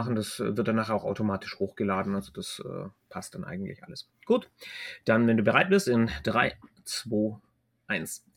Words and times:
machen. 0.00 0.16
Das 0.16 0.40
äh, 0.40 0.56
wird 0.56 0.68
dann 0.68 0.76
nachher 0.76 0.94
auch 0.94 1.04
automatisch 1.04 1.58
hochgeladen. 1.58 2.14
Also 2.14 2.32
das 2.32 2.62
äh, 2.64 2.88
passt 3.08 3.34
dann 3.34 3.44
eigentlich 3.44 3.84
alles. 3.84 4.08
Gut, 4.24 4.50
dann, 5.04 5.26
wenn 5.26 5.36
du 5.36 5.42
bereit 5.42 5.68
bist, 5.68 5.88
in 5.88 6.10
3, 6.24 6.56
2, 6.84 7.38
1. 7.86 8.29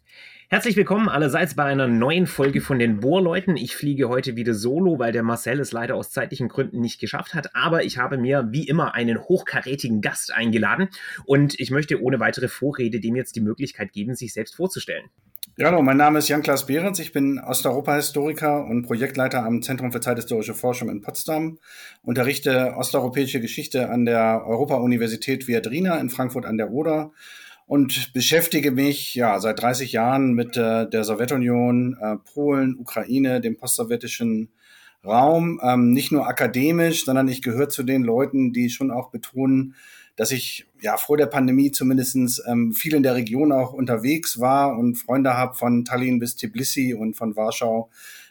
Herzlich 0.50 0.76
willkommen 0.76 1.10
allerseits 1.10 1.56
bei 1.56 1.64
einer 1.64 1.88
neuen 1.88 2.28
Folge 2.28 2.62
von 2.62 2.78
den 2.78 3.00
Bohrleuten. 3.00 3.58
Ich 3.58 3.76
fliege 3.76 4.08
heute 4.08 4.36
wieder 4.36 4.54
solo, 4.54 5.00
weil 5.00 5.12
der 5.12 5.24
Marcel 5.24 5.60
es 5.60 5.72
leider 5.72 5.96
aus 5.96 6.12
zeitlichen 6.12 6.48
Gründen 6.48 6.80
nicht 6.80 7.00
geschafft 7.00 7.34
hat. 7.34 7.56
Aber 7.56 7.84
ich 7.84 7.98
habe 7.98 8.20
mir 8.20 8.50
wie 8.52 8.68
immer 8.68 8.94
einen 8.94 9.20
hochkarätigen 9.20 10.02
Gast 10.02 10.32
eingeladen 10.32 10.90
und 11.26 11.60
ich 11.60 11.72
möchte 11.72 12.00
ohne 12.02 12.20
weitere 12.20 12.50
Vorrede 12.50 13.00
dem 13.00 13.16
jetzt 13.16 13.36
die 13.36 13.42
Möglichkeit 13.42 13.94
geben, 13.94 14.14
sich 14.14 14.32
selbst 14.32 14.56
vorzustellen. 14.56 15.10
Ja, 15.56 15.68
hallo, 15.68 15.84
mein 15.84 15.98
Name 15.98 16.20
ist 16.20 16.30
Jan-Klaas 16.30 16.66
Behrens. 16.66 16.98
Ich 17.00 17.12
bin 17.12 17.40
Osteuropa-Historiker 17.40 18.66
und 18.66 18.88
Projektleiter 18.88 19.46
am 19.46 19.62
Zentrum 19.62 19.92
für 19.92 20.02
zeithistorische 20.02 20.56
Forschung 20.56 20.90
in 20.90 21.02
Potsdam, 21.02 21.60
unterrichte 22.02 22.74
osteuropäische 22.76 23.40
Geschichte 23.40 23.90
an 23.90 24.06
der 24.06 24.44
Europa-Universität 24.48 25.48
Viadrina 25.48 26.00
in 26.00 26.10
Frankfurt 26.10 26.46
an 26.46 26.58
der 26.58 26.72
Oder 26.72 27.12
und 27.66 28.14
beschäftige 28.14 28.72
mich 28.72 29.16
ja 29.16 29.40
seit 29.40 29.62
30 29.62 29.92
Jahren 29.92 30.34
mit 30.34 30.58
äh, 30.58 30.90
der 30.90 31.04
Sowjetunion, 31.04 31.98
äh, 32.00 32.18
Polen, 32.18 32.78
Ukraine, 32.78 33.42
dem 33.42 33.58
postsowjetischen 33.58 34.50
Raum, 35.06 35.60
ähm, 35.62 35.92
nicht 35.92 36.12
nur 36.12 36.28
akademisch, 36.28 37.06
sondern 37.06 37.28
ich 37.28 37.42
gehöre 37.42 37.70
zu 37.70 37.84
den 37.84 38.04
Leuten, 38.04 38.54
die 38.54 38.70
schon 38.70 38.92
auch 38.92 39.10
betonen, 39.12 39.76
dass 40.16 40.32
ich 40.32 40.68
ja 40.80 40.98
vor 40.98 41.18
der 41.18 41.26
Pandemie 41.26 41.72
zumindestens 41.72 42.42
ähm, 42.48 42.74
viel 42.74 42.94
in 42.94 43.04
der 43.04 43.16
Region 43.16 43.52
auch 43.52 43.74
unterwegs 43.74 44.40
war 44.40 44.78
und 44.78 44.96
Freunde 44.96 45.36
habe 45.36 45.56
von 45.56 45.86
Tallinn 45.86 46.20
bis 46.20 46.36
Tbilisi 46.36 46.94
und 46.94 47.16
von 47.16 47.36
Warschau 47.36 47.90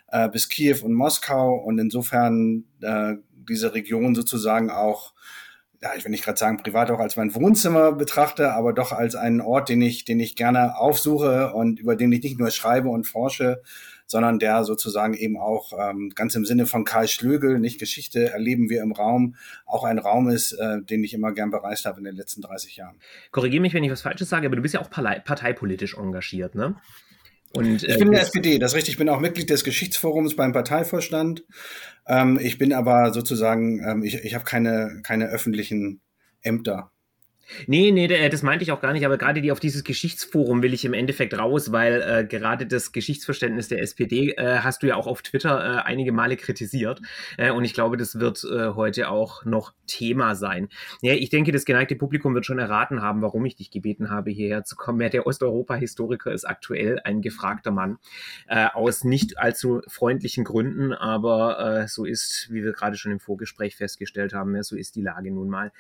äh, 0.09 0.29
bis 0.29 0.49
Kiew 0.49 0.79
und 0.85 0.95
Moskau. 0.95 1.55
Und 1.57 1.79
insofern 1.79 2.65
äh, 2.81 3.15
diese 3.49 3.75
Region 3.75 4.15
sozusagen 4.15 4.71
auch 4.71 5.13
ja, 5.83 5.91
ich 5.97 6.05
will 6.05 6.13
nicht 6.13 6.25
gerade 6.25 6.39
sagen, 6.39 6.59
privat 6.59 6.91
auch 6.93 7.01
als 7.01 7.17
mein 7.17 7.35
Wohnzimmer 7.35 7.93
betrachte, 7.93 8.53
aber 8.53 8.73
doch 8.73 8.93
als 8.93 9.17
einen 9.17 9.41
Ort, 9.41 9.69
den 9.69 9.83
ich, 9.83 10.05
den 10.05 10.21
ich 10.21 10.37
gerne 10.37 10.77
aufsuche 10.79 11.53
und 11.55 11.81
über 11.81 11.97
den 11.97 12.13
ich 12.13 12.23
nicht 12.23 12.39
nur 12.39 12.53
schreibe 12.53 12.89
und 12.89 13.05
forsche, 13.05 13.63
sondern 14.07 14.39
der 14.39 14.63
sozusagen 14.63 15.15
eben 15.15 15.37
auch 15.37 15.73
ähm, 15.77 16.13
ganz 16.15 16.37
im 16.37 16.45
Sinne 16.45 16.67
von 16.67 16.85
Karl 16.85 17.09
Schlögel, 17.09 17.59
nicht 17.59 17.81
Geschichte 17.81 18.31
erleben 18.31 18.69
wir 18.69 18.83
im 18.83 18.93
Raum, 18.93 19.35
auch 19.67 19.83
ein 19.83 19.99
Raum 19.99 20.29
ist, 20.29 20.53
äh, 20.53 20.83
den 20.83 21.03
ich 21.03 21.15
immer 21.15 21.33
gern 21.33 21.51
bereist 21.51 21.85
habe 21.85 21.99
in 21.99 22.05
den 22.05 22.15
letzten 22.15 22.43
30 22.43 22.77
Jahren. 22.77 22.97
Korrigiere 23.33 23.63
mich, 23.63 23.75
wenn 23.75 23.83
ich 23.83 23.91
was 23.91 24.03
Falsches 24.03 24.29
sage, 24.29 24.47
aber 24.47 24.55
du 24.55 24.63
bist 24.63 24.75
ja 24.75 24.81
auch 24.81 24.91
parteipolitisch 24.91 25.97
engagiert, 25.97 26.55
ne? 26.55 26.77
Und, 27.53 27.83
ich 27.83 27.99
bin 27.99 28.09
in 28.09 28.13
der 28.13 28.23
SPD, 28.23 28.59
das 28.59 28.73
ist 28.73 28.77
richtig. 28.77 28.95
Ich 28.95 28.99
bin 28.99 29.09
auch 29.09 29.21
Mitglied 29.21 29.51
des 29.51 29.65
Geschichtsforums 29.65 30.37
beim 30.37 30.53
Parteivorstand. 30.53 31.45
Ähm, 32.07 32.39
ich 32.41 32.59
bin 32.59 32.73
aber 32.73 33.13
sozusagen, 33.13 33.83
ähm, 33.87 34.03
ich, 34.03 34.15
ich 34.15 34.35
habe 34.35 34.45
keine, 34.45 35.01
keine 35.03 35.27
öffentlichen 35.27 36.01
Ämter. 36.41 36.92
Nee, 37.67 37.91
nee, 37.91 38.29
das 38.29 38.43
meinte 38.43 38.63
ich 38.63 38.73
auch 38.73 38.81
gar 38.81 38.93
nicht, 38.93 39.05
aber 39.05 39.19
gerade 39.19 39.41
die 39.41 39.53
auf 39.53 39.61
dieses 39.61 39.85
Geschichtsforum 39.85 40.63
will 40.63 40.75
ich 40.75 40.85
im 40.85 40.95
Endeffekt 40.95 41.39
raus, 41.39 41.73
weil 41.73 42.03
äh, 42.03 42.25
gerade 42.25 42.67
das 42.67 42.93
Geschichtsverständnis 42.93 43.69
der 43.69 43.81
SPD 43.81 44.31
äh, 44.33 44.59
hast 44.59 44.83
du 44.83 44.89
ja 44.89 44.97
auch 44.97 45.07
auf 45.07 45.23
Twitter 45.23 45.59
äh, 45.59 45.83
einige 45.83 46.13
Male 46.13 46.37
kritisiert. 46.37 47.01
Äh, 47.37 47.51
und 47.51 47.65
ich 47.65 47.75
glaube, 47.75 47.97
das 47.97 48.19
wird 48.19 48.45
äh, 48.45 48.71
heute 48.75 49.09
auch 49.09 49.45
noch 49.45 49.73
Thema 49.87 50.35
sein. 50.35 50.69
Ja, 51.03 51.13
ich 51.15 51.31
denke, 51.31 51.53
das 51.53 51.65
geneigte 51.65 51.97
Publikum 51.97 52.35
wird 52.35 52.47
schon 52.47 52.59
erraten 52.59 53.03
haben, 53.03 53.23
warum 53.23 53.45
ich 53.45 53.57
dich 53.57 53.71
gebeten 53.71 54.11
habe, 54.11 54.31
hierher 54.31 54.65
zu 54.65 54.77
kommen. 54.77 55.01
Ja, 55.01 55.09
der 55.09 55.27
Osteuropa-Historiker 55.27 56.33
ist 56.33 56.45
aktuell 56.45 57.01
ein 57.05 57.21
gefragter 57.21 57.71
Mann. 57.71 57.99
Äh, 58.49 58.69
aus 58.73 59.05
nicht 59.05 59.39
allzu 59.39 59.83
freundlichen 59.89 60.45
Gründen, 60.45 60.93
aber 60.93 61.87
so 61.89 62.05
ist, 62.05 62.49
wie 62.51 62.63
wir 62.63 62.73
gerade 62.73 62.97
schon 62.97 63.13
im 63.13 63.21
Vorgespräch 63.21 63.77
festgestellt 63.77 64.33
haben, 64.33 64.55
ja, 64.55 64.63
so 64.63 64.77
ist 64.77 64.97
die 64.97 65.03
Lage 65.03 65.31
nun 65.31 65.49
mal. 65.49 65.73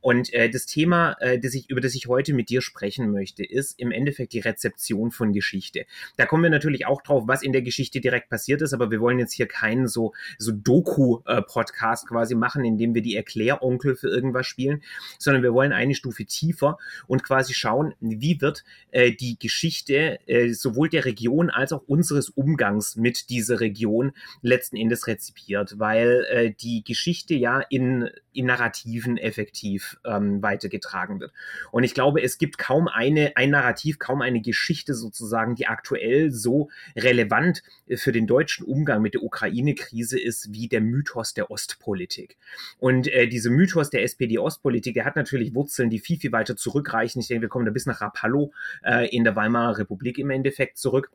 Und 0.00 0.30
das 0.32 0.66
Thema 0.66 1.16
äh, 1.20 1.38
das 1.38 1.54
ich, 1.54 1.70
über 1.70 1.80
das 1.80 1.94
ich 1.94 2.06
heute 2.06 2.34
mit 2.34 2.48
dir 2.48 2.62
sprechen 2.62 3.10
möchte, 3.10 3.44
ist 3.44 3.78
im 3.78 3.92
Endeffekt 3.92 4.32
die 4.32 4.40
Rezeption 4.40 5.10
von 5.10 5.32
Geschichte. 5.32 5.86
Da 6.16 6.26
kommen 6.26 6.42
wir 6.42 6.50
natürlich 6.50 6.86
auch 6.86 7.02
drauf, 7.02 7.24
was 7.26 7.42
in 7.42 7.52
der 7.52 7.62
Geschichte 7.62 8.00
direkt 8.00 8.28
passiert 8.28 8.62
ist, 8.62 8.72
aber 8.72 8.90
wir 8.90 9.00
wollen 9.00 9.18
jetzt 9.18 9.32
hier 9.32 9.46
keinen 9.46 9.88
so, 9.88 10.12
so 10.38 10.52
Doku-Podcast 10.52 12.08
quasi 12.08 12.34
machen, 12.34 12.64
in 12.64 12.78
dem 12.78 12.94
wir 12.94 13.02
die 13.02 13.16
Erkläronkel 13.16 13.96
für 13.96 14.08
irgendwas 14.08 14.46
spielen, 14.46 14.82
sondern 15.18 15.42
wir 15.42 15.52
wollen 15.52 15.72
eine 15.72 15.94
Stufe 15.94 16.24
tiefer 16.24 16.78
und 17.06 17.22
quasi 17.22 17.54
schauen, 17.54 17.94
wie 18.00 18.40
wird 18.40 18.64
äh, 18.90 19.12
die 19.12 19.38
Geschichte 19.38 20.18
äh, 20.26 20.52
sowohl 20.52 20.88
der 20.88 21.04
Region 21.04 21.50
als 21.50 21.72
auch 21.72 21.82
unseres 21.86 22.28
Umgangs 22.28 22.96
mit 22.96 23.30
dieser 23.30 23.60
Region 23.60 24.12
letzten 24.42 24.76
Endes 24.76 25.06
rezipiert, 25.06 25.78
weil 25.78 26.26
äh, 26.30 26.52
die 26.52 26.82
Geschichte 26.84 27.34
ja 27.34 27.60
in, 27.68 28.10
in 28.32 28.46
Narrativen 28.46 29.16
effektiv 29.16 29.98
ähm, 30.04 30.42
weitergetragen 30.42 30.80
getragen 30.80 31.20
wird. 31.20 31.32
Und 31.70 31.84
ich 31.84 31.94
glaube, 31.94 32.22
es 32.22 32.38
gibt 32.38 32.58
kaum 32.58 32.88
eine, 32.88 33.36
ein 33.36 33.50
Narrativ, 33.50 33.98
kaum 33.98 34.22
eine 34.22 34.40
Geschichte 34.40 34.94
sozusagen, 34.94 35.54
die 35.54 35.66
aktuell 35.66 36.30
so 36.30 36.70
relevant 36.96 37.62
für 37.94 38.12
den 38.12 38.26
deutschen 38.26 38.66
Umgang 38.66 39.02
mit 39.02 39.14
der 39.14 39.22
Ukraine-Krise 39.22 40.18
ist, 40.18 40.52
wie 40.52 40.68
der 40.68 40.80
Mythos 40.80 41.34
der 41.34 41.50
Ostpolitik. 41.50 42.36
Und 42.78 43.08
äh, 43.08 43.28
diese 43.28 43.50
Mythos 43.50 43.90
der 43.90 44.02
SPD-Ostpolitik, 44.02 44.94
der 44.94 45.04
hat 45.04 45.16
natürlich 45.16 45.54
Wurzeln, 45.54 45.90
die 45.90 45.98
viel, 45.98 46.18
viel 46.18 46.32
weiter 46.32 46.56
zurückreichen. 46.56 47.20
Ich 47.20 47.28
denke, 47.28 47.42
wir 47.42 47.48
kommen 47.48 47.66
da 47.66 47.72
bis 47.72 47.86
nach 47.86 48.00
Rapallo 48.00 48.52
äh, 48.82 49.08
in 49.14 49.24
der 49.24 49.36
Weimarer 49.36 49.78
Republik 49.78 50.18
im 50.18 50.30
Endeffekt 50.30 50.78
zurück 50.78 51.10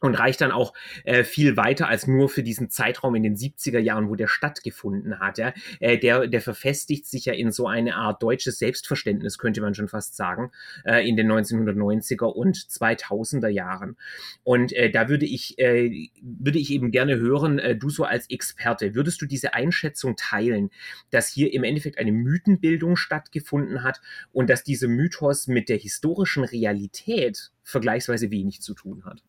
und 0.00 0.14
reicht 0.14 0.40
dann 0.40 0.52
auch 0.52 0.74
äh, 1.04 1.24
viel 1.24 1.56
weiter 1.56 1.88
als 1.88 2.06
nur 2.06 2.28
für 2.28 2.42
diesen 2.42 2.70
Zeitraum 2.70 3.14
in 3.14 3.22
den 3.22 3.36
70er 3.36 3.78
Jahren, 3.78 4.08
wo 4.08 4.14
der 4.14 4.28
stattgefunden 4.28 5.18
hat. 5.18 5.38
Ja? 5.38 5.52
Äh, 5.80 5.98
der, 5.98 6.26
der 6.28 6.40
verfestigt 6.40 7.06
sich 7.06 7.24
ja 7.24 7.32
in 7.32 7.50
so 7.50 7.66
eine 7.66 7.96
Art 7.96 8.22
deutsches 8.22 8.58
Selbstverständnis, 8.58 9.38
könnte 9.38 9.60
man 9.60 9.74
schon 9.74 9.88
fast 9.88 10.16
sagen, 10.16 10.52
äh, 10.84 11.08
in 11.08 11.16
den 11.16 11.30
1990er 11.30 12.26
und 12.26 12.56
2000er 12.56 13.48
Jahren. 13.48 13.96
Und 14.44 14.72
äh, 14.72 14.90
da 14.90 15.08
würde 15.08 15.26
ich, 15.26 15.58
äh, 15.58 16.08
würde 16.22 16.58
ich 16.58 16.70
eben 16.70 16.90
gerne 16.90 17.16
hören, 17.16 17.58
äh, 17.58 17.76
du 17.76 17.90
so 17.90 18.04
als 18.04 18.30
Experte, 18.30 18.94
würdest 18.94 19.20
du 19.20 19.26
diese 19.26 19.54
Einschätzung 19.54 20.16
teilen, 20.16 20.70
dass 21.10 21.28
hier 21.28 21.52
im 21.52 21.64
Endeffekt 21.64 21.98
eine 21.98 22.12
Mythenbildung 22.12 22.96
stattgefunden 22.96 23.82
hat 23.82 24.00
und 24.32 24.48
dass 24.48 24.62
dieser 24.62 24.88
Mythos 24.88 25.48
mit 25.48 25.68
der 25.68 25.78
historischen 25.78 26.44
Realität 26.44 27.50
vergleichsweise 27.64 28.30
wenig 28.30 28.60
zu 28.60 28.74
tun 28.74 29.04
hat? 29.04 29.22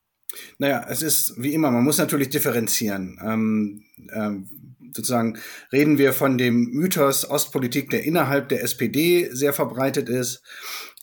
Naja, 0.57 0.85
es 0.90 1.01
ist 1.01 1.34
wie 1.38 1.53
immer, 1.53 1.72
man 1.72 1.84
muss 1.84 1.97
natürlich 1.97 2.29
differenzieren. 2.29 3.19
Ähm, 3.23 3.84
ähm, 4.13 4.47
sozusagen 4.94 5.38
reden 5.72 5.97
wir 5.97 6.13
von 6.13 6.38
dem 6.38 6.72
Mythos 6.72 7.29
Ostpolitik, 7.29 7.90
der 7.90 8.03
innerhalb 8.03 8.50
der 8.50 8.63
SPD 8.63 9.29
sehr 9.31 9.53
verbreitet 9.53 10.09
ist. 10.09 10.41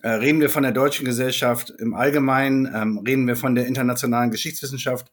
Äh, 0.02 0.10
reden 0.10 0.40
wir 0.40 0.50
von 0.50 0.62
der 0.62 0.72
deutschen 0.72 1.04
Gesellschaft 1.04 1.70
im 1.78 1.94
Allgemeinen, 1.94 2.70
ähm, 2.72 2.98
reden 2.98 3.26
wir 3.26 3.36
von 3.36 3.54
der 3.54 3.66
internationalen 3.66 4.30
Geschichtswissenschaft. 4.30 5.10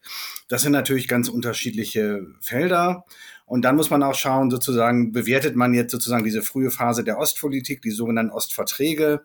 Das 0.50 0.62
sind 0.62 0.74
natürlich 0.74 1.07
ganz 1.07 1.30
unterschiedliche 1.30 2.28
Felder. 2.41 3.06
Und 3.45 3.63
dann 3.66 3.75
muss 3.75 3.90
man 3.90 4.03
auch 4.03 4.16
schauen, 4.16 4.50
sozusagen, 4.50 5.12
bewertet 5.12 5.56
man 5.56 5.74
jetzt 5.74 5.91
sozusagen 5.91 6.24
diese 6.24 6.41
frühe 6.41 6.72
Phase 6.72 7.03
der 7.03 7.18
Ostpolitik, 7.18 7.81
die 7.81 7.91
sogenannten 7.91 8.31
Ostverträge, 8.31 9.24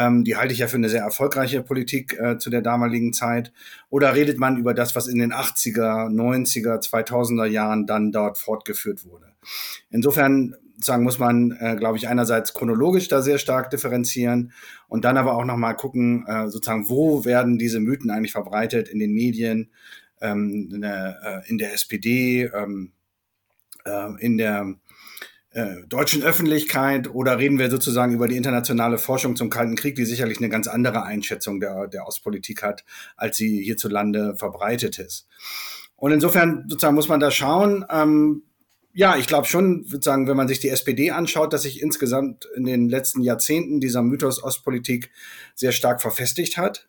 ähm, 0.00 0.24
die 0.24 0.36
halte 0.36 0.54
ich 0.54 0.60
ja 0.60 0.66
für 0.66 0.78
eine 0.78 0.88
sehr 0.88 1.02
erfolgreiche 1.02 1.62
Politik 1.62 2.18
äh, 2.18 2.38
zu 2.38 2.48
der 2.48 2.62
damaligen 2.62 3.12
Zeit. 3.12 3.52
Oder 3.90 4.14
redet 4.14 4.38
man 4.38 4.56
über 4.56 4.72
das, 4.72 4.96
was 4.96 5.06
in 5.06 5.18
den 5.18 5.32
80er, 5.32 6.08
90er, 6.08 6.80
2000er 6.80 7.44
Jahren 7.44 7.86
dann 7.86 8.10
dort 8.10 8.38
fortgeführt 8.38 9.04
wurde? 9.04 9.26
Insofern 9.90 10.54
sagen 10.82 11.04
muss 11.04 11.18
man, 11.18 11.50
äh, 11.60 11.76
glaube 11.76 11.98
ich, 11.98 12.08
einerseits 12.08 12.54
chronologisch 12.54 13.08
da 13.08 13.20
sehr 13.20 13.36
stark 13.36 13.68
differenzieren 13.68 14.52
und 14.88 15.04
dann 15.04 15.18
aber 15.18 15.34
auch 15.36 15.44
nochmal 15.44 15.76
gucken, 15.76 16.24
äh, 16.26 16.48
sozusagen, 16.48 16.88
wo 16.88 17.26
werden 17.26 17.58
diese 17.58 17.80
Mythen 17.80 18.10
eigentlich 18.10 18.32
verbreitet 18.32 18.88
in 18.88 18.98
den 18.98 19.12
Medien, 19.12 19.70
ähm, 20.22 20.70
in, 20.72 20.80
der, 20.80 21.42
äh, 21.44 21.50
in 21.50 21.58
der 21.58 21.74
SPD, 21.74 22.44
ähm, 22.54 22.92
äh, 23.84 24.24
in 24.24 24.38
der 24.38 24.76
äh, 25.52 25.82
deutschen 25.88 26.22
Öffentlichkeit 26.22 27.12
oder 27.12 27.38
reden 27.38 27.58
wir 27.58 27.70
sozusagen 27.70 28.14
über 28.14 28.28
die 28.28 28.36
internationale 28.36 28.98
Forschung 28.98 29.34
zum 29.34 29.50
Kalten 29.50 29.74
Krieg, 29.74 29.96
die 29.96 30.04
sicherlich 30.04 30.38
eine 30.38 30.48
ganz 30.48 30.68
andere 30.68 31.02
Einschätzung 31.02 31.58
der, 31.58 31.88
der 31.88 32.06
Ostpolitik 32.06 32.62
hat, 32.62 32.84
als 33.16 33.36
sie 33.36 33.60
hierzulande 33.62 34.36
verbreitet 34.36 34.98
ist. 34.98 35.26
Und 35.96 36.12
insofern 36.12 36.66
sozusagen 36.68 36.94
muss 36.94 37.08
man 37.08 37.20
da 37.20 37.30
schauen. 37.30 37.84
Ähm, 37.90 38.44
ja, 38.92 39.16
ich 39.16 39.26
glaube 39.26 39.46
schon, 39.46 39.84
sozusagen, 39.84 40.28
wenn 40.28 40.36
man 40.36 40.48
sich 40.48 40.60
die 40.60 40.68
SPD 40.68 41.10
anschaut, 41.10 41.52
dass 41.52 41.62
sich 41.62 41.82
insgesamt 41.82 42.48
in 42.56 42.64
den 42.64 42.88
letzten 42.88 43.20
Jahrzehnten 43.20 43.80
dieser 43.80 44.02
Mythos 44.02 44.42
Ostpolitik 44.42 45.10
sehr 45.54 45.72
stark 45.72 46.00
verfestigt 46.00 46.56
hat. 46.56 46.88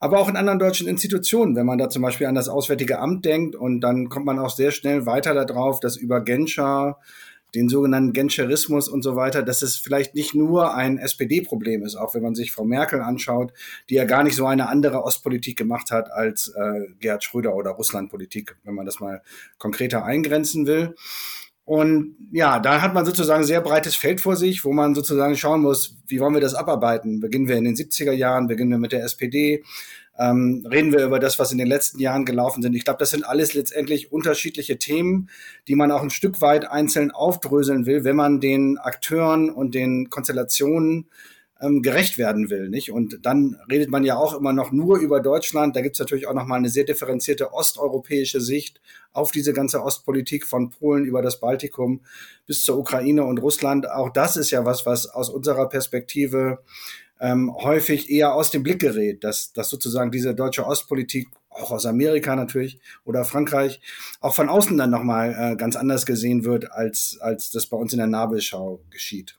aber 0.00 0.20
auch 0.20 0.28
in 0.28 0.36
anderen 0.36 0.60
deutschen 0.60 0.86
Institutionen, 0.86 1.56
wenn 1.56 1.66
man 1.66 1.78
da 1.78 1.88
zum 1.88 2.02
Beispiel 2.02 2.28
an 2.28 2.36
das 2.36 2.48
Auswärtige 2.48 3.00
Amt 3.00 3.24
denkt 3.24 3.56
und 3.56 3.80
dann 3.80 4.08
kommt 4.08 4.26
man 4.26 4.38
auch 4.38 4.50
sehr 4.50 4.70
schnell 4.70 5.06
weiter 5.06 5.34
darauf, 5.34 5.80
dass 5.80 5.96
über 5.96 6.20
Genscher, 6.20 6.98
den 7.54 7.68
sogenannten 7.68 8.12
Genscherismus 8.12 8.88
und 8.88 9.02
so 9.02 9.16
weiter, 9.16 9.42
dass 9.42 9.62
es 9.62 9.76
vielleicht 9.76 10.14
nicht 10.14 10.34
nur 10.34 10.74
ein 10.74 10.98
SPD-Problem 10.98 11.82
ist, 11.82 11.96
auch 11.96 12.14
wenn 12.14 12.22
man 12.22 12.34
sich 12.34 12.52
Frau 12.52 12.64
Merkel 12.64 13.00
anschaut, 13.00 13.52
die 13.88 13.94
ja 13.94 14.04
gar 14.04 14.22
nicht 14.22 14.36
so 14.36 14.46
eine 14.46 14.68
andere 14.68 15.02
Ostpolitik 15.02 15.56
gemacht 15.56 15.90
hat 15.90 16.10
als 16.10 16.48
äh, 16.48 16.86
Gerhard 17.00 17.24
Schröder 17.24 17.54
oder 17.54 17.70
Russlandpolitik, 17.70 18.56
wenn 18.64 18.74
man 18.74 18.86
das 18.86 19.00
mal 19.00 19.22
konkreter 19.58 20.04
eingrenzen 20.04 20.66
will. 20.66 20.94
Und 21.64 22.16
ja, 22.32 22.60
da 22.60 22.80
hat 22.80 22.94
man 22.94 23.04
sozusagen 23.04 23.44
sehr 23.44 23.60
breites 23.60 23.94
Feld 23.94 24.22
vor 24.22 24.36
sich, 24.36 24.64
wo 24.64 24.72
man 24.72 24.94
sozusagen 24.94 25.36
schauen 25.36 25.60
muss, 25.60 25.98
wie 26.06 26.18
wollen 26.18 26.32
wir 26.32 26.40
das 26.40 26.54
abarbeiten? 26.54 27.20
Beginnen 27.20 27.46
wir 27.46 27.56
in 27.56 27.64
den 27.64 27.76
70er 27.76 28.12
Jahren, 28.12 28.46
beginnen 28.46 28.70
wir 28.70 28.78
mit 28.78 28.92
der 28.92 29.04
SPD, 29.04 29.62
ähm, 30.18 30.66
reden 30.70 30.92
wir 30.92 31.04
über 31.04 31.18
das, 31.18 31.38
was 31.38 31.52
in 31.52 31.58
den 31.58 31.68
letzten 31.68 32.00
Jahren 32.00 32.24
gelaufen 32.24 32.62
sind. 32.62 32.74
Ich 32.74 32.84
glaube, 32.84 32.98
das 32.98 33.10
sind 33.10 33.24
alles 33.24 33.54
letztendlich 33.54 34.10
unterschiedliche 34.12 34.78
Themen, 34.78 35.30
die 35.68 35.76
man 35.76 35.92
auch 35.92 36.02
ein 36.02 36.10
Stück 36.10 36.40
weit 36.40 36.68
einzeln 36.68 37.10
aufdröseln 37.10 37.86
will, 37.86 38.04
wenn 38.04 38.16
man 38.16 38.40
den 38.40 38.78
Akteuren 38.78 39.50
und 39.50 39.74
den 39.74 40.10
Konstellationen 40.10 41.08
ähm, 41.60 41.82
gerecht 41.82 42.18
werden 42.18 42.50
will, 42.50 42.68
nicht? 42.68 42.92
Und 42.92 43.24
dann 43.26 43.58
redet 43.70 43.90
man 43.90 44.04
ja 44.04 44.16
auch 44.16 44.34
immer 44.34 44.52
noch 44.52 44.70
nur 44.70 44.98
über 44.98 45.20
Deutschland. 45.20 45.74
Da 45.74 45.80
gibt's 45.80 45.98
natürlich 45.98 46.26
auch 46.26 46.34
noch 46.34 46.46
mal 46.46 46.56
eine 46.56 46.68
sehr 46.68 46.84
differenzierte 46.84 47.52
osteuropäische 47.52 48.40
Sicht 48.40 48.80
auf 49.12 49.32
diese 49.32 49.52
ganze 49.52 49.82
Ostpolitik 49.82 50.46
von 50.46 50.70
Polen 50.70 51.04
über 51.04 51.22
das 51.22 51.40
Baltikum 51.40 52.02
bis 52.46 52.62
zur 52.62 52.78
Ukraine 52.78 53.24
und 53.24 53.38
Russland. 53.38 53.90
Auch 53.90 54.10
das 54.10 54.36
ist 54.36 54.50
ja 54.50 54.64
was, 54.64 54.86
was 54.86 55.06
aus 55.06 55.30
unserer 55.30 55.68
Perspektive 55.68 56.58
ähm, 57.20 57.54
häufig 57.54 58.10
eher 58.10 58.34
aus 58.34 58.50
dem 58.50 58.62
Blick 58.62 58.80
gerät, 58.80 59.24
dass, 59.24 59.52
dass 59.52 59.70
sozusagen 59.70 60.10
diese 60.10 60.34
deutsche 60.34 60.66
Ostpolitik 60.66 61.28
auch 61.50 61.70
aus 61.70 61.86
Amerika 61.86 62.36
natürlich 62.36 62.78
oder 63.04 63.24
Frankreich 63.24 63.80
auch 64.20 64.34
von 64.34 64.48
außen 64.48 64.76
dann 64.76 64.90
nochmal 64.90 65.34
äh, 65.38 65.56
ganz 65.56 65.76
anders 65.76 66.06
gesehen 66.06 66.44
wird, 66.44 66.70
als, 66.70 67.18
als 67.20 67.50
das 67.50 67.66
bei 67.66 67.76
uns 67.76 67.92
in 67.92 67.98
der 67.98 68.06
Nabelschau 68.06 68.80
geschieht. 68.90 69.37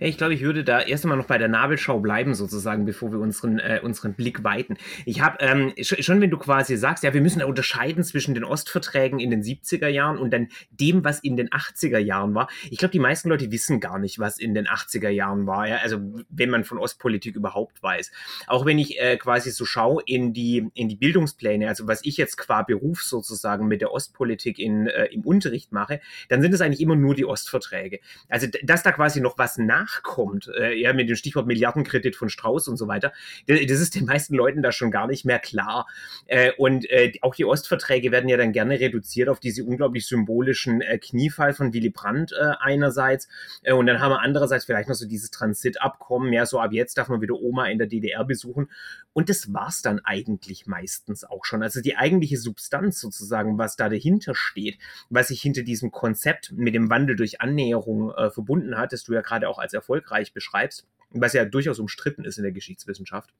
Ja, 0.00 0.08
ich 0.08 0.18
glaube, 0.18 0.34
ich 0.34 0.42
würde 0.42 0.64
da 0.64 0.80
erst 0.80 1.04
einmal 1.04 1.18
noch 1.18 1.26
bei 1.26 1.38
der 1.38 1.46
Nabelschau 1.46 2.00
bleiben, 2.00 2.34
sozusagen, 2.34 2.84
bevor 2.84 3.12
wir 3.12 3.20
unseren, 3.20 3.60
äh, 3.60 3.80
unseren 3.80 4.14
Blick 4.14 4.42
weiten. 4.42 4.76
Ich 5.04 5.20
habe 5.20 5.38
ähm, 5.40 5.72
schon, 5.80 6.20
wenn 6.20 6.30
du 6.30 6.38
quasi 6.38 6.76
sagst, 6.76 7.04
ja, 7.04 7.14
wir 7.14 7.20
müssen 7.20 7.40
unterscheiden 7.42 8.02
zwischen 8.02 8.34
den 8.34 8.42
Ostverträgen 8.42 9.20
in 9.20 9.30
den 9.30 9.42
70er 9.42 9.86
Jahren 9.86 10.18
und 10.18 10.32
dann 10.32 10.48
dem, 10.70 11.04
was 11.04 11.20
in 11.20 11.36
den 11.36 11.48
80er 11.50 11.98
Jahren 11.98 12.34
war. 12.34 12.48
Ich 12.70 12.78
glaube, 12.78 12.90
die 12.90 12.98
meisten 12.98 13.28
Leute 13.28 13.52
wissen 13.52 13.78
gar 13.78 14.00
nicht, 14.00 14.18
was 14.18 14.38
in 14.38 14.52
den 14.52 14.66
80er 14.66 15.10
Jahren 15.10 15.46
war. 15.46 15.68
Ja? 15.68 15.76
Also, 15.76 15.98
wenn 16.28 16.50
man 16.50 16.64
von 16.64 16.78
Ostpolitik 16.78 17.36
überhaupt 17.36 17.80
weiß. 17.80 18.10
Auch 18.48 18.66
wenn 18.66 18.80
ich 18.80 19.00
äh, 19.00 19.16
quasi 19.16 19.52
so 19.52 19.64
schaue 19.64 20.02
in 20.06 20.32
die, 20.32 20.68
in 20.74 20.88
die 20.88 20.96
Bildungspläne, 20.96 21.68
also 21.68 21.86
was 21.86 22.04
ich 22.04 22.16
jetzt 22.16 22.36
qua 22.36 22.62
Beruf 22.62 23.02
sozusagen 23.02 23.68
mit 23.68 23.80
der 23.80 23.92
Ostpolitik 23.92 24.58
in, 24.58 24.88
äh, 24.88 25.06
im 25.06 25.20
Unterricht 25.20 25.70
mache, 25.70 26.00
dann 26.28 26.42
sind 26.42 26.52
es 26.52 26.60
eigentlich 26.60 26.80
immer 26.80 26.96
nur 26.96 27.14
die 27.14 27.24
Ostverträge. 27.24 28.00
Also, 28.28 28.48
dass 28.64 28.82
da 28.82 28.90
quasi 28.90 29.20
noch 29.20 29.35
was 29.38 29.58
nachkommt, 29.58 30.50
äh, 30.58 30.74
ja, 30.74 30.92
mit 30.92 31.08
dem 31.08 31.16
Stichwort 31.16 31.46
Milliardenkredit 31.46 32.16
von 32.16 32.28
Strauß 32.28 32.68
und 32.68 32.76
so 32.76 32.88
weiter, 32.88 33.12
das 33.46 33.80
ist 33.80 33.94
den 33.94 34.06
meisten 34.06 34.34
Leuten 34.34 34.62
da 34.62 34.72
schon 34.72 34.90
gar 34.90 35.06
nicht 35.06 35.24
mehr 35.24 35.38
klar. 35.38 35.86
Äh, 36.26 36.52
und 36.58 36.88
äh, 36.90 37.12
auch 37.22 37.34
die 37.34 37.44
Ostverträge 37.44 38.10
werden 38.12 38.28
ja 38.28 38.36
dann 38.36 38.52
gerne 38.52 38.80
reduziert 38.80 39.28
auf 39.28 39.40
diese 39.40 39.64
unglaublich 39.64 40.06
symbolischen 40.06 40.80
äh, 40.80 40.98
Kniefall 40.98 41.54
von 41.54 41.72
Willy 41.72 41.90
Brandt 41.90 42.32
äh, 42.32 42.52
einerseits. 42.60 43.28
Äh, 43.62 43.72
und 43.72 43.86
dann 43.86 44.00
haben 44.00 44.10
wir 44.10 44.20
andererseits 44.20 44.64
vielleicht 44.64 44.88
noch 44.88 44.94
so 44.94 45.06
dieses 45.06 45.30
Transitabkommen, 45.30 46.32
ja, 46.32 46.46
so 46.46 46.60
ab 46.60 46.72
jetzt 46.72 46.98
darf 46.98 47.08
man 47.08 47.20
wieder 47.20 47.34
Oma 47.34 47.66
in 47.66 47.78
der 47.78 47.86
DDR 47.86 48.24
besuchen. 48.24 48.68
Und 49.12 49.28
das 49.28 49.52
war's 49.52 49.82
dann 49.82 50.00
eigentlich 50.00 50.66
meistens 50.66 51.24
auch 51.24 51.44
schon. 51.44 51.62
Also 51.62 51.80
die 51.80 51.96
eigentliche 51.96 52.36
Substanz 52.36 53.00
sozusagen, 53.00 53.56
was 53.58 53.76
da 53.76 53.88
dahinter 53.88 54.34
steht, 54.34 54.78
was 55.08 55.28
sich 55.28 55.40
hinter 55.40 55.62
diesem 55.62 55.90
Konzept 55.90 56.52
mit 56.52 56.74
dem 56.74 56.90
Wandel 56.90 57.16
durch 57.16 57.40
Annäherung 57.40 58.12
äh, 58.12 58.30
verbunden 58.30 58.76
hat, 58.76 58.92
das 58.92 59.04
du 59.04 59.14
ja 59.14 59.22
gerade 59.26 59.48
auch 59.48 59.58
als 59.58 59.74
erfolgreich 59.74 60.32
beschreibst, 60.32 60.86
was 61.10 61.34
ja 61.34 61.44
durchaus 61.44 61.78
umstritten 61.78 62.24
ist 62.24 62.38
in 62.38 62.44
der 62.44 62.52
Geschichtswissenschaft. 62.52 63.34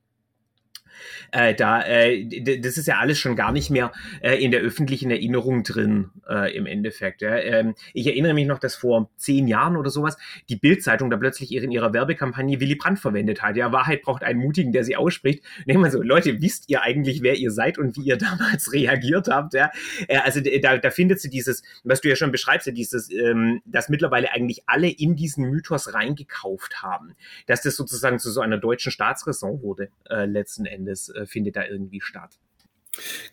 Äh, 1.31 1.55
da, 1.55 1.83
äh, 1.83 2.25
das 2.59 2.77
ist 2.77 2.87
ja 2.87 2.97
alles 2.97 3.19
schon 3.19 3.35
gar 3.35 3.51
nicht 3.51 3.69
mehr 3.69 3.91
äh, 4.21 4.35
in 4.43 4.51
der 4.51 4.61
öffentlichen 4.61 5.11
Erinnerung 5.11 5.63
drin, 5.63 6.09
äh, 6.29 6.55
im 6.55 6.65
Endeffekt. 6.65 7.21
Ja. 7.21 7.37
Ähm, 7.37 7.75
ich 7.93 8.07
erinnere 8.07 8.33
mich 8.33 8.47
noch, 8.47 8.59
dass 8.59 8.75
vor 8.75 9.09
zehn 9.17 9.47
Jahren 9.47 9.77
oder 9.77 9.89
sowas 9.89 10.17
die 10.49 10.55
Bildzeitung 10.55 11.09
da 11.09 11.17
plötzlich 11.17 11.53
in 11.53 11.71
ihrer 11.71 11.93
Werbekampagne 11.93 12.59
Willy 12.59 12.75
Brandt 12.75 12.99
verwendet 12.99 13.41
hat. 13.41 13.55
Ja, 13.55 13.71
Wahrheit 13.71 14.01
braucht 14.01 14.23
einen 14.23 14.39
Mutigen, 14.39 14.71
der 14.71 14.83
sie 14.83 14.95
ausspricht. 14.95 15.43
Ich 15.65 15.75
meine 15.75 15.91
so, 15.91 16.01
Leute, 16.01 16.41
wisst 16.41 16.69
ihr 16.69 16.81
eigentlich, 16.81 17.21
wer 17.21 17.35
ihr 17.35 17.51
seid 17.51 17.77
und 17.77 17.97
wie 17.97 18.01
ihr 18.01 18.17
damals 18.17 18.73
reagiert 18.73 19.27
habt? 19.27 19.53
Ja? 19.53 19.71
Äh, 20.07 20.17
also 20.19 20.41
da, 20.41 20.77
da 20.77 20.89
findet 20.91 21.19
sie 21.19 21.29
dieses, 21.29 21.63
was 21.83 22.01
du 22.01 22.09
ja 22.09 22.15
schon 22.15 22.31
beschreibst, 22.31 22.67
ja, 22.67 22.73
dieses, 22.73 23.11
ähm, 23.11 23.61
dass 23.65 23.89
mittlerweile 23.89 24.31
eigentlich 24.31 24.63
alle 24.67 24.89
in 24.89 25.15
diesen 25.15 25.49
Mythos 25.49 25.93
reingekauft 25.93 26.81
haben, 26.81 27.15
dass 27.45 27.61
das 27.61 27.75
sozusagen 27.75 28.19
zu 28.19 28.31
so 28.31 28.41
einer 28.41 28.57
deutschen 28.57 28.91
Staatsräson 28.91 29.61
wurde, 29.61 29.89
äh, 30.09 30.25
letzten 30.25 30.65
Endes. 30.65 30.86
Endes 30.87 31.09
äh, 31.09 31.25
findet 31.25 31.55
da 31.55 31.65
irgendwie 31.65 32.01
statt. 32.01 32.39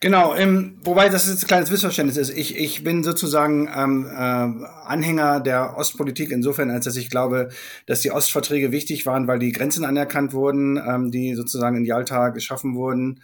Genau, 0.00 0.34
ähm, 0.34 0.78
wobei 0.84 1.08
das 1.08 1.26
jetzt 1.26 1.44
ein 1.44 1.46
kleines 1.46 1.70
Missverständnis 1.70 2.18
ist. 2.18 2.36
Ich, 2.36 2.58
ich 2.58 2.84
bin 2.84 3.02
sozusagen 3.02 3.66
ähm, 3.74 4.06
äh, 4.06 4.66
Anhänger 4.84 5.40
der 5.40 5.78
Ostpolitik 5.78 6.30
insofern, 6.30 6.70
als 6.70 6.84
dass 6.84 6.96
ich 6.96 7.08
glaube, 7.08 7.48
dass 7.86 8.02
die 8.02 8.10
Ostverträge 8.10 8.72
wichtig 8.72 9.06
waren, 9.06 9.26
weil 9.26 9.38
die 9.38 9.52
Grenzen 9.52 9.86
anerkannt 9.86 10.34
wurden, 10.34 10.76
ähm, 10.76 11.10
die 11.10 11.34
sozusagen 11.34 11.76
in 11.76 11.86
Jalta 11.86 12.28
geschaffen 12.28 12.74
wurden 12.74 13.22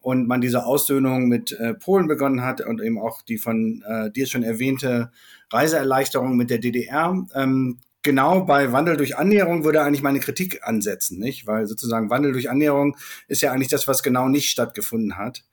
und 0.00 0.26
man 0.26 0.40
diese 0.40 0.66
Aussöhnung 0.66 1.28
mit 1.28 1.52
äh, 1.52 1.74
Polen 1.74 2.08
begonnen 2.08 2.42
hat 2.42 2.60
und 2.62 2.82
eben 2.82 2.98
auch 2.98 3.22
die 3.22 3.38
von 3.38 3.84
äh, 3.86 4.10
dir 4.10 4.26
schon 4.26 4.42
erwähnte 4.42 5.12
Reiseerleichterung 5.50 6.36
mit 6.36 6.50
der 6.50 6.58
DDR. 6.58 7.26
Ähm, 7.32 7.78
genau 8.06 8.40
bei 8.44 8.72
Wandel 8.72 8.96
durch 8.96 9.18
Annäherung 9.18 9.64
würde 9.64 9.82
eigentlich 9.82 10.02
meine 10.02 10.20
Kritik 10.20 10.60
ansetzen, 10.62 11.18
nicht? 11.18 11.46
Weil 11.46 11.66
sozusagen 11.66 12.08
Wandel 12.08 12.32
durch 12.32 12.48
Annäherung 12.48 12.96
ist 13.28 13.42
ja 13.42 13.52
eigentlich 13.52 13.68
das, 13.68 13.86
was 13.86 14.02
genau 14.02 14.28
nicht 14.28 14.48
stattgefunden 14.48 15.18
hat. 15.18 15.44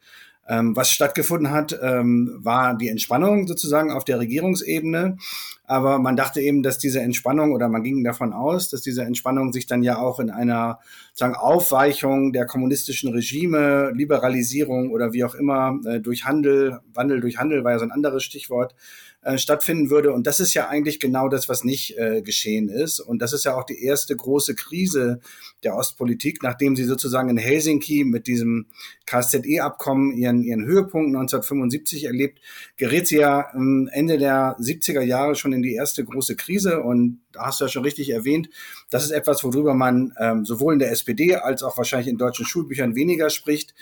Ähm, 0.48 0.76
was 0.76 0.92
stattgefunden 0.92 1.52
hat, 1.52 1.78
ähm, 1.82 2.38
war 2.38 2.78
die 2.78 2.90
Entspannung 2.90 3.48
sozusagen 3.48 3.92
auf 3.92 4.04
der 4.04 4.20
Regierungsebene. 4.20 5.18
Aber 5.66 6.00
man 6.00 6.18
dachte 6.18 6.42
eben, 6.42 6.62
dass 6.62 6.78
diese 6.78 7.00
Entspannung 7.00 7.54
oder 7.54 7.70
man 7.70 7.84
ging 7.84 8.04
davon 8.04 8.34
aus, 8.34 8.70
dass 8.70 8.82
diese 8.82 9.04
Entspannung 9.04 9.54
sich 9.54 9.66
dann 9.66 9.82
ja 9.82 9.98
auch 9.98 10.20
in 10.20 10.30
einer 10.30 10.80
sagen 11.14 11.36
Aufweichung 11.36 12.34
der 12.34 12.46
kommunistischen 12.46 13.14
Regime, 13.14 13.92
Liberalisierung 13.96 14.92
oder 14.92 15.14
wie 15.14 15.24
auch 15.24 15.36
immer 15.36 15.80
äh, 15.86 16.02
durch 16.02 16.26
Handel, 16.26 16.82
Wandel 16.94 17.22
durch 17.22 17.38
Handel 17.38 17.64
war 17.64 17.72
ja 17.72 17.80
so 17.80 17.86
ein 17.86 17.92
anderes 17.92 18.24
Stichwort, 18.24 18.76
äh, 19.24 19.38
stattfinden 19.38 19.90
würde. 19.90 20.12
Und 20.12 20.28
das 20.28 20.40
ist 20.40 20.54
ja 20.54 20.68
eigentlich 20.68 21.00
genau 21.00 21.30
das, 21.30 21.48
was 21.48 21.64
nicht 21.64 21.98
äh, 21.98 22.22
geschehen 22.22 22.70
ist. 22.70 23.00
Und 23.00 23.22
das 23.22 23.34
ist 23.34 23.46
ja 23.46 23.56
auch 23.56 23.64
die 23.64 23.82
erste 23.84 24.16
große 24.16 24.56
Krise 24.56 25.22
der 25.64 25.76
Ostpolitik, 25.76 26.44
nachdem 26.44 26.76
sie 26.76 26.84
sozusagen 26.84 27.30
in 27.30 27.38
Helsinki 27.38 28.04
mit 28.04 28.28
diesem 28.28 28.68
KSZE-Abkommen 29.06 30.12
ihren, 30.12 30.44
ihren 30.44 30.66
Höhepunkt 30.66 31.16
1975 31.16 32.06
erlebt, 32.06 32.40
gerät 32.78 33.08
sie 33.08 33.18
ja 33.18 33.50
Ende 33.92 34.18
der 34.18 34.58
70er 34.60 35.02
Jahre 35.02 35.36
schon 35.36 35.54
in 35.54 35.62
die 35.62 35.76
erste 35.76 36.04
große 36.04 36.36
Krise. 36.36 36.82
Und 36.82 37.22
da 37.32 37.46
hast 37.48 37.62
du 37.62 37.66
ja 37.66 37.70
schon 37.70 37.84
richtig 37.84 38.10
erwähnt, 38.10 38.50
das 38.90 39.06
ist 39.06 39.12
etwas, 39.12 39.44
worüber 39.44 39.74
man 39.74 40.14
ähm, 40.20 40.46
sowohl 40.46 40.74
in 40.74 40.80
der 40.80 40.92
SPD 40.92 41.36
als 41.36 41.64
auch 41.64 41.78
wahrscheinlich 41.78 42.08
in 42.08 42.18
deutschen 42.18 42.46
Schulbüchern 42.46 42.96
weniger 42.96 43.30
spricht. 43.30 43.74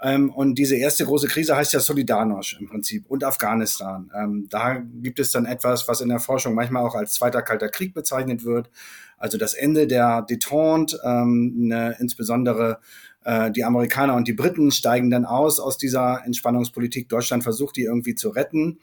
Ähm, 0.00 0.30
und 0.30 0.56
diese 0.56 0.76
erste 0.76 1.04
große 1.04 1.26
Krise 1.26 1.56
heißt 1.56 1.72
ja 1.72 1.80
Solidarność 1.80 2.58
im 2.60 2.68
Prinzip 2.68 3.04
und 3.08 3.24
Afghanistan. 3.24 4.10
Ähm, 4.14 4.46
da 4.48 4.76
gibt 4.76 5.18
es 5.18 5.32
dann 5.32 5.44
etwas, 5.44 5.88
was 5.88 6.00
in 6.00 6.08
der 6.08 6.20
Forschung 6.20 6.54
manchmal 6.54 6.84
auch 6.84 6.94
als 6.94 7.14
Zweiter 7.14 7.42
Kalter 7.42 7.68
Krieg 7.68 7.94
bezeichnet 7.94 8.44
wird. 8.44 8.70
Also 9.16 9.38
das 9.38 9.54
Ende 9.54 9.88
der 9.88 10.22
Detente, 10.22 11.00
ähm, 11.04 11.52
ne, 11.56 11.96
insbesondere 11.98 12.78
äh, 13.24 13.50
die 13.50 13.64
Amerikaner 13.64 14.14
und 14.14 14.28
die 14.28 14.32
Briten 14.32 14.70
steigen 14.70 15.10
dann 15.10 15.24
aus 15.24 15.58
aus 15.58 15.76
dieser 15.76 16.22
Entspannungspolitik. 16.24 17.08
Deutschland 17.08 17.42
versucht, 17.42 17.76
die 17.76 17.82
irgendwie 17.82 18.14
zu 18.14 18.28
retten. 18.28 18.78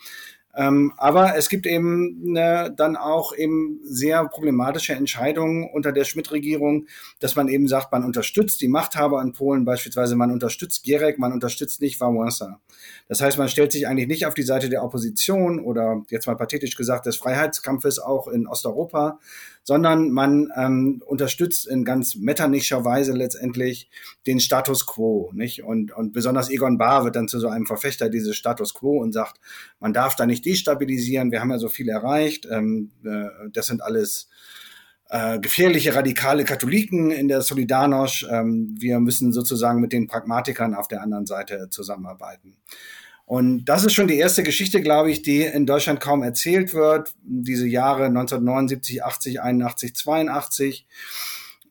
Ähm, 0.56 0.94
aber 0.98 1.36
es 1.36 1.50
gibt 1.50 1.66
eben 1.66 2.32
ne, 2.32 2.74
dann 2.76 2.96
auch 2.96 3.36
eben 3.36 3.80
sehr 3.84 4.26
problematische 4.26 4.94
Entscheidungen 4.94 5.70
unter 5.72 5.92
der 5.92 6.06
Schmidt-Regierung, 6.06 6.88
dass 7.20 7.36
man 7.36 7.50
eben 7.50 7.68
sagt, 7.68 7.92
man 7.92 8.06
unterstützt 8.06 8.62
die 8.62 8.70
Machthaber 8.70 9.22
in 9.22 9.34
Polen, 9.34 9.66
beispielsweise 9.66 10.16
man 10.16 10.32
unterstützt 10.32 10.84
Gierek, 10.84 11.20
man 11.20 11.34
unterstützt 11.34 11.82
nicht 11.82 12.00
Wałęsa. 12.00 12.60
Das 13.08 13.22
heißt, 13.22 13.38
man 13.38 13.50
stellt 13.50 13.72
sich 13.72 13.88
eigentlich 13.88 14.08
nicht 14.08 14.26
auf 14.26 14.34
die 14.34 14.44
Seite 14.44 14.68
der 14.70 14.84
Opposition 14.84 15.60
oder 15.60 16.04
jetzt 16.10 16.26
mal 16.26 16.36
pathetisch 16.36 16.76
gesagt 16.76 17.06
des 17.06 17.18
Freiheitskampfes 17.18 18.00
auch 18.00 18.28
in 18.28 18.48
Osteuropa, 18.48 19.20
sondern 19.64 20.10
man 20.10 20.52
ähm, 20.56 21.04
unterstützt 21.06 21.68
in 21.68 21.86
ganz 21.86 22.16
metternicher 22.16 22.84
Weise 22.84 23.14
letztendlich 23.14 23.90
den 24.26 24.40
Status 24.40 24.88
quo, 24.88 25.32
nicht? 25.34 25.64
Und, 25.64 25.92
und 25.92 26.14
besonders 26.14 26.50
Egon 26.50 26.78
Bahr 26.78 27.04
wird 27.04 27.16
dann 27.16 27.28
zu 27.28 27.40
so 27.40 27.48
einem 27.48 27.68
Verfechter 27.68 28.10
dieses 28.10 28.36
Status 28.36 28.74
quo 28.74 29.00
und 29.00 29.12
sagt, 29.12 29.40
man 29.80 29.94
darf 29.94 30.16
da 30.16 30.26
nicht 30.26 30.46
destabilisieren, 30.46 31.32
wir 31.32 31.42
haben 31.42 31.52
ja 31.52 31.60
so 31.60 31.70
viel 31.70 31.90
erreicht, 31.90 32.48
ähm, 32.50 32.92
äh, 33.04 33.50
das 33.54 33.68
sind 33.68 33.84
alles 33.84 34.30
äh, 35.10 35.40
gefährliche 35.40 35.94
radikale 35.96 36.44
Katholiken 36.44 37.12
in 37.12 37.28
der 37.28 37.42
Solidarność. 37.42 38.26
Ähm, 38.30 38.76
wir 38.80 39.00
müssen 39.00 39.32
sozusagen 39.32 39.80
mit 39.80 39.94
den 39.94 40.08
Pragmatikern 40.08 40.74
auf 40.74 40.88
der 40.88 41.02
anderen 41.02 41.26
Seite 41.26 41.70
zusammenarbeiten. 41.70 42.58
Und 43.26 43.66
das 43.66 43.84
ist 43.84 43.94
schon 43.94 44.08
die 44.08 44.18
erste 44.18 44.44
Geschichte, 44.44 44.82
glaube 44.82 45.10
ich, 45.10 45.24
die 45.24 45.42
in 45.42 45.66
Deutschland 45.66 46.00
kaum 46.00 46.22
erzählt 46.22 46.74
wird. 46.74 47.16
Diese 47.24 47.68
Jahre 47.68 48.06
1979, 48.06 49.04
80, 49.04 49.42
81, 49.42 49.96
82. 49.96 50.86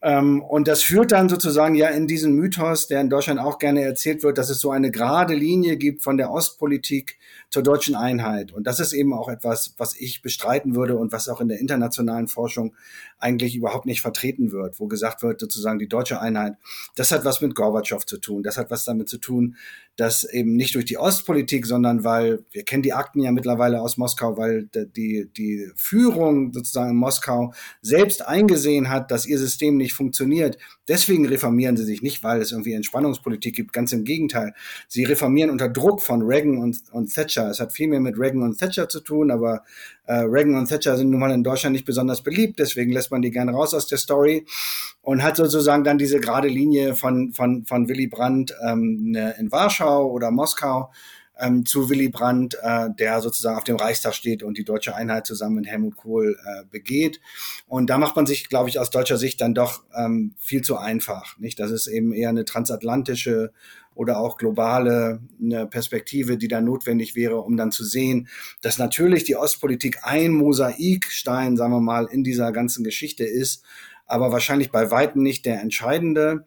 Ähm, 0.03 0.43
und 0.43 0.69
das 0.69 0.83
führt 0.83 1.13
dann 1.13 1.29
sozusagen 1.29 1.77
ja 1.77 1.89
in 1.89 2.07
diesen 2.07 2.35
Mythos, 2.35 2.89
der 2.89 3.01
in 3.01 3.09
Deutschland 3.09 3.41
auch 3.41 3.59
gerne 3.59 3.83
erzählt 3.83 4.23
wird, 4.23 4.37
dass 4.37 4.51
es 4.51 4.61
so 4.61 4.71
eine 4.71 4.91
gerade 4.91 5.35
Linie 5.35 5.77
gibt 5.77 6.03
von 6.03 6.17
der 6.17 6.31
Ostpolitik 6.31 7.19
zur 7.55 7.63
deutschen 7.63 7.95
Einheit. 7.95 8.51
Und 8.51 8.67
das 8.67 8.81
ist 8.81 8.93
eben 8.93 9.13
auch 9.15 9.29
etwas, 9.29 9.75
was 9.79 9.95
ich 9.97 10.23
bestreiten 10.23 10.75
würde 10.75 10.97
und 10.97 11.13
was 11.13 11.29
auch 11.29 11.41
in 11.41 11.47
der 11.47 11.61
internationalen 11.61 12.27
Forschung 12.27 12.75
eigentlich 13.21 13.55
überhaupt 13.55 13.87
nicht 13.87 14.01
vertreten 14.01 14.51
wird, 14.51 14.81
wo 14.81 14.89
gesagt 14.89 15.23
wird, 15.23 15.39
sozusagen 15.39 15.79
die 15.79 15.87
deutsche 15.87 16.21
Einheit, 16.21 16.57
das 16.97 17.13
hat 17.13 17.25
was 17.25 17.41
mit 17.41 17.55
Gorbatschow 17.55 18.05
zu 18.05 18.19
tun, 18.19 18.43
das 18.43 18.57
hat 18.57 18.73
was 18.73 18.85
damit 18.85 19.09
zu 19.09 19.19
tun, 19.19 19.55
dass 19.97 20.25
eben 20.25 20.57
nicht 20.57 20.75
durch 20.75 20.85
die 20.85 20.99
Ostpolitik, 20.99 21.67
sondern 21.67 22.03
weil, 22.03 22.45
wir 22.51 22.65
kennen 22.65 22.83
die 22.83 22.93
Akten 22.93 23.21
ja 23.21 23.31
mittlerweile 23.31 23.81
aus 23.81 23.97
Moskau, 23.97 24.37
weil 24.37 24.69
die, 24.75 25.31
die 25.37 25.71
Führung 25.77 26.53
sozusagen 26.53 26.91
in 26.91 26.97
Moskau 26.97 27.55
selbst 27.81 28.27
eingesehen 28.27 28.91
hat, 28.91 29.13
dass 29.13 29.27
ihr 29.27 29.39
System 29.39 29.77
nicht 29.77 29.95
funktioniert. 29.95 30.59
Deswegen 30.89 31.27
reformieren 31.27 31.77
sie 31.77 31.85
sich 31.85 32.03
nicht, 32.03 32.25
weil 32.25 32.41
es 32.41 32.51
irgendwie 32.51 32.73
Entspannungspolitik 32.73 33.55
gibt, 33.55 33.73
ganz 33.73 33.93
im 33.93 34.05
Gegenteil. 34.05 34.55
Sie 34.89 35.05
reformieren 35.05 35.51
unter 35.51 35.69
Druck 35.69 36.03
von 36.03 36.23
Reagan 36.23 36.59
und, 36.59 36.83
und 36.91 37.15
Thatcher 37.15 37.44
Thatcher. 37.45 37.51
Es 37.51 37.61
hat 37.61 37.73
viel 37.73 37.89
mehr 37.89 38.01
mit 38.01 38.19
Reagan 38.19 38.43
und 38.43 38.59
Thatcher 38.59 38.89
zu 38.89 39.01
tun, 39.01 39.31
aber 39.31 39.63
äh, 40.07 40.15
Reagan 40.15 40.57
und 40.57 40.69
Thatcher 40.69 40.97
sind 40.97 41.11
nun 41.11 41.21
mal 41.21 41.31
in 41.31 41.45
Deutschland 41.45 41.75
nicht 41.75 41.85
besonders 41.85 42.23
beliebt, 42.23 42.59
deswegen 42.59 42.93
lässt 42.93 43.11
man 43.11 43.23
die 43.23 43.31
gerne 43.31 43.53
raus 43.53 43.75
aus 43.75 43.87
der 43.87 43.99
Story 43.99 44.47
und 45.03 45.23
hat 45.23 45.37
sozusagen 45.37 45.85
dann 45.85 45.99
diese 45.99 46.21
gerade 46.21 46.49
Linie 46.49 46.95
von, 46.95 47.33
von, 47.33 47.65
von 47.65 47.89
Willy 47.89 48.07
Brandt 48.07 48.55
ähm, 48.67 49.11
ne, 49.11 49.35
in 49.39 49.53
Warschau 49.53 50.11
oder 50.11 50.31
Moskau 50.31 50.91
ähm, 51.39 51.67
zu 51.67 51.91
Willy 51.91 52.09
Brandt, 52.09 52.57
äh, 52.63 52.91
der 52.97 53.21
sozusagen 53.21 53.57
auf 53.57 53.65
dem 53.65 53.77
Reichstag 53.77 54.15
steht 54.15 54.43
und 54.43 54.57
die 54.57 54.65
deutsche 54.65 54.95
Einheit 54.95 55.27
zusammen 55.27 55.57
mit 55.57 55.67
Helmut 55.67 55.97
Kohl 55.97 56.39
äh, 56.45 56.65
begeht. 56.71 57.21
Und 57.67 57.91
da 57.91 57.99
macht 57.99 58.15
man 58.15 58.27
sich, 58.27 58.49
glaube 58.49 58.69
ich, 58.69 58.79
aus 58.79 58.91
deutscher 58.91 59.17
Sicht 59.17 59.41
dann 59.41 59.53
doch 59.53 59.83
ähm, 59.97 60.35
viel 60.39 60.63
zu 60.63 60.77
einfach. 60.77 61.37
Nicht? 61.39 61.59
Das 61.59 61.73
ist 61.73 61.89
eben 61.89 62.13
eher 62.13 62.29
eine 62.29 62.45
transatlantische 62.45 63.53
oder 63.95 64.19
auch 64.19 64.37
globale 64.37 65.21
eine 65.41 65.67
Perspektive, 65.67 66.37
die 66.37 66.49
da 66.49 66.61
notwendig 66.61 67.15
wäre, 67.15 67.41
um 67.41 67.57
dann 67.57 67.73
zu 67.73 67.85
sehen, 67.85 68.29
dass 68.63 68.79
natürlich 68.79 69.25
die 69.25 69.37
Ostpolitik 69.37 69.99
ein 70.03 70.33
Mosaikstein, 70.33 71.57
sagen 71.57 71.73
wir 71.73 71.81
mal, 71.81 72.07
in 72.07 72.25
dieser 72.25 72.53
ganzen 72.53 72.85
Geschichte 72.85 73.25
ist, 73.25 73.65
aber 74.07 74.33
wahrscheinlich 74.33 74.71
bei 74.71 74.91
weitem 74.91 75.23
nicht 75.23 75.47
der 75.47 75.61
entscheidende. 75.61 76.45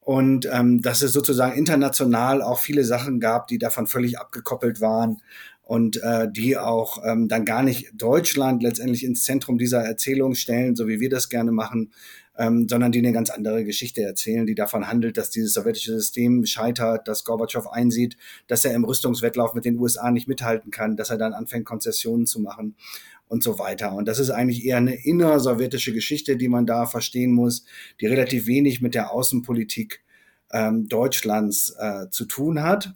Und 0.00 0.48
ähm, 0.50 0.80
dass 0.82 1.02
es 1.02 1.12
sozusagen 1.12 1.56
international 1.56 2.42
auch 2.42 2.58
viele 2.58 2.84
Sachen 2.84 3.20
gab, 3.20 3.46
die 3.46 3.58
davon 3.58 3.86
völlig 3.86 4.18
abgekoppelt 4.18 4.80
waren 4.80 5.22
und 5.62 6.02
äh, 6.02 6.26
die 6.28 6.58
auch 6.58 6.98
ähm, 7.04 7.28
dann 7.28 7.44
gar 7.44 7.62
nicht 7.62 7.92
Deutschland 7.94 8.60
letztendlich 8.60 9.04
ins 9.04 9.22
Zentrum 9.22 9.56
dieser 9.56 9.82
Erzählung 9.82 10.34
stellen, 10.34 10.74
so 10.74 10.88
wie 10.88 10.98
wir 10.98 11.10
das 11.10 11.28
gerne 11.28 11.52
machen, 11.52 11.92
ähm, 12.40 12.66
sondern 12.66 12.90
die 12.90 13.00
eine 13.00 13.12
ganz 13.12 13.28
andere 13.28 13.66
Geschichte 13.66 14.00
erzählen, 14.00 14.46
die 14.46 14.54
davon 14.54 14.88
handelt, 14.88 15.18
dass 15.18 15.28
dieses 15.28 15.52
sowjetische 15.52 15.92
System 15.92 16.46
scheitert, 16.46 17.06
dass 17.06 17.24
Gorbatschow 17.24 17.70
einsieht, 17.70 18.16
dass 18.46 18.64
er 18.64 18.72
im 18.72 18.84
Rüstungswettlauf 18.84 19.52
mit 19.52 19.66
den 19.66 19.78
USA 19.78 20.10
nicht 20.10 20.26
mithalten 20.26 20.70
kann, 20.70 20.96
dass 20.96 21.10
er 21.10 21.18
dann 21.18 21.34
anfängt, 21.34 21.66
Konzessionen 21.66 22.26
zu 22.26 22.40
machen 22.40 22.76
und 23.28 23.44
so 23.44 23.58
weiter. 23.58 23.92
Und 23.92 24.08
das 24.08 24.18
ist 24.18 24.30
eigentlich 24.30 24.64
eher 24.64 24.78
eine 24.78 24.94
innersowjetische 25.04 25.92
Geschichte, 25.92 26.38
die 26.38 26.48
man 26.48 26.64
da 26.64 26.86
verstehen 26.86 27.32
muss, 27.32 27.66
die 28.00 28.06
relativ 28.06 28.46
wenig 28.46 28.80
mit 28.80 28.94
der 28.94 29.12
Außenpolitik 29.12 30.02
ähm, 30.50 30.88
Deutschlands 30.88 31.76
äh, 31.78 32.08
zu 32.10 32.24
tun 32.24 32.62
hat. 32.62 32.94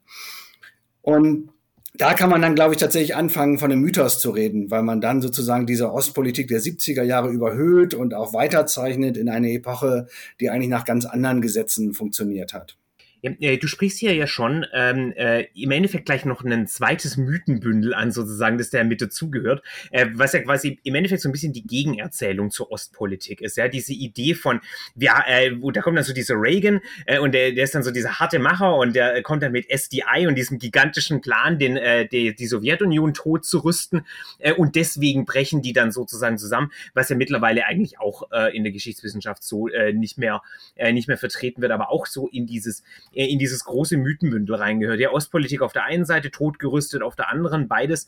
Und 1.03 1.51
da 1.97 2.15
kann 2.15 2.29
man 2.29 2.43
dann, 2.43 2.57
glaube 2.57 2.75
ich, 2.75 2.81
tatsächlich 2.81 3.15
anfangen, 3.15 3.59
von 3.59 3.71
einem 3.71 3.81
Mythos 3.81 4.19
zu 4.19 4.31
reden, 4.31 4.69
weil 4.71 4.83
man 4.83 5.01
dann 5.01 5.23
sozusagen 5.23 5.65
diese 5.65 5.93
Ostpolitik 5.93 6.49
der 6.49 6.61
70er 6.61 7.05
Jahre 7.05 7.31
überhöht 7.31 7.95
und 7.95 8.15
auch 8.15 8.35
weiterzeichnet 8.35 9.17
in 9.17 9.29
eine 9.29 9.53
Epoche, 9.53 10.09
die 10.41 10.51
eigentlich 10.51 10.71
nach 10.71 10.85
ganz 10.85 11.05
anderen 11.05 11.41
Gesetzen 11.41 11.95
funktioniert 11.95 12.53
hat. 12.53 12.77
Äh, 13.25 13.57
du 13.57 13.67
sprichst 13.67 13.99
hier 13.99 14.15
ja 14.15 14.27
schon 14.27 14.67
ähm, 14.73 15.13
äh, 15.17 15.47
im 15.55 15.71
Endeffekt 15.71 16.07
gleich 16.07 16.25
noch 16.25 16.45
ein 16.45 16.67
zweites 16.67 17.17
Mythenbündel 17.17 17.95
an, 17.95 18.13
sozusagen, 18.13 18.59
das 18.59 18.71
der 18.71 18.85
mit 18.85 19.01
dazugehört, 19.01 19.63
äh, 19.91 20.07
was 20.13 20.33
ja 20.33 20.41
quasi 20.41 20.79
im 20.85 20.95
Endeffekt 20.95 21.23
so 21.23 21.29
ein 21.29 21.33
bisschen 21.33 21.53
die 21.53 21.67
Gegenerzählung 21.67 22.51
zur 22.51 22.71
Ostpolitik 22.71 23.41
ist. 23.41 23.57
Ja, 23.57 23.69
diese 23.69 23.93
Idee 23.93 24.35
von, 24.35 24.61
ja, 24.97 25.25
äh, 25.27 25.53
wo, 25.61 25.71
da 25.71 25.81
kommt 25.81 25.97
dann 25.97 26.05
so 26.05 26.13
dieser 26.13 26.35
Reagan 26.37 26.81
äh, 27.07 27.19
und 27.19 27.33
der, 27.33 27.53
der 27.53 27.65
ist 27.65 27.75
dann 27.75 27.83
so 27.83 27.91
dieser 27.91 28.19
harte 28.21 28.39
Macher 28.39 28.77
und 28.77 28.95
der 28.95 29.23
kommt 29.23 29.43
dann 29.43 29.53
mit 29.53 29.71
SDI 29.71 30.27
und 30.27 30.35
diesem 30.35 30.59
gigantischen 30.59 31.21
Plan, 31.21 31.59
den, 31.59 31.77
äh, 31.77 32.07
die, 32.07 32.35
die 32.35 32.47
Sowjetunion 32.47 33.15
tot 33.15 33.45
zu 33.45 33.61
rüsten 33.61 34.07
äh, 34.39 34.53
und 34.53 34.77
deswegen 34.77 35.25
brechen 35.25 35.63
die 35.63 35.73
dann 35.73 35.93
sozusagen 35.93 36.37
zusammen, 36.37 36.71
was 36.93 37.09
ja 37.09 37.17
mittlerweile 37.17 37.67
eigentlich 37.67 37.99
auch 37.99 38.31
äh, 38.33 38.55
in 38.55 38.65
der 38.65 38.73
Geschichtswissenschaft 38.73 39.43
so 39.43 39.69
äh, 39.69 39.93
nicht 39.93 40.19
mehr 40.19 40.43
äh, 40.77 40.93
nicht 40.93 41.09
mehr 41.09 41.17
vertreten 41.17 41.63
wird, 41.63 41.73
aber 41.73 41.91
auch 41.91 42.07
so 42.07 42.29
in 42.29 42.47
dieses 42.47 42.83
in 43.15 43.39
dieses 43.39 43.65
große 43.65 43.97
Mythenbündel 43.97 44.57
reingehört. 44.57 45.01
Ja, 45.01 45.11
Ostpolitik 45.11 45.63
auf 45.63 45.73
der 45.73 45.85
einen 45.85 46.05
Seite, 46.05 46.31
totgerüstet 46.31 47.03
auf 47.03 47.17
der 47.17 47.31
anderen, 47.31 47.69
beides 47.69 48.07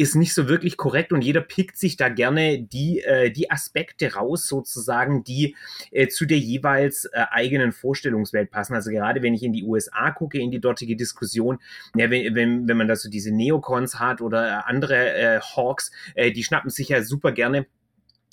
ist 0.00 0.14
nicht 0.14 0.32
so 0.32 0.48
wirklich 0.48 0.78
korrekt 0.78 1.12
und 1.12 1.22
jeder 1.22 1.42
pickt 1.42 1.76
sich 1.76 1.96
da 1.98 2.08
gerne 2.08 2.62
die, 2.62 3.00
äh, 3.02 3.30
die 3.30 3.50
Aspekte 3.50 4.14
raus, 4.14 4.46
sozusagen, 4.46 5.24
die 5.24 5.56
äh, 5.90 6.08
zu 6.08 6.24
der 6.24 6.38
jeweils 6.38 7.04
äh, 7.04 7.24
eigenen 7.30 7.70
Vorstellungswelt 7.72 8.50
passen. 8.50 8.74
Also 8.74 8.90
gerade 8.90 9.22
wenn 9.22 9.34
ich 9.34 9.42
in 9.42 9.52
die 9.52 9.62
USA 9.62 10.10
gucke, 10.10 10.38
in 10.38 10.50
die 10.50 10.60
dortige 10.60 10.96
Diskussion, 10.96 11.58
ja, 11.94 12.10
wenn, 12.10 12.34
wenn, 12.34 12.66
wenn 12.66 12.76
man 12.78 12.88
da 12.88 12.96
so 12.96 13.10
diese 13.10 13.30
Neocons 13.30 13.98
hat 13.98 14.22
oder 14.22 14.66
andere 14.66 15.12
äh, 15.14 15.40
Hawks, 15.40 15.90
äh, 16.14 16.32
die 16.32 16.44
schnappen 16.44 16.70
sich 16.70 16.88
ja 16.88 17.02
super 17.02 17.32
gerne 17.32 17.58
äh, 17.58 17.79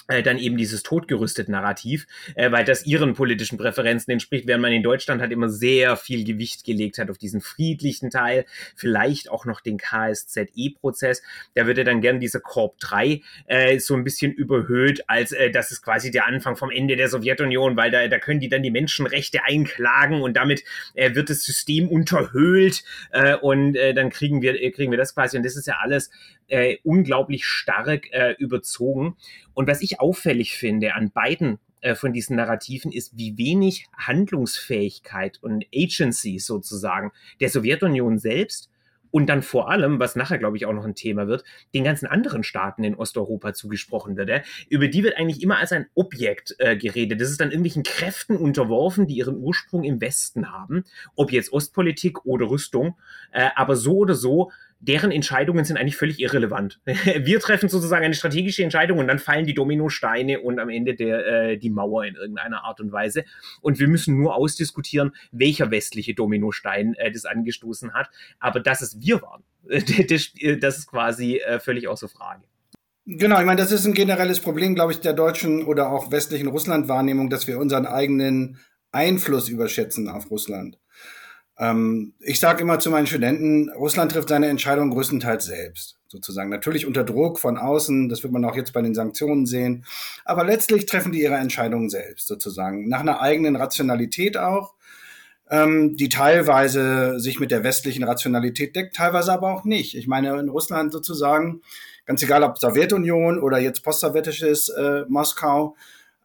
dann 0.08 0.38
eben 0.38 0.58
dieses 0.58 0.84
totgerüstet 0.84 1.50
Narrativ, 1.50 2.08
äh, 2.36 2.52
weil 2.52 2.66
das 2.66 2.86
ihren 2.86 3.14
politischen 3.14 3.58
Präferenzen 3.58 4.12
entspricht, 4.12 4.48
während 4.48 4.62
man 4.62 4.72
in 4.72 4.84
Deutschland 4.84 5.22
halt 5.22 5.32
immer 5.32 5.50
sehr 5.50 5.98
viel 5.98 6.24
Gewicht 6.24 6.64
gelegt 6.64 6.98
hat 6.98 7.10
auf 7.10 7.18
diesen 7.18 7.42
friedlichen 7.42 8.10
Teil, 8.10 8.46
vielleicht 8.76 9.30
auch 9.30 9.46
noch 9.46 9.62
den 9.62 9.78
KSZE-Prozess. 9.78 11.22
Da 11.56 11.68
würde 11.68 11.84
dann 11.84 12.02
gern 12.02 12.20
dieser 12.20 12.40
Korb 12.40 12.80
3 12.80 13.22
äh, 13.48 13.80
so 13.80 13.96
ein 13.96 14.04
bisschen 14.04 14.32
überhöht, 14.32 15.04
als 15.08 15.32
äh, 15.32 15.52
das 15.52 15.72
ist 15.72 15.82
quasi 15.82 16.12
der 16.12 16.28
Anfang 16.28 16.56
vom 16.56 16.72
Ende 16.72 16.96
der 16.96 17.10
Sowjetunion, 17.10 17.76
weil 17.76 17.92
da, 17.92 18.08
da 18.08 18.20
können 18.20 18.40
die 18.40 18.50
dann 18.50 18.64
die 18.64 18.72
Menschenrechte 18.72 19.44
einklagen 19.44 20.22
und 20.22 20.38
damit 20.38 20.64
äh, 20.94 21.16
wird 21.16 21.30
das 21.30 21.44
System 21.44 21.90
unterhöhlt 21.90 22.84
äh, 23.12 23.36
und 23.36 23.76
äh, 23.76 23.94
dann 23.94 24.10
kriegen 24.10 24.42
wir, 24.42 24.62
äh, 24.62 24.72
kriegen 24.72 24.92
wir 24.92 24.98
das 24.98 25.14
quasi. 25.14 25.38
Und 25.38 25.44
das 25.44 25.56
ist 25.56 25.68
ja 25.68 25.78
alles 25.82 26.10
äh, 26.48 26.77
unglaublich 26.84 27.46
stark 27.46 28.12
äh, 28.12 28.36
überzogen. 28.38 29.16
Und 29.54 29.68
was 29.68 29.82
ich 29.82 30.00
auffällig 30.00 30.58
finde 30.58 30.94
an 30.94 31.12
beiden 31.12 31.60
äh, 31.82 31.96
von 31.96 32.13
diesen 32.13 32.36
Narrativen 32.36 32.92
ist, 32.92 33.18
wie 33.18 33.38
wenig 33.38 33.86
Handlungsfähigkeit 33.96 35.39
und 35.42 35.66
Agency 35.74 36.39
sozusagen 36.39 37.12
der 37.39 37.50
Sowjetunion 37.50 38.18
selbst 38.18 38.70
und 39.12 39.27
dann 39.27 39.42
vor 39.42 39.70
allem, 39.70 40.00
was 40.00 40.16
nachher, 40.16 40.38
glaube 40.38 40.58
ich, 40.58 40.66
auch 40.66 40.74
noch 40.74 40.86
ein 40.86 40.96
Thema 40.96 41.27
wird, 41.27 41.44
den 41.74 41.84
ganzen 41.84 42.08
anderen 42.08 42.44
Staaten 42.44 42.84
in 42.84 42.96
Osteuropa 42.96 43.54
zugesprochen 43.54 44.18
wird. 44.18 44.44
Über 44.70 44.88
die 44.88 45.04
wird 45.04 45.18
eigentlich 45.18 45.42
immer 45.42 45.58
als 45.58 45.72
ein 45.72 45.88
Objekt 45.96 46.56
äh, 46.60 46.77
geredet. 46.77 47.22
Das 47.22 47.30
ist 47.30 47.39
dann 47.39 47.50
irgendwelchen 47.50 47.84
Kräften 47.84 48.36
unterworfen, 48.38 49.08
die 49.08 49.16
ihren 49.16 49.38
Ursprung 49.38 49.84
im 49.84 50.01
Westen 50.01 50.51
haben, 50.51 50.84
ob 51.16 51.32
jetzt 51.32 51.54
Ostpolitik 51.54 52.25
oder 52.25 52.50
Rüstung. 52.50 52.98
Äh, 53.32 53.50
aber 53.56 53.75
so 53.75 53.98
oder 53.98 54.16
so 54.16 54.51
deren 54.80 55.12
Entscheidungen 55.12 55.66
sind 55.66 55.78
eigentlich 55.78 55.98
völlig 55.98 56.20
irrelevant. 56.20 56.80
Wir 56.86 57.40
treffen 57.40 57.70
sozusagen 57.70 58.06
eine 58.06 58.14
strategische 58.14 58.64
Entscheidung 58.64 59.00
und 59.00 59.08
dann 59.08 59.20
fallen 59.20 59.46
die 59.46 59.54
Dominosteine 59.54 60.40
und 60.40 60.60
am 60.60 60.70
Ende 60.70 60.96
der, 60.96 61.26
äh, 61.26 61.58
die 61.58 61.70
Mauer 61.70 62.06
in 62.06 62.16
irgendeiner 62.16 62.64
Art 62.64 62.80
und 62.80 62.92
Weise. 62.92 63.26
Und 63.62 63.80
wir 63.80 63.88
müssen 63.88 64.18
nur 64.18 64.36
ausdiskutieren, 64.36 65.16
welcher 65.32 65.72
westliche 65.72 66.14
Dominostein 66.14 66.94
äh, 66.96 67.12
das 67.12 67.26
angestoßen 67.26 67.94
hat. 67.94 68.10
Aber 68.40 68.60
dass 68.60 68.82
es 68.82 69.00
wir 69.00 69.22
waren, 69.22 69.44
das, 69.64 70.34
das 70.60 70.78
ist 70.78 70.88
quasi 70.88 71.38
äh, 71.38 71.60
völlig 71.60 71.88
außer 71.88 72.08
Frage. 72.08 72.44
Genau, 73.06 73.40
ich 73.40 73.46
meine, 73.46 73.62
das 73.62 73.72
ist 73.72 73.86
ein 73.86 73.94
generelles 73.94 74.42
Problem, 74.42 74.76
glaube 74.76 74.92
ich, 74.92 75.00
der 75.00 75.14
deutschen 75.14 75.64
oder 75.64 75.92
auch 75.92 76.12
westlichen 76.12 76.48
Russland-Wahrnehmung, 76.48 77.30
dass 77.30 77.48
wir 77.48 77.58
unseren 77.58 77.86
eigenen 77.86 78.58
Einfluss 78.92 79.48
überschätzen 79.48 80.10
auf 80.10 80.30
Russland. 80.30 80.78
Ähm, 81.60 82.14
ich 82.20 82.40
sage 82.40 82.62
immer 82.62 82.80
zu 82.80 82.92
meinen 82.92 83.08
Studenten, 83.08 83.70
Russland 83.72 84.12
trifft 84.12 84.30
seine 84.30 84.48
Entscheidung 84.48 84.92
größtenteils 84.92 85.46
selbst, 85.46 85.98
sozusagen. 86.08 86.50
Natürlich 86.50 86.86
unter 86.86 87.04
Druck 87.04 87.40
von 87.40 87.58
außen, 87.58 88.10
das 88.10 88.24
wird 88.24 88.34
man 88.34 88.46
auch 88.46 88.56
jetzt 88.56 88.74
bei 88.74 88.82
den 88.82 88.94
Sanktionen 88.94 89.46
sehen. 89.46 89.86
Aber 90.24 90.44
letztlich 90.44 90.86
treffen 90.86 91.12
die 91.12 91.22
ihre 91.22 91.36
Entscheidungen 91.36 91.90
selbst, 91.90 92.28
sozusagen. 92.28 92.88
Nach 92.88 93.00
einer 93.00 93.22
eigenen 93.22 93.56
Rationalität 93.56 94.38
auch, 94.38 94.76
ähm, 95.50 95.96
die 95.98 96.10
teilweise 96.10 97.20
sich 97.20 97.40
mit 97.40 97.52
der 97.52 97.64
westlichen 97.64 98.04
Rationalität 98.04 98.76
deckt, 98.76 98.96
teilweise 98.96 99.34
aber 99.34 99.54
auch 99.54 99.64
nicht. 99.64 99.96
Ich 99.96 100.08
meine, 100.08 100.38
in 100.40 100.50
Russland 100.50 100.92
sozusagen, 100.92 101.62
ganz 102.06 102.22
egal 102.22 102.44
ob 102.44 102.60
Sowjetunion 102.60 103.40
oder 103.40 103.58
jetzt 103.58 103.84
postsowjetisches 103.84 104.70
äh, 104.70 105.06
Moskau, 105.08 105.76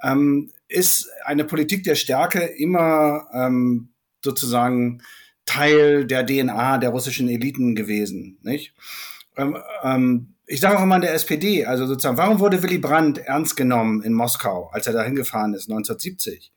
ähm, 0.02 0.50
ist 0.68 1.08
eine 1.24 1.44
Politik 1.44 1.84
der 1.84 1.94
Stärke 1.94 2.40
immer 2.40 3.28
ähm, 3.32 3.90
sozusagen 4.24 5.02
Teil 5.46 6.06
der 6.06 6.24
DNA 6.24 6.78
der 6.78 6.90
russischen 6.90 7.28
Eliten 7.28 7.74
gewesen, 7.74 8.38
nicht? 8.42 8.74
Ähm, 9.36 9.56
ähm, 9.82 10.34
ich 10.46 10.60
sage 10.60 10.78
auch 10.78 10.82
immer 10.82 11.00
der 11.00 11.14
SPD, 11.14 11.64
also 11.64 11.86
sozusagen, 11.86 12.18
warum 12.18 12.40
wurde 12.40 12.62
Willy 12.62 12.78
Brandt 12.78 13.18
ernst 13.18 13.56
genommen 13.56 14.02
in 14.02 14.12
Moskau, 14.12 14.70
als 14.72 14.86
er 14.86 14.92
da 14.92 15.02
hingefahren 15.02 15.54
ist, 15.54 15.70
1970? 15.70 16.52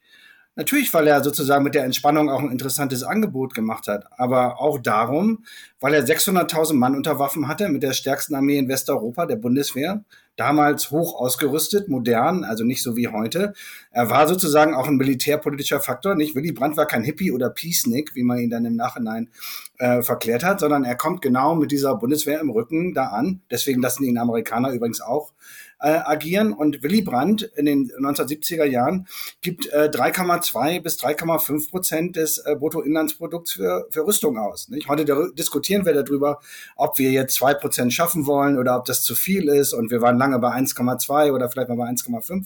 Natürlich, 0.57 0.93
weil 0.93 1.05
er 1.07 1.21
sozusagen 1.21 1.65
mit 1.65 1.75
der 1.75 1.83
Entspannung 1.83 2.29
auch 2.29 2.39
ein 2.39 2.49
interessantes 2.49 3.03
Angebot 3.03 3.53
gemacht 3.53 3.89
hat, 3.89 4.05
aber 4.17 4.61
auch 4.61 4.79
darum, 4.79 5.43
weil 5.81 5.93
er 5.93 6.05
600.000 6.05 6.73
Mann 6.75 6.95
unter 6.95 7.19
Waffen 7.19 7.49
hatte 7.49 7.67
mit 7.67 7.83
der 7.83 7.91
stärksten 7.91 8.35
Armee 8.35 8.57
in 8.57 8.69
Westeuropa, 8.69 9.25
der 9.25 9.35
Bundeswehr, 9.35 10.05
damals 10.37 10.91
hoch 10.91 11.19
ausgerüstet, 11.19 11.89
modern, 11.89 12.45
also 12.45 12.63
nicht 12.63 12.83
so 12.83 12.95
wie 12.95 13.09
heute. 13.09 13.53
Er 13.95 14.09
war 14.09 14.27
sozusagen 14.27 14.75
auch 14.75 14.89
ein 14.89 14.97
militärpolitischer 14.97 15.79
Faktor. 15.79 16.15
Nicht 16.15 16.35
Willy 16.35 16.51
Brandt 16.51 16.75
war 16.75 16.85
kein 16.85 17.05
Hippie 17.05 17.31
oder 17.31 17.49
Peacenik, 17.49 18.13
wie 18.13 18.23
man 18.23 18.39
ihn 18.39 18.49
dann 18.49 18.65
im 18.65 18.75
Nachhinein 18.75 19.29
äh, 19.77 20.01
verklärt 20.01 20.43
hat, 20.43 20.59
sondern 20.59 20.83
er 20.83 20.97
kommt 20.97 21.21
genau 21.21 21.55
mit 21.55 21.71
dieser 21.71 21.95
Bundeswehr 21.95 22.41
im 22.41 22.49
Rücken 22.49 22.93
da 22.93 23.07
an. 23.07 23.39
Deswegen 23.49 23.81
lassen 23.81 24.03
ihn 24.03 24.17
Amerikaner 24.17 24.71
übrigens 24.71 24.99
auch 24.99 25.31
äh, 25.79 25.99
agieren. 26.03 26.53
Und 26.53 26.83
Willy 26.83 27.01
Brandt 27.01 27.43
in 27.43 27.65
den 27.65 27.91
1970er 27.91 28.65
Jahren 28.65 29.07
gibt 29.41 29.67
äh, 29.67 29.89
3,2 29.93 30.81
bis 30.81 30.99
3,5 30.99 31.69
Prozent 31.69 32.15
des 32.15 32.37
äh, 32.39 32.55
Bruttoinlandsprodukts 32.55 33.53
für, 33.53 33.87
für 33.91 34.05
Rüstung 34.05 34.37
aus. 34.37 34.69
Nicht? 34.69 34.89
Heute 34.89 35.05
diskutieren 35.33 35.85
wir 35.85 35.93
darüber, 35.93 36.39
ob 36.75 36.97
wir 36.97 37.11
jetzt 37.11 37.35
zwei 37.35 37.53
Prozent 37.53 37.93
schaffen 37.93 38.25
wollen 38.25 38.57
oder 38.57 38.77
ob 38.77 38.85
das 38.85 39.03
zu 39.03 39.15
viel 39.15 39.47
ist. 39.47 39.73
Und 39.73 39.91
wir 39.91 40.01
waren 40.01 40.17
lange 40.17 40.39
bei 40.39 40.49
1,2 40.49 41.31
oder 41.31 41.49
vielleicht 41.49 41.69
mal 41.69 41.77
bei 41.77 41.87
1,5. 41.87 42.45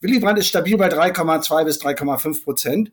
Willy 0.00 0.18
Brandt 0.18 0.38
ist 0.38 0.48
stabil 0.48 0.76
bei 0.82 0.88
3,2 0.88 1.64
bis 1.64 1.80
3,5 1.80 2.42
Prozent. 2.42 2.92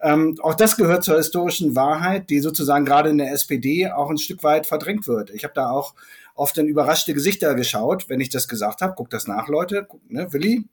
Ähm, 0.00 0.36
auch 0.42 0.54
das 0.54 0.76
gehört 0.76 1.04
zur 1.04 1.16
historischen 1.16 1.76
Wahrheit, 1.76 2.28
die 2.28 2.40
sozusagen 2.40 2.84
gerade 2.84 3.10
in 3.10 3.18
der 3.18 3.32
SPD 3.32 3.88
auch 3.88 4.10
ein 4.10 4.18
Stück 4.18 4.42
weit 4.42 4.66
verdrängt 4.66 5.06
wird. 5.06 5.30
Ich 5.30 5.44
habe 5.44 5.54
da 5.54 5.70
auch 5.70 5.94
oft 6.34 6.58
in 6.58 6.66
überraschte 6.66 7.14
Gesichter 7.14 7.54
geschaut, 7.54 8.08
wenn 8.08 8.20
ich 8.20 8.30
das 8.30 8.48
gesagt 8.48 8.80
habe. 8.80 8.94
Guckt 8.96 9.12
das 9.12 9.28
nach, 9.28 9.46
Leute. 9.46 9.86
Ne, 10.08 10.32
Willi 10.32 10.64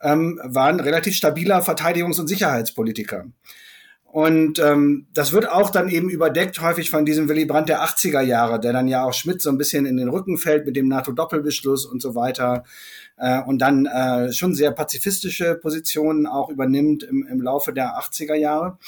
ähm, 0.00 0.40
war 0.42 0.66
ein 0.66 0.80
relativ 0.80 1.14
stabiler 1.14 1.60
Verteidigungs- 1.60 2.18
und 2.18 2.26
Sicherheitspolitiker. 2.26 3.26
Und 4.16 4.58
ähm, 4.60 5.08
das 5.12 5.34
wird 5.34 5.46
auch 5.46 5.68
dann 5.68 5.90
eben 5.90 6.08
überdeckt 6.08 6.58
häufig 6.62 6.88
von 6.88 7.04
diesem 7.04 7.28
Willy 7.28 7.44
Brandt 7.44 7.68
der 7.68 7.84
80er 7.84 8.22
Jahre, 8.22 8.58
der 8.58 8.72
dann 8.72 8.88
ja 8.88 9.04
auch 9.04 9.12
Schmidt 9.12 9.42
so 9.42 9.50
ein 9.50 9.58
bisschen 9.58 9.84
in 9.84 9.98
den 9.98 10.08
Rücken 10.08 10.38
fällt 10.38 10.64
mit 10.64 10.74
dem 10.74 10.88
NATO-Doppelbeschluss 10.88 11.84
und 11.84 12.00
so 12.00 12.14
weiter 12.14 12.64
äh, 13.18 13.42
und 13.42 13.58
dann 13.58 13.84
äh, 13.84 14.32
schon 14.32 14.54
sehr 14.54 14.70
pazifistische 14.70 15.56
Positionen 15.56 16.26
auch 16.26 16.48
übernimmt 16.48 17.02
im, 17.02 17.26
im 17.30 17.42
Laufe 17.42 17.74
der 17.74 17.98
80er 17.98 18.34
Jahre. 18.34 18.78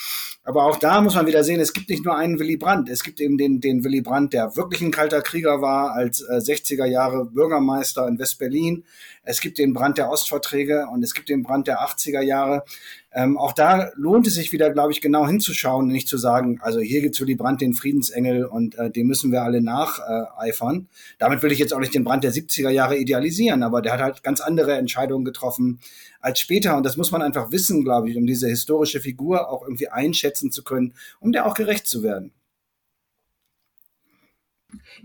Aber 0.45 0.65
auch 0.65 0.77
da 0.77 1.03
muss 1.03 1.15
man 1.15 1.27
wieder 1.27 1.45
sehen, 1.45 1.61
es 1.61 1.75
gibt 1.75 1.91
nicht 1.91 2.07
nur 2.07 2.17
einen 2.17 2.39
Willy 2.39 2.57
Brandt, 2.57 2.89
es 2.89 3.03
gibt 3.03 3.21
eben 3.21 3.37
den, 3.37 3.61
den 3.61 3.85
Willy 3.85 4.01
Brandt, 4.01 4.33
der 4.33 4.57
wirklich 4.57 4.81
ein 4.81 4.91
kalter 4.91 5.21
Krieger 5.21 5.61
war, 5.61 5.93
als 5.93 6.23
äh, 6.23 6.37
60er 6.37 6.87
Jahre 6.87 7.27
Bürgermeister 7.27 8.09
in 8.09 8.19
West-Berlin. 8.19 8.85
Es 9.23 9.43
gibt 9.43 9.59
den 9.59 9.75
Brand 9.75 9.99
der 9.99 10.09
Ostverträge 10.09 10.87
und 10.91 11.03
es 11.03 11.13
gibt 11.13 11.29
den 11.29 11.43
Brand 11.43 11.67
der 11.67 11.81
80er 11.81 12.23
Jahre. 12.23 12.65
Ähm, 13.19 13.37
auch 13.37 13.53
da 13.53 13.91
lohnt 13.97 14.29
es 14.29 14.35
sich 14.35 14.53
wieder, 14.53 14.71
glaube 14.71 14.93
ich, 14.93 15.01
genau 15.01 15.27
hinzuschauen 15.27 15.87
und 15.87 15.93
nicht 15.93 16.07
zu 16.07 16.19
sagen, 16.19 16.61
also 16.63 16.79
hier 16.79 17.01
gibt's 17.01 17.21
Willy 17.21 17.35
Brandt, 17.35 17.61
den 17.61 17.75
Friedensengel 17.75 18.45
und 18.45 18.79
äh, 18.79 18.93
dem 18.93 19.09
müssen 19.09 19.33
wir 19.33 19.43
alle 19.43 19.61
nacheifern. 19.61 20.83
Äh, 20.83 21.15
Damit 21.19 21.43
will 21.43 21.51
ich 21.51 21.59
jetzt 21.59 21.75
auch 21.75 21.81
nicht 21.81 21.93
den 21.93 22.05
Brand 22.05 22.23
der 22.23 22.33
70er 22.33 22.71
Jahre 22.71 22.97
idealisieren, 22.97 23.65
aber 23.65 23.83
der 23.83 23.95
hat 23.95 24.01
halt 24.01 24.23
ganz 24.23 24.41
andere 24.41 24.75
Entscheidungen 24.79 25.25
getroffen 25.25 25.81
als 26.21 26.39
später. 26.39 26.77
Und 26.77 26.87
das 26.87 26.97
muss 26.97 27.11
man 27.11 27.21
einfach 27.21 27.51
wissen, 27.51 27.83
glaube 27.83 28.09
ich, 28.09 28.17
um 28.17 28.25
diese 28.25 28.47
historische 28.47 29.01
Figur 29.01 29.51
auch 29.51 29.63
irgendwie 29.63 29.89
einschätzen 29.89 30.53
zu 30.53 30.63
können, 30.63 30.95
um 31.19 31.33
der 31.33 31.47
auch 31.47 31.55
gerecht 31.55 31.89
zu 31.89 32.05
werden. 32.05 32.31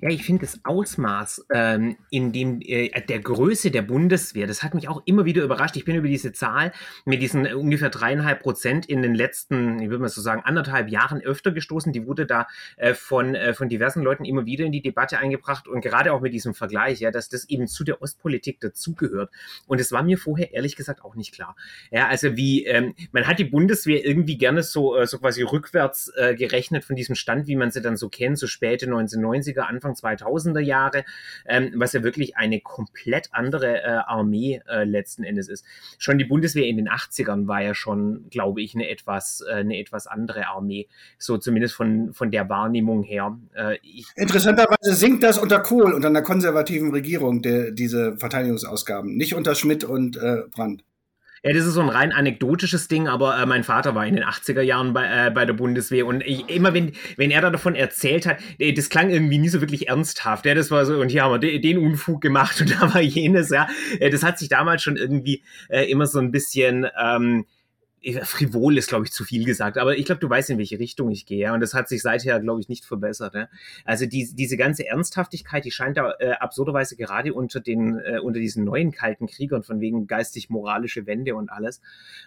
Ja, 0.01 0.09
ich 0.09 0.25
finde 0.25 0.45
das 0.45 0.59
Ausmaß 0.63 1.45
ähm, 1.53 1.97
in 2.09 2.31
dem 2.31 2.61
äh, 2.61 2.89
der 3.01 3.19
Größe 3.19 3.71
der 3.71 3.81
Bundeswehr, 3.83 4.47
das 4.47 4.63
hat 4.63 4.73
mich 4.73 4.87
auch 4.87 5.01
immer 5.05 5.25
wieder 5.25 5.43
überrascht. 5.43 5.75
Ich 5.75 5.85
bin 5.85 5.95
über 5.95 6.07
diese 6.07 6.33
Zahl 6.33 6.71
mit 7.05 7.21
diesen 7.21 7.45
äh, 7.45 7.53
ungefähr 7.53 7.89
dreieinhalb 7.89 8.41
Prozent 8.41 8.85
in 8.85 9.01
den 9.01 9.13
letzten, 9.13 9.79
ich 9.79 9.89
würde 9.89 10.01
mal 10.01 10.09
so 10.09 10.21
sagen, 10.21 10.41
anderthalb 10.43 10.89
Jahren 10.89 11.21
öfter 11.21 11.51
gestoßen. 11.51 11.93
Die 11.93 12.05
wurde 12.07 12.25
da 12.25 12.47
äh, 12.77 12.93
von 12.93 13.35
äh, 13.35 13.53
von 13.53 13.69
diversen 13.69 14.03
Leuten 14.03 14.25
immer 14.25 14.45
wieder 14.45 14.65
in 14.65 14.71
die 14.71 14.81
Debatte 14.81 15.19
eingebracht 15.19 15.67
und 15.67 15.81
gerade 15.81 16.13
auch 16.13 16.21
mit 16.21 16.33
diesem 16.33 16.53
Vergleich, 16.53 16.99
ja, 16.99 17.11
dass 17.11 17.29
das 17.29 17.47
eben 17.49 17.67
zu 17.67 17.83
der 17.83 18.01
Ostpolitik 18.01 18.59
dazugehört. 18.59 19.31
Und 19.67 19.79
es 19.79 19.91
war 19.91 20.03
mir 20.03 20.17
vorher 20.17 20.53
ehrlich 20.53 20.75
gesagt 20.75 21.03
auch 21.03 21.15
nicht 21.15 21.33
klar. 21.33 21.55
Ja, 21.91 22.07
also 22.07 22.35
wie 22.35 22.65
ähm, 22.65 22.95
man 23.11 23.27
hat 23.27 23.39
die 23.39 23.45
Bundeswehr 23.45 24.05
irgendwie 24.05 24.37
gerne 24.37 24.63
so 24.63 24.97
äh, 24.97 25.07
so 25.07 25.19
quasi 25.19 25.43
rückwärts 25.43 26.11
gerechnet 26.37 26.85
von 26.85 26.95
diesem 26.95 27.15
Stand, 27.15 27.47
wie 27.47 27.55
man 27.55 27.71
sie 27.71 27.81
dann 27.81 27.97
so 27.97 28.09
kennt, 28.09 28.37
so 28.37 28.47
späte 28.47 28.85
1990er, 28.85 29.59
Anfang 29.59 29.82
Anfang 29.83 29.93
2000er 29.93 30.59
Jahre, 30.59 31.03
ähm, 31.45 31.73
was 31.75 31.93
ja 31.93 32.03
wirklich 32.03 32.37
eine 32.37 32.61
komplett 32.61 33.29
andere 33.31 33.81
äh, 33.83 33.87
Armee 34.05 34.61
äh, 34.67 34.83
letzten 34.83 35.23
Endes 35.23 35.49
ist. 35.49 35.65
Schon 35.97 36.17
die 36.17 36.25
Bundeswehr 36.25 36.65
in 36.65 36.77
den 36.77 36.89
80ern 36.89 37.47
war 37.47 37.61
ja 37.61 37.73
schon, 37.73 38.25
glaube 38.29 38.61
ich, 38.61 38.75
eine 38.75 38.89
etwas, 38.89 39.43
äh, 39.47 39.53
eine 39.55 39.77
etwas 39.77 40.07
andere 40.07 40.47
Armee, 40.47 40.87
so 41.17 41.37
zumindest 41.37 41.75
von, 41.75 42.13
von 42.13 42.31
der 42.31 42.49
Wahrnehmung 42.49 43.03
her. 43.03 43.37
Äh, 43.53 43.77
Interessanterweise 44.15 44.93
sinkt 44.93 45.23
das 45.23 45.37
unter 45.37 45.59
Kohl, 45.59 45.93
unter 45.93 46.07
einer 46.07 46.21
konservativen 46.21 46.91
Regierung, 46.91 47.41
der, 47.41 47.71
diese 47.71 48.17
Verteidigungsausgaben, 48.17 49.15
nicht 49.15 49.35
unter 49.35 49.55
Schmidt 49.55 49.83
und 49.83 50.17
äh, 50.17 50.43
Brandt. 50.51 50.83
Ja, 51.45 51.51
das 51.51 51.65
ist 51.65 51.73
so 51.73 51.81
ein 51.81 51.89
rein 51.89 52.13
anekdotisches 52.13 52.87
Ding, 52.87 53.09
aber 53.09 53.37
äh, 53.37 53.45
mein 53.45 53.65
Vater 53.65 53.93
war 53.95 54.07
in 54.07 54.15
den 54.15 54.23
80er 54.23 54.61
Jahren 54.61 54.93
bei, 54.93 55.27
äh, 55.27 55.29
bei 55.29 55.43
der 55.43 55.51
Bundeswehr 55.51 56.05
und 56.05 56.23
ich, 56.25 56.47
immer 56.49 56.73
wenn, 56.73 56.93
wenn 57.17 57.31
er 57.31 57.41
da 57.41 57.49
davon 57.49 57.75
erzählt 57.75 58.25
hat, 58.25 58.37
äh, 58.59 58.71
das 58.71 58.87
klang 58.87 59.09
irgendwie 59.09 59.39
nie 59.39 59.49
so 59.49 59.59
wirklich 59.59 59.89
ernsthaft. 59.89 60.45
Ja, 60.45 60.55
das 60.55 60.71
war 60.71 60.85
so, 60.85 61.01
und 61.01 61.09
hier 61.09 61.23
haben 61.23 61.33
wir 61.33 61.39
de, 61.39 61.59
den 61.59 61.79
Unfug 61.79 62.21
gemacht 62.21 62.61
und 62.61 62.71
da 62.71 62.93
war 62.93 63.01
jenes, 63.01 63.49
ja. 63.49 63.67
Äh, 63.99 64.09
das 64.09 64.23
hat 64.23 64.39
sich 64.39 64.47
damals 64.47 64.83
schon 64.83 64.95
irgendwie 64.95 65.43
äh, 65.67 65.83
immer 65.91 66.07
so 66.07 66.19
ein 66.19 66.31
bisschen, 66.31 66.87
ähm, 66.97 67.45
frivol 68.23 68.77
ist, 68.77 68.89
glaube 68.89 69.05
ich, 69.05 69.11
zu 69.11 69.23
viel 69.23 69.45
gesagt, 69.45 69.77
aber 69.77 69.97
ich 69.97 70.05
glaube, 70.05 70.19
du 70.19 70.29
weißt, 70.29 70.49
in 70.49 70.57
welche 70.57 70.79
Richtung 70.79 71.11
ich 71.11 71.25
gehe. 71.25 71.51
Und 71.53 71.61
das 71.61 71.73
hat 71.73 71.87
sich 71.87 72.01
seither, 72.01 72.39
glaube 72.39 72.59
ich, 72.59 72.67
nicht 72.67 72.85
verbessert. 72.85 73.33
Ja? 73.33 73.47
Also 73.85 74.05
die, 74.05 74.29
diese 74.33 74.57
ganze 74.57 74.85
Ernsthaftigkeit, 74.85 75.63
die 75.65 75.71
scheint 75.71 75.97
da 75.97 76.13
äh, 76.19 76.31
absurderweise 76.31 76.95
gerade 76.95 77.33
unter 77.33 77.59
den, 77.59 77.99
äh, 77.99 78.19
unter 78.19 78.39
diesen 78.39 78.63
neuen 78.65 78.91
kalten 78.91 79.27
Kriegern 79.27 79.63
von 79.63 79.79
wegen 79.79 80.07
geistig-moralische 80.07 81.05
Wende 81.05 81.35
und 81.35 81.49
alles, 81.49 81.81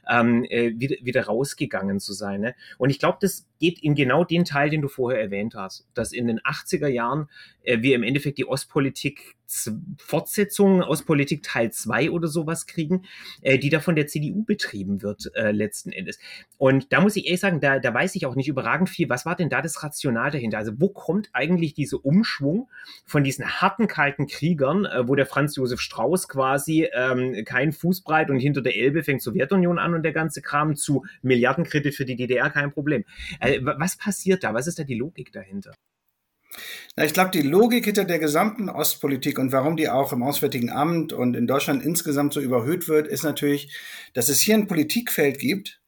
ähm, 0.09 0.45
äh, 0.45 0.73
wieder, 0.77 0.97
wieder 1.03 1.27
rausgegangen 1.27 2.01
zu 2.01 2.13
sein. 2.13 2.41
Ne? 2.41 2.55
Und 2.79 2.91
ich 2.91 2.99
glaube, 2.99 3.19
das 3.21 3.47
geht 3.59 3.83
in 3.83 3.95
genau 3.95 4.25
den 4.25 4.45
Teil, 4.45 4.71
den 4.71 4.83
du 4.83 4.89
vorher 4.89 5.21
erwähnt 5.21 5.55
hast, 5.55 5.87
dass 5.95 6.13
in 6.13 6.27
den 6.27 6.41
80er 6.41 6.89
Jahren 6.89 7.29
äh, 7.63 7.83
wir 7.83 7.95
im 7.95 8.03
Endeffekt 8.03 8.39
die 8.39 8.47
Ostpolitik 8.47 9.37
Fortsetzung 9.99 10.83
Ostpolitik 10.83 11.43
Teil 11.43 11.71
2 11.71 12.11
oder 12.11 12.27
sowas 12.27 12.67
kriegen, 12.67 13.05
äh, 13.43 13.59
die 13.59 13.71
da 13.71 13.81
von 13.81 13.95
der 13.95 14.07
CDU 14.07 14.45
betrieben 14.45 15.03
wird 15.03 15.31
äh, 15.35 15.53
letzten 15.53 15.93
Endes. 15.93 16.19
Und 16.59 16.93
da 16.93 17.01
muss 17.01 17.17
ich 17.17 17.27
ehrlich 17.27 17.41
sagen, 17.41 17.61
da, 17.61 17.79
da 17.79 17.95
weiß 17.95 18.17
ich 18.17 18.27
auch 18.27 18.35
nicht 18.35 18.49
überragend 18.49 18.91
viel. 18.91 19.09
Was 19.09 19.25
war 19.25 19.37
denn 19.37 19.49
da 19.49 19.63
das 19.63 19.83
Rational 19.83 20.31
dahinter? 20.31 20.59
Also 20.59 20.73
wo 20.79 20.89
kommt 20.89 21.31
eigentlich 21.33 21.75
dieser 21.75 22.05
Umschwung 22.05 22.69
von 23.05 23.23
diesen 23.23 23.61
harten, 23.61 23.87
kalten 23.87 24.27
Kriegern, 24.27 24.85
äh, 24.85 25.07
wo 25.07 25.15
der 25.15 25.27
Franz 25.27 25.55
Josef 25.55 25.81
Strauß 25.81 26.29
quasi 26.29 26.89
ähm, 26.93 27.45
kein 27.45 27.73
Fußbreit 27.73 28.31
und 28.31 28.41
hinter 28.41 28.63
der 28.63 28.77
Elbe 28.77 29.05
fängt 29.05 29.23
Sowjetunion 29.23 29.79
an 29.79 29.95
und 29.95 30.03
der 30.03 30.13
ganze 30.13 30.43
Kram 30.43 30.75
zu 30.75 31.05
Milliardenkredit 31.23 31.95
für 31.95 32.05
die 32.05 32.17
DDR 32.17 32.51
kein 32.51 32.73
Problem. 32.73 33.05
Äh, 33.47 33.61
was 33.63 33.97
passiert 33.97 34.45
da? 34.45 34.55
Was 34.55 34.67
ist 34.67 34.79
da 34.79 34.85
die 34.85 34.95
Logik 34.95 35.33
dahinter? 35.33 35.73
Na, 36.97 37.05
ich 37.05 37.13
glaube, 37.13 37.31
die 37.31 37.43
Logik 37.43 37.85
hinter 37.85 38.05
der 38.05 38.19
gesamten 38.19 38.69
Ostpolitik 38.69 39.39
und 39.39 39.53
warum 39.53 39.77
die 39.77 39.89
auch 39.89 40.13
im 40.13 40.23
Auswärtigen 40.23 40.71
Amt 40.71 41.13
und 41.13 41.37
in 41.37 41.47
Deutschland 41.47 41.85
insgesamt 41.85 42.33
so 42.33 42.41
überhöht 42.41 42.89
wird, 42.89 43.07
ist 43.07 43.25
natürlich, 43.25 43.77
dass 44.15 44.29
es 44.29 44.41
hier 44.41 44.55
ein 44.55 44.67
Politikfeld 44.67 45.39
gibt, 45.39 45.81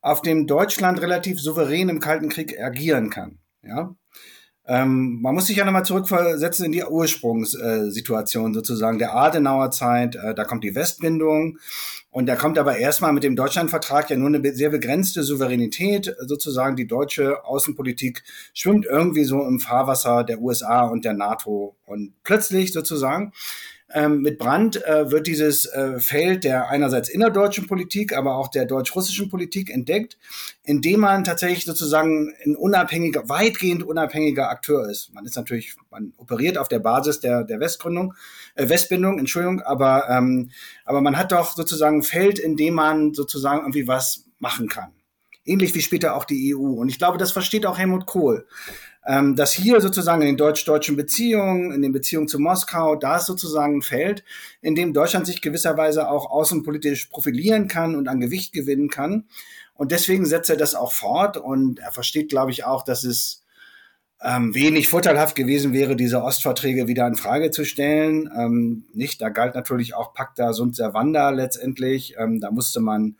auf 0.00 0.22
dem 0.22 0.46
Deutschland 0.46 1.00
relativ 1.00 1.40
souverän 1.40 1.88
im 1.88 2.00
Kalten 2.00 2.28
Krieg 2.28 2.58
agieren 2.60 3.10
kann. 3.10 3.38
Ja? 3.62 3.94
Ähm, 4.68 5.20
man 5.20 5.34
muss 5.34 5.46
sich 5.46 5.56
ja 5.56 5.64
nochmal 5.64 5.84
zurückversetzen 5.84 6.66
in 6.66 6.72
die 6.72 6.84
Ursprungssituation 6.84 8.54
sozusagen 8.54 8.98
der 8.98 9.14
Adenauer 9.14 9.70
Zeit. 9.70 10.16
Äh, 10.16 10.34
da 10.34 10.44
kommt 10.44 10.64
die 10.64 10.74
Westbindung 10.74 11.58
und 12.16 12.24
da 12.24 12.34
kommt 12.34 12.56
aber 12.56 12.78
erstmal 12.78 13.12
mit 13.12 13.24
dem 13.24 13.36
Deutschlandvertrag 13.36 14.08
ja 14.08 14.16
nur 14.16 14.28
eine 14.28 14.54
sehr 14.54 14.70
begrenzte 14.70 15.22
Souveränität. 15.22 16.16
Sozusagen 16.20 16.74
die 16.74 16.86
deutsche 16.86 17.44
Außenpolitik 17.44 18.22
schwimmt 18.54 18.86
irgendwie 18.86 19.24
so 19.24 19.44
im 19.44 19.60
Fahrwasser 19.60 20.24
der 20.24 20.40
USA 20.40 20.86
und 20.86 21.04
der 21.04 21.12
NATO. 21.12 21.76
Und 21.84 22.14
plötzlich 22.24 22.72
sozusagen 22.72 23.34
ähm, 23.92 24.22
mit 24.22 24.38
Brandt 24.38 24.84
äh, 24.84 25.10
wird 25.10 25.28
dieses 25.28 25.64
äh, 25.66 26.00
Feld 26.00 26.42
der 26.44 26.68
einerseits 26.68 27.08
innerdeutschen 27.08 27.66
Politik, 27.66 28.16
aber 28.16 28.36
auch 28.36 28.48
der 28.48 28.64
deutsch-russischen 28.64 29.28
Politik 29.28 29.70
entdeckt, 29.70 30.18
indem 30.64 31.00
man 31.00 31.22
tatsächlich 31.22 31.64
sozusagen 31.64 32.34
ein 32.44 32.56
unabhängiger, 32.56 33.28
weitgehend 33.28 33.84
unabhängiger 33.84 34.50
Akteur 34.50 34.88
ist. 34.88 35.14
Man 35.14 35.24
ist 35.24 35.36
natürlich, 35.36 35.76
man 35.90 36.12
operiert 36.16 36.58
auf 36.58 36.68
der 36.68 36.80
Basis 36.80 37.20
der, 37.20 37.44
der 37.44 37.60
Westgründung, 37.60 38.14
äh, 38.56 38.68
Westbindung, 38.68 39.18
Entschuldigung, 39.20 39.62
aber, 39.62 40.08
ähm, 40.10 40.50
aber 40.84 41.00
man 41.00 41.16
hat 41.16 41.30
doch 41.30 41.54
sozusagen 41.54 42.02
Feld, 42.02 42.40
in 42.40 42.56
dem 42.56 42.74
man 42.74 43.14
sozusagen 43.14 43.60
irgendwie 43.60 43.86
was 43.86 44.24
machen 44.40 44.68
kann. 44.68 44.92
Ähnlich 45.44 45.76
wie 45.76 45.80
später 45.80 46.16
auch 46.16 46.24
die 46.24 46.56
EU. 46.56 46.80
Und 46.80 46.88
ich 46.88 46.98
glaube, 46.98 47.18
das 47.18 47.30
versteht 47.30 47.66
auch 47.66 47.78
Helmut 47.78 48.06
Kohl. 48.06 48.48
Ähm, 49.06 49.36
dass 49.36 49.52
hier 49.52 49.80
sozusagen 49.80 50.22
in 50.22 50.28
den 50.28 50.36
deutsch-deutschen 50.36 50.96
Beziehungen, 50.96 51.70
in 51.70 51.80
den 51.80 51.92
Beziehungen 51.92 52.26
zu 52.26 52.40
Moskau, 52.40 52.96
da 52.96 53.18
ist 53.18 53.26
sozusagen 53.26 53.78
ein 53.78 53.82
Feld, 53.82 54.24
in 54.62 54.74
dem 54.74 54.92
Deutschland 54.92 55.26
sich 55.26 55.40
gewisserweise 55.40 56.10
auch 56.10 56.28
außenpolitisch 56.28 57.06
profilieren 57.06 57.68
kann 57.68 57.94
und 57.94 58.08
an 58.08 58.20
Gewicht 58.20 58.52
gewinnen 58.52 58.88
kann. 58.88 59.26
Und 59.74 59.92
deswegen 59.92 60.26
setzt 60.26 60.50
er 60.50 60.56
das 60.56 60.74
auch 60.74 60.92
fort 60.92 61.36
und 61.36 61.78
er 61.78 61.92
versteht, 61.92 62.30
glaube 62.30 62.50
ich, 62.50 62.64
auch, 62.64 62.82
dass 62.82 63.04
es 63.04 63.44
ähm, 64.22 64.54
wenig 64.54 64.88
vorteilhaft 64.88 65.36
gewesen 65.36 65.72
wäre, 65.72 65.94
diese 65.94 66.22
Ostverträge 66.22 66.88
wieder 66.88 67.06
in 67.06 67.16
Frage 67.16 67.50
zu 67.50 67.64
stellen. 67.64 68.30
Ähm, 68.36 68.86
nicht, 68.92 69.20
da 69.20 69.28
galt 69.28 69.54
natürlich 69.54 69.94
auch 69.94 70.14
Pacta 70.14 70.52
sunt 70.52 70.74
servanda 70.74 71.30
letztendlich. 71.30 72.16
Ähm, 72.18 72.40
da 72.40 72.50
musste 72.50 72.80
man 72.80 73.16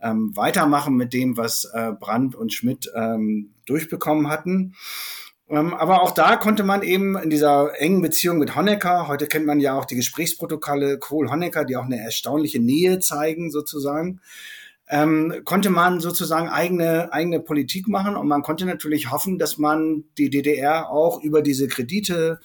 ähm, 0.00 0.36
weitermachen 0.36 0.94
mit 0.94 1.12
dem, 1.12 1.36
was 1.36 1.64
äh, 1.72 1.92
Brandt 1.98 2.34
und 2.34 2.52
Schmidt 2.52 2.92
ähm, 2.94 3.50
durchbekommen 3.66 4.28
hatten. 4.28 4.74
Ähm, 5.48 5.74
aber 5.74 6.02
auch 6.02 6.12
da 6.12 6.36
konnte 6.36 6.64
man 6.64 6.82
eben 6.82 7.18
in 7.18 7.28
dieser 7.28 7.78
engen 7.78 8.00
Beziehung 8.00 8.38
mit 8.38 8.56
Honecker, 8.56 9.08
heute 9.08 9.26
kennt 9.26 9.46
man 9.46 9.60
ja 9.60 9.78
auch 9.78 9.84
die 9.84 9.96
Gesprächsprotokolle 9.96 10.98
Kohl-Honecker, 10.98 11.64
die 11.64 11.76
auch 11.76 11.84
eine 11.84 12.00
erstaunliche 12.00 12.60
Nähe 12.60 12.98
zeigen 12.98 13.50
sozusagen, 13.50 14.20
ähm, 14.88 15.42
konnte 15.44 15.68
man 15.68 16.00
sozusagen 16.00 16.48
eigene, 16.48 17.12
eigene 17.12 17.40
Politik 17.40 17.88
machen 17.88 18.16
und 18.16 18.26
man 18.26 18.42
konnte 18.42 18.64
natürlich 18.64 19.10
hoffen, 19.10 19.38
dass 19.38 19.58
man 19.58 20.04
die 20.16 20.30
DDR 20.30 20.90
auch 20.90 21.22
über 21.22 21.42
diese 21.42 21.68
Kredite, 21.68 22.40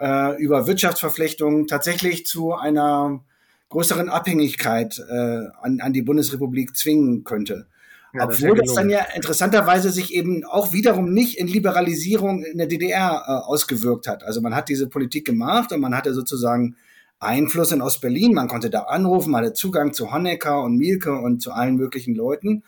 äh, 0.00 0.40
über 0.42 0.66
Wirtschaftsverflechtungen 0.66 1.66
tatsächlich 1.66 2.24
zu 2.24 2.54
einer 2.54 3.20
größeren 3.68 4.08
Abhängigkeit 4.08 4.98
äh, 4.98 5.46
an, 5.60 5.80
an 5.80 5.92
die 5.92 6.02
Bundesrepublik 6.02 6.76
zwingen 6.76 7.24
könnte. 7.24 7.66
Ja, 8.14 8.24
Obwohl 8.24 8.56
das, 8.56 8.66
das, 8.66 8.74
dann 8.74 8.90
ja 8.90 9.06
interessanterweise 9.14 9.90
sich 9.90 10.12
eben 10.12 10.44
auch 10.44 10.72
wiederum 10.74 11.12
nicht 11.12 11.38
in 11.38 11.46
Liberalisierung 11.46 12.44
in 12.44 12.58
der 12.58 12.66
DDR 12.66 13.22
äh, 13.26 13.30
ausgewirkt 13.30 14.06
hat. 14.06 14.22
Also 14.22 14.42
man 14.42 14.54
hat 14.54 14.68
diese 14.68 14.86
Politik 14.86 15.24
gemacht 15.24 15.72
und 15.72 15.80
man 15.80 15.96
hatte 15.96 16.12
sozusagen 16.12 16.76
Einfluss 17.20 17.72
in 17.72 17.80
Ostberlin. 17.80 18.34
Man 18.34 18.48
konnte 18.48 18.68
da 18.68 18.82
anrufen, 18.82 19.30
man 19.30 19.44
hatte 19.44 19.54
Zugang 19.54 19.94
zu 19.94 20.12
Honecker 20.12 20.62
und 20.62 20.76
Mielke 20.76 21.12
und 21.12 21.40
zu 21.40 21.52
allen 21.52 21.76
möglichen 21.76 22.14
Leuten. 22.14 22.64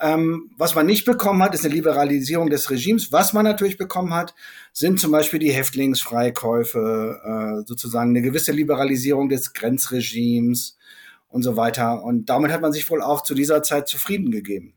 Ähm, 0.00 0.50
was 0.56 0.76
man 0.76 0.86
nicht 0.86 1.04
bekommen 1.04 1.42
hat, 1.42 1.54
ist 1.54 1.64
eine 1.64 1.74
Liberalisierung 1.74 2.50
des 2.50 2.70
Regimes. 2.70 3.10
Was 3.10 3.32
man 3.32 3.44
natürlich 3.44 3.78
bekommen 3.78 4.14
hat, 4.14 4.34
sind 4.72 5.00
zum 5.00 5.10
Beispiel 5.10 5.40
die 5.40 5.50
Häftlingsfreikäufe, 5.50 7.20
äh, 7.24 7.66
sozusagen 7.66 8.10
eine 8.10 8.22
gewisse 8.22 8.52
Liberalisierung 8.52 9.28
des 9.28 9.54
Grenzregimes, 9.54 10.77
und 11.30 11.42
so 11.42 11.56
weiter. 11.56 12.02
Und 12.02 12.30
damit 12.30 12.50
hat 12.50 12.62
man 12.62 12.72
sich 12.72 12.88
wohl 12.88 13.02
auch 13.02 13.22
zu 13.22 13.34
dieser 13.34 13.62
Zeit 13.62 13.86
zufrieden 13.86 14.30
gegeben. 14.30 14.72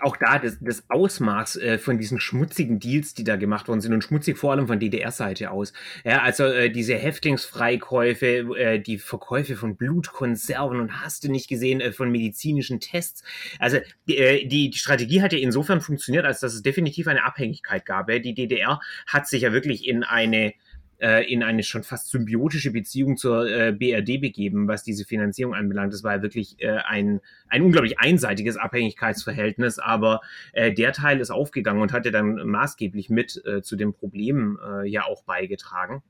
Auch 0.00 0.16
da 0.18 0.38
das, 0.38 0.58
das 0.60 0.84
Ausmaß 0.90 1.56
äh, 1.56 1.78
von 1.78 1.96
diesen 1.98 2.20
schmutzigen 2.20 2.78
Deals, 2.78 3.14
die 3.14 3.24
da 3.24 3.36
gemacht 3.36 3.68
worden 3.68 3.80
sind 3.80 3.94
und 3.94 4.04
schmutzig 4.04 4.36
vor 4.36 4.52
allem 4.52 4.66
von 4.66 4.78
DDR-Seite 4.78 5.50
aus. 5.50 5.72
Ja, 6.04 6.20
also 6.22 6.44
äh, 6.44 6.70
diese 6.70 6.94
Häftlingsfreikäufe, 6.94 8.26
äh, 8.56 8.78
die 8.80 8.98
Verkäufe 8.98 9.56
von 9.56 9.76
Blutkonserven 9.76 10.78
und 10.78 11.02
hast 11.02 11.24
du 11.24 11.30
nicht 11.30 11.48
gesehen 11.48 11.80
äh, 11.80 11.92
von 11.92 12.10
medizinischen 12.10 12.80
Tests. 12.80 13.22
Also 13.58 13.78
äh, 14.08 14.46
die, 14.46 14.68
die 14.68 14.78
Strategie 14.78 15.22
hat 15.22 15.32
ja 15.32 15.38
insofern 15.38 15.80
funktioniert, 15.80 16.26
als 16.26 16.40
dass 16.40 16.52
es 16.52 16.62
definitiv 16.62 17.08
eine 17.08 17.24
Abhängigkeit 17.24 17.86
gab. 17.86 18.08
Die 18.08 18.34
DDR 18.34 18.80
hat 19.06 19.26
sich 19.26 19.42
ja 19.42 19.52
wirklich 19.52 19.86
in 19.86 20.04
eine 20.04 20.52
äh, 20.98 21.30
in 21.32 21.42
eine 21.42 21.62
schon 21.62 21.82
fast 21.82 22.10
symbiotische 22.10 22.70
Beziehung 22.70 23.16
zur 23.16 23.48
äh, 23.48 23.72
BRD 23.72 24.20
begeben, 24.20 24.68
was 24.68 24.82
diese 24.82 25.04
Finanzierung 25.04 25.54
anbelangt. 25.54 25.92
Das 25.92 26.04
war 26.04 26.22
wirklich 26.22 26.56
äh, 26.60 26.78
ein, 26.86 27.20
ein 27.48 27.62
unglaublich 27.62 27.98
einseitiges 27.98 28.56
Abhängigkeitsverhältnis, 28.56 29.78
aber 29.78 30.20
äh, 30.52 30.72
der 30.72 30.92
Teil 30.92 31.20
ist 31.20 31.30
aufgegangen 31.30 31.82
und 31.82 31.92
hat 31.92 32.04
ja 32.04 32.10
dann 32.10 32.46
maßgeblich 32.46 33.10
mit 33.10 33.42
äh, 33.44 33.62
zu 33.62 33.76
dem 33.76 33.94
Problem 33.94 34.58
äh, 34.64 34.88
ja 34.88 35.04
auch 35.04 35.22
beigetragen. 35.24 36.02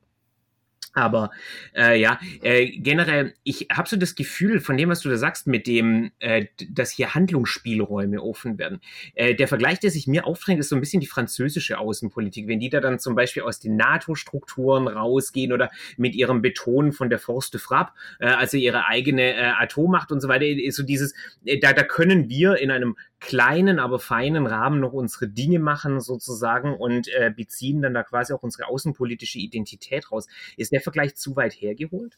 Aber 0.93 1.31
äh, 1.75 1.99
ja, 1.99 2.19
äh, 2.41 2.65
generell, 2.65 3.33
ich 3.43 3.67
habe 3.71 3.87
so 3.87 3.95
das 3.95 4.15
Gefühl 4.15 4.59
von 4.59 4.77
dem, 4.77 4.89
was 4.89 5.01
du 5.01 5.09
da 5.09 5.17
sagst, 5.17 5.47
mit 5.47 5.67
dem, 5.67 6.11
äh, 6.19 6.45
dass 6.69 6.91
hier 6.91 7.13
Handlungsspielräume 7.13 8.21
offen 8.21 8.57
werden. 8.57 8.81
Äh, 9.13 9.35
der 9.35 9.47
Vergleich, 9.47 9.79
der 9.79 9.91
sich 9.91 10.07
mir 10.07 10.25
aufdrängt, 10.25 10.59
ist 10.59 10.69
so 10.69 10.75
ein 10.75 10.81
bisschen 10.81 10.99
die 10.99 11.07
französische 11.07 11.77
Außenpolitik. 11.77 12.47
Wenn 12.47 12.59
die 12.59 12.69
da 12.69 12.79
dann 12.79 12.99
zum 12.99 13.15
Beispiel 13.15 13.43
aus 13.43 13.59
den 13.59 13.75
NATO-Strukturen 13.75 14.87
rausgehen 14.87 15.53
oder 15.53 15.69
mit 15.97 16.15
ihrem 16.15 16.41
Beton 16.41 16.91
von 16.91 17.09
der 17.09 17.19
Force 17.19 17.51
de 17.51 17.59
Frappe, 17.59 17.93
äh, 18.19 18.27
also 18.27 18.57
ihre 18.57 18.87
eigene 18.87 19.35
äh, 19.35 19.51
Atommacht 19.59 20.11
und 20.11 20.21
so 20.21 20.27
weiter, 20.27 20.45
ist 20.45 20.75
so 20.75 20.83
dieses, 20.83 21.13
äh, 21.45 21.59
da, 21.59 21.73
da 21.73 21.83
können 21.83 22.29
wir 22.29 22.57
in 22.57 22.71
einem 22.71 22.95
kleinen, 23.19 23.79
aber 23.79 23.99
feinen 23.99 24.47
Rahmen 24.47 24.79
noch 24.79 24.93
unsere 24.93 25.27
Dinge 25.27 25.59
machen 25.59 25.99
sozusagen 25.99 26.73
und 26.75 27.07
äh, 27.09 27.31
beziehen 27.35 27.81
dann 27.81 27.93
da 27.93 28.03
quasi 28.03 28.33
auch 28.33 28.43
unsere 28.43 28.67
außenpolitische 28.67 29.39
Identität 29.39 30.11
raus. 30.11 30.27
Ist 30.57 30.71
der 30.71 30.81
Vergleich 30.81 31.15
zu 31.15 31.35
weit 31.35 31.53
hergeholt? 31.53 32.17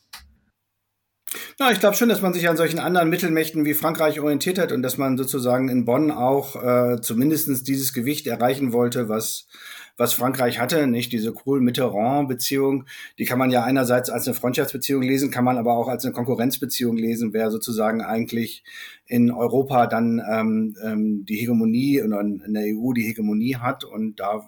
Na, 1.59 1.71
ich 1.71 1.79
glaube 1.79 1.95
schon, 1.95 2.09
dass 2.09 2.21
man 2.21 2.33
sich 2.33 2.49
an 2.49 2.57
solchen 2.57 2.79
anderen 2.79 3.09
Mittelmächten 3.09 3.65
wie 3.65 3.73
Frankreich 3.73 4.19
orientiert 4.19 4.59
hat 4.59 4.71
und 4.71 4.81
dass 4.81 4.97
man 4.97 5.17
sozusagen 5.17 5.69
in 5.69 5.85
Bonn 5.85 6.11
auch 6.11 6.61
äh, 6.61 7.01
zumindest 7.01 7.67
dieses 7.67 7.93
Gewicht 7.93 8.27
erreichen 8.27 8.73
wollte, 8.73 9.09
was 9.09 9.47
was 9.97 10.13
Frankreich 10.13 10.59
hatte, 10.59 10.87
nicht? 10.87 11.11
Diese 11.11 11.33
Kohl-Mitterrand-Beziehung, 11.33 12.85
die 13.17 13.25
kann 13.25 13.39
man 13.39 13.51
ja 13.51 13.63
einerseits 13.63 14.09
als 14.09 14.27
eine 14.27 14.35
Freundschaftsbeziehung 14.35 15.01
lesen, 15.01 15.31
kann 15.31 15.43
man 15.43 15.57
aber 15.57 15.73
auch 15.73 15.87
als 15.87 16.05
eine 16.05 16.13
Konkurrenzbeziehung 16.13 16.97
lesen, 16.97 17.33
wer 17.33 17.51
sozusagen 17.51 18.01
eigentlich 18.01 18.63
in 19.05 19.31
Europa 19.31 19.87
dann 19.87 20.21
ähm, 20.29 20.75
ähm, 20.83 21.25
die 21.25 21.37
Hegemonie 21.37 22.01
und 22.01 22.43
in 22.43 22.53
der 22.53 22.63
EU 22.65 22.93
die 22.93 23.03
Hegemonie 23.03 23.55
hat. 23.55 23.83
Und 23.83 24.19
da 24.19 24.45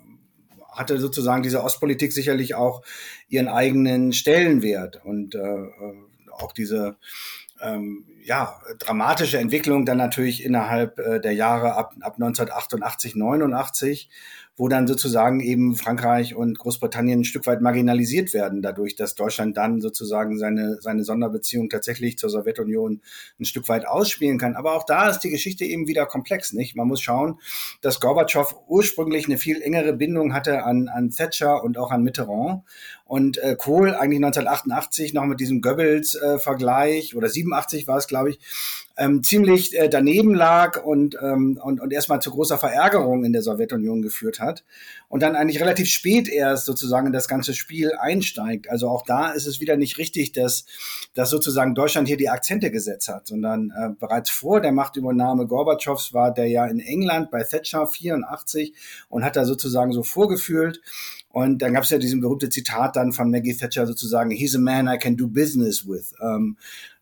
hatte 0.72 1.00
sozusagen 1.00 1.44
diese 1.44 1.64
Ostpolitik 1.64 2.14
sicherlich 2.14 2.56
auch 2.56 2.82
ihren 3.28 3.48
eigenen 3.48 4.14
Stellenwert. 4.14 5.02
Und 5.04 5.36
äh, 5.36 5.40
äh 5.40 5.94
auch 6.36 6.52
diese 6.52 6.98
ähm, 7.62 8.06
ja, 8.24 8.60
dramatische 8.80 9.38
Entwicklung 9.38 9.86
dann 9.86 9.98
natürlich 9.98 10.44
innerhalb 10.44 11.00
äh, 11.00 11.20
der 11.20 11.34
Jahre 11.34 11.76
ab, 11.76 11.94
ab 12.02 12.14
1988, 12.16 13.16
89, 13.16 14.10
wo 14.56 14.68
dann 14.68 14.86
sozusagen 14.86 15.40
eben 15.40 15.76
Frankreich 15.76 16.36
und 16.36 16.60
Großbritannien 16.60 17.22
ein 17.22 17.24
Stück 17.24 17.48
weit 17.48 17.62
marginalisiert 17.62 18.34
werden, 18.34 18.62
dadurch, 18.62 18.96
dass 18.96 19.16
Deutschland 19.16 19.58
dann 19.58 19.82
sozusagen 19.82 20.38
seine, 20.38 20.78
seine 20.80 21.04
Sonderbeziehung 21.04 21.70
tatsächlich 21.70 22.20
zur 22.20 22.30
Sowjetunion 22.30 23.02
ein 23.40 23.46
Stück 23.46 23.68
weit 23.68 23.88
ausspielen 23.88 24.38
kann. 24.38 24.56
Aber 24.56 24.76
auch 24.76 24.86
da 24.86 25.10
ist 25.10 25.20
die 25.20 25.32
Geschichte 25.32 25.66
eben 25.66 25.88
wieder 25.88 26.06
komplex, 26.06 26.54
nicht? 26.54 26.76
Man 26.76 26.88
muss 26.88 27.02
schauen, 27.02 27.40
dass 27.82 28.00
Gorbatschow 28.00 28.56
ursprünglich 28.68 29.26
eine 29.26 29.38
viel 29.38 29.62
engere 29.62 29.94
Bindung 29.94 30.34
hatte 30.34 30.64
an, 30.64 30.88
an 30.88 31.10
Thatcher 31.10 31.64
und 31.64 31.80
auch 31.80 31.90
an 31.90 32.04
Mitterrand 32.04 32.64
und 33.06 33.38
äh, 33.40 33.56
Kohl 33.56 33.96
eigentlich 33.96 34.24
1988 34.24 35.14
noch 35.14 35.26
mit 35.26 35.40
diesem 35.40 35.62
Goebbels-Vergleich 35.62 37.14
äh, 37.14 37.16
oder 37.16 37.30
87 37.30 37.88
war 37.88 37.98
es, 37.98 38.08
glaube 38.08 38.32
ich, 38.32 38.40
ähm, 38.96 39.24
ziemlich 39.24 39.78
äh, 39.78 39.90
daneben 39.90 40.36
lag 40.36 40.84
und, 40.84 41.18
ähm, 41.20 41.60
und, 41.64 41.82
und 41.82 41.92
erstmal 41.92 42.22
zu 42.22 42.30
großer 42.30 42.60
Verärgerung 42.60 43.26
in 43.26 43.34
der 43.34 43.42
Sowjetunion 43.42 44.04
geführt 44.04 44.40
hat 44.40 44.64
und 45.08 45.24
dann 45.24 45.36
eigentlich 45.36 45.60
relativ 45.60 45.88
spät 45.88 46.30
erst 46.30 46.66
sozusagen 46.66 47.08
in 47.08 47.14
das 47.14 47.28
ganze 47.28 47.56
Spiel 47.56 47.94
einsteigt. 48.00 48.70
Also 48.70 48.90
auch 48.90 49.04
da 49.04 49.32
ist 49.32 49.48
es 49.48 49.60
wieder 49.60 49.78
nicht 49.78 49.98
richtig, 49.98 50.32
dass, 50.32 50.66
dass 51.16 51.32
sozusagen 51.32 51.74
Deutschland 51.74 52.08
hier 52.08 52.18
die 52.18 52.30
Akzente 52.30 52.70
gesetzt 52.70 53.08
hat, 53.08 53.28
sondern 53.28 53.72
äh, 53.72 53.90
bereits 54.00 54.30
vor 54.30 54.62
der 54.62 54.72
Machtübernahme 54.72 55.48
Gorbatschows 55.48 56.14
war 56.14 56.32
der 56.32 56.48
ja 56.48 56.66
in 56.66 56.80
England 56.80 57.32
bei 57.32 57.44
Thatcher 57.44 57.88
84 57.88 58.76
und 59.10 59.24
hat 59.24 59.36
da 59.36 59.46
sozusagen 59.46 59.92
so 59.92 60.04
vorgefühlt. 60.04 60.82
Und 61.30 61.64
dann 61.64 61.74
gab 61.74 61.84
es 61.84 61.90
ja 61.90 61.98
diesen 61.98 62.22
berühmte 62.22 62.50
Zitat 62.50 62.96
dann 62.96 63.12
von 63.12 63.32
Maggie 63.32 63.58
Thatcher 63.58 63.88
sozusagen, 63.88 64.30
he's 64.30 64.56
a 64.56 64.60
man 64.60 64.88
I 64.88 65.00
can 65.00 65.18
do 65.18 65.28
business 65.28 65.88
with. 65.88 66.14
Ähm, 66.22 66.58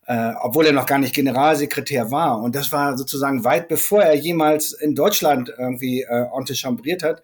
äh, 0.07 0.33
obwohl 0.41 0.65
er 0.65 0.73
noch 0.73 0.85
gar 0.85 0.97
nicht 0.97 1.15
Generalsekretär 1.15 2.11
war. 2.11 2.41
Und 2.41 2.55
das 2.55 2.71
war 2.71 2.97
sozusagen 2.97 3.43
weit 3.43 3.67
bevor 3.67 4.03
er 4.03 4.15
jemals 4.15 4.73
in 4.73 4.95
Deutschland 4.95 5.53
irgendwie 5.57 6.01
äh, 6.01 6.27
antichambriert 6.33 7.03
hat. 7.03 7.23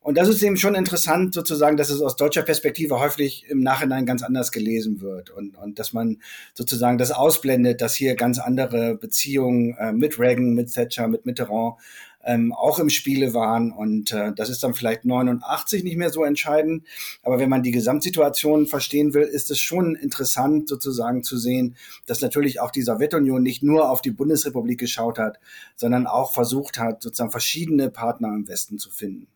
Und 0.00 0.16
das 0.16 0.28
ist 0.28 0.42
eben 0.42 0.56
schon 0.56 0.74
interessant, 0.74 1.34
sozusagen, 1.34 1.76
dass 1.76 1.90
es 1.90 2.00
aus 2.00 2.16
deutscher 2.16 2.42
Perspektive 2.42 2.98
häufig 2.98 3.44
im 3.48 3.60
Nachhinein 3.60 4.06
ganz 4.06 4.22
anders 4.22 4.52
gelesen 4.52 5.02
wird 5.02 5.28
und, 5.28 5.56
und 5.58 5.78
dass 5.78 5.92
man 5.92 6.22
sozusagen 6.54 6.96
das 6.96 7.10
ausblendet, 7.10 7.82
dass 7.82 7.94
hier 7.94 8.14
ganz 8.14 8.38
andere 8.38 8.94
Beziehungen 8.94 9.76
äh, 9.78 9.92
mit 9.92 10.18
Reagan, 10.18 10.54
mit 10.54 10.72
Thatcher, 10.72 11.08
mit 11.08 11.26
Mitterrand 11.26 11.74
ähm, 12.24 12.52
auch 12.52 12.78
im 12.78 12.90
Spiele 12.90 13.34
waren. 13.34 13.72
Und 13.72 14.12
äh, 14.12 14.32
das 14.34 14.50
ist 14.50 14.62
dann 14.62 14.74
vielleicht 14.74 15.04
89 15.04 15.84
nicht 15.84 15.96
mehr 15.96 16.10
so 16.10 16.24
entscheidend. 16.24 16.84
Aber 17.22 17.38
wenn 17.38 17.48
man 17.48 17.62
die 17.62 17.70
Gesamtsituation 17.70 18.66
verstehen 18.66 19.14
will, 19.14 19.22
ist 19.22 19.50
es 19.50 19.58
schon 19.60 19.94
interessant 19.94 20.68
sozusagen 20.68 21.22
zu 21.22 21.38
sehen, 21.38 21.76
dass 22.06 22.20
natürlich 22.20 22.60
auch 22.60 22.70
die 22.70 22.82
Sowjetunion 22.82 23.42
nicht 23.42 23.62
nur 23.62 23.90
auf 23.90 24.02
die 24.02 24.10
Bundesrepublik 24.10 24.78
geschaut 24.78 25.18
hat, 25.18 25.38
sondern 25.76 26.06
auch 26.06 26.32
versucht 26.32 26.78
hat, 26.78 27.02
sozusagen 27.02 27.30
verschiedene 27.30 27.90
Partner 27.90 28.28
im 28.28 28.48
Westen 28.48 28.78
zu 28.78 28.90
finden. 28.90 29.28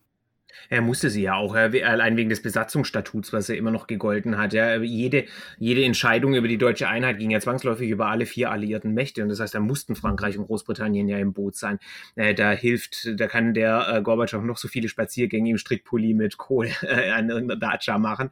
Er 0.69 0.83
musste 0.83 1.11
sie 1.11 1.23
ja 1.23 1.35
auch, 1.35 1.55
allein 1.55 2.17
wegen 2.17 2.31
des 2.31 2.43
Besatzungsstatuts, 2.43 3.33
was 3.33 3.49
ja 3.49 3.55
immer 3.55 3.71
noch 3.71 3.87
gegolten 3.87 4.39
hat. 4.39 4.53
Ja, 4.53 4.77
jede, 4.77 5.25
jede 5.59 5.85
Entscheidung 5.85 6.35
über 6.35 6.49
die 6.49 6.59
deutsche 6.59 6.89
Einheit 6.89 7.19
ging 7.19 7.31
ja 7.31 7.41
zwangsläufig 7.41 7.91
über 7.91 8.07
alle 8.07 8.27
vier 8.27 8.51
alliierten 8.51 8.95
Mächte. 8.95 9.23
Und 9.23 9.29
das 9.29 9.41
heißt, 9.41 9.55
da 9.55 9.61
mussten 9.61 9.95
Frankreich 9.95 10.39
und 10.39 10.47
Großbritannien 10.47 11.09
ja 11.09 11.19
im 11.19 11.33
Boot 11.33 11.57
sein. 11.57 11.79
Äh, 12.17 12.35
da 12.35 12.53
hilft, 12.53 13.21
da 13.21 13.27
kann 13.27 13.55
der 13.55 13.87
äh, 13.89 14.03
Gorbatschow 14.03 14.43
noch 14.43 14.59
so 14.59 14.69
viele 14.69 14.89
Spaziergänge 14.89 15.51
im 15.51 15.59
Strickpulli 15.59 16.15
mit 16.15 16.37
Kohl 16.39 16.69
äh, 16.83 17.11
an 17.11 17.31
irgendeiner 17.31 17.61
Dacia 17.61 17.99
machen. 17.99 18.31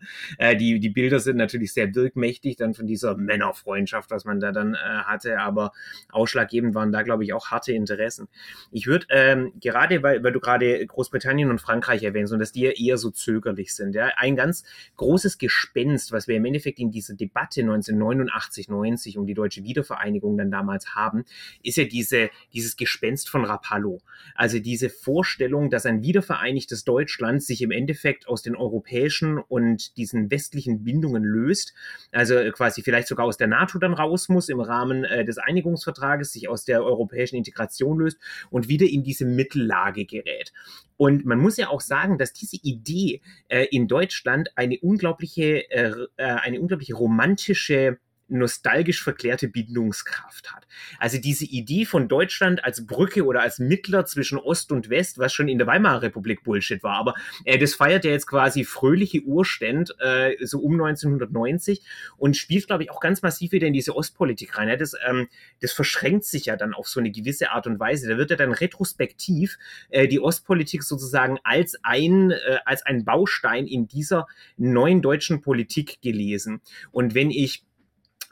Die, 0.58 0.80
die 0.80 0.88
Bilder 0.88 1.20
sind 1.20 1.36
natürlich 1.36 1.72
sehr 1.72 1.94
wirkmächtig, 1.94 2.56
dann 2.56 2.74
von 2.74 2.86
dieser 2.86 3.16
Männerfreundschaft, 3.16 4.10
was 4.10 4.24
man 4.24 4.40
da 4.40 4.52
dann 4.52 4.76
hatte. 4.76 5.40
Aber 5.40 5.72
ausschlaggebend 6.10 6.74
waren 6.74 6.92
da, 6.92 7.02
glaube 7.02 7.24
ich, 7.24 7.32
auch 7.32 7.50
harte 7.50 7.72
Interessen. 7.72 8.28
Ich 8.70 8.86
würde 8.86 9.06
ähm, 9.10 9.52
gerade, 9.60 10.02
weil, 10.02 10.22
weil 10.22 10.32
du 10.32 10.40
gerade 10.40 10.84
Großbritannien 10.86 11.50
und 11.50 11.60
Frankreich 11.60 12.02
erwähnst, 12.10 12.32
und 12.32 12.38
dass 12.38 12.52
die 12.52 12.62
ja 12.62 12.70
eher 12.70 12.98
so 12.98 13.10
zögerlich 13.10 13.74
sind. 13.74 13.94
Ja. 13.94 14.10
Ein 14.16 14.36
ganz 14.36 14.64
großes 14.96 15.38
Gespenst, 15.38 16.12
was 16.12 16.28
wir 16.28 16.36
im 16.36 16.44
Endeffekt 16.44 16.78
in 16.78 16.90
dieser 16.90 17.14
Debatte 17.14 17.60
1989, 17.62 18.68
90 18.68 19.18
um 19.18 19.26
die 19.26 19.34
deutsche 19.34 19.64
Wiedervereinigung 19.64 20.36
dann 20.36 20.50
damals 20.50 20.94
haben, 20.94 21.24
ist 21.62 21.76
ja 21.76 21.84
diese, 21.84 22.30
dieses 22.52 22.76
Gespenst 22.76 23.28
von 23.28 23.44
Rapallo. 23.44 24.00
Also 24.34 24.58
diese 24.58 24.90
Vorstellung, 24.90 25.70
dass 25.70 25.86
ein 25.86 26.02
wiedervereinigtes 26.02 26.84
Deutschland 26.84 27.42
sich 27.42 27.62
im 27.62 27.70
Endeffekt 27.70 28.28
aus 28.28 28.42
den 28.42 28.56
europäischen 28.56 29.38
und 29.38 29.96
diesen 29.96 30.30
westlichen 30.30 30.84
Bindungen 30.84 31.24
löst, 31.24 31.74
also 32.12 32.34
quasi 32.52 32.82
vielleicht 32.82 33.08
sogar 33.08 33.26
aus 33.26 33.36
der 33.36 33.46
NATO 33.46 33.78
dann 33.78 33.94
raus 33.94 34.28
muss 34.28 34.48
im 34.48 34.60
Rahmen 34.60 35.04
äh, 35.04 35.24
des 35.24 35.38
Einigungsvertrages, 35.38 36.32
sich 36.32 36.48
aus 36.48 36.64
der 36.64 36.82
europäischen 36.84 37.36
Integration 37.36 37.98
löst 37.98 38.18
und 38.50 38.68
wieder 38.68 38.86
in 38.86 39.02
diese 39.02 39.24
Mittellage 39.24 40.04
gerät. 40.04 40.52
Und 41.00 41.24
man 41.24 41.38
muss 41.38 41.56
ja 41.56 41.70
auch 41.70 41.80
sagen, 41.80 42.18
dass 42.18 42.34
diese 42.34 42.58
Idee 42.62 43.22
äh, 43.48 43.64
in 43.70 43.88
Deutschland 43.88 44.50
eine 44.54 44.78
unglaubliche, 44.80 45.70
äh, 45.70 45.94
äh 46.18 46.24
eine 46.24 46.60
unglaubliche 46.60 46.92
romantische 46.92 47.98
nostalgisch 48.30 49.02
verklärte 49.02 49.48
Bindungskraft 49.48 50.52
hat. 50.52 50.66
Also 50.98 51.18
diese 51.18 51.44
Idee 51.44 51.84
von 51.84 52.08
Deutschland 52.08 52.64
als 52.64 52.86
Brücke 52.86 53.24
oder 53.24 53.42
als 53.42 53.58
Mittler 53.58 54.06
zwischen 54.06 54.38
Ost 54.38 54.72
und 54.72 54.90
West, 54.90 55.18
was 55.18 55.32
schon 55.32 55.48
in 55.48 55.58
der 55.58 55.66
Weimarer 55.66 56.02
Republik 56.02 56.44
Bullshit 56.44 56.82
war, 56.82 56.96
aber 56.96 57.14
äh, 57.44 57.58
das 57.58 57.74
feiert 57.74 58.04
ja 58.04 58.10
jetzt 58.10 58.26
quasi 58.26 58.64
fröhliche 58.64 59.22
Urständ 59.22 59.94
äh, 60.00 60.34
so 60.44 60.60
um 60.60 60.72
1990 60.72 61.82
und 62.16 62.36
spielt, 62.36 62.66
glaube 62.66 62.84
ich, 62.84 62.90
auch 62.90 63.00
ganz 63.00 63.22
massiv 63.22 63.52
wieder 63.52 63.66
in 63.66 63.72
diese 63.72 63.96
Ostpolitik 63.96 64.56
rein. 64.56 64.68
Ja, 64.68 64.76
das, 64.76 64.94
ähm, 65.06 65.28
das 65.60 65.72
verschränkt 65.72 66.24
sich 66.24 66.46
ja 66.46 66.56
dann 66.56 66.74
auf 66.74 66.88
so 66.88 67.00
eine 67.00 67.10
gewisse 67.10 67.50
Art 67.50 67.66
und 67.66 67.80
Weise. 67.80 68.08
Da 68.08 68.16
wird 68.16 68.30
ja 68.30 68.36
dann 68.36 68.52
retrospektiv 68.52 69.58
äh, 69.90 70.08
die 70.08 70.20
Ostpolitik 70.20 70.82
sozusagen 70.82 71.38
als 71.44 71.78
ein, 71.82 72.30
äh, 72.30 72.58
als 72.64 72.84
ein 72.84 73.04
Baustein 73.04 73.66
in 73.66 73.88
dieser 73.88 74.26
neuen 74.56 75.02
deutschen 75.02 75.40
Politik 75.40 76.00
gelesen. 76.02 76.60
Und 76.92 77.14
wenn 77.14 77.30
ich 77.30 77.64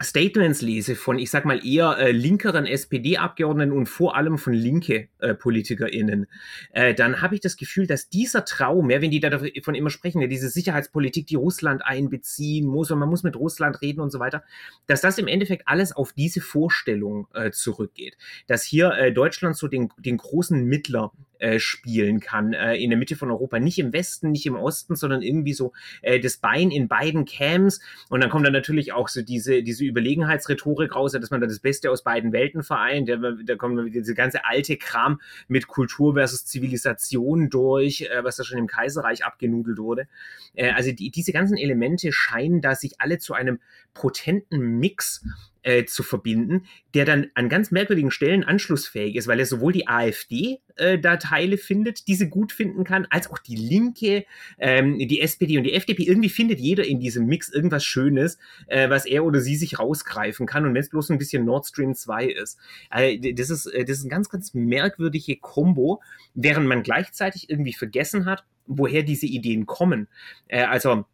Statements 0.01 0.63
lese 0.63 0.95
von, 0.95 1.19
ich 1.19 1.31
sag 1.31 1.45
mal, 1.45 1.65
eher 1.67 1.99
äh, 1.99 2.13
linkeren 2.13 2.67
SPD-Abgeordneten 2.67 3.73
und 3.73 3.87
vor 3.87 4.17
allem 4.17 4.39
von 4.39 4.53
linke 4.53 5.09
äh, 5.19 5.35
PolitikerInnen, 5.35 6.29
äh, 6.73 6.95
dann 6.95 7.21
habe 7.21 7.35
ich 7.35 7.41
das 7.41 7.57
Gefühl, 7.57 7.89
dass 7.89 8.09
dieser 8.09 8.45
Traum, 8.45 8.91
ja, 8.91 9.01
wenn 9.01 9.11
die 9.11 9.19
davon 9.19 9.75
immer 9.75 9.91
sprechen, 9.91 10.21
ja, 10.21 10.29
diese 10.29 10.51
Sicherheitspolitik, 10.51 11.27
die 11.27 11.35
Russland 11.35 11.83
einbeziehen 11.85 12.67
muss 12.67 12.93
und 12.93 13.01
man 13.01 13.09
muss 13.09 13.25
mit 13.25 13.35
Russland 13.35 13.83
reden 13.83 14.01
und 14.01 14.11
so 14.11 14.21
weiter, 14.21 14.45
dass 14.87 15.01
das 15.01 15.19
im 15.19 15.27
Endeffekt 15.27 15.67
alles 15.67 15.91
auf 15.93 16.13
diese 16.13 16.41
Vorstellung 16.41 17.27
äh, 17.35 17.51
zurückgeht. 17.51 18.17
Dass 18.47 18.63
hier 18.63 18.93
äh, 18.93 19.13
Deutschland 19.13 19.57
so 19.57 19.67
den, 19.67 19.89
den 19.99 20.17
großen 20.17 20.65
Mittler 20.65 21.13
äh, 21.39 21.59
spielen 21.59 22.21
kann, 22.21 22.53
äh, 22.53 22.77
in 22.77 22.91
der 22.91 22.99
Mitte 22.99 23.17
von 23.17 23.31
Europa. 23.31 23.59
Nicht 23.59 23.79
im 23.79 23.93
Westen, 23.93 24.31
nicht 24.31 24.47
im 24.47 24.57
Osten, 24.57 24.97
sondern 24.97 25.23
irgendwie 25.23 25.53
so 25.53 25.73
äh, 26.03 26.21
das 26.21 26.37
Bein 26.37 26.71
in 26.71 26.89
beiden 26.89 27.25
Camps. 27.25 27.81
Und 28.09 28.23
dann 28.23 28.31
kommt 28.31 28.47
dann 28.47 28.53
natürlich 28.53 28.93
auch 28.93 29.09
so 29.09 29.23
diese, 29.23 29.63
diese 29.63 29.85
Überlegenheitsrhetorik 29.85 30.95
raus, 30.95 31.13
dass 31.13 31.31
man 31.31 31.41
da 31.41 31.47
das 31.47 31.61
Beste 31.61 31.91
aus 31.91 32.03
beiden 32.03 32.33
Welten 32.33 32.63
vereint. 32.63 33.09
Da, 33.09 33.17
da 33.17 33.57
kommt 33.57 33.95
diese 33.95 34.15
ganze 34.15 34.45
alte 34.45 34.77
Kram 34.77 35.21
mit 35.49 35.67
Kultur 35.69 36.15
versus 36.15 36.45
Zivilisation 36.45 37.51
durch, 37.51 38.03
äh, 38.03 38.25
was 38.25 38.37
da 38.37 38.45
schon 38.45 38.59
im 38.59 38.67
Kaiserreich 38.67 39.25
abgenudelt 39.25 39.79
wurde. 39.79 40.09
Äh, 40.55 40.71
also 40.73 40.93
die, 40.93 41.11
diese 41.11 41.33
ganzen 41.33 41.57
Elemente 41.57 42.13
scheinen 42.13 42.61
da 42.61 42.75
sich 42.75 43.01
alle 43.01 43.19
zu 43.19 43.35
einem 43.35 43.61
potenten 43.95 44.79
Mix 44.79 45.25
äh, 45.63 45.85
zu 45.85 46.03
verbinden, 46.03 46.67
der 46.95 47.05
dann 47.05 47.29
an 47.35 47.49
ganz 47.49 47.71
merkwürdigen 47.71 48.11
Stellen 48.11 48.45
anschlussfähig 48.45 49.17
ist, 49.17 49.27
weil 49.27 49.41
er 49.41 49.47
sowohl 49.47 49.73
die 49.73 49.89
AfD 49.89 50.61
äh, 50.77 50.99
da 50.99 51.17
Teile 51.17 51.59
findet, 51.59 52.09
die 52.09 52.15
sie 52.15 52.29
gut 52.29 52.53
finden 52.53 52.85
kann, 52.85 53.07
als 53.11 53.31
auch 53.31 53.39
die 53.39 53.57
Linke, 53.57 54.25
ähm, 54.59 54.99
die 54.99 55.21
SPD 55.21 55.59
und 55.59 55.65
die 55.65 55.75
FDP. 55.75 56.05
Irgendwie 56.05 56.29
findet 56.29 56.61
jeder 56.61 56.85
in 56.85 57.01
diesem 57.01 57.27
Mix 57.27 57.49
irgendwas 57.49 57.85
Schönes, 57.85 58.39
äh, 58.67 58.89
was 58.89 59.07
er 59.07 59.25
oder 59.25 59.41
sie 59.41 59.57
sich 59.57 59.79
rausgreifen 59.79 60.47
kann. 60.47 60.65
Und 60.65 60.75
wenn 60.75 60.81
es 60.81 60.91
bloß 60.91 61.11
ein 61.11 61.19
bisschen 61.19 61.45
Nord 61.45 61.67
Stream 61.67 61.95
2 61.95 62.27
ist. 62.27 62.59
Äh, 62.91 63.33
das 63.35 63.51
ist, 63.51 63.67
äh, 63.67 63.85
das 63.85 63.99
ist 63.99 64.05
ein 64.05 64.11
ganz, 64.11 64.29
ganz 64.29 64.55
merkwürdige 64.55 65.37
Kombo, 65.37 66.01
während 66.35 66.67
man 66.67 66.83
gleichzeitig 66.83 67.51
irgendwie 67.51 67.73
vergessen 67.73 68.27
hat, 68.27 68.45
woher 68.67 69.03
diese 69.03 69.27
Ideen 69.27 69.67
kommen. 69.67 70.09
Also 70.51 71.07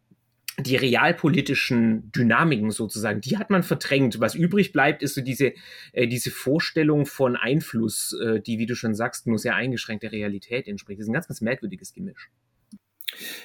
die 0.59 0.75
realpolitischen 0.75 2.11
Dynamiken 2.11 2.71
sozusagen, 2.71 3.21
die 3.21 3.37
hat 3.37 3.49
man 3.49 3.63
verdrängt. 3.63 4.19
Was 4.19 4.35
übrig 4.35 4.71
bleibt, 4.71 5.03
ist 5.03 5.15
so 5.15 5.21
diese, 5.21 5.53
äh, 5.91 6.07
diese 6.07 6.31
Vorstellung 6.31 7.05
von 7.05 7.35
Einfluss, 7.35 8.15
äh, 8.23 8.39
die, 8.39 8.57
wie 8.57 8.65
du 8.65 8.75
schon 8.75 8.95
sagst, 8.95 9.27
nur 9.27 9.37
sehr 9.37 9.55
eingeschränkt 9.55 10.03
der 10.03 10.11
Realität 10.11 10.67
entspricht. 10.67 10.99
Das 10.99 11.05
ist 11.05 11.09
ein 11.09 11.13
ganz, 11.13 11.27
ganz 11.27 11.41
merkwürdiges 11.41 11.93
Gemisch. 11.93 12.29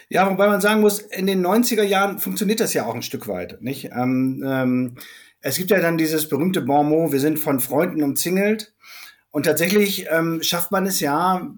Ja, 0.09 0.31
wobei 0.31 0.49
man 0.49 0.61
sagen 0.61 0.81
muss, 0.81 1.01
in 1.01 1.27
den 1.27 1.45
90er 1.45 1.83
Jahren 1.83 2.19
funktioniert 2.19 2.61
das 2.61 2.75
ja 2.75 2.87
auch 2.87 2.95
ein 2.95 3.03
Stück 3.03 3.29
weit, 3.29 3.61
nicht? 3.63 3.91
Ähm, 3.93 4.43
ähm, 4.47 4.97
es 5.41 5.57
gibt 5.57 5.71
ja 5.71 5.81
dann 5.81 5.99
dieses 5.99 6.29
berühmte 6.29 6.61
Bon 6.61 6.89
mot, 6.89 7.13
wir 7.13 7.21
sind 7.21 7.39
von 7.39 7.61
Freunden 7.61 8.03
umzingelt. 8.03 8.75
Und 9.31 9.45
tatsächlich 9.45 10.07
ähm, 10.11 10.43
schafft 10.43 10.73
man 10.73 10.87
es 10.87 11.01
ja, 11.01 11.55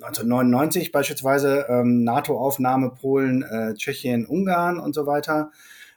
1999 0.00 0.92
beispielsweise 0.92 1.66
ähm, 1.68 2.04
NATO-Aufnahme 2.04 2.90
Polen, 2.90 3.42
äh, 3.42 3.74
Tschechien, 3.74 4.26
Ungarn 4.26 4.78
und 4.78 4.94
so 4.94 5.06
weiter. 5.06 5.50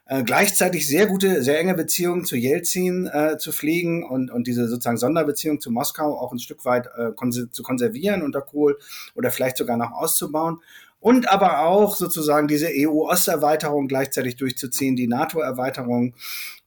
Äh, 0.08 0.24
gleichzeitig 0.24 0.88
sehr 0.88 1.06
gute, 1.06 1.44
sehr 1.44 1.60
enge 1.60 1.76
Beziehungen 1.76 2.26
zu 2.26 2.36
Jelzin 2.36 3.08
äh, 3.08 3.38
zu 3.38 3.52
pflegen 3.52 4.04
und, 4.04 4.32
und 4.32 4.48
diese 4.48 4.68
sozusagen 4.68 4.98
Sonderbeziehung 4.98 5.62
zu 5.62 5.72
Moskau 5.72 6.20
auch 6.20 6.34
ein 6.34 6.40
Stück 6.40 6.66
weit 6.66 6.90
äh, 6.98 7.12
konser 7.16 7.52
zu 7.52 7.64
konservieren 7.64 8.24
unter 8.24 8.42
Kohl 8.42 8.78
oder 9.16 9.30
vielleicht 9.30 9.58
sogar 9.58 9.78
noch 9.78 9.92
auszubauen. 9.92 10.60
Und 11.00 11.32
aber 11.32 11.62
auch 11.62 11.96
sozusagen 11.96 12.48
diese 12.48 12.68
EU-Osterweiterung 12.70 13.88
gleichzeitig 13.88 14.36
durchzuziehen, 14.36 14.96
die 14.96 15.08
NATO-Erweiterung. 15.08 16.14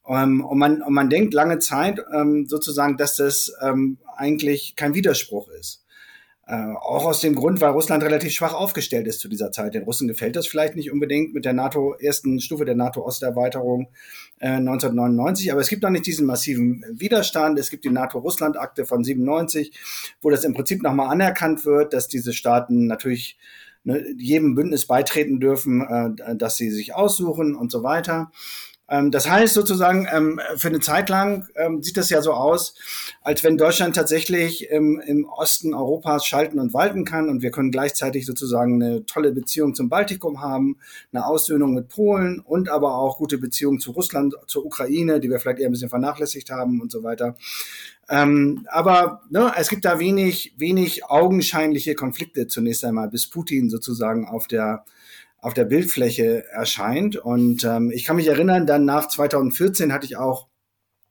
Ähm, 0.09 0.45
und, 0.45 0.59
man, 0.59 0.83
und 0.83 0.95
man 0.95 1.11
denkt 1.11 1.35
lange 1.35 1.59
Zeit 1.59 2.05
ähm, 2.15 2.47
sozusagen, 2.47 2.97
dass 2.97 3.17
das 3.17 3.53
ähm, 3.61 3.99
eigentlich 4.17 4.75
kein 4.77 4.95
Widerspruch 4.95 5.49
ist. 5.51 5.84
Äh, 6.47 6.75
auch 6.75 7.07
aus 7.07 7.21
dem 7.21 7.35
Grund, 7.35 7.63
weil 7.63 7.71
Russland 7.71 8.03
relativ 8.03 8.33
schwach 8.33 8.53
aufgestellt 8.53 9.07
ist 9.07 9.21
zu 9.21 9.29
dieser 9.29 9.51
Zeit. 9.51 9.73
Den 9.73 9.85
Russen 9.85 10.09
gefällt 10.09 10.37
das 10.37 10.47
vielleicht 10.47 10.77
nicht 10.77 10.93
unbedingt 10.93 11.33
mit 11.33 11.47
der 11.47 11.55
NATO, 11.55 11.95
ersten 11.95 12.39
Stufe 12.39 12.67
der 12.67 12.75
NATO-Osterweiterung 12.75 13.89
äh, 14.41 14.49
1999, 14.49 15.53
aber 15.53 15.63
es 15.63 15.69
gibt 15.69 15.83
noch 15.83 15.91
nicht 15.91 16.05
diesen 16.05 16.27
massiven 16.27 16.85
Widerstand. 16.91 17.59
Es 17.59 17.71
gibt 17.71 17.87
die 17.87 17.91
NATO-Russland-Akte 17.91 18.85
von 18.85 19.03
97, 19.03 19.73
wo 20.21 20.29
das 20.29 20.45
im 20.45 20.53
Prinzip 20.53 20.83
nochmal 20.83 21.09
anerkannt 21.09 21.65
wird, 21.65 21.95
dass 21.95 22.09
diese 22.09 22.35
Staaten 22.35 22.87
natürlich 22.89 23.39
ne, 23.85 24.05
jedem 24.19 24.55
Bündnis 24.55 24.87
beitreten 24.87 25.41
dürfen, 25.41 25.81
äh, 25.81 26.37
dass 26.37 26.57
sie 26.57 26.71
sich 26.71 26.95
aussuchen 26.95 27.55
und 27.55 27.73
so 27.73 27.83
weiter. 27.83 28.31
Ähm, 28.95 29.11
das 29.11 29.29
heißt 29.29 29.55
sozusagen, 29.55 30.07
ähm, 30.13 30.41
für 30.57 30.69
eine 30.69 30.81
Zeit 30.81 31.09
lang 31.09 31.49
ähm, 31.57 31.83
sieht 31.83 31.97
das 31.97 32.11
ja 32.11 32.23
so 32.23 32.33
aus, 32.33 32.75
als 33.23 33.43
wenn 33.43 33.57
Deutschland 33.57 33.97
tatsächlich 33.97 34.71
im, 34.71 35.01
im 35.05 35.25
Osten 35.25 35.75
Europas 35.75 36.25
schalten 36.27 36.61
und 36.61 36.75
walten 36.75 37.05
kann 37.05 37.29
und 37.29 37.43
wir 37.43 37.51
können 37.51 37.73
gleichzeitig 37.73 38.25
sozusagen 38.25 38.81
eine 38.81 39.05
tolle 39.07 39.33
Beziehung 39.33 39.75
zum 39.75 39.89
Baltikum 39.89 40.41
haben, 40.41 40.79
eine 41.13 41.27
Aussöhnung 41.27 41.75
mit 41.75 41.89
Polen 41.89 42.39
und 42.39 42.69
aber 42.69 42.97
auch 42.97 43.19
gute 43.19 43.39
Beziehungen 43.39 43.81
zu 43.81 43.91
Russland, 43.91 44.35
zur 44.47 44.65
Ukraine, 44.65 45.19
die 45.19 45.29
wir 45.29 45.41
vielleicht 45.41 45.59
eher 45.59 45.69
ein 45.69 45.73
bisschen 45.73 45.91
vernachlässigt 45.91 46.51
haben 46.51 46.81
und 46.81 46.93
so 46.93 47.03
weiter. 47.03 47.35
Ähm, 48.09 48.67
aber 48.71 49.23
ne, 49.31 49.53
es 49.57 49.69
gibt 49.69 49.85
da 49.85 49.99
wenig, 49.99 50.55
wenig 50.57 51.07
augenscheinliche 51.07 51.95
Konflikte 51.95 52.47
zunächst 52.47 52.85
einmal, 52.85 53.09
bis 53.09 53.29
Putin 53.29 53.71
sozusagen 53.71 54.29
auf 54.29 54.47
der 54.47 54.85
auf 55.45 55.53
der 55.53 55.67
Bildfläche 55.67 56.47
erscheint. 56.49 57.17
Und 57.17 57.65
ähm, 57.65 57.91
ich 57.91 58.07
kann 58.07 58.17
mich 58.17 58.29
erinnern, 58.29 58.67
dann 58.67 58.87
nach 58.87 59.09
2014 59.09 59.93
hatte 59.93 60.07
ich 60.07 60.17
auch 60.17 60.49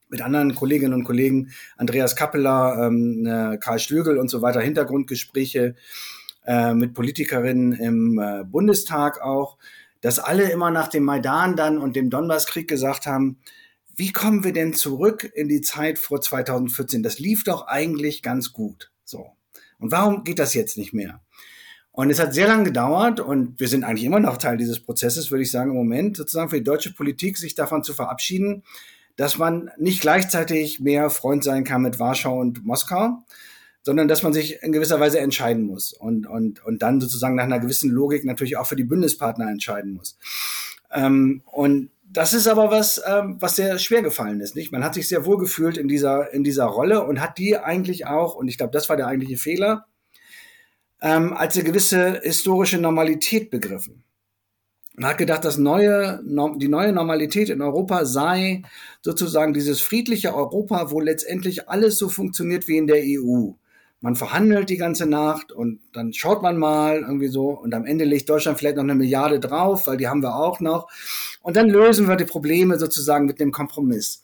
mit 0.09 0.23
anderen 0.23 0.55
Kolleginnen 0.55 0.95
und 0.95 1.03
Kollegen, 1.03 1.51
Andreas 1.77 2.15
Kappeler, 2.15 2.87
ähm, 2.87 3.27
äh, 3.27 3.59
Karl 3.59 3.77
Stögel 3.77 4.17
und 4.17 4.29
so 4.29 4.41
weiter, 4.41 4.59
Hintergrundgespräche 4.59 5.75
äh, 6.47 6.73
mit 6.73 6.95
Politikerinnen 6.95 7.73
im 7.73 8.17
äh, 8.17 8.43
Bundestag 8.43 9.21
auch, 9.21 9.59
dass 10.01 10.17
alle 10.17 10.49
immer 10.49 10.71
nach 10.71 10.87
dem 10.87 11.03
Maidan 11.03 11.55
dann 11.55 11.77
und 11.77 11.95
dem 11.95 12.09
Donbasskrieg 12.09 12.67
gesagt 12.67 13.05
haben, 13.05 13.37
wie 13.95 14.11
kommen 14.11 14.43
wir 14.43 14.51
denn 14.51 14.73
zurück 14.73 15.31
in 15.35 15.47
die 15.47 15.61
Zeit 15.61 15.99
vor 15.99 16.21
2014? 16.21 17.03
Das 17.03 17.19
lief 17.19 17.43
doch 17.43 17.67
eigentlich 17.67 18.23
ganz 18.23 18.51
gut. 18.51 18.91
So. 19.03 19.27
Und 19.77 19.91
warum 19.91 20.23
geht 20.23 20.39
das 20.39 20.55
jetzt 20.55 20.75
nicht 20.79 20.91
mehr? 20.91 21.21
Und 21.95 22.09
es 22.09 22.19
hat 22.19 22.33
sehr 22.33 22.47
lange 22.47 22.63
gedauert 22.63 23.19
und 23.19 23.59
wir 23.59 23.67
sind 23.67 23.83
eigentlich 23.83 24.03
immer 24.03 24.19
noch 24.19 24.37
Teil 24.37 24.57
dieses 24.57 24.79
Prozesses, 24.79 25.29
würde 25.29 25.43
ich 25.43 25.51
sagen, 25.51 25.69
im 25.69 25.77
Moment, 25.77 26.17
sozusagen 26.17 26.49
für 26.49 26.57
die 26.57 26.63
deutsche 26.63 26.91
Politik, 26.91 27.37
sich 27.37 27.53
davon 27.53 27.83
zu 27.83 27.93
verabschieden, 27.93 28.63
dass 29.15 29.37
man 29.37 29.69
nicht 29.77 30.01
gleichzeitig 30.01 30.79
mehr 30.79 31.11
Freund 31.11 31.43
sein 31.43 31.63
kann 31.63 31.83
mit 31.83 31.99
Warschau 31.99 32.39
und 32.39 32.65
Moskau, 32.65 33.19
sondern 33.83 34.07
dass 34.07 34.23
man 34.23 34.33
sich 34.33 34.63
in 34.63 34.71
gewisser 34.71 34.99
Weise 34.99 35.19
entscheiden 35.19 35.67
muss 35.67 35.93
und, 35.93 36.25
und, 36.25 36.65
und 36.65 36.81
dann 36.81 36.99
sozusagen 36.99 37.35
nach 37.35 37.43
einer 37.43 37.59
gewissen 37.59 37.91
Logik 37.91 38.25
natürlich 38.25 38.57
auch 38.57 38.65
für 38.65 38.75
die 38.75 38.85
Bündnispartner 38.85 39.47
entscheiden 39.51 39.93
muss. 39.93 40.17
Ähm, 40.91 41.43
und 41.45 41.91
das 42.03 42.33
ist 42.33 42.47
aber 42.47 42.71
was, 42.71 43.03
ähm, 43.07 43.37
was 43.39 43.55
sehr 43.55 43.77
schwer 43.77 44.01
gefallen 44.01 44.39
ist, 44.39 44.55
nicht? 44.55 44.71
Man 44.71 44.83
hat 44.83 44.95
sich 44.95 45.07
sehr 45.07 45.25
wohl 45.25 45.37
gefühlt 45.37 45.77
in 45.77 45.87
dieser, 45.87 46.33
in 46.33 46.43
dieser 46.43 46.65
Rolle 46.65 47.03
und 47.03 47.21
hat 47.21 47.37
die 47.37 47.55
eigentlich 47.55 48.07
auch, 48.07 48.33
und 48.33 48.47
ich 48.47 48.57
glaube, 48.57 48.71
das 48.71 48.89
war 48.89 48.97
der 48.97 49.07
eigentliche 49.07 49.37
Fehler, 49.37 49.85
ähm, 51.03 51.33
als 51.33 51.55
eine 51.55 51.65
gewisse 51.65 52.21
historische 52.23 52.79
Normalität 52.79 53.51
begriffen. 53.51 54.03
Man 54.95 55.09
hat 55.09 55.17
gedacht, 55.17 55.43
das 55.43 55.57
neue, 55.57 56.21
die 56.23 56.67
neue 56.67 56.93
Normalität 56.93 57.49
in 57.49 57.61
Europa 57.61 58.05
sei 58.05 58.61
sozusagen 59.01 59.53
dieses 59.53 59.81
friedliche 59.81 60.33
Europa, 60.33 60.91
wo 60.91 60.99
letztendlich 60.99 61.67
alles 61.67 61.97
so 61.97 62.09
funktioniert 62.09 62.67
wie 62.67 62.77
in 62.77 62.87
der 62.87 63.01
EU. 63.03 63.53
Man 64.01 64.15
verhandelt 64.15 64.69
die 64.69 64.77
ganze 64.77 65.05
Nacht 65.05 65.51
und 65.51 65.79
dann 65.93 66.13
schaut 66.13 66.41
man 66.41 66.57
mal 66.57 66.99
irgendwie 66.99 67.29
so 67.29 67.49
und 67.49 67.73
am 67.73 67.85
Ende 67.85 68.05
legt 68.05 68.29
Deutschland 68.29 68.57
vielleicht 68.57 68.75
noch 68.75 68.83
eine 68.83 68.95
Milliarde 68.95 69.39
drauf, 69.39 69.87
weil 69.87 69.97
die 69.97 70.07
haben 70.07 70.21
wir 70.21 70.35
auch 70.35 70.59
noch. 70.59 70.89
Und 71.41 71.57
dann 71.57 71.69
lösen 71.69 72.07
wir 72.07 72.15
die 72.15 72.25
Probleme 72.25 72.77
sozusagen 72.77 73.25
mit 73.25 73.39
dem 73.39 73.51
Kompromiss. 73.51 74.21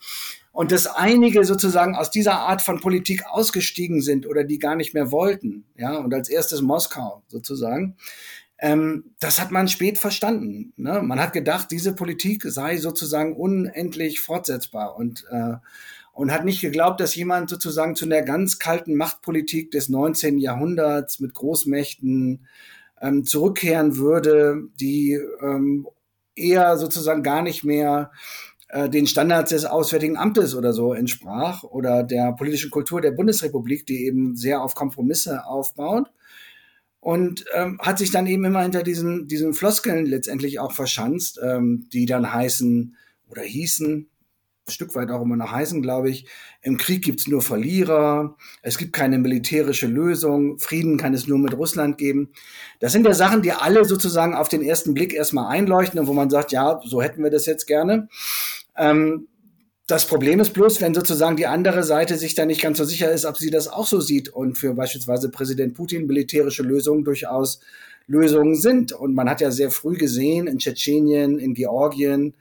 Und 0.60 0.74
dass 0.74 0.88
einige 0.88 1.46
sozusagen 1.46 1.96
aus 1.96 2.12
dieser 2.12 2.34
Art 2.34 2.62
von 2.62 2.82
Politik 2.82 3.26
ausgestiegen 3.26 4.02
sind 4.02 4.28
oder 4.28 4.44
die 4.44 4.60
gar 4.60 4.76
nicht 4.76 4.94
mehr 4.94 5.10
wollten, 5.10 5.64
ja, 5.78 5.96
und 5.96 6.14
als 6.14 6.28
erstes 6.28 6.60
Moskau 6.62 7.24
sozusagen, 7.28 7.96
ähm, 8.60 9.06
das 9.22 9.40
hat 9.40 9.52
man 9.52 9.70
spät 9.70 9.98
verstanden. 9.98 10.74
Ne? 10.76 11.02
Man 11.02 11.18
hat 11.18 11.32
gedacht, 11.32 11.72
diese 11.72 11.96
Politik 11.96 12.44
sei 12.44 12.76
sozusagen 12.76 13.38
unendlich 13.38 14.20
fortsetzbar 14.20 14.98
und 14.98 15.26
äh, 15.32 15.54
und 16.12 16.34
hat 16.34 16.44
nicht 16.44 16.60
geglaubt, 16.60 17.00
dass 17.00 17.16
jemand 17.16 17.50
sozusagen 17.50 17.96
zu 17.96 18.04
einer 18.04 18.22
ganz 18.24 18.60
kalten 18.60 18.96
Machtpolitik 18.96 19.72
des 19.72 19.88
19. 19.88 20.40
Jahrhunderts 20.40 21.22
mit 21.22 21.36
Großmächten 21.36 22.46
ähm, 23.00 23.24
zurückkehren 23.24 23.96
würde, 23.96 24.64
die 24.78 25.18
ähm, 25.42 25.88
eher 26.36 26.76
sozusagen 26.76 27.24
gar 27.24 27.44
nicht 27.44 27.64
mehr 27.64 28.12
äh, 28.70 28.90
den 28.90 29.08
Standards 29.08 29.50
des 29.50 29.66
Auswärtigen 29.66 30.18
Amtes 30.18 30.56
oder 30.56 30.74
so 30.74 30.94
entsprach 30.94 31.64
oder 31.64 32.04
der 32.04 32.34
politischen 32.34 32.72
Kultur 32.72 33.02
der 33.02 33.12
Bundesrepublik, 33.12 33.86
die 33.86 34.06
eben 34.06 34.36
sehr 34.36 34.62
auf 34.62 34.76
Kompromisse 34.76 35.46
aufbaut. 35.46 36.12
Und 37.02 37.46
ähm, 37.54 37.80
hat 37.82 37.98
sich 37.98 38.12
dann 38.12 38.28
eben 38.28 38.44
immer 38.44 38.62
hinter 38.62 38.84
diesen, 38.84 39.28
diesen 39.28 39.54
Floskeln 39.54 40.06
letztendlich 40.06 40.60
auch 40.60 40.74
verschanzt, 40.74 41.40
ähm, 41.42 41.88
die 41.94 42.06
dann 42.06 42.34
heißen 42.34 42.96
oder 43.30 43.42
hießen, 43.42 44.10
Stück 44.72 44.96
weit 44.96 45.12
auch 45.12 45.22
immer 45.22 45.36
noch 45.36 45.52
heißen, 45.52 45.82
glaube 45.82 46.10
ich. 46.10 46.26
Im 46.62 46.78
Krieg 46.78 47.04
gibt's 47.04 47.28
nur 47.28 47.42
Verlierer, 47.42 48.36
es 48.62 48.78
gibt 48.78 48.94
keine 48.94 49.18
militärische 49.18 49.88
Lösung, 49.88 50.60
Frieden 50.60 50.98
kann 50.98 51.14
es 51.14 51.28
nur 51.28 51.40
mit 51.40 51.56
Russland 51.56 51.98
geben. 51.98 52.30
Das 52.80 52.92
sind 52.92 53.06
ja 53.06 53.14
Sachen, 53.14 53.42
die 53.42 53.52
alle 53.52 53.86
sozusagen 53.86 54.36
auf 54.36 54.50
den 54.50 54.62
ersten 54.62 54.94
Blick 54.94 55.14
erstmal 55.14 55.48
einleuchten 55.48 56.00
und 56.00 56.08
wo 56.08 56.14
man 56.14 56.30
sagt, 56.30 56.52
ja, 56.52 56.80
so 56.86 57.02
hätten 57.02 57.24
wir 57.24 57.32
das 57.32 57.46
jetzt 57.46 57.66
gerne. 57.66 58.10
Ähm, 58.80 59.28
das 59.88 60.06
Problem 60.06 60.40
ist 60.40 60.54
bloß, 60.54 60.82
wenn 60.82 60.94
sozusagen 60.94 61.36
die 61.36 61.48
andere 61.48 61.84
Seite 61.84 62.18
sich 62.18 62.36
da 62.36 62.46
nicht 62.46 62.62
ganz 62.62 62.78
so 62.78 62.84
sicher 62.84 63.12
ist, 63.12 63.26
ob 63.26 63.38
sie 63.38 63.50
das 63.50 63.68
auch 63.68 63.88
so 63.88 64.00
sieht 64.00 64.30
und 64.30 64.56
für 64.56 64.74
beispielsweise 64.76 65.30
Präsident 65.30 65.74
Putin 65.74 66.06
militärische 66.06 66.62
Lösungen 66.64 67.04
durchaus 67.04 67.60
Lösungen 68.06 68.56
sind. 68.56 68.92
Und 68.92 69.16
man 69.16 69.30
hat 69.30 69.42
ja 69.42 69.50
sehr 69.50 69.72
früh 69.72 69.98
gesehen 69.98 70.48
in 70.48 70.60
Tschetschenien, 70.60 71.40
in 71.40 71.56
Georgien, 71.56 72.36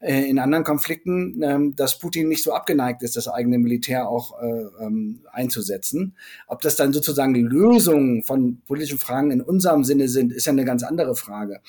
äh, 0.00 0.22
in 0.28 0.38
anderen 0.38 0.64
Konflikten, 0.64 1.42
ähm, 1.42 1.76
dass 1.76 1.98
Putin 1.98 2.28
nicht 2.28 2.42
so 2.42 2.52
abgeneigt 2.52 3.02
ist, 3.02 3.16
das 3.16 3.28
eigene 3.28 3.58
Militär 3.58 4.08
auch 4.08 4.40
äh, 4.40 4.84
ähm, 4.84 5.20
einzusetzen. 5.30 6.14
Ob 6.46 6.62
das 6.62 6.76
dann 6.76 6.92
sozusagen 6.92 7.34
Lösungen 7.34 8.22
von 8.22 8.62
politischen 8.66 8.98
Fragen 8.98 9.30
in 9.30 9.40
unserem 9.42 9.84
Sinne 9.84 10.08
sind, 10.08 10.32
ist 10.32 10.46
ja 10.46 10.52
eine 10.52 10.64
ganz 10.64 10.82
andere 10.82 11.14
Frage. 11.14 11.60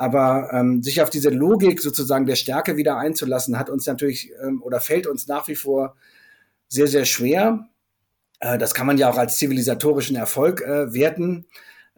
Aber 0.00 0.48
ähm, 0.54 0.82
sich 0.82 1.02
auf 1.02 1.10
diese 1.10 1.28
Logik 1.28 1.82
sozusagen 1.82 2.24
der 2.24 2.36
Stärke 2.36 2.78
wieder 2.78 2.96
einzulassen, 2.96 3.58
hat 3.58 3.68
uns 3.68 3.86
natürlich 3.86 4.32
ähm, 4.42 4.62
oder 4.62 4.80
fällt 4.80 5.06
uns 5.06 5.26
nach 5.26 5.46
wie 5.46 5.56
vor 5.56 5.94
sehr, 6.68 6.86
sehr 6.86 7.04
schwer. 7.04 7.68
Äh, 8.38 8.56
das 8.56 8.72
kann 8.72 8.86
man 8.86 8.96
ja 8.96 9.10
auch 9.10 9.18
als 9.18 9.36
zivilisatorischen 9.36 10.16
Erfolg 10.16 10.62
äh, 10.62 10.94
werten 10.94 11.44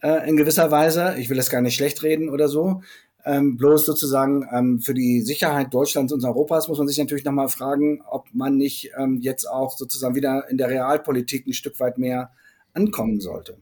äh, 0.02 0.28
in 0.28 0.36
gewisser 0.36 0.72
Weise. 0.72 1.14
Ich 1.16 1.30
will 1.30 1.36
das 1.36 1.48
gar 1.48 1.60
nicht 1.60 1.76
schlecht 1.76 2.02
reden 2.02 2.28
oder 2.28 2.48
so. 2.48 2.82
Ähm, 3.24 3.56
bloß 3.56 3.86
sozusagen 3.86 4.48
ähm, 4.52 4.80
für 4.80 4.94
die 4.94 5.20
Sicherheit 5.20 5.72
Deutschlands 5.72 6.12
und 6.12 6.24
Europas 6.24 6.66
muss 6.66 6.78
man 6.78 6.88
sich 6.88 6.98
natürlich 6.98 7.24
nochmal 7.24 7.50
fragen, 7.50 8.02
ob 8.10 8.26
man 8.32 8.56
nicht 8.56 8.90
ähm, 8.98 9.20
jetzt 9.20 9.48
auch 9.48 9.78
sozusagen 9.78 10.16
wieder 10.16 10.50
in 10.50 10.58
der 10.58 10.70
Realpolitik 10.70 11.46
ein 11.46 11.52
Stück 11.52 11.78
weit 11.78 11.98
mehr 11.98 12.32
ankommen 12.74 13.20
sollte. 13.20 13.58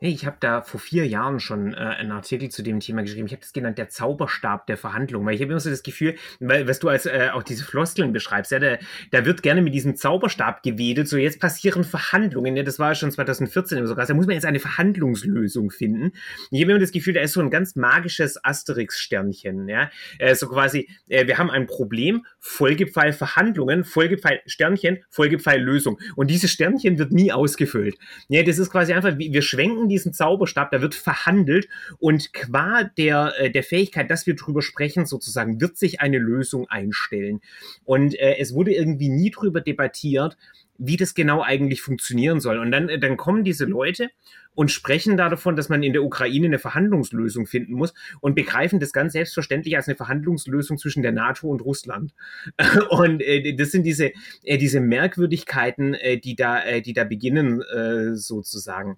Ich 0.00 0.26
habe 0.26 0.36
da 0.40 0.62
vor 0.62 0.80
vier 0.80 1.06
Jahren 1.06 1.40
schon 1.40 1.74
äh, 1.74 1.76
einen 1.76 2.12
Artikel 2.12 2.48
zu 2.48 2.62
dem 2.62 2.80
Thema 2.80 3.02
geschrieben. 3.02 3.26
Ich 3.26 3.32
habe 3.32 3.42
das 3.42 3.52
genannt, 3.52 3.78
der 3.78 3.88
Zauberstab 3.88 4.66
der 4.66 4.76
Verhandlungen. 4.76 5.26
Weil 5.26 5.34
ich 5.34 5.40
habe 5.40 5.52
immer 5.52 5.60
so 5.60 5.70
das 5.70 5.82
Gefühl, 5.82 6.16
weil, 6.40 6.66
was 6.66 6.78
du 6.78 6.88
als 6.88 7.06
äh, 7.06 7.30
auch 7.32 7.42
diese 7.42 7.64
Floskeln 7.64 8.12
beschreibst, 8.12 8.52
ja, 8.52 8.58
da, 8.58 8.78
da 9.10 9.24
wird 9.24 9.42
gerne 9.42 9.62
mit 9.62 9.74
diesem 9.74 9.96
Zauberstab 9.96 10.62
gewedelt. 10.62 11.08
So, 11.08 11.16
jetzt 11.16 11.40
passieren 11.40 11.84
Verhandlungen. 11.84 12.56
Ja, 12.56 12.62
das 12.62 12.78
war 12.78 12.94
schon 12.94 13.10
2014 13.10 13.86
sogar. 13.86 14.06
Da 14.06 14.14
muss 14.14 14.26
man 14.26 14.34
jetzt 14.34 14.44
eine 14.44 14.60
Verhandlungslösung 14.60 15.70
finden. 15.70 16.12
Ich 16.50 16.62
habe 16.62 16.72
immer 16.72 16.80
das 16.80 16.92
Gefühl, 16.92 17.14
da 17.14 17.20
ist 17.20 17.32
so 17.32 17.40
ein 17.40 17.50
ganz 17.50 17.76
magisches 17.76 18.44
Asterix-Sternchen. 18.44 19.68
Ja, 19.68 19.90
äh, 20.18 20.34
so 20.34 20.48
quasi, 20.48 20.88
äh, 21.08 21.26
wir 21.26 21.38
haben 21.38 21.50
ein 21.50 21.66
Problem, 21.66 22.26
Folgepfeil 22.40 23.12
Verhandlungen, 23.12 23.84
Folgepfeil 23.84 24.40
Sternchen, 24.46 24.98
Folgepfeil 25.10 25.60
Lösung. 25.60 25.98
Und 26.16 26.30
dieses 26.30 26.50
Sternchen 26.50 26.98
wird 26.98 27.12
nie 27.12 27.32
ausgefüllt. 27.32 27.96
Ja, 28.28 28.42
das 28.42 28.58
ist 28.58 28.70
quasi 28.70 28.92
einfach, 28.92 29.16
wir 29.16 29.42
schwenken 29.52 29.88
diesen 29.88 30.14
Zauberstab, 30.14 30.70
da 30.70 30.80
wird 30.80 30.94
verhandelt 30.94 31.68
und 31.98 32.32
qua 32.32 32.84
der, 32.84 33.34
äh, 33.38 33.50
der 33.50 33.62
Fähigkeit, 33.62 34.10
dass 34.10 34.26
wir 34.26 34.34
drüber 34.34 34.62
sprechen, 34.62 35.04
sozusagen, 35.04 35.60
wird 35.60 35.76
sich 35.76 36.00
eine 36.00 36.18
Lösung 36.18 36.68
einstellen. 36.68 37.40
Und 37.84 38.18
äh, 38.18 38.36
es 38.38 38.54
wurde 38.54 38.72
irgendwie 38.72 39.10
nie 39.10 39.30
drüber 39.30 39.60
debattiert, 39.60 40.38
wie 40.78 40.96
das 40.96 41.14
genau 41.14 41.42
eigentlich 41.42 41.82
funktionieren 41.82 42.40
soll. 42.40 42.58
Und 42.58 42.72
dann, 42.72 42.88
äh, 42.88 42.98
dann 42.98 43.16
kommen 43.16 43.44
diese 43.44 43.66
Leute 43.66 44.08
und 44.54 44.70
sprechen 44.70 45.16
da 45.16 45.28
davon, 45.28 45.56
dass 45.56 45.68
man 45.68 45.82
in 45.82 45.92
der 45.92 46.02
Ukraine 46.02 46.46
eine 46.46 46.58
Verhandlungslösung 46.58 47.46
finden 47.46 47.74
muss 47.74 47.94
und 48.20 48.34
begreifen 48.34 48.80
das 48.80 48.92
ganz 48.92 49.12
selbstverständlich 49.12 49.76
als 49.76 49.88
eine 49.88 49.96
Verhandlungslösung 49.96 50.78
zwischen 50.78 51.02
der 51.02 51.12
NATO 51.12 51.48
und 51.48 51.60
Russland. 51.60 52.14
Und 52.90 53.22
äh, 53.22 53.54
das 53.54 53.70
sind 53.70 53.84
diese, 53.84 54.12
äh, 54.44 54.58
diese 54.58 54.80
Merkwürdigkeiten, 54.80 55.94
äh, 55.94 56.18
die, 56.18 56.36
da, 56.36 56.62
äh, 56.62 56.82
die 56.82 56.92
da 56.92 57.04
beginnen, 57.04 57.62
äh, 57.62 58.14
sozusagen. 58.14 58.96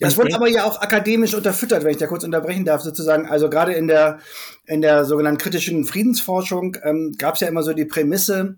Das 0.00 0.16
wurde 0.16 0.34
aber 0.34 0.48
ja 0.48 0.64
auch 0.64 0.80
akademisch 0.80 1.34
unterfüttert, 1.34 1.84
wenn 1.84 1.92
ich 1.92 1.96
da 1.96 2.06
kurz 2.06 2.24
unterbrechen 2.24 2.64
darf, 2.64 2.82
sozusagen. 2.82 3.26
Also 3.28 3.48
gerade 3.48 3.72
in 3.72 3.86
der, 3.86 4.18
in 4.66 4.80
der 4.80 5.04
sogenannten 5.04 5.38
kritischen 5.38 5.84
Friedensforschung 5.84 6.76
ähm, 6.82 7.14
gab 7.18 7.34
es 7.34 7.40
ja 7.40 7.48
immer 7.48 7.62
so 7.62 7.72
die 7.72 7.84
Prämisse 7.84 8.56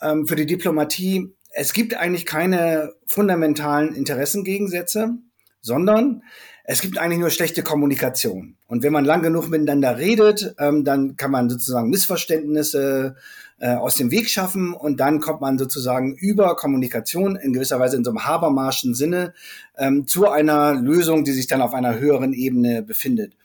ähm, 0.00 0.26
für 0.26 0.36
die 0.36 0.46
Diplomatie, 0.46 1.34
es 1.54 1.72
gibt 1.72 1.94
eigentlich 1.94 2.26
keine 2.26 2.94
fundamentalen 3.06 3.94
Interessengegensätze, 3.94 5.18
sondern 5.60 6.22
es 6.64 6.80
gibt 6.80 6.98
eigentlich 6.98 7.18
nur 7.18 7.30
schlechte 7.30 7.62
Kommunikation. 7.62 8.56
Und 8.66 8.82
wenn 8.82 8.92
man 8.92 9.04
lang 9.04 9.22
genug 9.22 9.48
miteinander 9.48 9.98
redet, 9.98 10.54
ähm, 10.58 10.84
dann 10.84 11.16
kann 11.16 11.30
man 11.30 11.50
sozusagen 11.50 11.90
Missverständnisse 11.90 13.16
äh, 13.62 13.76
aus 13.76 13.94
dem 13.94 14.10
Weg 14.10 14.28
schaffen 14.28 14.74
und 14.74 14.98
dann 14.98 15.20
kommt 15.20 15.40
man 15.40 15.56
sozusagen 15.56 16.16
über 16.16 16.56
Kommunikation 16.56 17.36
in 17.36 17.52
gewisser 17.52 17.78
Weise 17.78 17.96
in 17.96 18.02
so 18.02 18.10
einem 18.10 18.26
Habermarschen 18.26 18.92
Sinne 18.92 19.34
ähm, 19.78 20.04
zu 20.04 20.28
einer 20.28 20.74
Lösung, 20.74 21.22
die 21.22 21.30
sich 21.30 21.46
dann 21.46 21.62
auf 21.62 21.72
einer 21.72 22.00
höheren 22.00 22.32
Ebene 22.32 22.82
befindet. 22.82 23.36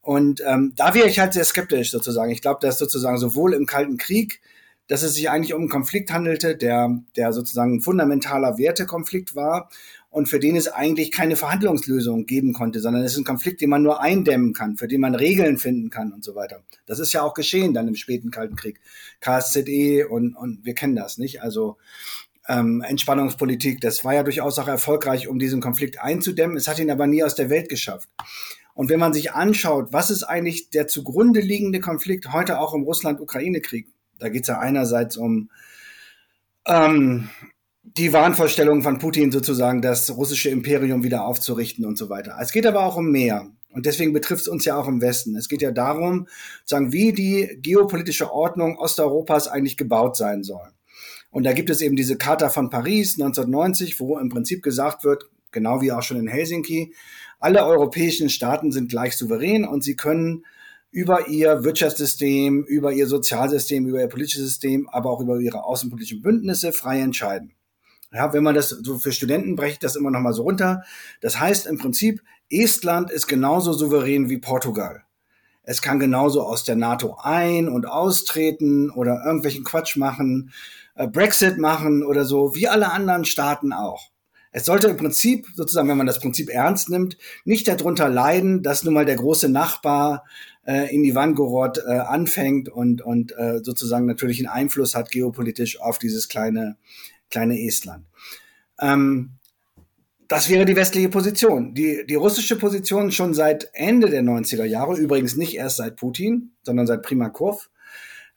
Und 0.00 0.42
ähm, 0.46 0.72
da 0.74 0.94
wäre 0.94 1.06
ich 1.06 1.18
halt 1.18 1.34
sehr 1.34 1.44
skeptisch 1.44 1.90
sozusagen. 1.90 2.32
Ich 2.32 2.40
glaube, 2.40 2.60
dass 2.62 2.78
sozusagen 2.78 3.18
sowohl 3.18 3.52
im 3.52 3.66
Kalten 3.66 3.98
Krieg, 3.98 4.40
dass 4.88 5.02
es 5.02 5.14
sich 5.14 5.28
eigentlich 5.28 5.52
um 5.52 5.60
einen 5.60 5.68
Konflikt 5.68 6.10
handelte, 6.10 6.56
der, 6.56 7.02
der 7.16 7.34
sozusagen 7.34 7.76
ein 7.76 7.80
fundamentaler 7.82 8.56
Wertekonflikt 8.56 9.36
war 9.36 9.68
und 10.12 10.28
für 10.28 10.38
den 10.38 10.56
es 10.56 10.68
eigentlich 10.68 11.10
keine 11.10 11.36
Verhandlungslösung 11.36 12.26
geben 12.26 12.52
konnte, 12.52 12.80
sondern 12.80 13.02
es 13.02 13.12
ist 13.12 13.18
ein 13.18 13.24
Konflikt, 13.24 13.62
den 13.62 13.70
man 13.70 13.82
nur 13.82 14.02
eindämmen 14.02 14.52
kann, 14.52 14.76
für 14.76 14.86
den 14.86 15.00
man 15.00 15.14
Regeln 15.14 15.56
finden 15.56 15.88
kann 15.88 16.12
und 16.12 16.22
so 16.22 16.34
weiter. 16.34 16.62
Das 16.84 16.98
ist 16.98 17.14
ja 17.14 17.22
auch 17.22 17.32
geschehen 17.32 17.72
dann 17.72 17.88
im 17.88 17.94
späten 17.94 18.30
Kalten 18.30 18.54
Krieg. 18.54 18.78
KSZE 19.20 20.06
und, 20.06 20.36
und 20.36 20.66
wir 20.66 20.74
kennen 20.74 20.96
das, 20.96 21.16
nicht? 21.16 21.40
Also 21.40 21.78
ähm, 22.46 22.82
Entspannungspolitik, 22.86 23.80
das 23.80 24.04
war 24.04 24.12
ja 24.12 24.22
durchaus 24.22 24.58
auch 24.58 24.68
erfolgreich, 24.68 25.28
um 25.28 25.38
diesen 25.38 25.62
Konflikt 25.62 25.98
einzudämmen. 25.98 26.58
Es 26.58 26.68
hat 26.68 26.78
ihn 26.78 26.90
aber 26.90 27.06
nie 27.06 27.24
aus 27.24 27.34
der 27.34 27.48
Welt 27.48 27.70
geschafft. 27.70 28.10
Und 28.74 28.90
wenn 28.90 29.00
man 29.00 29.14
sich 29.14 29.32
anschaut, 29.32 29.94
was 29.94 30.10
ist 30.10 30.24
eigentlich 30.24 30.68
der 30.68 30.88
zugrunde 30.88 31.40
liegende 31.40 31.80
Konflikt 31.80 32.34
heute 32.34 32.58
auch 32.58 32.74
im 32.74 32.82
Russland-Ukraine-Krieg, 32.82 33.88
da 34.18 34.28
geht 34.28 34.42
es 34.42 34.48
ja 34.48 34.58
einerseits 34.58 35.16
um 35.16 35.48
ähm, 36.66 37.30
die 37.96 38.12
Wahnvorstellung 38.12 38.82
von 38.82 38.98
Putin 38.98 39.30
sozusagen, 39.30 39.82
das 39.82 40.16
russische 40.16 40.48
Imperium 40.48 41.04
wieder 41.04 41.26
aufzurichten 41.26 41.84
und 41.84 41.98
so 41.98 42.08
weiter. 42.08 42.36
Es 42.40 42.52
geht 42.52 42.66
aber 42.66 42.84
auch 42.84 42.96
um 42.96 43.10
mehr. 43.10 43.48
Und 43.72 43.86
deswegen 43.86 44.12
betrifft 44.12 44.42
es 44.42 44.48
uns 44.48 44.64
ja 44.64 44.76
auch 44.76 44.88
im 44.88 45.00
Westen. 45.00 45.36
Es 45.36 45.48
geht 45.48 45.62
ja 45.62 45.70
darum, 45.70 46.28
sagen, 46.64 46.92
wie 46.92 47.12
die 47.12 47.58
geopolitische 47.60 48.32
Ordnung 48.32 48.78
Osteuropas 48.78 49.48
eigentlich 49.48 49.76
gebaut 49.76 50.16
sein 50.16 50.42
soll. 50.42 50.72
Und 51.30 51.44
da 51.44 51.52
gibt 51.52 51.70
es 51.70 51.80
eben 51.80 51.96
diese 51.96 52.18
Charta 52.18 52.50
von 52.50 52.68
Paris 52.68 53.14
1990, 53.14 53.98
wo 54.00 54.18
im 54.18 54.28
Prinzip 54.28 54.62
gesagt 54.62 55.04
wird, 55.04 55.24
genau 55.50 55.80
wie 55.80 55.92
auch 55.92 56.02
schon 56.02 56.18
in 56.18 56.28
Helsinki, 56.28 56.94
alle 57.40 57.64
europäischen 57.64 58.28
Staaten 58.28 58.70
sind 58.70 58.90
gleich 58.90 59.16
souverän 59.16 59.64
und 59.64 59.82
sie 59.82 59.96
können 59.96 60.44
über 60.90 61.28
ihr 61.28 61.64
Wirtschaftssystem, 61.64 62.64
über 62.64 62.92
ihr 62.92 63.06
Sozialsystem, 63.06 63.86
über 63.86 64.00
ihr 64.00 64.08
politisches 64.08 64.44
System, 64.44 64.88
aber 64.90 65.10
auch 65.10 65.20
über 65.20 65.40
ihre 65.40 65.64
außenpolitischen 65.64 66.20
Bündnisse 66.20 66.72
frei 66.72 67.00
entscheiden. 67.00 67.54
Ja, 68.12 68.32
wenn 68.32 68.42
man 68.42 68.54
das 68.54 68.68
so 68.68 68.98
für 68.98 69.12
Studenten 69.12 69.56
breche 69.56 69.72
ich 69.72 69.78
das 69.78 69.96
immer 69.96 70.10
noch 70.10 70.20
mal 70.20 70.34
so 70.34 70.42
runter. 70.42 70.82
Das 71.20 71.40
heißt 71.40 71.66
im 71.66 71.78
Prinzip, 71.78 72.22
Estland 72.50 73.10
ist 73.10 73.26
genauso 73.26 73.72
souverän 73.72 74.28
wie 74.28 74.38
Portugal. 74.38 75.04
Es 75.62 75.80
kann 75.80 75.98
genauso 75.98 76.42
aus 76.42 76.64
der 76.64 76.76
NATO 76.76 77.16
ein- 77.22 77.68
und 77.68 77.86
austreten 77.86 78.90
oder 78.90 79.22
irgendwelchen 79.24 79.64
Quatsch 79.64 79.96
machen, 79.96 80.52
äh, 80.94 81.06
Brexit 81.06 81.56
machen 81.58 82.02
oder 82.04 82.24
so, 82.24 82.54
wie 82.54 82.68
alle 82.68 82.90
anderen 82.90 83.24
Staaten 83.24 83.72
auch. 83.72 84.10
Es 84.50 84.66
sollte 84.66 84.88
im 84.88 84.98
Prinzip, 84.98 85.46
sozusagen, 85.54 85.88
wenn 85.88 85.96
man 85.96 86.06
das 86.06 86.20
Prinzip 86.20 86.50
ernst 86.50 86.90
nimmt, 86.90 87.16
nicht 87.46 87.66
darunter 87.68 88.10
leiden, 88.10 88.62
dass 88.62 88.84
nun 88.84 88.92
mal 88.92 89.06
der 89.06 89.16
große 89.16 89.48
Nachbar 89.48 90.24
äh, 90.66 90.94
in 90.94 91.04
Ivangorod 91.04 91.78
äh, 91.78 91.92
anfängt 91.92 92.68
und, 92.68 93.00
und 93.00 93.32
äh, 93.38 93.60
sozusagen 93.62 94.04
natürlich 94.04 94.40
einen 94.40 94.54
Einfluss 94.54 94.94
hat 94.94 95.10
geopolitisch 95.10 95.80
auf 95.80 95.98
dieses 95.98 96.28
kleine, 96.28 96.76
kleine 97.32 97.60
Estland. 97.60 98.04
Ähm, 98.80 99.30
das 100.28 100.48
wäre 100.48 100.64
die 100.64 100.76
westliche 100.76 101.08
Position. 101.08 101.74
Die, 101.74 102.06
die 102.08 102.14
russische 102.14 102.56
Position 102.56 103.10
schon 103.10 103.34
seit 103.34 103.68
Ende 103.74 104.08
der 104.08 104.22
90er 104.22 104.64
Jahre, 104.64 104.96
übrigens 104.96 105.36
nicht 105.36 105.56
erst 105.56 105.78
seit 105.78 105.96
Putin, 105.96 106.52
sondern 106.62 106.86
seit 106.86 107.02
Primakov, 107.02 107.68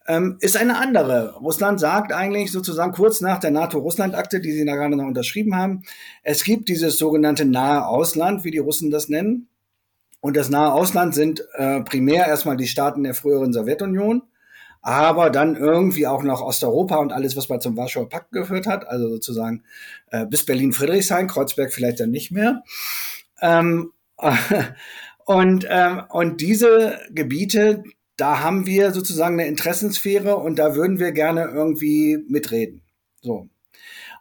ähm, 0.08 0.38
ist 0.40 0.58
eine 0.58 0.78
andere. 0.78 1.36
Russland 1.36 1.80
sagt 1.80 2.12
eigentlich 2.12 2.52
sozusagen 2.52 2.92
kurz 2.92 3.22
nach 3.22 3.40
der 3.40 3.52
NATO-Russland-Akte, 3.52 4.40
die 4.40 4.52
sie 4.52 4.66
da 4.66 4.76
gerade 4.76 4.96
noch 4.96 5.06
unterschrieben 5.06 5.56
haben, 5.56 5.84
es 6.24 6.44
gibt 6.44 6.70
dieses 6.70 6.98
sogenannte 6.98 7.46
nahe 7.46 7.88
Ausland, 7.88 8.44
wie 8.44 8.52
die 8.52 8.60
Russen 8.60 8.92
das 8.92 9.10
nennen. 9.10 9.48
Und 10.20 10.36
das 10.36 10.50
nahe 10.50 10.74
Ausland 10.74 11.16
sind 11.16 11.48
äh, 11.54 11.82
primär 11.82 12.28
erstmal 12.28 12.58
die 12.58 12.68
Staaten 12.68 13.04
der 13.04 13.14
früheren 13.14 13.54
Sowjetunion, 13.54 14.24
aber 14.86 15.32
dann 15.32 15.56
irgendwie 15.56 16.06
auch 16.06 16.22
noch 16.22 16.42
Osteuropa 16.42 16.98
und 16.98 17.12
alles, 17.12 17.36
was 17.36 17.50
mal 17.50 17.60
zum 17.60 17.76
Warschauer 17.76 18.08
Pakt 18.08 18.32
geführt 18.32 18.68
hat, 18.68 18.88
also 18.88 19.10
sozusagen 19.10 19.64
äh, 20.12 20.28
bis 20.28 20.46
Berlin-Friedrichshain, 20.46 21.26
Kreuzberg 21.26 21.74
vielleicht 21.74 22.00
dann 22.00 22.12
nicht 22.12 22.30
mehr. 22.30 22.62
Ähm, 23.42 23.94
und, 25.26 25.66
ähm, 25.68 26.04
und 26.10 26.40
diese 26.40 27.00
Gebiete, 27.10 27.84
da 28.16 28.42
haben 28.42 28.68
wir 28.68 28.92
sozusagen 28.92 29.40
eine 29.40 29.50
Interessensphäre 29.50 30.36
und 30.36 30.60
da 30.60 30.76
würden 30.76 31.00
wir 31.00 31.14
gerne 31.14 31.46
irgendwie 31.46 32.20
mitreden. 32.28 32.84
So. 33.22 33.50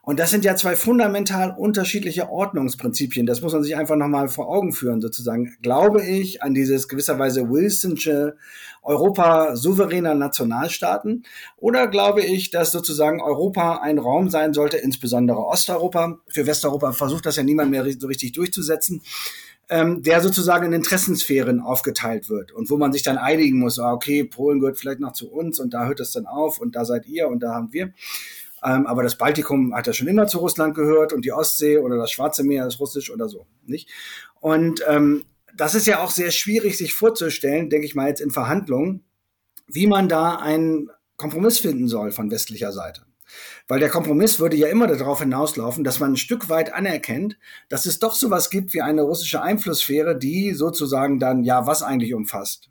Und 0.05 0.19
das 0.19 0.29
sind 0.29 0.45
ja 0.45 0.55
zwei 0.55 0.75
fundamental 0.75 1.55
unterschiedliche 1.57 2.29
Ordnungsprinzipien. 2.29 3.25
Das 3.25 3.41
muss 3.41 3.53
man 3.53 3.63
sich 3.63 3.75
einfach 3.75 3.95
nochmal 3.95 4.27
vor 4.27 4.49
Augen 4.49 4.71
führen, 4.71 5.01
sozusagen. 5.01 5.57
Glaube 5.63 6.03
ich 6.03 6.43
an 6.43 6.53
dieses 6.53 6.87
gewisserweise 6.87 7.49
Wilsonsche 7.49 8.37
Europa 8.85 9.55
souveräner 9.55 10.13
Nationalstaaten? 10.13 11.23
Oder 11.57 11.87
glaube 11.87 12.21
ich, 12.21 12.51
dass 12.51 12.71
sozusagen 12.71 13.21
Europa 13.21 13.79
ein 13.81 13.99
Raum 13.99 14.29
sein 14.29 14.53
sollte, 14.53 14.77
insbesondere 14.77 15.39
Osteuropa? 15.45 16.19
Für 16.27 16.45
Westeuropa 16.47 16.93
versucht 16.93 17.25
das 17.25 17.35
ja 17.35 17.43
niemand 17.43 17.71
mehr 17.71 17.85
so 17.99 18.07
richtig 18.07 18.31
durchzusetzen 18.31 19.01
ähm, 19.69 20.03
der 20.03 20.21
sozusagen 20.21 20.67
in 20.67 20.73
Interessensphären 20.73 21.59
aufgeteilt 21.59 22.29
wird 22.29 22.51
und 22.51 22.69
wo 22.69 22.77
man 22.77 22.93
sich 22.93 23.03
dann 23.03 23.17
einigen 23.17 23.59
muss, 23.59 23.79
ah, 23.79 23.93
okay, 23.93 24.23
Polen 24.23 24.59
gehört 24.59 24.77
vielleicht 24.77 24.99
noch 24.99 25.13
zu 25.13 25.31
uns 25.31 25.59
und 25.59 25.73
da 25.73 25.85
hört 25.85 25.99
es 25.99 26.11
dann 26.11 26.27
auf 26.27 26.59
und 26.59 26.75
da 26.75 26.85
seid 26.85 27.07
ihr 27.07 27.27
und 27.27 27.39
da 27.41 27.53
haben 27.53 27.73
wir. 27.73 27.93
Ähm, 28.63 28.85
aber 28.85 29.03
das 29.03 29.17
Baltikum 29.17 29.73
hat 29.75 29.87
ja 29.87 29.93
schon 29.93 30.07
immer 30.07 30.27
zu 30.27 30.39
Russland 30.39 30.75
gehört 30.75 31.13
und 31.13 31.25
die 31.25 31.31
Ostsee 31.31 31.77
oder 31.77 31.97
das 31.97 32.11
Schwarze 32.11 32.43
Meer 32.43 32.67
ist 32.67 32.79
russisch 32.79 33.11
oder 33.11 33.27
so, 33.27 33.45
nicht? 33.65 33.89
Und 34.39 34.83
ähm, 34.87 35.25
das 35.55 35.75
ist 35.75 35.87
ja 35.87 36.01
auch 36.01 36.11
sehr 36.11 36.31
schwierig, 36.31 36.77
sich 36.77 36.93
vorzustellen, 36.93 37.69
denke 37.69 37.85
ich 37.85 37.95
mal 37.95 38.07
jetzt 38.07 38.21
in 38.21 38.31
Verhandlungen, 38.31 39.05
wie 39.67 39.87
man 39.87 40.09
da 40.09 40.35
einen 40.35 40.89
Kompromiss 41.17 41.59
finden 41.59 41.87
soll 41.87 42.11
von 42.11 42.31
westlicher 42.31 42.71
Seite. 42.71 43.03
Weil 43.67 43.79
der 43.79 43.89
Kompromiss 43.89 44.39
würde 44.39 44.55
ja 44.55 44.67
immer 44.67 44.87
darauf 44.87 45.19
hinauslaufen, 45.19 45.83
dass 45.83 45.99
man 45.99 46.13
ein 46.13 46.17
Stück 46.17 46.49
weit 46.49 46.73
anerkennt, 46.73 47.37
dass 47.69 47.85
es 47.85 47.99
doch 47.99 48.15
sowas 48.15 48.49
gibt 48.49 48.73
wie 48.73 48.81
eine 48.81 49.01
russische 49.01 49.41
Einflusssphäre, 49.41 50.17
die 50.17 50.53
sozusagen 50.53 51.19
dann 51.19 51.43
ja 51.43 51.65
was 51.65 51.81
eigentlich 51.81 52.13
umfasst. 52.13 52.69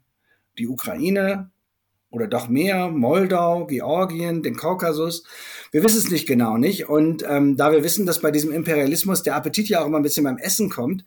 Die 0.58 0.68
Ukraine, 0.68 1.50
oder 2.14 2.28
doch 2.28 2.48
mehr, 2.48 2.88
Moldau, 2.88 3.66
Georgien, 3.66 4.42
den 4.42 4.56
Kaukasus. 4.56 5.24
Wir 5.72 5.82
wissen 5.82 5.98
es 5.98 6.10
nicht 6.10 6.28
genau, 6.28 6.56
nicht? 6.56 6.88
Und 6.88 7.24
ähm, 7.28 7.56
da 7.56 7.72
wir 7.72 7.82
wissen, 7.82 8.06
dass 8.06 8.20
bei 8.20 8.30
diesem 8.30 8.52
Imperialismus 8.52 9.24
der 9.24 9.34
Appetit 9.34 9.68
ja 9.68 9.82
auch 9.82 9.86
immer 9.86 9.98
ein 9.98 10.04
bisschen 10.04 10.22
beim 10.22 10.38
Essen 10.38 10.70
kommt, 10.70 11.04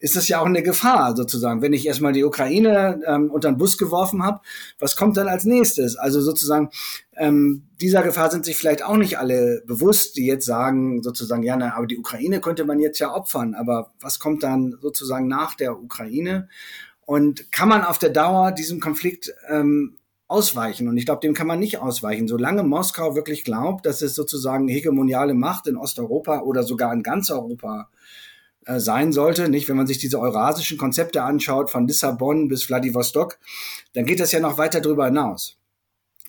ist 0.00 0.16
das 0.16 0.26
ja 0.26 0.40
auch 0.40 0.46
eine 0.46 0.64
Gefahr 0.64 1.14
sozusagen. 1.16 1.62
Wenn 1.62 1.72
ich 1.72 1.86
erstmal 1.86 2.12
die 2.12 2.24
Ukraine 2.24 3.00
ähm, 3.06 3.30
unter 3.30 3.50
den 3.50 3.58
Bus 3.58 3.78
geworfen 3.78 4.24
habe, 4.24 4.40
was 4.80 4.96
kommt 4.96 5.16
dann 5.16 5.28
als 5.28 5.44
nächstes? 5.44 5.96
Also 5.96 6.20
sozusagen 6.20 6.70
ähm, 7.16 7.68
dieser 7.80 8.02
Gefahr 8.02 8.30
sind 8.30 8.44
sich 8.44 8.56
vielleicht 8.56 8.84
auch 8.84 8.96
nicht 8.96 9.18
alle 9.18 9.62
bewusst, 9.66 10.16
die 10.16 10.26
jetzt 10.26 10.46
sagen 10.46 11.02
sozusagen, 11.02 11.42
ja, 11.44 11.56
na, 11.56 11.74
aber 11.76 11.86
die 11.86 11.98
Ukraine 11.98 12.40
könnte 12.40 12.64
man 12.64 12.80
jetzt 12.80 12.98
ja 12.98 13.14
opfern, 13.14 13.54
aber 13.54 13.92
was 14.00 14.18
kommt 14.18 14.42
dann 14.42 14.76
sozusagen 14.80 15.28
nach 15.28 15.54
der 15.54 15.78
Ukraine? 15.78 16.48
Und 17.06 17.50
kann 17.52 17.68
man 17.68 17.84
auf 17.84 17.98
der 17.98 18.10
Dauer 18.10 18.52
diesem 18.52 18.80
Konflikt 18.80 19.32
ähm, 19.48 19.97
ausweichen. 20.28 20.88
Und 20.88 20.96
ich 20.98 21.06
glaube, 21.06 21.20
dem 21.20 21.34
kann 21.34 21.46
man 21.46 21.58
nicht 21.58 21.78
ausweichen. 21.78 22.28
Solange 22.28 22.62
Moskau 22.62 23.14
wirklich 23.16 23.44
glaubt, 23.44 23.86
dass 23.86 24.02
es 24.02 24.14
sozusagen 24.14 24.68
hegemoniale 24.68 25.34
Macht 25.34 25.66
in 25.66 25.76
Osteuropa 25.76 26.40
oder 26.40 26.62
sogar 26.62 26.92
in 26.92 27.02
ganz 27.02 27.30
Europa 27.30 27.88
äh, 28.66 28.78
sein 28.78 29.12
sollte, 29.12 29.48
nicht? 29.48 29.68
Wenn 29.68 29.76
man 29.76 29.86
sich 29.86 29.98
diese 29.98 30.20
eurasischen 30.20 30.76
Konzepte 30.76 31.22
anschaut, 31.22 31.70
von 31.70 31.88
Lissabon 31.88 32.48
bis 32.48 32.64
Vladivostok, 32.64 33.38
dann 33.94 34.04
geht 34.04 34.20
das 34.20 34.30
ja 34.32 34.40
noch 34.40 34.58
weiter 34.58 34.82
darüber 34.82 35.06
hinaus. 35.06 35.56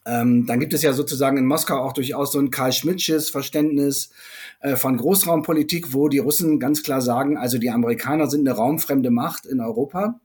Ähm, 0.05 0.45
dann 0.45 0.61
gibt 0.61 0.73
es 0.73 0.81
ja 0.81 0.93
sozusagen 0.93 1.37
in 1.37 1.45
Moskau 1.45 1.77
auch 1.77 1.91
durchaus 1.91 2.31
so 2.31 2.39
ein 2.39 2.51
Karl 2.51 2.71
Schmidtsches 2.71 3.29
Verständnis 3.29 4.11
äh, 4.61 4.77
von 4.77 4.95
Großraumpolitik, 4.95 5.93
wo 5.93 6.07
die 6.07 6.19
Russen 6.19 6.59
ganz 6.59 6.83
klar 6.83 7.01
sagen, 7.01 7.37
also 7.37 7.57
die 7.57 7.69
Amerikaner 7.69 8.29
sind 8.29 8.47
eine 8.47 8.55
raumfremde 8.55 9.11
Macht 9.11 9.45
in 9.45 9.59
Europa 9.59 10.19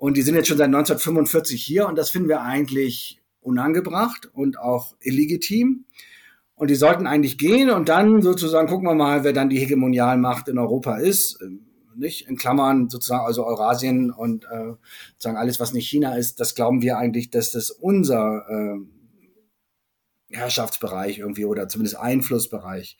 und 0.00 0.16
die 0.16 0.22
sind 0.22 0.34
jetzt 0.34 0.48
schon 0.48 0.56
seit 0.56 0.68
1945 0.68 1.62
hier 1.62 1.86
und 1.86 1.98
das 1.98 2.08
finden 2.08 2.30
wir 2.30 2.40
eigentlich 2.40 3.20
unangebracht 3.42 4.30
und 4.32 4.58
auch 4.58 4.94
illegitim. 5.00 5.84
Und 6.54 6.70
die 6.70 6.74
sollten 6.74 7.06
eigentlich 7.06 7.36
gehen 7.36 7.68
und 7.68 7.90
dann 7.90 8.22
sozusagen 8.22 8.66
gucken 8.66 8.88
wir 8.88 8.94
mal, 8.94 9.24
wer 9.24 9.34
dann 9.34 9.50
die 9.50 9.58
Hegemonialmacht 9.58 10.48
in 10.48 10.56
Europa 10.56 10.96
ist. 10.96 11.38
Nicht 11.94 12.26
in 12.28 12.38
Klammern 12.38 12.88
sozusagen, 12.88 13.26
also 13.26 13.44
Eurasien 13.44 14.10
und 14.10 14.44
äh, 14.44 14.72
sozusagen 15.12 15.36
alles, 15.36 15.60
was 15.60 15.74
nicht 15.74 15.90
China 15.90 16.16
ist, 16.16 16.40
das 16.40 16.54
glauben 16.54 16.80
wir 16.80 16.96
eigentlich, 16.96 17.28
dass 17.28 17.50
das 17.50 17.70
unser 17.70 18.46
äh, 18.48 18.78
Herrschaftsbereich 20.34 21.18
irgendwie 21.18 21.44
oder 21.44 21.68
zumindest 21.68 21.98
Einflussbereich 21.98 22.96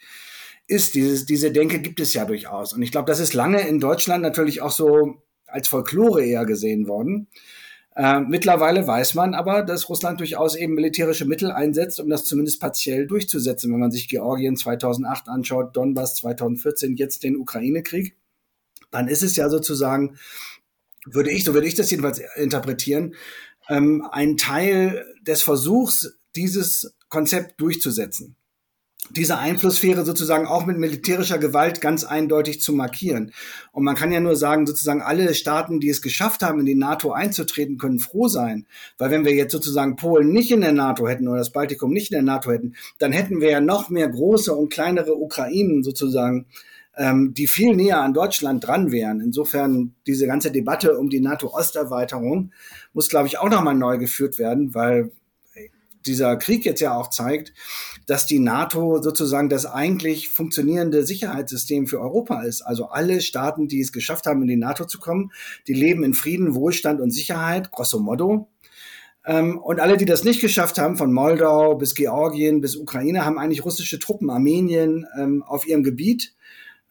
ist. 0.66 0.94
Dieses, 0.94 1.24
diese 1.24 1.50
Denke 1.50 1.80
gibt 1.80 1.98
es 1.98 2.12
ja 2.12 2.26
durchaus. 2.26 2.74
Und 2.74 2.82
ich 2.82 2.92
glaube, 2.92 3.10
das 3.10 3.20
ist 3.20 3.32
lange 3.32 3.66
in 3.66 3.80
Deutschland 3.80 4.22
natürlich 4.22 4.60
auch 4.60 4.70
so 4.70 5.22
als 5.50 5.68
Folklore 5.68 6.24
eher 6.24 6.44
gesehen 6.44 6.88
worden. 6.88 7.28
Äh, 7.96 8.20
mittlerweile 8.20 8.86
weiß 8.86 9.14
man 9.14 9.34
aber, 9.34 9.62
dass 9.62 9.88
Russland 9.88 10.20
durchaus 10.20 10.56
eben 10.56 10.74
militärische 10.74 11.24
Mittel 11.24 11.50
einsetzt, 11.50 12.00
um 12.00 12.08
das 12.08 12.24
zumindest 12.24 12.60
partiell 12.60 13.06
durchzusetzen. 13.06 13.72
Wenn 13.72 13.80
man 13.80 13.90
sich 13.90 14.08
Georgien 14.08 14.56
2008 14.56 15.28
anschaut, 15.28 15.76
Donbass 15.76 16.14
2014, 16.16 16.96
jetzt 16.96 17.24
den 17.24 17.36
Ukraine-Krieg, 17.36 18.16
dann 18.90 19.08
ist 19.08 19.22
es 19.22 19.36
ja 19.36 19.48
sozusagen, 19.48 20.16
würde 21.04 21.30
ich, 21.30 21.44
so 21.44 21.54
würde 21.54 21.66
ich 21.66 21.74
das 21.74 21.90
jedenfalls 21.90 22.20
interpretieren, 22.36 23.14
ähm, 23.68 24.06
ein 24.10 24.36
Teil 24.36 25.04
des 25.22 25.42
Versuchs, 25.42 26.18
dieses 26.36 26.94
Konzept 27.08 27.60
durchzusetzen 27.60 28.36
diese 29.16 29.38
Einflusssphäre 29.38 30.04
sozusagen 30.04 30.46
auch 30.46 30.66
mit 30.66 30.78
militärischer 30.78 31.38
Gewalt 31.38 31.80
ganz 31.80 32.04
eindeutig 32.04 32.60
zu 32.60 32.72
markieren. 32.72 33.32
Und 33.72 33.84
man 33.84 33.96
kann 33.96 34.12
ja 34.12 34.20
nur 34.20 34.36
sagen, 34.36 34.66
sozusagen 34.66 35.02
alle 35.02 35.34
Staaten, 35.34 35.80
die 35.80 35.88
es 35.88 36.02
geschafft 36.02 36.42
haben, 36.42 36.60
in 36.60 36.66
die 36.66 36.74
NATO 36.74 37.12
einzutreten, 37.12 37.78
können 37.78 37.98
froh 37.98 38.28
sein. 38.28 38.66
Weil 38.98 39.10
wenn 39.10 39.24
wir 39.24 39.34
jetzt 39.34 39.52
sozusagen 39.52 39.96
Polen 39.96 40.32
nicht 40.32 40.50
in 40.50 40.60
der 40.60 40.72
NATO 40.72 41.08
hätten 41.08 41.28
oder 41.28 41.38
das 41.38 41.50
Baltikum 41.50 41.92
nicht 41.92 42.12
in 42.12 42.16
der 42.16 42.22
NATO 42.22 42.50
hätten, 42.52 42.74
dann 42.98 43.12
hätten 43.12 43.40
wir 43.40 43.50
ja 43.50 43.60
noch 43.60 43.90
mehr 43.90 44.08
große 44.08 44.54
und 44.54 44.72
kleinere 44.72 45.16
Ukrainen 45.16 45.82
sozusagen, 45.82 46.46
ähm, 46.96 47.34
die 47.34 47.46
viel 47.46 47.74
näher 47.74 48.00
an 48.00 48.14
Deutschland 48.14 48.66
dran 48.66 48.92
wären. 48.92 49.20
Insofern 49.20 49.94
diese 50.06 50.26
ganze 50.26 50.50
Debatte 50.50 50.98
um 50.98 51.08
die 51.08 51.20
NATO-Osterweiterung 51.20 52.52
muss, 52.92 53.08
glaube 53.08 53.28
ich, 53.28 53.38
auch 53.38 53.48
nochmal 53.48 53.74
neu 53.74 53.98
geführt 53.98 54.38
werden, 54.38 54.74
weil 54.74 55.10
dieser 56.06 56.36
Krieg 56.36 56.64
jetzt 56.64 56.80
ja 56.80 56.96
auch 56.96 57.10
zeigt, 57.10 57.52
dass 58.06 58.26
die 58.26 58.38
NATO 58.38 59.00
sozusagen 59.02 59.48
das 59.48 59.66
eigentlich 59.66 60.30
funktionierende 60.30 61.04
Sicherheitssystem 61.04 61.86
für 61.86 62.00
Europa 62.00 62.42
ist. 62.42 62.62
Also 62.62 62.86
alle 62.86 63.20
Staaten, 63.20 63.68
die 63.68 63.80
es 63.80 63.92
geschafft 63.92 64.26
haben, 64.26 64.42
in 64.42 64.48
die 64.48 64.56
NATO 64.56 64.84
zu 64.84 64.98
kommen, 64.98 65.32
die 65.68 65.74
leben 65.74 66.02
in 66.02 66.14
Frieden, 66.14 66.54
Wohlstand 66.54 67.00
und 67.00 67.10
Sicherheit, 67.10 67.70
grosso 67.70 67.98
modo. 67.98 68.48
Ähm, 69.26 69.58
und 69.58 69.80
alle, 69.80 69.96
die 69.96 70.06
das 70.06 70.24
nicht 70.24 70.40
geschafft 70.40 70.78
haben, 70.78 70.96
von 70.96 71.12
Moldau 71.12 71.74
bis 71.74 71.94
Georgien 71.94 72.60
bis 72.60 72.76
Ukraine, 72.76 73.24
haben 73.24 73.38
eigentlich 73.38 73.64
russische 73.64 73.98
Truppen, 73.98 74.30
Armenien 74.30 75.06
ähm, 75.18 75.42
auf 75.42 75.66
ihrem 75.66 75.82
Gebiet, 75.82 76.34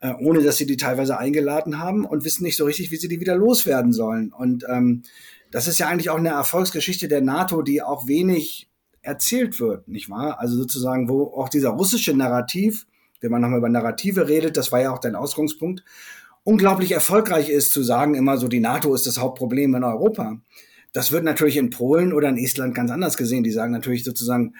äh, 0.01 0.13
ohne 0.19 0.41
dass 0.43 0.57
sie 0.57 0.67
die 0.67 0.77
teilweise 0.77 1.17
eingeladen 1.17 1.79
haben 1.79 2.05
und 2.05 2.23
wissen 2.23 2.43
nicht 2.43 2.57
so 2.57 2.65
richtig, 2.65 2.91
wie 2.91 2.97
sie 2.97 3.07
die 3.07 3.19
wieder 3.19 3.35
loswerden 3.35 3.93
sollen. 3.93 4.31
Und 4.31 4.63
ähm, 4.69 5.03
das 5.51 5.67
ist 5.67 5.79
ja 5.79 5.87
eigentlich 5.87 6.11
auch 6.11 6.17
eine 6.17 6.29
Erfolgsgeschichte 6.29 7.07
der 7.07 7.21
NATO, 7.21 7.63
die 7.63 7.81
auch 7.81 8.07
wenig 8.07 8.68
erzählt 9.09 9.59
wird, 9.59 9.87
nicht 9.87 10.09
wahr? 10.09 10.39
Also 10.39 10.55
sozusagen, 10.55 11.09
wo 11.09 11.33
auch 11.35 11.49
dieser 11.49 11.71
russische 11.71 12.15
Narrativ, 12.15 12.85
wenn 13.19 13.31
man 13.31 13.41
nochmal 13.41 13.59
über 13.59 13.69
Narrative 13.69 14.29
redet, 14.29 14.55
das 14.55 14.71
war 14.71 14.81
ja 14.81 14.93
auch 14.93 14.99
dein 14.99 15.15
Ausgangspunkt, 15.15 15.83
unglaublich 16.43 16.91
erfolgreich 16.91 17.49
ist 17.49 17.71
zu 17.71 17.83
sagen 17.83 18.15
immer 18.15 18.37
so, 18.37 18.47
die 18.47 18.59
NATO 18.59 18.95
ist 18.95 19.07
das 19.07 19.19
Hauptproblem 19.19 19.75
in 19.75 19.83
Europa. 19.83 20.37
Das 20.91 21.11
wird 21.11 21.23
natürlich 21.23 21.57
in 21.57 21.69
Polen 21.69 22.13
oder 22.13 22.29
in 22.29 22.37
Estland 22.37 22.73
ganz 22.73 22.89
anders 22.89 23.15
gesehen. 23.15 23.43
Die 23.43 23.51
sagen 23.51 23.71
natürlich 23.71 24.03
sozusagen, 24.03 24.55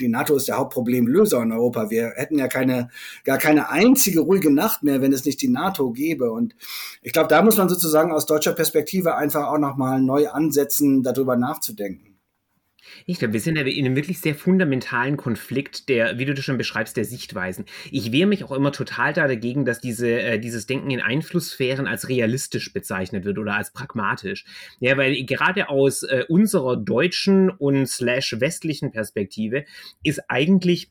die 0.00 0.08
NATO 0.08 0.34
ist 0.34 0.48
der 0.48 0.56
Hauptproblemlöser 0.56 1.42
in 1.42 1.52
Europa. 1.52 1.90
Wir 1.90 2.12
hätten 2.16 2.38
ja 2.38 2.48
keine, 2.48 2.88
gar 3.24 3.36
keine 3.36 3.68
einzige 3.68 4.20
ruhige 4.20 4.50
Nacht 4.50 4.82
mehr, 4.82 5.02
wenn 5.02 5.12
es 5.12 5.26
nicht 5.26 5.42
die 5.42 5.48
NATO 5.48 5.90
gäbe. 5.90 6.32
Und 6.32 6.56
ich 7.02 7.12
glaube, 7.12 7.28
da 7.28 7.42
muss 7.42 7.58
man 7.58 7.68
sozusagen 7.68 8.10
aus 8.12 8.24
deutscher 8.24 8.52
Perspektive 8.52 9.16
einfach 9.16 9.48
auch 9.48 9.58
nochmal 9.58 10.00
neu 10.00 10.28
ansetzen, 10.28 11.02
darüber 11.02 11.36
nachzudenken. 11.36 12.05
Ich 13.08 13.20
glaube, 13.20 13.34
wir 13.34 13.40
sind 13.40 13.56
in 13.56 13.86
einem 13.86 13.94
wirklich 13.94 14.20
sehr 14.20 14.34
fundamentalen 14.34 15.16
Konflikt, 15.16 15.88
der, 15.88 16.18
wie 16.18 16.24
du 16.24 16.34
das 16.34 16.44
schon 16.44 16.58
beschreibst, 16.58 16.96
der 16.96 17.04
Sichtweisen. 17.04 17.64
Ich 17.92 18.10
wehre 18.10 18.26
mich 18.26 18.42
auch 18.42 18.50
immer 18.50 18.72
total 18.72 19.12
da 19.12 19.28
dagegen, 19.28 19.64
dass 19.64 19.78
diese, 19.78 20.10
äh, 20.10 20.40
dieses 20.40 20.66
Denken 20.66 20.90
in 20.90 21.00
Einflusssphären 21.00 21.86
als 21.86 22.08
realistisch 22.08 22.72
bezeichnet 22.72 23.24
wird 23.24 23.38
oder 23.38 23.54
als 23.54 23.72
pragmatisch. 23.72 24.44
Ja, 24.80 24.96
weil 24.96 25.24
gerade 25.24 25.68
aus 25.68 26.02
äh, 26.02 26.24
unserer 26.28 26.76
deutschen 26.76 27.48
und 27.48 27.86
slash 27.86 28.40
westlichen 28.40 28.90
Perspektive 28.90 29.64
ist 30.02 30.28
eigentlich 30.28 30.90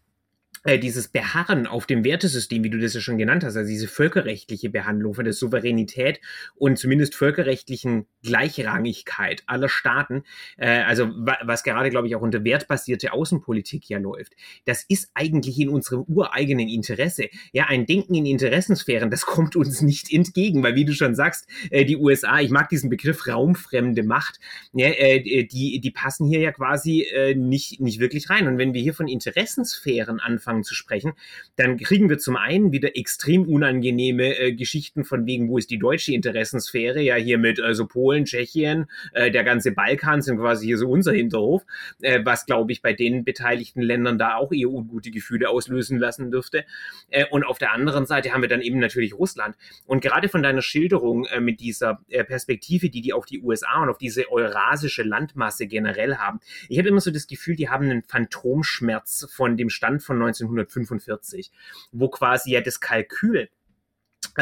äh, 0.65 0.79
dieses 0.79 1.07
Beharren 1.07 1.67
auf 1.67 1.85
dem 1.85 2.03
Wertesystem, 2.03 2.63
wie 2.63 2.69
du 2.69 2.79
das 2.79 2.95
ja 2.95 2.99
schon 2.99 3.17
genannt 3.17 3.43
hast, 3.43 3.55
also 3.55 3.69
diese 3.69 3.87
völkerrechtliche 3.87 4.69
Behandlung 4.69 5.13
von 5.13 5.23
der 5.23 5.33
Souveränität 5.33 6.19
und 6.55 6.77
zumindest 6.79 7.15
völkerrechtlichen 7.15 8.07
Gleichrangigkeit 8.23 9.43
aller 9.45 9.69
Staaten, 9.69 10.23
äh, 10.57 10.81
also 10.81 11.09
wa 11.15 11.37
was 11.43 11.63
gerade, 11.63 11.91
glaube 11.91 12.07
ich, 12.07 12.15
auch 12.15 12.21
unter 12.21 12.43
wertbasierte 12.43 13.13
Außenpolitik 13.13 13.87
ja 13.87 13.99
läuft, 13.99 14.33
das 14.65 14.83
ist 14.87 15.11
eigentlich 15.13 15.59
in 15.59 15.69
unserem 15.69 16.03
ureigenen 16.07 16.67
Interesse. 16.67 17.29
Ja, 17.53 17.65
ein 17.67 17.85
Denken 17.85 18.15
in 18.15 18.25
Interessensphären, 18.25 19.11
das 19.11 19.25
kommt 19.27 19.55
uns 19.55 19.81
nicht 19.81 20.11
entgegen, 20.11 20.63
weil 20.63 20.75
wie 20.75 20.85
du 20.85 20.93
schon 20.93 21.13
sagst, 21.13 21.47
äh, 21.69 21.85
die 21.85 21.97
USA, 21.97 22.39
ich 22.39 22.49
mag 22.49 22.69
diesen 22.69 22.89
Begriff 22.89 23.27
raumfremde 23.27 24.01
Macht, 24.01 24.39
ja, 24.73 24.87
äh, 24.87 25.45
die, 25.45 25.79
die 25.79 25.91
passen 25.91 26.27
hier 26.27 26.39
ja 26.39 26.51
quasi 26.51 27.03
äh, 27.03 27.35
nicht, 27.35 27.79
nicht 27.79 27.99
wirklich 27.99 28.31
rein. 28.31 28.47
Und 28.47 28.57
wenn 28.57 28.73
wir 28.73 28.81
hier 28.81 28.95
von 28.95 29.07
Interessensphären 29.07 30.19
anfangen, 30.19 30.54
anfangen 30.55 30.63
zu 30.63 30.75
sprechen, 30.75 31.13
dann 31.55 31.77
kriegen 31.77 32.09
wir 32.09 32.17
zum 32.17 32.37
einen 32.37 32.71
wieder 32.71 32.95
extrem 32.97 33.43
unangenehme 33.43 34.37
äh, 34.37 34.53
Geschichten 34.53 35.03
von 35.03 35.25
wegen, 35.25 35.49
wo 35.49 35.57
ist 35.57 35.69
die 35.69 35.77
deutsche 35.77 36.13
Interessensphäre? 36.13 37.01
Ja, 37.01 37.15
hier 37.15 37.37
mit 37.37 37.59
also 37.59 37.85
Polen, 37.85 38.25
Tschechien, 38.25 38.87
äh, 39.13 39.31
der 39.31 39.43
ganze 39.43 39.71
Balkan 39.71 40.21
sind 40.21 40.37
quasi 40.37 40.67
hier 40.67 40.77
so 40.77 40.89
unser 40.89 41.13
Hinterhof, 41.13 41.63
äh, 42.01 42.21
was 42.23 42.45
glaube 42.45 42.71
ich 42.71 42.81
bei 42.81 42.93
den 42.93 43.23
beteiligten 43.23 43.81
Ländern 43.81 44.17
da 44.17 44.35
auch 44.35 44.51
eher 44.51 44.69
ungute 44.69 45.11
Gefühle 45.11 45.49
auslösen 45.49 45.99
lassen 45.99 46.31
dürfte. 46.31 46.65
Äh, 47.09 47.25
und 47.29 47.43
auf 47.43 47.57
der 47.57 47.73
anderen 47.73 48.05
Seite 48.05 48.31
haben 48.31 48.41
wir 48.41 48.49
dann 48.49 48.61
eben 48.61 48.79
natürlich 48.79 49.13
Russland. 49.13 49.55
Und 49.85 50.01
gerade 50.01 50.29
von 50.29 50.43
deiner 50.43 50.61
Schilderung 50.61 51.25
äh, 51.25 51.39
mit 51.39 51.59
dieser 51.59 51.99
Perspektive, 52.27 52.89
die 52.89 53.01
die 53.01 53.13
auf 53.13 53.25
die 53.25 53.41
USA 53.41 53.81
und 53.81 53.89
auf 53.89 53.97
diese 53.97 54.31
eurasische 54.31 55.03
Landmasse 55.03 55.67
generell 55.67 56.17
haben, 56.17 56.39
ich 56.69 56.77
habe 56.77 56.89
immer 56.89 57.01
so 57.01 57.11
das 57.11 57.27
Gefühl, 57.27 57.55
die 57.55 57.69
haben 57.69 57.85
einen 57.85 58.03
Phantomschmerz 58.03 59.27
von 59.31 59.57
dem 59.57 59.69
Stand 59.69 60.03
von 60.03 60.17
19 60.17 60.44
1945, 60.51 61.51
wo 61.91 62.09
quasi 62.09 62.51
ja 62.51 62.61
das 62.61 62.79
Kalkül 62.79 63.49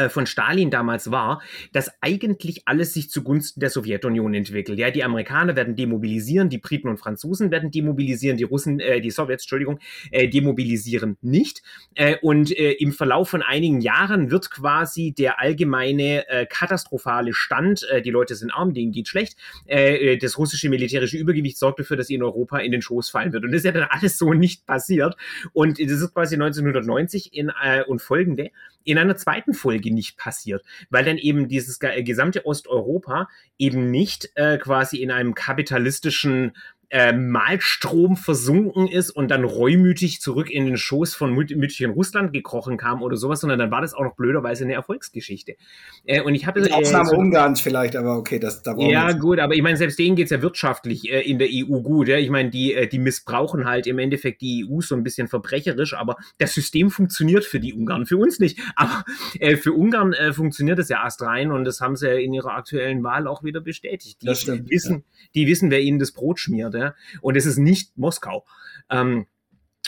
von 0.08 0.26
Stalin 0.26 0.70
damals 0.70 1.10
war, 1.10 1.42
dass 1.72 1.90
eigentlich 2.00 2.62
alles 2.66 2.94
sich 2.94 3.10
zugunsten 3.10 3.60
der 3.60 3.70
Sowjetunion 3.70 4.34
entwickelt. 4.34 4.78
Ja, 4.78 4.90
die 4.90 5.04
Amerikaner 5.04 5.56
werden 5.56 5.76
demobilisieren, 5.76 6.48
die 6.48 6.58
Briten 6.58 6.88
und 6.88 6.98
Franzosen 6.98 7.50
werden 7.50 7.70
demobilisieren, 7.70 8.36
die 8.36 8.44
Russen, 8.44 8.80
äh, 8.80 9.00
die 9.00 9.10
Sowjets, 9.10 9.44
Entschuldigung, 9.44 9.78
äh, 10.10 10.28
demobilisieren 10.28 11.16
nicht. 11.20 11.62
Äh, 11.94 12.16
und 12.22 12.56
äh, 12.56 12.72
im 12.72 12.92
Verlauf 12.92 13.28
von 13.28 13.42
einigen 13.42 13.80
Jahren 13.80 14.30
wird 14.30 14.50
quasi 14.50 15.12
der 15.12 15.40
allgemeine 15.40 16.28
äh, 16.28 16.46
katastrophale 16.46 17.32
Stand, 17.34 17.86
äh, 17.90 18.02
die 18.02 18.10
Leute 18.10 18.34
sind 18.34 18.50
arm, 18.50 18.74
denen 18.74 18.92
geht 18.92 19.08
schlecht, 19.08 19.36
äh, 19.66 20.16
das 20.18 20.38
russische 20.38 20.68
militärische 20.68 21.16
Übergewicht 21.16 21.58
sorgt 21.58 21.80
dafür, 21.80 21.96
dass 21.96 22.08
sie 22.08 22.14
in 22.14 22.22
Europa 22.22 22.58
in 22.58 22.72
den 22.72 22.82
Schoß 22.82 23.10
fallen 23.10 23.32
wird. 23.32 23.44
Und 23.44 23.52
das 23.52 23.58
ist 23.58 23.64
ja 23.64 23.72
dann 23.72 23.88
alles 23.88 24.18
so 24.18 24.32
nicht 24.32 24.66
passiert. 24.66 25.16
Und 25.52 25.78
das 25.78 26.00
ist 26.00 26.14
quasi 26.14 26.34
1990 26.34 27.34
in, 27.34 27.50
äh, 27.62 27.82
und 27.84 28.00
folgende 28.00 28.50
in 28.84 28.98
einer 28.98 29.16
zweiten 29.16 29.54
Folge 29.54 29.73
nicht 29.80 30.16
passiert, 30.16 30.64
weil 30.90 31.04
dann 31.04 31.18
eben 31.18 31.48
dieses 31.48 31.78
gesamte 31.78 32.46
Osteuropa 32.46 33.28
eben 33.58 33.90
nicht 33.90 34.30
äh, 34.34 34.58
quasi 34.58 34.98
in 34.98 35.10
einem 35.10 35.34
kapitalistischen 35.34 36.52
äh, 36.90 37.12
Malstrom 37.12 38.16
versunken 38.16 38.88
ist 38.88 39.10
und 39.10 39.30
dann 39.30 39.44
reumütig 39.44 40.20
zurück 40.20 40.50
in 40.50 40.66
den 40.66 40.76
Schoß 40.76 41.14
von 41.14 41.32
Mütterchen 41.32 41.90
Russland 41.92 42.32
gekrochen 42.32 42.76
kam 42.76 43.02
oder 43.02 43.16
sowas, 43.16 43.40
sondern 43.40 43.58
dann 43.58 43.70
war 43.70 43.80
das 43.80 43.94
auch 43.94 44.04
noch 44.04 44.16
blöderweise 44.16 44.64
eine 44.64 44.74
Erfolgsgeschichte. 44.74 45.56
Äh, 46.04 46.22
und 46.22 46.34
ich 46.34 46.46
habe 46.46 46.60
äh, 46.60 46.72
Ausnahme 46.72 47.10
so, 47.10 47.16
Ungarns 47.16 47.60
vielleicht, 47.60 47.96
aber 47.96 48.16
okay, 48.16 48.38
das 48.38 48.62
da 48.62 48.76
Ja, 48.76 49.12
gut, 49.12 49.38
aber 49.38 49.54
ich 49.54 49.62
meine, 49.62 49.76
selbst 49.76 49.98
denen 49.98 50.16
geht's 50.16 50.30
ja 50.30 50.42
wirtschaftlich 50.42 51.10
äh, 51.10 51.20
in 51.20 51.38
der 51.38 51.48
EU 51.50 51.80
gut. 51.80 52.08
Ja? 52.08 52.18
Ich 52.18 52.30
meine, 52.30 52.50
die, 52.50 52.74
äh, 52.74 52.86
die 52.86 52.98
missbrauchen 52.98 53.64
halt 53.64 53.86
im 53.86 53.98
Endeffekt 53.98 54.40
die 54.40 54.66
EU 54.68 54.80
so 54.80 54.94
ein 54.94 55.02
bisschen 55.02 55.28
verbrecherisch, 55.28 55.94
aber 55.94 56.16
das 56.38 56.54
System 56.54 56.90
funktioniert 56.90 57.44
für 57.44 57.60
die 57.60 57.74
Ungarn, 57.74 58.06
für 58.06 58.16
uns 58.16 58.38
nicht. 58.38 58.58
Aber 58.76 59.04
äh, 59.38 59.56
für 59.56 59.72
Ungarn 59.72 60.12
äh, 60.12 60.32
funktioniert 60.32 60.78
es 60.78 60.88
ja 60.88 61.02
erst 61.02 61.22
rein 61.22 61.52
und 61.52 61.64
das 61.64 61.80
haben 61.80 61.96
sie 61.96 62.08
ja 62.08 62.14
in 62.14 62.32
ihrer 62.32 62.54
aktuellen 62.54 63.02
Wahl 63.02 63.26
auch 63.26 63.44
wieder 63.44 63.60
bestätigt. 63.60 64.22
Die, 64.22 64.34
stimmt, 64.34 64.70
wissen, 64.70 64.96
ja. 64.96 65.28
die 65.34 65.46
wissen, 65.46 65.70
wer 65.70 65.80
ihnen 65.80 65.98
das 65.98 66.12
Brot 66.12 66.40
schmiert. 66.40 66.73
Ja? 66.74 66.94
Und 67.20 67.36
es 67.36 67.46
ist 67.46 67.58
nicht 67.58 67.96
Moskau. 67.96 68.44
Ähm, 68.90 69.26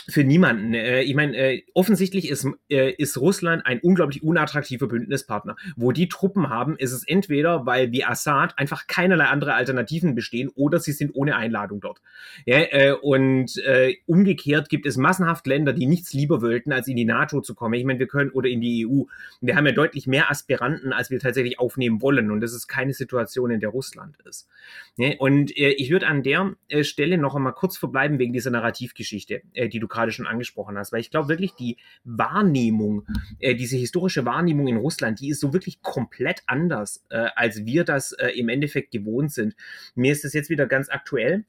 für 0.09 0.23
niemanden. 0.23 0.73
Äh, 0.73 1.01
ich 1.01 1.15
meine, 1.15 1.35
äh, 1.35 1.63
offensichtlich 1.73 2.29
ist, 2.29 2.47
äh, 2.69 2.91
ist 2.91 3.17
Russland 3.17 3.65
ein 3.65 3.79
unglaublich 3.79 4.23
unattraktiver 4.23 4.87
Bündnispartner. 4.87 5.55
Wo 5.75 5.91
die 5.91 6.07
Truppen 6.07 6.49
haben, 6.49 6.77
ist 6.77 6.93
es 6.93 7.05
entweder, 7.05 7.65
weil 7.65 7.91
wie 7.91 8.05
Assad 8.05 8.57
einfach 8.57 8.87
keinerlei 8.87 9.25
andere 9.25 9.53
Alternativen 9.53 10.15
bestehen 10.15 10.49
oder 10.55 10.79
sie 10.79 10.93
sind 10.93 11.11
ohne 11.13 11.35
Einladung 11.35 11.81
dort. 11.81 12.01
Ja, 12.45 12.59
äh, 12.59 12.93
und 12.93 13.57
äh, 13.65 13.95
umgekehrt 14.05 14.69
gibt 14.69 14.85
es 14.85 14.95
massenhaft 14.97 15.45
Länder, 15.45 15.73
die 15.73 15.85
nichts 15.85 16.13
lieber 16.13 16.41
wollten, 16.41 16.71
als 16.71 16.87
in 16.87 16.95
die 16.95 17.05
NATO 17.05 17.41
zu 17.41 17.53
kommen. 17.53 17.73
Ich 17.73 17.85
meine, 17.85 17.99
wir 17.99 18.07
können 18.07 18.31
oder 18.31 18.47
in 18.47 18.61
die 18.61 18.87
EU. 18.87 19.03
Wir 19.41 19.55
haben 19.55 19.65
ja 19.65 19.73
deutlich 19.73 20.07
mehr 20.07 20.31
Aspiranten, 20.31 20.93
als 20.93 21.09
wir 21.11 21.19
tatsächlich 21.19 21.59
aufnehmen 21.59 22.01
wollen. 22.01 22.31
Und 22.31 22.39
das 22.41 22.53
ist 22.53 22.67
keine 22.67 22.93
Situation, 22.93 23.51
in 23.51 23.59
der 23.59 23.69
Russland 23.69 24.17
ist. 24.25 24.47
Ja, 24.95 25.11
und 25.19 25.55
äh, 25.57 25.71
ich 25.71 25.91
würde 25.91 26.07
an 26.07 26.23
der 26.23 26.55
äh, 26.69 26.83
Stelle 26.83 27.17
noch 27.17 27.35
einmal 27.35 27.53
kurz 27.53 27.77
verbleiben 27.77 28.19
wegen 28.19 28.33
dieser 28.33 28.51
Narrativgeschichte, 28.51 29.41
äh, 29.53 29.67
die 29.67 29.79
du 29.79 29.87
gerade 29.97 30.11
schon 30.11 30.27
angesprochen 30.27 30.77
hast, 30.77 30.91
weil 30.91 30.99
ich 30.99 31.11
glaube 31.11 31.27
wirklich 31.27 31.53
die 31.55 31.77
Wahrnehmung, 32.03 33.05
äh, 33.39 33.55
diese 33.55 33.77
historische 33.77 34.25
Wahrnehmung 34.25 34.67
in 34.67 34.77
Russland, 34.77 35.19
die 35.19 35.29
ist 35.29 35.39
so 35.39 35.53
wirklich 35.53 35.81
komplett 35.81 36.43
anders, 36.45 37.03
äh, 37.09 37.29
als 37.35 37.65
wir 37.65 37.83
das 37.83 38.11
äh, 38.13 38.29
im 38.29 38.49
Endeffekt 38.49 38.91
gewohnt 38.91 39.31
sind. 39.31 39.55
Mir 39.95 40.11
ist 40.11 40.23
das 40.23 40.33
jetzt 40.33 40.49
wieder 40.49 40.67
ganz 40.67 40.89
aktuell 40.89 41.45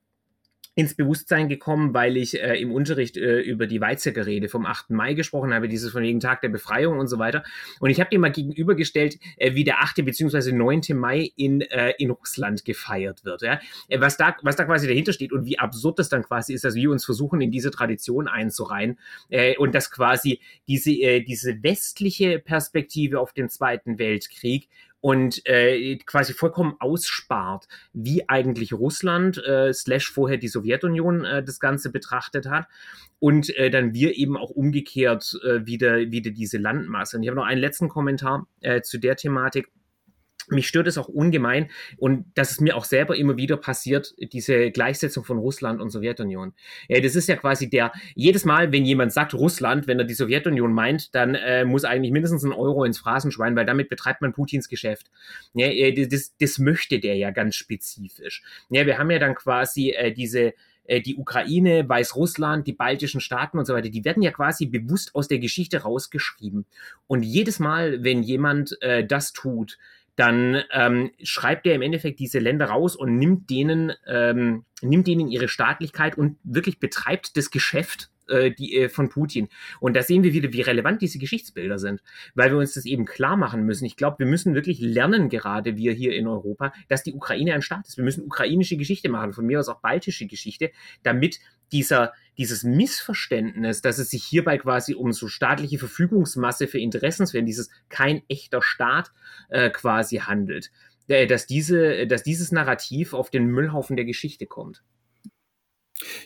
ins 0.78 0.94
Bewusstsein 0.94 1.48
gekommen, 1.48 1.92
weil 1.92 2.16
ich 2.16 2.40
äh, 2.40 2.54
im 2.60 2.70
Unterricht 2.70 3.16
äh, 3.16 3.40
über 3.40 3.66
die 3.66 3.80
Weizsäcker-Rede 3.80 4.48
vom 4.48 4.64
8. 4.64 4.90
Mai 4.90 5.14
gesprochen 5.14 5.52
habe, 5.52 5.66
dieses 5.66 5.90
von 5.90 6.04
wegen 6.04 6.20
Tag 6.20 6.40
der 6.40 6.50
Befreiung 6.50 7.00
und 7.00 7.08
so 7.08 7.18
weiter. 7.18 7.42
Und 7.80 7.90
ich 7.90 7.98
habe 7.98 8.10
dir 8.10 8.20
mal 8.20 8.30
gegenübergestellt, 8.30 9.18
äh, 9.38 9.54
wie 9.54 9.64
der 9.64 9.82
8. 9.82 10.04
bzw. 10.04 10.52
9. 10.52 10.82
Mai 10.94 11.32
in, 11.34 11.62
äh, 11.62 11.94
in 11.98 12.10
Russland 12.10 12.64
gefeiert 12.64 13.24
wird. 13.24 13.42
Ja? 13.42 13.58
Äh, 13.88 14.00
was, 14.00 14.18
da, 14.18 14.36
was 14.42 14.54
da 14.54 14.66
quasi 14.66 14.86
dahinter 14.86 15.12
steht 15.12 15.32
und 15.32 15.46
wie 15.46 15.58
absurd 15.58 15.98
das 15.98 16.10
dann 16.10 16.22
quasi 16.22 16.54
ist, 16.54 16.62
dass 16.62 16.76
wir 16.76 16.92
uns 16.92 17.04
versuchen, 17.04 17.40
in 17.40 17.50
diese 17.50 17.72
Tradition 17.72 18.28
einzureihen 18.28 19.00
äh, 19.30 19.56
und 19.56 19.74
dass 19.74 19.90
quasi 19.90 20.38
diese, 20.68 20.92
äh, 20.92 21.22
diese 21.22 21.60
westliche 21.64 22.38
Perspektive 22.38 23.18
auf 23.18 23.32
den 23.32 23.48
Zweiten 23.48 23.98
Weltkrieg 23.98 24.68
und 25.00 25.46
äh, 25.46 25.96
quasi 25.98 26.32
vollkommen 26.32 26.74
ausspart, 26.80 27.68
wie 27.92 28.28
eigentlich 28.28 28.72
Russland 28.72 29.38
äh, 29.38 29.72
slash 29.72 30.10
vorher 30.10 30.38
die 30.38 30.48
Sowjetunion 30.48 31.24
äh, 31.24 31.42
das 31.42 31.60
Ganze 31.60 31.90
betrachtet 31.90 32.48
hat 32.48 32.66
und 33.20 33.56
äh, 33.56 33.70
dann 33.70 33.94
wir 33.94 34.16
eben 34.16 34.36
auch 34.36 34.50
umgekehrt 34.50 35.38
äh, 35.44 35.66
wieder, 35.66 36.10
wieder 36.10 36.30
diese 36.30 36.58
Landmasse. 36.58 37.16
Und 37.16 37.22
ich 37.22 37.28
habe 37.28 37.38
noch 37.38 37.46
einen 37.46 37.60
letzten 37.60 37.88
Kommentar 37.88 38.46
äh, 38.60 38.82
zu 38.82 38.98
der 38.98 39.16
Thematik 39.16 39.68
mich 40.50 40.68
stört 40.68 40.86
es 40.86 40.98
auch 40.98 41.08
ungemein 41.08 41.70
und 41.96 42.26
das 42.34 42.50
ist 42.50 42.60
mir 42.60 42.76
auch 42.76 42.84
selber 42.84 43.16
immer 43.16 43.36
wieder 43.36 43.56
passiert, 43.56 44.14
diese 44.18 44.70
Gleichsetzung 44.70 45.24
von 45.24 45.38
Russland 45.38 45.80
und 45.80 45.90
Sowjetunion. 45.90 46.52
Ja, 46.88 47.00
das 47.00 47.14
ist 47.14 47.28
ja 47.28 47.36
quasi 47.36 47.68
der, 47.68 47.92
jedes 48.14 48.44
Mal, 48.44 48.72
wenn 48.72 48.84
jemand 48.84 49.12
sagt 49.12 49.34
Russland, 49.34 49.86
wenn 49.86 49.98
er 49.98 50.04
die 50.04 50.14
Sowjetunion 50.14 50.72
meint, 50.72 51.14
dann 51.14 51.34
äh, 51.34 51.64
muss 51.64 51.84
eigentlich 51.84 52.12
mindestens 52.12 52.44
ein 52.44 52.52
Euro 52.52 52.84
ins 52.84 52.98
Phrasenschwein, 52.98 53.56
weil 53.56 53.66
damit 53.66 53.88
betreibt 53.88 54.22
man 54.22 54.32
Putins 54.32 54.68
Geschäft. 54.68 55.10
Ja, 55.54 55.68
das, 56.06 56.34
das 56.38 56.58
möchte 56.58 56.98
der 56.98 57.16
ja 57.16 57.30
ganz 57.30 57.54
spezifisch. 57.54 58.42
Ja, 58.70 58.86
wir 58.86 58.98
haben 58.98 59.10
ja 59.10 59.18
dann 59.18 59.34
quasi 59.34 59.90
äh, 59.90 60.12
diese 60.12 60.54
äh, 60.88 61.02
die 61.02 61.16
Ukraine, 61.16 61.88
Weißrussland, 61.88 62.66
die 62.66 62.72
baltischen 62.72 63.20
Staaten 63.20 63.58
und 63.58 63.66
so 63.66 63.74
weiter, 63.74 63.90
die 63.90 64.04
werden 64.04 64.22
ja 64.22 64.32
quasi 64.32 64.66
bewusst 64.66 65.14
aus 65.14 65.28
der 65.28 65.38
Geschichte 65.38 65.82
rausgeschrieben. 65.82 66.64
Und 67.06 67.22
jedes 67.22 67.60
Mal, 67.60 68.02
wenn 68.02 68.22
jemand 68.22 68.80
äh, 68.80 69.06
das 69.06 69.32
tut, 69.32 69.78
dann 70.18 70.62
ähm, 70.72 71.12
schreibt 71.22 71.66
er 71.66 71.74
im 71.74 71.82
Endeffekt 71.82 72.18
diese 72.18 72.40
Länder 72.40 72.66
raus 72.66 72.96
und 72.96 73.18
nimmt 73.18 73.50
denen, 73.50 73.92
ähm, 74.06 74.64
nimmt 74.82 75.06
denen 75.06 75.28
ihre 75.28 75.48
Staatlichkeit 75.48 76.18
und 76.18 76.38
wirklich 76.42 76.80
betreibt 76.80 77.36
das 77.36 77.50
Geschäft 77.50 78.10
äh, 78.28 78.50
die, 78.50 78.76
äh, 78.76 78.88
von 78.88 79.08
Putin. 79.08 79.48
Und 79.80 79.96
da 79.96 80.02
sehen 80.02 80.22
wir 80.22 80.32
wieder, 80.32 80.52
wie 80.52 80.60
relevant 80.60 81.02
diese 81.02 81.18
Geschichtsbilder 81.18 81.78
sind, 81.78 82.02
weil 82.34 82.50
wir 82.50 82.58
uns 82.58 82.74
das 82.74 82.84
eben 82.84 83.04
klar 83.04 83.36
machen 83.36 83.64
müssen. 83.64 83.84
Ich 83.84 83.96
glaube, 83.96 84.20
wir 84.20 84.26
müssen 84.26 84.54
wirklich 84.54 84.80
lernen, 84.80 85.28
gerade 85.28 85.76
wir 85.76 85.92
hier 85.92 86.14
in 86.14 86.26
Europa, 86.26 86.72
dass 86.88 87.02
die 87.02 87.14
Ukraine 87.14 87.54
ein 87.54 87.62
Staat 87.62 87.88
ist. 87.88 87.96
Wir 87.96 88.04
müssen 88.04 88.24
ukrainische 88.24 88.76
Geschichte 88.76 89.08
machen, 89.08 89.32
von 89.32 89.46
mir 89.46 89.60
aus 89.60 89.68
auch 89.68 89.80
baltische 89.80 90.26
Geschichte, 90.26 90.70
damit 91.02 91.38
dieser, 91.72 92.12
dieses 92.36 92.62
Missverständnis, 92.64 93.82
dass 93.82 93.98
es 93.98 94.10
sich 94.10 94.24
hierbei 94.24 94.58
quasi 94.58 94.94
um 94.94 95.12
so 95.12 95.28
staatliche 95.28 95.78
Verfügungsmasse 95.78 96.66
für 96.66 96.78
Interessensfälle, 96.78 97.44
dieses 97.44 97.70
kein 97.88 98.22
echter 98.28 98.62
Staat 98.62 99.12
äh, 99.48 99.70
quasi 99.70 100.18
handelt, 100.18 100.70
äh, 101.08 101.26
dass, 101.26 101.46
diese, 101.46 102.06
dass 102.06 102.22
dieses 102.22 102.52
Narrativ 102.52 103.12
auf 103.12 103.30
den 103.30 103.46
Müllhaufen 103.46 103.96
der 103.96 104.04
Geschichte 104.04 104.46
kommt. 104.46 104.82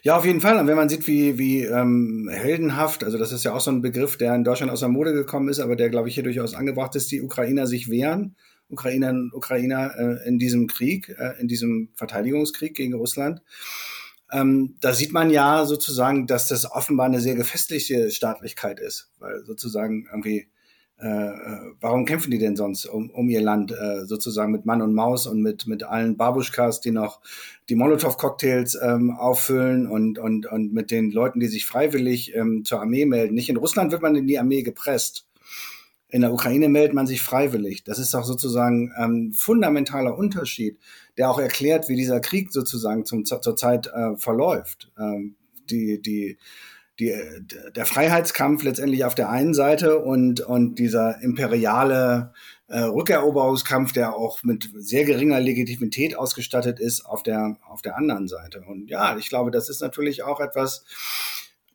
Ja, 0.02 0.16
auf 0.16 0.24
jeden 0.24 0.40
Fall. 0.40 0.58
Und 0.58 0.66
wenn 0.66 0.76
man 0.76 0.88
sieht, 0.88 1.06
wie, 1.06 1.38
wie 1.38 1.64
ähm, 1.64 2.28
heldenhaft, 2.30 3.04
also 3.04 3.18
das 3.18 3.32
ist 3.32 3.44
ja 3.44 3.54
auch 3.54 3.60
so 3.60 3.70
ein 3.70 3.80
Begriff, 3.82 4.18
der 4.18 4.34
in 4.34 4.44
Deutschland 4.44 4.70
aus 4.70 4.80
der 4.80 4.88
Mode 4.88 5.12
gekommen 5.12 5.48
ist, 5.48 5.60
aber 5.60 5.76
der, 5.76 5.88
glaube 5.90 6.08
ich, 6.08 6.14
hier 6.14 6.24
durchaus 6.24 6.54
angebracht 6.54 6.94
ist, 6.94 7.10
die 7.10 7.22
Ukrainer 7.22 7.66
sich 7.66 7.90
wehren, 7.90 8.36
Ukrainerinnen 8.68 9.30
und 9.30 9.34
Ukrainer 9.34 9.92
äh, 9.96 10.28
in 10.28 10.38
diesem 10.38 10.66
Krieg, 10.66 11.08
äh, 11.18 11.40
in 11.40 11.48
diesem 11.48 11.90
Verteidigungskrieg 11.94 12.74
gegen 12.74 12.94
Russland. 12.94 13.42
Ähm, 14.30 14.76
da 14.80 14.94
sieht 14.94 15.12
man 15.12 15.30
ja 15.30 15.64
sozusagen, 15.64 16.26
dass 16.26 16.48
das 16.48 16.70
offenbar 16.70 17.06
eine 17.06 17.20
sehr 17.20 17.34
gefestigte 17.34 18.10
Staatlichkeit 18.10 18.80
ist, 18.80 19.10
weil 19.18 19.44
sozusagen 19.44 20.06
irgendwie 20.10 20.48
warum 21.80 22.04
kämpfen 22.04 22.30
die 22.30 22.38
denn 22.38 22.54
sonst 22.54 22.86
um, 22.86 23.10
um 23.10 23.28
ihr 23.28 23.40
Land, 23.40 23.72
äh, 23.72 24.04
sozusagen 24.06 24.52
mit 24.52 24.66
Mann 24.66 24.82
und 24.82 24.94
Maus 24.94 25.26
und 25.26 25.42
mit, 25.42 25.66
mit 25.66 25.82
allen 25.82 26.16
Babuschkas, 26.16 26.80
die 26.80 26.92
noch 26.92 27.20
die 27.68 27.74
Molotow-Cocktails 27.74 28.78
ähm, 28.80 29.10
auffüllen 29.10 29.88
und, 29.88 30.18
und, 30.18 30.46
und 30.46 30.72
mit 30.72 30.90
den 30.92 31.10
Leuten, 31.10 31.40
die 31.40 31.48
sich 31.48 31.66
freiwillig 31.66 32.34
ähm, 32.36 32.64
zur 32.64 32.80
Armee 32.80 33.04
melden. 33.04 33.34
Nicht 33.34 33.48
in 33.48 33.56
Russland 33.56 33.90
wird 33.90 34.02
man 34.02 34.14
in 34.14 34.28
die 34.28 34.38
Armee 34.38 34.62
gepresst. 34.62 35.26
In 36.08 36.20
der 36.20 36.32
Ukraine 36.32 36.68
meldet 36.68 36.94
man 36.94 37.06
sich 37.06 37.22
freiwillig. 37.22 37.84
Das 37.84 37.98
ist 37.98 38.14
auch 38.14 38.24
sozusagen 38.24 38.92
ein 38.92 39.04
ähm, 39.04 39.32
fundamentaler 39.32 40.16
Unterschied, 40.16 40.78
der 41.16 41.30
auch 41.30 41.38
erklärt, 41.38 41.88
wie 41.88 41.96
dieser 41.96 42.20
Krieg 42.20 42.52
sozusagen 42.52 43.04
zum, 43.04 43.24
zur 43.24 43.56
Zeit 43.56 43.88
äh, 43.88 44.16
verläuft. 44.16 44.92
Ähm, 44.98 45.36
die, 45.70 46.00
die, 46.00 46.38
die, 47.02 47.72
der 47.74 47.86
Freiheitskampf 47.86 48.62
letztendlich 48.62 49.04
auf 49.04 49.14
der 49.14 49.30
einen 49.30 49.54
Seite 49.54 49.98
und, 49.98 50.40
und 50.40 50.76
dieser 50.76 51.20
imperiale 51.20 52.32
äh, 52.68 52.80
Rückeroberungskampf, 52.80 53.92
der 53.92 54.16
auch 54.16 54.42
mit 54.42 54.70
sehr 54.74 55.04
geringer 55.04 55.40
Legitimität 55.40 56.16
ausgestattet 56.16 56.80
ist, 56.80 57.04
auf 57.04 57.22
der, 57.22 57.56
auf 57.68 57.82
der 57.82 57.96
anderen 57.96 58.28
Seite. 58.28 58.62
Und 58.66 58.88
ja, 58.88 59.16
ich 59.16 59.28
glaube, 59.28 59.50
das 59.50 59.68
ist 59.68 59.82
natürlich 59.82 60.22
auch 60.22 60.40
etwas, 60.40 60.84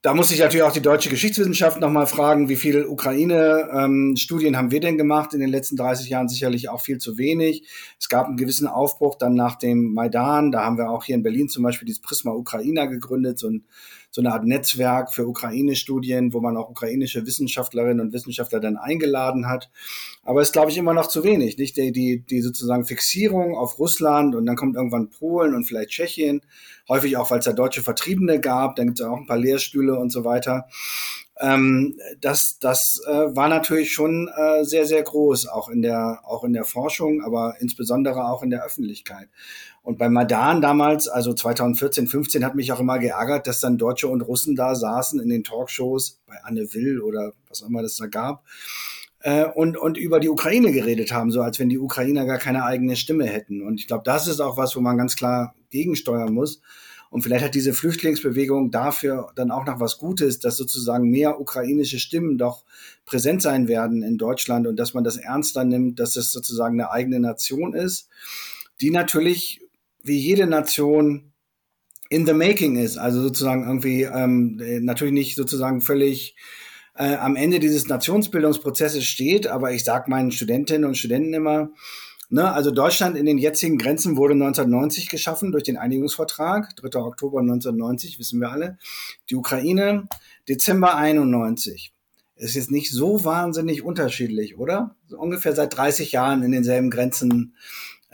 da 0.04 0.14
muss 0.14 0.32
ich 0.32 0.40
natürlich 0.40 0.64
auch 0.64 0.72
die 0.72 0.82
deutsche 0.82 1.10
Geschichtswissenschaft 1.10 1.82
nochmal 1.82 2.08
fragen, 2.08 2.50
wie 2.50 2.56
viele 2.56 2.88
Ukraine-Studien 2.88 4.54
ähm, 4.54 4.58
haben 4.58 4.72
wir 4.72 4.80
denn 4.80 4.98
gemacht 4.98 5.34
in 5.34 5.40
den 5.40 5.50
letzten 5.50 5.76
30 5.76 6.08
Jahren? 6.10 6.30
Sicherlich 6.30 6.70
auch 6.70 6.82
viel 6.82 7.00
zu 7.00 7.18
wenig. 7.18 7.68
Es 8.00 8.08
gab 8.08 8.28
einen 8.28 8.38
gewissen 8.38 8.68
Aufbruch 8.68 9.16
dann 9.16 9.34
nach 9.34 9.58
dem 9.58 9.94
Maidan. 9.94 10.52
Da 10.52 10.64
haben 10.64 10.78
wir 10.78 10.92
auch 10.92 11.04
hier 11.04 11.16
in 11.16 11.24
Berlin 11.24 11.50
zum 11.50 11.64
Beispiel 11.64 11.88
dieses 11.88 12.02
Prisma 12.02 12.32
Ukraina 12.32 12.86
gegründet, 12.86 13.40
so 13.40 13.50
ein 13.50 13.66
so 14.18 14.22
eine 14.24 14.34
Art 14.34 14.46
Netzwerk 14.46 15.14
für 15.14 15.28
Ukraine-Studien, 15.28 16.34
wo 16.34 16.42
man 16.42 16.58
auch 16.58 16.70
ukrainische 16.70 17.28
Wissenschaftlerinnen 17.28 18.00
und 18.00 18.14
Wissenschaftler 18.14 18.60
dann 18.60 18.76
eingeladen 18.76 19.48
hat. 19.48 19.70
Aber 20.24 20.42
es 20.42 20.48
ist, 20.48 20.54
glaube 20.54 20.72
ich, 20.72 20.78
immer 20.80 20.96
noch 20.96 21.06
zu 21.06 21.24
wenig. 21.24 21.60
Nicht 21.60 21.78
die, 21.78 21.92
die, 21.92 22.26
die 22.28 22.42
sozusagen 22.42 22.84
Fixierung 22.84 23.56
auf 23.56 23.78
Russland 23.78 24.34
und 24.34 24.48
dann 24.48 24.56
kommt 24.56 24.76
irgendwann 24.76 25.12
Polen 25.12 25.54
und 25.54 25.66
vielleicht 25.66 25.92
Tschechien. 25.92 26.42
Häufig 26.90 27.16
auch, 27.16 27.30
weil 27.30 27.38
es 27.38 27.46
da 27.46 27.54
deutsche 27.54 27.84
Vertriebene 27.84 28.42
gab. 28.42 28.76
Dann 28.76 28.88
gibt 28.88 29.00
es 29.00 29.06
auch 29.06 29.18
ein 29.18 29.28
paar 29.28 29.38
Lehrstühle 29.38 30.00
und 30.00 30.12
so 30.12 30.26
weiter. 30.26 30.68
Ähm, 31.40 32.00
das 32.20 32.58
das 32.58 33.00
äh, 33.06 33.36
war 33.36 33.50
natürlich 33.50 33.94
schon 33.94 34.32
äh, 34.36 34.64
sehr, 34.64 34.88
sehr 34.88 35.04
groß, 35.04 35.48
auch 35.48 35.70
in, 35.70 35.84
der, 35.84 36.22
auch 36.24 36.44
in 36.44 36.54
der 36.54 36.64
Forschung, 36.64 37.22
aber 37.24 37.58
insbesondere 37.60 38.26
auch 38.26 38.42
in 38.42 38.50
der 38.50 38.66
Öffentlichkeit. 38.66 39.30
Und 39.88 39.98
bei 39.98 40.10
Madan 40.10 40.60
damals, 40.60 41.08
also 41.08 41.32
2014, 41.32 42.08
15, 42.08 42.44
hat 42.44 42.56
mich 42.56 42.74
auch 42.74 42.82
immer 42.82 43.00
geärgert, 43.00 43.48
dass 43.48 43.62
dann 43.62 43.78
Deutsche 43.78 44.10
und 44.10 44.20
Russen 44.20 44.58
da 44.58 44.76
saßen 44.76 45.22
in 45.22 45.30
den 45.30 45.46
Talkshows, 45.46 46.20
bei 46.28 46.36
Anne 46.44 46.74
Will 46.74 47.00
oder 47.00 47.32
was 47.48 47.64
auch 47.64 47.70
immer 47.70 47.82
das 47.84 47.96
da 47.96 48.08
gab, 48.08 48.44
äh, 49.22 49.46
und, 49.46 49.78
und 49.78 49.98
über 49.98 50.20
die 50.20 50.28
Ukraine 50.28 50.74
geredet 50.74 51.14
haben, 51.14 51.32
so 51.32 51.42
als 51.42 51.58
wenn 51.58 51.70
die 51.70 51.80
Ukrainer 51.80 52.26
gar 52.26 52.38
keine 52.38 52.66
eigene 52.66 52.98
Stimme 52.98 53.28
hätten. 53.28 53.62
Und 53.62 53.80
ich 53.80 53.88
glaube, 53.88 54.04
das 54.04 54.28
ist 54.28 54.42
auch 54.42 54.58
was, 54.58 54.76
wo 54.76 54.82
man 54.82 54.98
ganz 54.98 55.16
klar 55.16 55.56
gegensteuern 55.70 56.34
muss 56.34 56.62
und 57.10 57.22
vielleicht 57.22 57.46
hat 57.46 57.56
diese 57.56 57.74
Flüchtlingsbewegung 57.74 58.72
dafür 58.72 59.32
dann 59.36 59.52
auch 59.52 59.66
noch 59.66 59.80
was 59.80 59.98
Gutes, 60.00 60.40
dass 60.40 60.58
sozusagen 60.58 61.10
mehr 61.10 61.40
ukrainische 61.40 62.00
Stimmen 62.00 62.38
doch 62.38 62.66
präsent 63.06 63.42
sein 63.42 63.70
werden 63.70 64.04
in 64.04 64.18
Deutschland 64.18 64.68
und 64.68 64.76
dass 64.76 64.94
man 64.94 65.06
das 65.06 65.16
ernster 65.16 65.64
nimmt, 65.64 66.02
dass 66.02 66.18
es 66.18 66.34
sozusagen 66.34 66.74
eine 66.78 66.92
eigene 66.92 67.22
Nation 67.22 67.74
ist, 67.74 68.10
die 68.82 68.92
natürlich 68.92 69.62
wie 70.08 70.18
jede 70.18 70.48
Nation 70.48 71.34
in 72.10 72.26
the 72.26 72.34
making 72.34 72.78
ist. 72.78 72.98
Also 72.98 73.22
sozusagen 73.22 73.68
irgendwie 73.68 74.04
ähm, 74.04 74.60
natürlich 74.82 75.14
nicht 75.14 75.36
sozusagen 75.36 75.82
völlig 75.82 76.36
äh, 76.96 77.16
am 77.16 77.36
Ende 77.36 77.60
dieses 77.60 77.88
Nationsbildungsprozesses 77.88 79.04
steht, 79.04 79.48
aber 79.48 79.72
ich 79.72 79.84
sage 79.84 80.10
meinen 80.10 80.32
Studentinnen 80.32 80.86
und 80.86 80.98
Studenten 80.98 81.34
immer, 81.34 81.72
Ne, 82.30 82.52
also 82.52 82.72
Deutschland 82.72 83.16
in 83.16 83.26
den 83.26 83.38
jetzigen 83.38 83.78
Grenzen 83.78 84.18
wurde 84.18 84.34
1990 84.34 85.08
geschaffen 85.08 85.54
durch 85.54 85.64
den 85.64 85.78
Einigungsvertrag, 85.78 86.76
3. 86.76 87.00
Oktober 87.00 87.40
1990, 87.40 88.20
wissen 88.20 88.42
wir 88.42 88.52
alle. 88.52 88.78
Die 89.30 89.36
Ukraine 89.36 90.10
Dezember 90.50 90.96
91. 90.96 91.94
Ist 92.36 92.56
jetzt 92.56 92.70
nicht 92.70 92.92
so 92.92 93.24
wahnsinnig 93.24 93.82
unterschiedlich, 93.82 94.58
oder? 94.58 94.96
So 95.08 95.18
ungefähr 95.18 95.56
seit 95.56 95.76
30 95.76 96.12
Jahren 96.12 96.44
in 96.44 96.52
denselben 96.52 96.90
Grenzen 96.90 97.56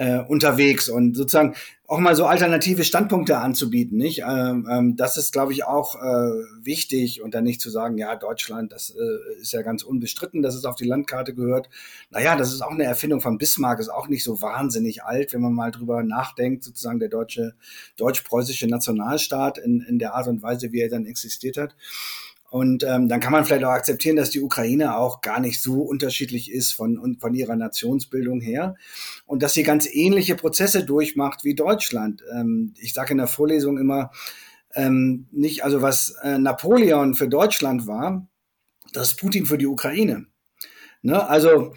äh, 0.04 0.20
unterwegs 0.28 0.90
und 0.90 1.16
sozusagen 1.16 1.56
auch 1.88 2.00
mal 2.00 2.16
so 2.16 2.26
alternative 2.26 2.84
Standpunkte 2.84 3.38
anzubieten, 3.38 3.98
nicht? 3.98 4.24
Ähm, 4.28 4.68
ähm, 4.70 4.96
das 4.98 5.16
ist, 5.16 5.32
glaube 5.32 5.54
ich, 5.54 5.66
auch 5.66 5.96
äh, 5.96 6.32
wichtig 6.62 7.22
und 7.22 7.36
dann 7.36 7.44
nicht 7.44 7.62
zu 7.62 7.70
sagen, 7.70 7.98
ja, 7.98 8.16
Deutschland, 8.16 8.72
das 8.72 8.90
äh, 8.90 9.42
ist 9.42 9.54
ja 9.54 9.62
ganz 9.62 9.84
unbestritten, 9.84 10.42
dass 10.42 10.56
es 10.56 10.66
auf 10.66 10.76
die 10.76 10.88
Landkarte 10.88 11.34
gehört. 11.34 11.70
Naja, 12.10 12.36
das 12.36 12.52
ist 12.54 12.62
auch 12.62 12.72
eine 12.72 12.84
Erfindung 12.86 13.22
von 13.22 13.38
Bismarck, 13.38 13.80
ist 13.80 13.90
auch 13.90 14.08
nicht 14.08 14.24
so 14.24 14.42
wahnsinnig 14.42 15.04
alt, 15.04 15.34
wenn 15.34 15.42
man 15.42 15.54
mal 15.54 15.72
drüber 15.72 16.04
nachdenkt, 16.04 16.64
sozusagen 16.64 17.00
der 17.00 17.10
deutsche, 17.10 17.54
deutsch-preußische 17.98 18.68
Nationalstaat 18.68 19.58
in, 19.58 19.82
in 19.82 20.00
der 20.00 20.16
Art 20.16 20.28
und 20.28 20.42
Weise, 20.42 20.72
wie 20.72 20.82
er 20.82 20.90
dann 20.90 21.06
existiert 21.06 21.58
hat. 21.58 21.76
Und 22.54 22.84
ähm, 22.84 23.10
dann 23.10 23.20
kann 23.20 23.32
man 23.32 23.46
vielleicht 23.46 23.64
auch 23.64 23.72
akzeptieren, 23.72 24.16
dass 24.16 24.30
die 24.30 24.40
Ukraine 24.40 24.96
auch 24.96 25.22
gar 25.22 25.40
nicht 25.40 25.60
so 25.60 25.82
unterschiedlich 25.82 26.52
ist 26.52 26.72
von, 26.72 27.18
von 27.20 27.34
ihrer 27.34 27.56
Nationsbildung 27.56 28.42
her 28.42 28.76
und 29.26 29.42
dass 29.42 29.54
sie 29.54 29.64
ganz 29.64 29.88
ähnliche 29.92 30.36
Prozesse 30.36 30.86
durchmacht 30.86 31.44
wie 31.44 31.56
Deutschland. 31.56 32.22
Ähm, 32.32 32.76
ich 32.78 32.94
sage 32.94 33.14
in 33.14 33.18
der 33.18 33.26
Vorlesung 33.26 33.80
immer, 33.80 34.12
ähm, 34.76 35.26
nicht, 35.32 35.64
also 35.64 35.82
was 35.82 36.12
äh, 36.22 36.38
Napoleon 36.38 37.16
für 37.16 37.28
Deutschland 37.28 37.88
war, 37.88 38.28
das 38.92 39.08
ist 39.08 39.20
Putin 39.20 39.48
für 39.48 39.58
die 39.58 39.66
Ukraine. 39.66 40.28
Ne? 41.02 41.28
Also 41.28 41.74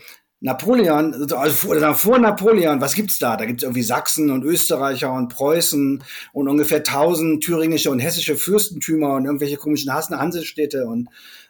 Napoleon, 0.47 1.13
also 1.33 1.95
vor, 1.95 2.19
Napoleon, 2.21 2.81
was 2.81 2.95
gibt's 2.95 3.19
da? 3.19 3.37
Da 3.37 3.47
gibt's 3.47 3.65
irgendwie 3.65 3.83
Sachsen 3.83 4.31
und 4.31 4.45
Österreicher 4.45 5.13
und 5.13 5.27
Preußen 5.27 6.05
und 6.33 6.49
ungefähr 6.49 6.85
tausend 6.85 7.43
thüringische 7.43 7.91
und 7.91 7.99
hessische 7.99 8.37
Fürstentümer 8.37 9.17
und 9.17 9.25
irgendwelche 9.25 9.57
komischen 9.57 9.93
Hansestädte 9.93 10.87
und 10.87 11.09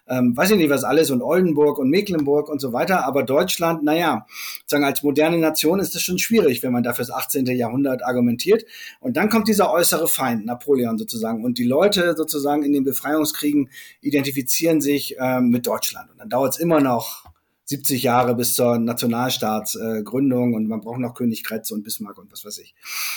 ähm, 0.09 0.35
weiß 0.35 0.53
ich 0.53 0.57
nicht 0.57 0.71
was 0.71 0.83
alles 0.83 1.11
und 1.11 1.21
Oldenburg 1.21 1.79
und 1.79 1.91
Mecklenburg 1.91 2.49
und 2.49 2.59
so 2.59 2.73
weiter. 2.73 3.05
Aber 3.05 3.23
Deutschland, 3.23 3.83
naja, 3.83 4.25
sagen 4.65 4.85
als 4.85 5.03
moderne 5.03 5.37
Nation 5.37 5.79
ist 5.79 5.95
das 5.95 6.01
schon 6.01 6.19
schwierig, 6.19 6.63
wenn 6.63 6.73
man 6.73 6.83
dafür 6.83 7.05
das 7.05 7.15
18. 7.15 7.45
Jahrhundert 7.45 8.03
argumentiert. 8.03 8.65
Und 9.01 9.19
dann 9.19 9.29
kommt 9.29 9.47
dieser 9.47 9.71
äußere 9.71 10.09
Feind, 10.09 10.47
Napoleon 10.47 10.97
sozusagen. 10.97 11.45
Und 11.45 11.59
die 11.59 11.65
Leute 11.65 12.15
sozusagen 12.17 12.63
in 12.63 12.73
den 12.73 12.85
Befreiungskriegen 12.85 13.69
identifizieren 14.01 14.81
sich 14.81 15.17
ähm, 15.19 15.51
mit 15.51 15.67
Deutschland. 15.67 16.11
Und 16.13 16.19
dann 16.19 16.31
dauert 16.31 16.55
es 16.55 16.61
immer 16.61 16.81
noch 16.81 17.36
70 17.67 18.03
Jahre 18.03 18.35
bis 18.35 18.55
zur 18.55 18.79
Nationalstaatsgründung 18.79 20.53
äh, 20.53 20.57
und 20.57 20.69
man 20.69 20.81
braucht 20.81 21.01
noch 21.01 21.15
König 21.15 21.45
Kretz 21.45 21.71
und 21.71 21.83
Bismarck 21.83 22.19
und 22.19 22.33
was 22.33 22.45
weiß 22.45 22.59
ich. 22.59 22.75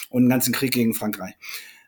Und 0.10 0.24
einen 0.24 0.30
ganzen 0.30 0.54
Krieg 0.54 0.74
gegen 0.74 0.94
Frankreich. 0.94 1.36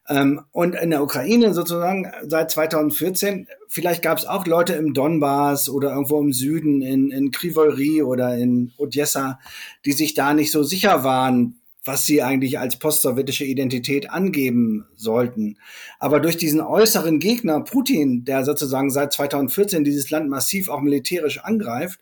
Ähm, 0.08 0.42
und 0.52 0.76
in 0.76 0.90
der 0.90 1.04
Ukraine 1.04 1.54
sozusagen 1.54 2.12
seit 2.28 2.52
2014, 2.52 3.48
vielleicht 3.68 4.04
gab 4.04 4.18
es 4.18 4.26
auch 4.26 4.46
Leute 4.46 4.74
im 4.74 4.94
Donbass 4.94 5.70
oder 5.70 5.92
irgendwo 5.92 6.20
im 6.20 6.34
Süden, 6.34 6.82
in, 6.82 7.12
in 7.12 7.32
Krivory 7.32 8.04
oder 8.04 8.36
in 8.36 8.74
Odessa, 8.78 9.40
die 9.86 9.94
sich 9.94 10.14
da 10.14 10.34
nicht 10.34 10.52
so 10.52 10.64
sicher 10.64 11.04
waren, 11.04 11.61
was 11.84 12.06
sie 12.06 12.22
eigentlich 12.22 12.60
als 12.60 12.78
postsowjetische 12.78 13.44
Identität 13.44 14.12
angeben 14.12 14.86
sollten. 14.96 15.58
Aber 16.00 16.20
durch 16.20 16.38
diesen 16.38 16.62
äußeren 16.62 17.20
Gegner 17.20 17.62
Putin, 17.62 18.24
der 18.24 18.44
sozusagen 18.44 18.92
seit 18.92 19.14
2014 19.14 19.84
dieses 19.84 20.12
Land 20.12 20.30
massiv 20.30 20.70
auch 20.70 20.82
militärisch 20.82 21.40
angreift, 21.40 22.00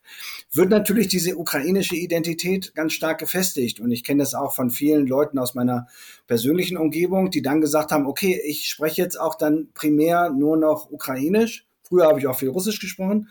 wird 0.52 0.70
natürlich 0.70 1.08
diese 1.08 1.38
ukrainische 1.38 1.96
Identität 1.96 2.76
ganz 2.76 2.94
stark 2.94 3.20
gefestigt. 3.20 3.80
Und 3.80 3.92
ich 3.92 4.04
kenne 4.04 4.22
das 4.22 4.34
auch 4.34 4.54
von 4.54 4.70
vielen 4.70 5.08
Leuten 5.08 5.40
aus 5.40 5.56
meiner 5.56 5.88
persönlichen 6.28 6.78
Umgebung, 6.78 7.32
die 7.32 7.42
dann 7.42 7.62
gesagt 7.62 7.92
haben, 7.92 8.06
okay, 8.06 8.40
ich 8.46 8.68
spreche 8.68 9.02
jetzt 9.02 9.20
auch 9.20 9.36
dann 9.36 9.70
primär 9.74 10.30
nur 10.30 10.58
noch 10.58 10.92
ukrainisch. 10.92 11.66
Früher 11.84 12.06
habe 12.06 12.20
ich 12.20 12.28
auch 12.28 12.38
viel 12.38 12.50
Russisch 12.50 12.80
gesprochen 12.80 13.30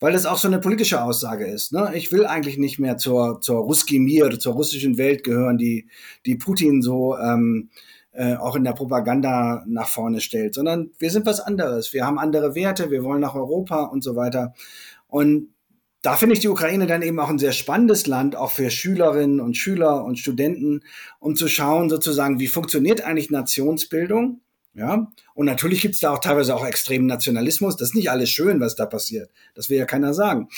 weil 0.00 0.12
das 0.12 0.26
auch 0.26 0.38
so 0.38 0.48
eine 0.48 0.60
politische 0.60 1.02
Aussage 1.02 1.46
ist. 1.46 1.72
Ne? 1.72 1.92
Ich 1.94 2.12
will 2.12 2.26
eigentlich 2.26 2.58
nicht 2.58 2.78
mehr 2.78 2.96
zur, 2.96 3.40
zur 3.40 3.58
Ruski 3.58 3.98
Mir, 3.98 4.38
zur 4.38 4.54
russischen 4.54 4.96
Welt 4.98 5.24
gehören, 5.24 5.58
die, 5.58 5.88
die 6.24 6.36
Putin 6.36 6.82
so 6.82 7.16
ähm, 7.18 7.70
äh, 8.12 8.34
auch 8.34 8.56
in 8.56 8.64
der 8.64 8.72
Propaganda 8.72 9.64
nach 9.66 9.88
vorne 9.88 10.20
stellt, 10.20 10.54
sondern 10.54 10.90
wir 10.98 11.10
sind 11.10 11.26
was 11.26 11.40
anderes. 11.40 11.92
Wir 11.92 12.06
haben 12.06 12.18
andere 12.18 12.54
Werte, 12.54 12.90
wir 12.90 13.02
wollen 13.04 13.20
nach 13.20 13.34
Europa 13.34 13.84
und 13.84 14.02
so 14.02 14.16
weiter. 14.16 14.54
Und 15.06 15.48
da 16.02 16.14
finde 16.14 16.34
ich 16.34 16.40
die 16.40 16.48
Ukraine 16.48 16.86
dann 16.86 17.02
eben 17.02 17.18
auch 17.18 17.28
ein 17.28 17.38
sehr 17.38 17.52
spannendes 17.52 18.06
Land, 18.06 18.36
auch 18.36 18.52
für 18.52 18.70
Schülerinnen 18.70 19.40
und 19.40 19.56
Schüler 19.56 20.04
und 20.04 20.18
Studenten, 20.18 20.80
um 21.18 21.34
zu 21.34 21.48
schauen 21.48 21.90
sozusagen, 21.90 22.38
wie 22.38 22.46
funktioniert 22.46 23.00
eigentlich 23.00 23.30
Nationsbildung 23.30 24.40
ja, 24.78 25.10
und 25.34 25.46
natürlich 25.46 25.80
gibt 25.80 25.94
es 25.94 26.00
da 26.00 26.12
auch 26.12 26.20
teilweise 26.20 26.54
auch 26.54 26.64
extremen 26.64 27.06
Nationalismus. 27.06 27.74
Das 27.74 27.88
ist 27.88 27.94
nicht 27.96 28.12
alles 28.12 28.30
schön, 28.30 28.60
was 28.60 28.76
da 28.76 28.86
passiert. 28.86 29.28
Das 29.56 29.70
will 29.70 29.76
ja 29.76 29.86
keiner 29.86 30.14
sagen. 30.14 30.48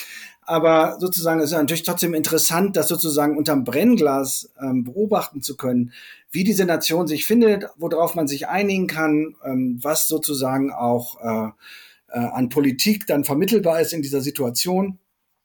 Aber 0.43 0.97
sozusagen 0.99 1.39
ist 1.39 1.51
es 1.51 1.57
natürlich 1.57 1.81
trotzdem 1.81 2.13
interessant, 2.13 2.77
das 2.77 2.87
sozusagen 2.87 3.35
unterm 3.35 3.63
Brennglas 3.63 4.51
ähm, 4.61 4.83
beobachten 4.83 5.41
zu 5.41 5.57
können, 5.57 5.91
wie 6.29 6.43
diese 6.43 6.65
Nation 6.65 7.07
sich 7.07 7.25
findet, 7.25 7.65
worauf 7.77 8.13
man 8.13 8.27
sich 8.27 8.47
einigen 8.47 8.85
kann, 8.85 9.35
ähm, 9.43 9.79
was 9.81 10.07
sozusagen 10.07 10.71
auch 10.71 11.19
äh, 11.21 11.49
äh, 12.09 12.19
an 12.19 12.49
Politik 12.49 13.07
dann 13.07 13.23
vermittelbar 13.23 13.81
ist 13.81 13.91
in 13.91 14.03
dieser 14.03 14.21
Situation. 14.21 14.99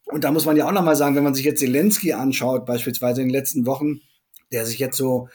Und 0.04 0.22
da 0.22 0.32
muss 0.32 0.44
man 0.44 0.56
ja 0.58 0.68
auch 0.68 0.72
nochmal 0.72 0.96
sagen, 0.96 1.16
wenn 1.16 1.24
man 1.24 1.34
sich 1.34 1.46
jetzt 1.46 1.60
Zelensky 1.60 2.12
anschaut, 2.12 2.66
beispielsweise 2.66 3.22
in 3.22 3.28
den 3.28 3.34
letzten 3.34 3.64
Wochen, 3.64 4.00
der 4.52 4.66
sich 4.66 4.78
jetzt 4.78 4.98
so 4.98 5.28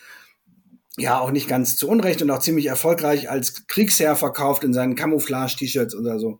ja 0.97 1.19
auch 1.19 1.31
nicht 1.31 1.47
ganz 1.47 1.75
zu 1.75 1.87
Unrecht 1.87 2.21
und 2.21 2.31
auch 2.31 2.39
ziemlich 2.39 2.65
erfolgreich 2.65 3.29
als 3.29 3.67
Kriegsherr 3.67 4.15
verkauft 4.15 4.63
in 4.63 4.73
seinen 4.73 4.95
Camouflage-T-Shirts 4.95 5.95
oder 5.95 6.19
so. 6.19 6.39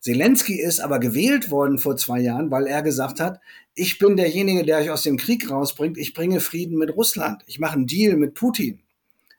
Zelensky 0.00 0.60
ist 0.60 0.80
aber 0.80 0.98
gewählt 0.98 1.50
worden 1.50 1.78
vor 1.78 1.96
zwei 1.96 2.20
Jahren, 2.20 2.50
weil 2.50 2.66
er 2.66 2.82
gesagt 2.82 3.20
hat, 3.20 3.40
ich 3.74 3.98
bin 3.98 4.16
derjenige, 4.16 4.64
der 4.64 4.78
euch 4.78 4.90
aus 4.90 5.02
dem 5.02 5.18
Krieg 5.18 5.50
rausbringt, 5.50 5.98
ich 5.98 6.14
bringe 6.14 6.40
Frieden 6.40 6.78
mit 6.78 6.96
Russland, 6.96 7.42
ich 7.46 7.58
mache 7.58 7.74
einen 7.74 7.86
Deal 7.86 8.16
mit 8.16 8.34
Putin. 8.34 8.80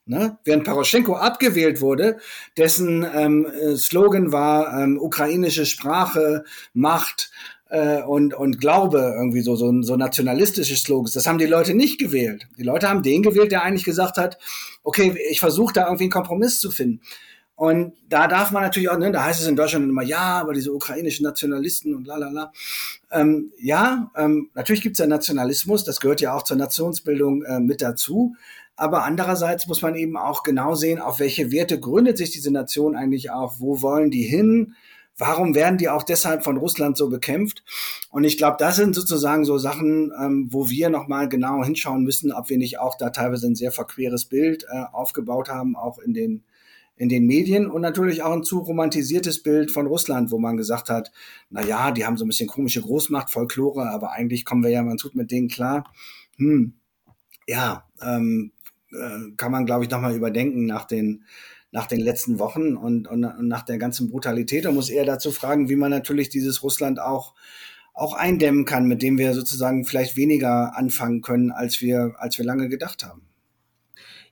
Ne? 0.05 0.37
Während 0.43 0.63
Poroschenko 0.63 1.15
abgewählt 1.15 1.79
wurde, 1.79 2.17
dessen 2.57 3.05
ähm, 3.13 3.45
äh, 3.45 3.75
Slogan 3.75 4.31
war 4.31 4.81
ähm, 4.81 4.99
ukrainische 4.99 5.65
Sprache, 5.65 6.43
Macht 6.73 7.31
äh, 7.71 8.03
und, 8.03 8.33
und 8.33 8.59
Glaube, 8.59 9.13
irgendwie 9.17 9.41
so, 9.41 9.55
so, 9.55 9.81
so 9.81 9.95
nationalistische 9.95 10.75
Slogans. 10.75 11.13
Das 11.13 11.25
haben 11.25 11.37
die 11.37 11.45
Leute 11.45 11.73
nicht 11.73 11.99
gewählt. 11.99 12.47
Die 12.57 12.63
Leute 12.63 12.89
haben 12.89 13.01
den 13.01 13.23
gewählt, 13.23 13.51
der 13.51 13.63
eigentlich 13.63 13.85
gesagt 13.85 14.17
hat, 14.17 14.37
okay, 14.83 15.15
ich 15.29 15.39
versuche 15.39 15.73
da 15.73 15.85
irgendwie 15.85 16.03
einen 16.03 16.11
Kompromiss 16.11 16.59
zu 16.59 16.69
finden. 16.69 17.01
Und 17.55 17.93
da 18.09 18.27
darf 18.27 18.51
man 18.51 18.63
natürlich 18.63 18.89
auch, 18.89 18.97
ne, 18.97 19.11
da 19.11 19.23
heißt 19.23 19.39
es 19.39 19.47
in 19.47 19.55
Deutschland 19.55 19.87
immer, 19.87 20.01
ja, 20.01 20.41
aber 20.41 20.53
diese 20.53 20.73
ukrainischen 20.73 21.23
Nationalisten 21.23 21.95
und 21.95 22.07
la 22.07 22.17
la 22.17 22.29
la. 22.29 22.51
Ähm, 23.11 23.51
ja, 23.57 24.11
ähm, 24.17 24.49
natürlich 24.53 24.81
gibt 24.81 24.95
es 24.95 24.99
ja 24.99 25.07
Nationalismus, 25.07 25.85
das 25.85 25.99
gehört 25.99 26.21
ja 26.21 26.33
auch 26.33 26.43
zur 26.43 26.57
Nationsbildung 26.57 27.43
äh, 27.43 27.59
mit 27.59 27.81
dazu. 27.81 28.35
Aber 28.75 29.03
andererseits 29.03 29.67
muss 29.67 29.81
man 29.81 29.95
eben 29.95 30.17
auch 30.17 30.43
genau 30.43 30.75
sehen, 30.75 30.99
auf 30.99 31.19
welche 31.19 31.51
Werte 31.51 31.79
gründet 31.79 32.17
sich 32.17 32.31
diese 32.31 32.51
Nation 32.51 32.95
eigentlich 32.95 33.31
auch, 33.31 33.59
wo 33.59 33.81
wollen 33.81 34.09
die 34.11 34.23
hin? 34.23 34.75
Warum 35.21 35.53
werden 35.53 35.77
die 35.77 35.87
auch 35.87 36.01
deshalb 36.01 36.43
von 36.43 36.57
Russland 36.57 36.97
so 36.97 37.07
bekämpft? 37.07 37.63
Und 38.09 38.23
ich 38.23 38.37
glaube, 38.37 38.57
das 38.57 38.75
sind 38.75 38.95
sozusagen 38.95 39.45
so 39.45 39.59
Sachen, 39.59 40.11
ähm, 40.19 40.47
wo 40.49 40.67
wir 40.67 40.89
nochmal 40.89 41.29
genau 41.29 41.63
hinschauen 41.63 42.03
müssen, 42.03 42.31
ob 42.31 42.49
wir 42.49 42.57
nicht 42.57 42.79
auch 42.79 42.97
da 42.97 43.11
teilweise 43.11 43.45
ein 43.45 43.53
sehr 43.53 43.71
verqueres 43.71 44.25
Bild 44.25 44.63
äh, 44.63 44.83
aufgebaut 44.91 45.47
haben, 45.47 45.75
auch 45.75 45.99
in 45.99 46.15
den 46.15 46.43
in 46.95 47.07
den 47.07 47.25
Medien 47.25 47.69
und 47.69 47.81
natürlich 47.81 48.23
auch 48.23 48.31
ein 48.31 48.43
zu 48.43 48.59
romantisiertes 48.59 49.43
Bild 49.43 49.71
von 49.71 49.87
Russland, 49.87 50.31
wo 50.31 50.39
man 50.39 50.57
gesagt 50.57 50.89
hat, 50.89 51.11
na 51.49 51.63
ja, 51.63 51.91
die 51.91 52.05
haben 52.05 52.17
so 52.17 52.25
ein 52.25 52.27
bisschen 52.27 52.49
komische 52.49 52.81
Großmacht, 52.81 53.29
Folklore, 53.29 53.89
aber 53.89 54.11
eigentlich 54.11 54.43
kommen 54.43 54.63
wir 54.63 54.71
ja 54.71 54.83
man 54.83 54.97
tut 54.97 55.15
mit 55.15 55.31
denen 55.31 55.47
klar. 55.47 55.91
Hm, 56.37 56.73
ja, 57.47 57.85
ähm, 58.01 58.51
äh, 58.91 59.35
kann 59.37 59.51
man, 59.51 59.65
glaube 59.65 59.83
ich, 59.83 59.89
nochmal 59.89 60.15
überdenken 60.15 60.65
nach 60.65 60.85
den 60.85 61.25
nach 61.71 61.87
den 61.87 62.01
letzten 62.01 62.39
Wochen 62.39 62.75
und, 62.75 63.07
und, 63.07 63.23
und 63.23 63.47
nach 63.47 63.63
der 63.63 63.77
ganzen 63.77 64.09
Brutalität 64.09 64.65
und 64.65 64.75
muss 64.75 64.89
eher 64.89 65.05
dazu 65.05 65.31
fragen, 65.31 65.69
wie 65.69 65.75
man 65.75 65.89
natürlich 65.89 66.29
dieses 66.29 66.63
Russland 66.63 66.99
auch 66.99 67.33
auch 67.93 68.13
eindämmen 68.13 68.65
kann, 68.65 68.87
mit 68.87 69.01
dem 69.01 69.17
wir 69.17 69.33
sozusagen 69.33 69.83
vielleicht 69.83 70.15
weniger 70.15 70.77
anfangen 70.77 71.21
können, 71.21 71.51
als 71.51 71.81
wir, 71.81 72.13
als 72.17 72.37
wir 72.37 72.45
lange 72.45 72.69
gedacht 72.69 73.03
haben. 73.03 73.30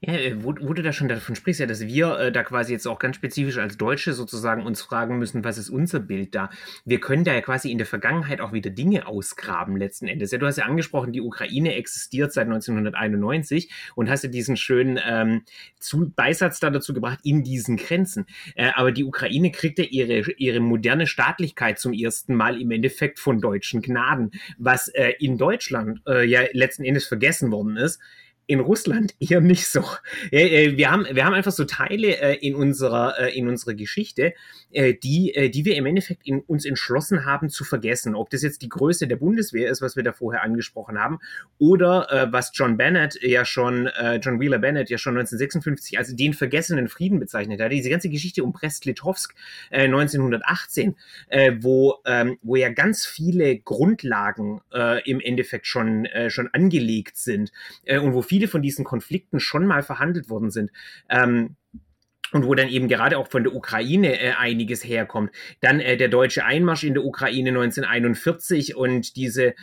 Ja, 0.01 0.13
äh, 0.13 0.41
wo, 0.41 0.55
wo, 0.61 0.73
du 0.73 0.81
da 0.81 0.93
schon 0.93 1.09
davon 1.09 1.35
sprichst, 1.35 1.59
ja, 1.59 1.65
dass 1.65 1.81
wir 1.81 2.17
äh, 2.17 2.31
da 2.31 2.43
quasi 2.43 2.71
jetzt 2.71 2.87
auch 2.87 2.99
ganz 2.99 3.17
spezifisch 3.17 3.57
als 3.57 3.77
Deutsche 3.77 4.13
sozusagen 4.13 4.65
uns 4.65 4.81
fragen 4.81 5.19
müssen, 5.19 5.43
was 5.43 5.57
ist 5.57 5.69
unser 5.69 5.99
Bild 5.99 6.33
da? 6.35 6.49
Wir 6.85 7.01
können 7.01 7.25
da 7.25 7.33
ja 7.33 7.41
quasi 7.41 7.69
in 7.69 7.77
der 7.77 7.87
Vergangenheit 7.87 8.39
auch 8.39 8.53
wieder 8.53 8.69
Dinge 8.69 9.07
ausgraben 9.07 9.75
letzten 9.75 10.07
Endes. 10.07 10.31
Ja, 10.31 10.37
du 10.37 10.45
hast 10.45 10.57
ja 10.57 10.63
angesprochen, 10.63 11.11
die 11.11 11.19
Ukraine 11.19 11.75
existiert 11.75 12.31
seit 12.31 12.45
1991 12.45 13.69
und 13.95 14.09
hast 14.09 14.23
ja 14.23 14.29
diesen 14.29 14.55
schönen 14.55 14.97
ähm, 15.05 15.41
zu, 15.79 16.09
Beisatz 16.15 16.61
da 16.61 16.69
dazu 16.69 16.93
gebracht, 16.93 17.19
in 17.23 17.43
diesen 17.43 17.75
Grenzen. 17.75 18.25
Äh, 18.55 18.71
aber 18.75 18.93
die 18.93 19.03
Ukraine 19.03 19.51
kriegt 19.51 19.79
ja 19.79 19.85
ihre, 19.85 20.31
ihre 20.31 20.61
moderne 20.61 21.07
Staatlichkeit 21.07 21.77
zum 21.77 21.91
ersten 21.91 22.35
Mal 22.35 22.61
im 22.61 22.71
Endeffekt 22.71 23.19
von 23.19 23.41
deutschen 23.41 23.81
Gnaden, 23.81 24.31
was 24.57 24.87
äh, 24.87 25.15
in 25.19 25.37
Deutschland 25.37 25.99
äh, 26.07 26.25
ja 26.25 26.43
letzten 26.53 26.85
Endes 26.85 27.05
vergessen 27.05 27.51
worden 27.51 27.75
ist 27.75 27.99
in 28.49 28.59
Russland 28.59 29.13
eher 29.19 29.41
nicht 29.41 29.67
so. 29.67 29.85
Äh, 30.31 30.75
wir 30.75 30.91
haben, 30.91 31.05
wir 31.11 31.23
haben 31.23 31.33
einfach 31.33 31.51
so 31.51 31.65
Teile 31.65 32.19
äh, 32.19 32.35
in 32.35 32.55
unserer, 32.55 33.19
äh, 33.19 33.37
in 33.37 33.47
unserer 33.47 33.75
Geschichte, 33.75 34.33
die, 34.71 35.51
die 35.53 35.65
wir 35.65 35.75
im 35.75 35.85
Endeffekt 35.85 36.27
in, 36.27 36.41
uns 36.41 36.65
entschlossen 36.65 37.25
haben 37.25 37.49
zu 37.49 37.63
vergessen. 37.63 38.15
Ob 38.15 38.29
das 38.29 38.41
jetzt 38.41 38.61
die 38.61 38.69
Größe 38.69 39.07
der 39.07 39.15
Bundeswehr 39.15 39.69
ist, 39.69 39.81
was 39.81 39.95
wir 39.95 40.03
da 40.03 40.13
vorher 40.13 40.43
angesprochen 40.43 40.99
haben, 40.99 41.19
oder 41.57 42.29
was 42.31 42.51
John 42.53 42.77
Bennett 42.77 43.19
ja 43.21 43.45
schon, 43.45 43.89
John 44.21 44.39
Wheeler 44.39 44.59
Bennett 44.59 44.89
ja 44.89 44.97
schon 44.97 45.17
1956 45.17 45.97
als 45.97 46.15
den 46.15 46.33
vergessenen 46.33 46.87
Frieden 46.87 47.19
bezeichnet 47.19 47.59
hat. 47.61 47.71
Diese 47.71 47.89
ganze 47.89 48.09
Geschichte 48.09 48.43
um 48.43 48.53
Brest-Litovsk 48.53 49.33
1918, 49.71 50.95
wo, 51.59 51.95
ähm, 52.05 52.37
wo 52.41 52.55
ja 52.55 52.69
ganz 52.69 53.05
viele 53.05 53.57
Grundlagen 53.57 54.61
im 55.05 55.19
Endeffekt 55.19 55.67
schon, 55.67 56.07
schon 56.27 56.49
angelegt 56.53 57.17
sind 57.17 57.51
und 57.87 58.13
wo 58.13 58.21
viele 58.21 58.47
von 58.47 58.61
diesen 58.61 58.85
Konflikten 58.85 59.39
schon 59.39 59.65
mal 59.65 59.83
verhandelt 59.83 60.29
worden 60.29 60.51
sind. 60.51 60.71
Ähm, 61.09 61.55
und 62.31 62.45
wo 62.45 62.55
dann 62.55 62.69
eben 62.69 62.87
gerade 62.87 63.17
auch 63.17 63.27
von 63.27 63.43
der 63.43 63.55
Ukraine 63.55 64.19
äh, 64.19 64.31
einiges 64.31 64.83
herkommt. 64.83 65.31
Dann 65.61 65.79
äh, 65.79 65.97
der 65.97 66.07
deutsche 66.07 66.45
Einmarsch 66.45 66.83
in 66.83 66.93
der 66.93 67.03
Ukraine 67.03 67.49
1941 67.49 68.75
und 68.75 69.15
diese 69.15 69.55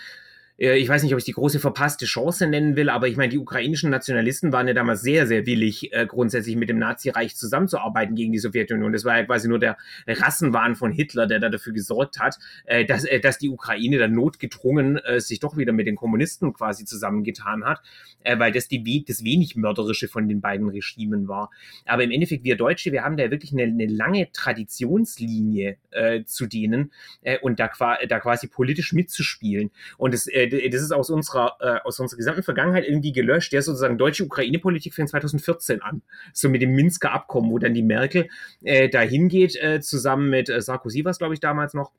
ich 0.59 0.89
weiß 0.89 1.03
nicht, 1.03 1.13
ob 1.13 1.19
ich 1.19 1.25
die 1.25 1.33
große 1.33 1.61
verpasste 1.61 2.07
Chance 2.07 2.47
nennen 2.47 2.77
will, 2.77 2.89
aber 2.89 3.09
ich 3.09 3.17
meine, 3.17 3.29
die 3.29 3.39
ukrainischen 3.39 3.91
Nationalisten 3.91 4.53
waren 4.53 4.67
ja 4.67 4.75
damals 4.75 5.03
sehr, 5.03 5.27
sehr 5.27 5.45
willig, 5.45 5.93
äh, 5.93 6.07
grundsätzlich 6.07 6.57
mit 6.57 6.71
dem 6.71 6.79
Nazireich 6.79 7.37
zusammenzuarbeiten 7.37 8.17
gegen 8.17 8.33
die 8.33 8.39
Sowjetunion. 8.39 8.93
Das 8.93 9.05
war 9.05 9.19
ja 9.19 9.25
quasi 9.25 9.49
nur 9.49 9.59
der 9.59 9.77
Rassenwahn 10.07 10.75
von 10.75 10.93
Hitler, 10.93 11.27
der 11.27 11.41
da 11.41 11.51
dafür 11.51 11.75
gesorgt 11.75 12.19
hat, 12.19 12.39
äh, 12.65 12.87
dass, 12.87 13.05
äh, 13.05 13.21
dass 13.21 13.37
die 13.37 13.51
Ukraine 13.51 13.99
dann 13.99 14.13
notgedrungen 14.13 14.97
äh, 14.97 15.21
sich 15.21 15.41
doch 15.41 15.59
wieder 15.59 15.73
mit 15.73 15.87
den 15.87 15.97
Kommunisten 15.97 16.55
quasi 16.55 16.87
zusammengetan 16.87 17.65
hat, 17.65 17.83
äh, 18.25 18.39
weil 18.39 18.53
das 18.53 18.69
die, 18.69 19.05
das 19.07 19.25
wenig 19.25 19.57
mörderische 19.57 20.09
von 20.09 20.27
den 20.27 20.41
beiden 20.41 20.71
Regimen 20.71 21.29
war. 21.29 21.51
Aber 21.85 22.03
im 22.03 22.11
Endeffekt, 22.11 22.45
wir 22.45 22.57
Deutsche, 22.57 22.93
wir 22.93 23.05
haben 23.05 23.19
da 23.19 23.31
wirklich 23.31 23.53
eine, 23.53 23.65
eine 23.65 23.87
lange 23.87 24.33
Traditionslinie 24.33 25.77
äh, 25.91 26.25
zu 26.25 26.47
denen 26.47 26.93
äh, 27.23 27.39
und 27.41 27.61
da, 27.61 27.71
da 28.09 28.21
quasi 28.21 28.47
politisch 28.47 28.95
mitzuspielen. 28.95 29.71
Und 29.99 30.15
das, 30.15 30.27
äh, 30.29 30.46
das 30.49 30.83
ist 30.83 30.93
aus 30.93 31.11
unserer, 31.11 31.57
äh, 31.61 31.79
aus 31.85 32.01
unserer 32.01 32.19
gesamten 32.19 32.43
Vergangenheit 32.43 32.85
irgendwie 32.87 33.13
gelöscht. 33.13 33.53
Der 33.53 33.63
sozusagen 33.63 33.99
deutsche 33.99 34.25
Ukraine-Politik 34.25 34.95
fängt 34.95 35.11
2014 35.11 35.83
an. 35.83 36.03
So 36.33 36.49
mit 36.49 36.63
dem 36.63 36.73
Minsker 36.73 37.13
Abkommen, 37.13 37.51
wo 37.51 37.59
dann 37.59 37.75
die 37.75 37.83
Merkel 37.83 38.29
äh, 38.63 38.89
dahin 38.89 39.29
geht, 39.29 39.57
äh, 39.57 39.81
zusammen 39.81 40.31
mit 40.31 40.49
äh, 40.49 40.61
Sarkozy 40.61 41.05
war 41.05 41.11
es, 41.11 41.19
glaube 41.19 41.35
ich, 41.35 41.41
damals 41.41 41.75
noch 41.75 41.93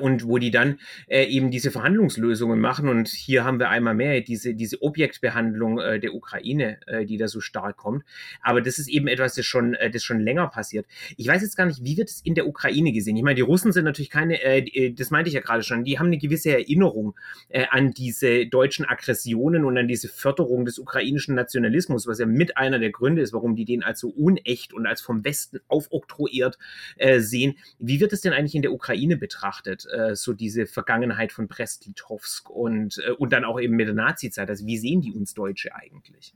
und 0.00 0.26
wo 0.26 0.38
die 0.38 0.50
dann 0.50 0.78
äh, 1.08 1.24
eben 1.24 1.50
diese 1.50 1.70
Verhandlungslösungen 1.70 2.60
machen. 2.60 2.88
Und 2.88 3.08
hier 3.08 3.44
haben 3.44 3.58
wir 3.58 3.70
einmal 3.70 3.94
mehr 3.94 4.20
diese, 4.20 4.54
diese 4.54 4.80
Objektbehandlung 4.82 5.80
äh, 5.80 5.98
der 5.98 6.14
Ukraine, 6.14 6.78
äh, 6.86 7.04
die 7.04 7.16
da 7.16 7.26
so 7.26 7.40
stark 7.40 7.76
kommt. 7.76 8.04
Aber 8.40 8.60
das 8.60 8.78
ist 8.78 8.88
eben 8.88 9.08
etwas, 9.08 9.34
das 9.34 9.46
schon, 9.46 9.74
äh, 9.74 9.90
das 9.90 10.04
schon 10.04 10.20
länger 10.20 10.46
passiert. 10.48 10.86
Ich 11.16 11.26
weiß 11.26 11.42
jetzt 11.42 11.56
gar 11.56 11.66
nicht, 11.66 11.84
wie 11.84 11.96
wird 11.96 12.08
es 12.08 12.20
in 12.20 12.34
der 12.34 12.46
Ukraine 12.46 12.92
gesehen? 12.92 13.16
Ich 13.16 13.22
meine, 13.22 13.34
die 13.34 13.42
Russen 13.42 13.72
sind 13.72 13.84
natürlich 13.84 14.10
keine, 14.10 14.40
äh, 14.42 14.58
äh 14.58 14.92
das 14.92 15.10
meinte 15.10 15.28
ich 15.28 15.34
ja 15.34 15.40
gerade 15.40 15.64
schon, 15.64 15.82
die 15.84 15.98
haben 15.98 16.06
eine 16.06 16.18
gewisse 16.18 16.52
Erinnerung 16.52 17.14
äh, 17.48 17.66
an 17.70 17.90
diese 17.90 18.46
deutschen 18.46 18.84
Aggressionen 18.84 19.64
und 19.64 19.76
an 19.76 19.88
diese 19.88 20.08
Förderung 20.08 20.64
des 20.64 20.78
ukrainischen 20.78 21.34
Nationalismus, 21.34 22.06
was 22.06 22.20
ja 22.20 22.26
mit 22.26 22.56
einer 22.56 22.78
der 22.78 22.90
Gründe 22.90 23.22
ist, 23.22 23.32
warum 23.32 23.56
die 23.56 23.64
den 23.64 23.82
als 23.82 24.00
so 24.00 24.08
unecht 24.08 24.72
und 24.72 24.86
als 24.86 25.00
vom 25.00 25.24
Westen 25.24 25.58
aufoktroyiert 25.66 26.58
äh, 26.96 27.18
sehen. 27.18 27.58
Wie 27.78 28.00
wird 28.00 28.12
es 28.12 28.20
denn 28.20 28.32
eigentlich 28.32 28.54
in 28.54 28.62
der 28.62 28.72
Ukraine 28.72 29.16
betrachtet? 29.16 29.63
Betrachtet, 29.64 29.86
äh, 29.92 30.14
so 30.14 30.32
diese 30.32 30.66
Vergangenheit 30.66 31.32
von 31.32 31.48
Brest-Litovsk 31.48 32.50
und, 32.50 32.98
äh, 33.06 33.12
und 33.12 33.32
dann 33.32 33.44
auch 33.44 33.60
eben 33.60 33.76
mit 33.76 33.88
der 33.88 33.94
Nazi-Zeit. 33.94 34.48
Also 34.48 34.66
wie 34.66 34.78
sehen 34.78 35.00
die 35.00 35.12
uns 35.12 35.34
Deutsche 35.34 35.74
eigentlich? 35.74 36.34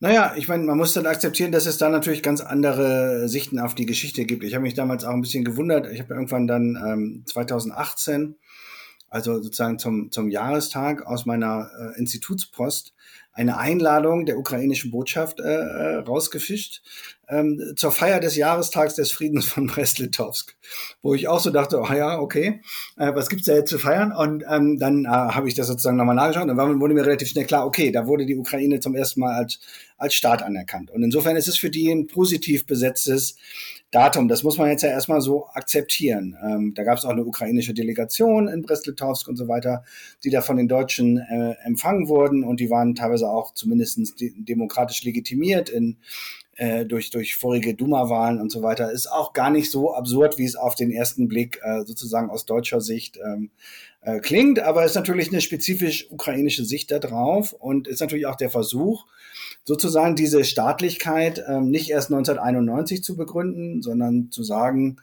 Naja, 0.00 0.34
ich 0.36 0.48
meine, 0.48 0.64
man 0.64 0.76
muss 0.76 0.92
dann 0.92 1.06
akzeptieren, 1.06 1.52
dass 1.52 1.66
es 1.66 1.78
da 1.78 1.88
natürlich 1.88 2.22
ganz 2.22 2.42
andere 2.42 3.28
Sichten 3.28 3.58
auf 3.58 3.74
die 3.74 3.86
Geschichte 3.86 4.26
gibt. 4.26 4.44
Ich 4.44 4.54
habe 4.54 4.62
mich 4.62 4.74
damals 4.74 5.04
auch 5.04 5.14
ein 5.14 5.22
bisschen 5.22 5.44
gewundert. 5.44 5.90
Ich 5.90 6.00
habe 6.00 6.12
irgendwann 6.12 6.46
dann 6.46 6.76
ähm, 6.76 7.22
2018, 7.24 8.36
also 9.08 9.40
sozusagen 9.40 9.78
zum, 9.78 10.10
zum 10.10 10.28
Jahrestag 10.28 11.06
aus 11.06 11.24
meiner 11.24 11.70
äh, 11.78 11.98
Institutspost, 11.98 12.92
eine 13.32 13.56
Einladung 13.58 14.26
der 14.26 14.38
ukrainischen 14.38 14.90
Botschaft 14.90 15.40
äh, 15.40 15.44
äh, 15.44 15.94
rausgefischt 15.96 16.82
ähm, 17.28 17.72
zur 17.76 17.92
Feier 17.92 18.20
des 18.20 18.36
Jahrestags 18.36 18.94
des 18.94 19.12
Friedens 19.12 19.46
von 19.46 19.66
Brest-Litovsk, 19.66 20.56
wo 21.02 21.14
ich 21.14 21.28
auch 21.28 21.40
so 21.40 21.50
dachte, 21.50 21.80
oh 21.80 21.92
ja, 21.92 22.18
okay, 22.18 22.60
äh, 22.96 23.14
was 23.14 23.28
gibt's 23.28 23.46
da 23.46 23.54
jetzt 23.54 23.70
zu 23.70 23.78
feiern? 23.78 24.12
Und 24.12 24.44
ähm, 24.48 24.78
dann 24.78 25.04
äh, 25.04 25.08
habe 25.08 25.48
ich 25.48 25.54
das 25.54 25.66
sozusagen 25.66 25.96
nochmal 25.96 26.14
nachgeschaut 26.14 26.48
und 26.48 26.56
dann 26.56 26.80
wurde 26.80 26.94
mir 26.94 27.04
relativ 27.04 27.28
schnell 27.28 27.44
klar, 27.44 27.66
okay, 27.66 27.90
da 27.90 28.06
wurde 28.06 28.26
die 28.26 28.36
Ukraine 28.36 28.80
zum 28.80 28.94
ersten 28.94 29.20
Mal 29.20 29.34
als, 29.34 29.60
als 29.98 30.14
Staat 30.14 30.42
anerkannt. 30.42 30.90
Und 30.90 31.02
insofern 31.02 31.36
ist 31.36 31.48
es 31.48 31.58
für 31.58 31.70
die 31.70 31.90
ein 31.90 32.06
positiv 32.06 32.66
besetztes 32.66 33.36
Datum. 33.90 34.28
Das 34.28 34.42
muss 34.42 34.58
man 34.58 34.68
jetzt 34.68 34.82
ja 34.82 34.90
erstmal 34.90 35.20
so 35.20 35.46
akzeptieren. 35.54 36.36
Ähm, 36.42 36.74
da 36.74 36.82
gab 36.82 36.98
es 36.98 37.04
auch 37.04 37.10
eine 37.10 37.24
ukrainische 37.24 37.72
Delegation 37.72 38.48
in 38.48 38.62
Brest-Litovsk 38.62 39.28
und 39.28 39.36
so 39.36 39.48
weiter, 39.48 39.84
die 40.24 40.30
da 40.30 40.42
von 40.42 40.56
den 40.56 40.68
Deutschen 40.68 41.18
äh, 41.18 41.54
empfangen 41.64 42.08
wurden 42.08 42.44
und 42.44 42.60
die 42.60 42.68
waren 42.68 42.94
teilweise 42.94 43.28
auch 43.28 43.54
zumindest 43.54 44.20
de 44.20 44.32
demokratisch 44.36 45.04
legitimiert 45.04 45.68
in 45.68 45.96
äh, 46.56 46.84
durch, 46.84 47.10
durch 47.10 47.36
vorige 47.36 47.74
Duma-Wahlen 47.74 48.40
und 48.40 48.50
so 48.50 48.62
weiter, 48.62 48.90
ist 48.90 49.06
auch 49.06 49.32
gar 49.32 49.50
nicht 49.50 49.70
so 49.70 49.94
absurd, 49.94 50.38
wie 50.38 50.44
es 50.44 50.56
auf 50.56 50.74
den 50.74 50.90
ersten 50.90 51.28
Blick 51.28 51.60
äh, 51.62 51.84
sozusagen 51.84 52.30
aus 52.30 52.46
deutscher 52.46 52.80
Sicht 52.80 53.18
ähm, 53.24 53.50
äh, 54.00 54.20
klingt, 54.20 54.60
aber 54.60 54.84
ist 54.84 54.94
natürlich 54.94 55.28
eine 55.28 55.40
spezifisch 55.40 56.10
ukrainische 56.10 56.64
Sicht 56.64 56.90
da 56.90 56.98
drauf 56.98 57.52
und 57.52 57.88
ist 57.88 58.00
natürlich 58.00 58.26
auch 58.26 58.36
der 58.36 58.50
Versuch, 58.50 59.06
sozusagen 59.64 60.16
diese 60.16 60.44
Staatlichkeit 60.44 61.44
ähm, 61.46 61.70
nicht 61.70 61.90
erst 61.90 62.10
1991 62.10 63.02
zu 63.02 63.16
begründen, 63.16 63.82
sondern 63.82 64.30
zu 64.30 64.42
sagen, 64.42 64.98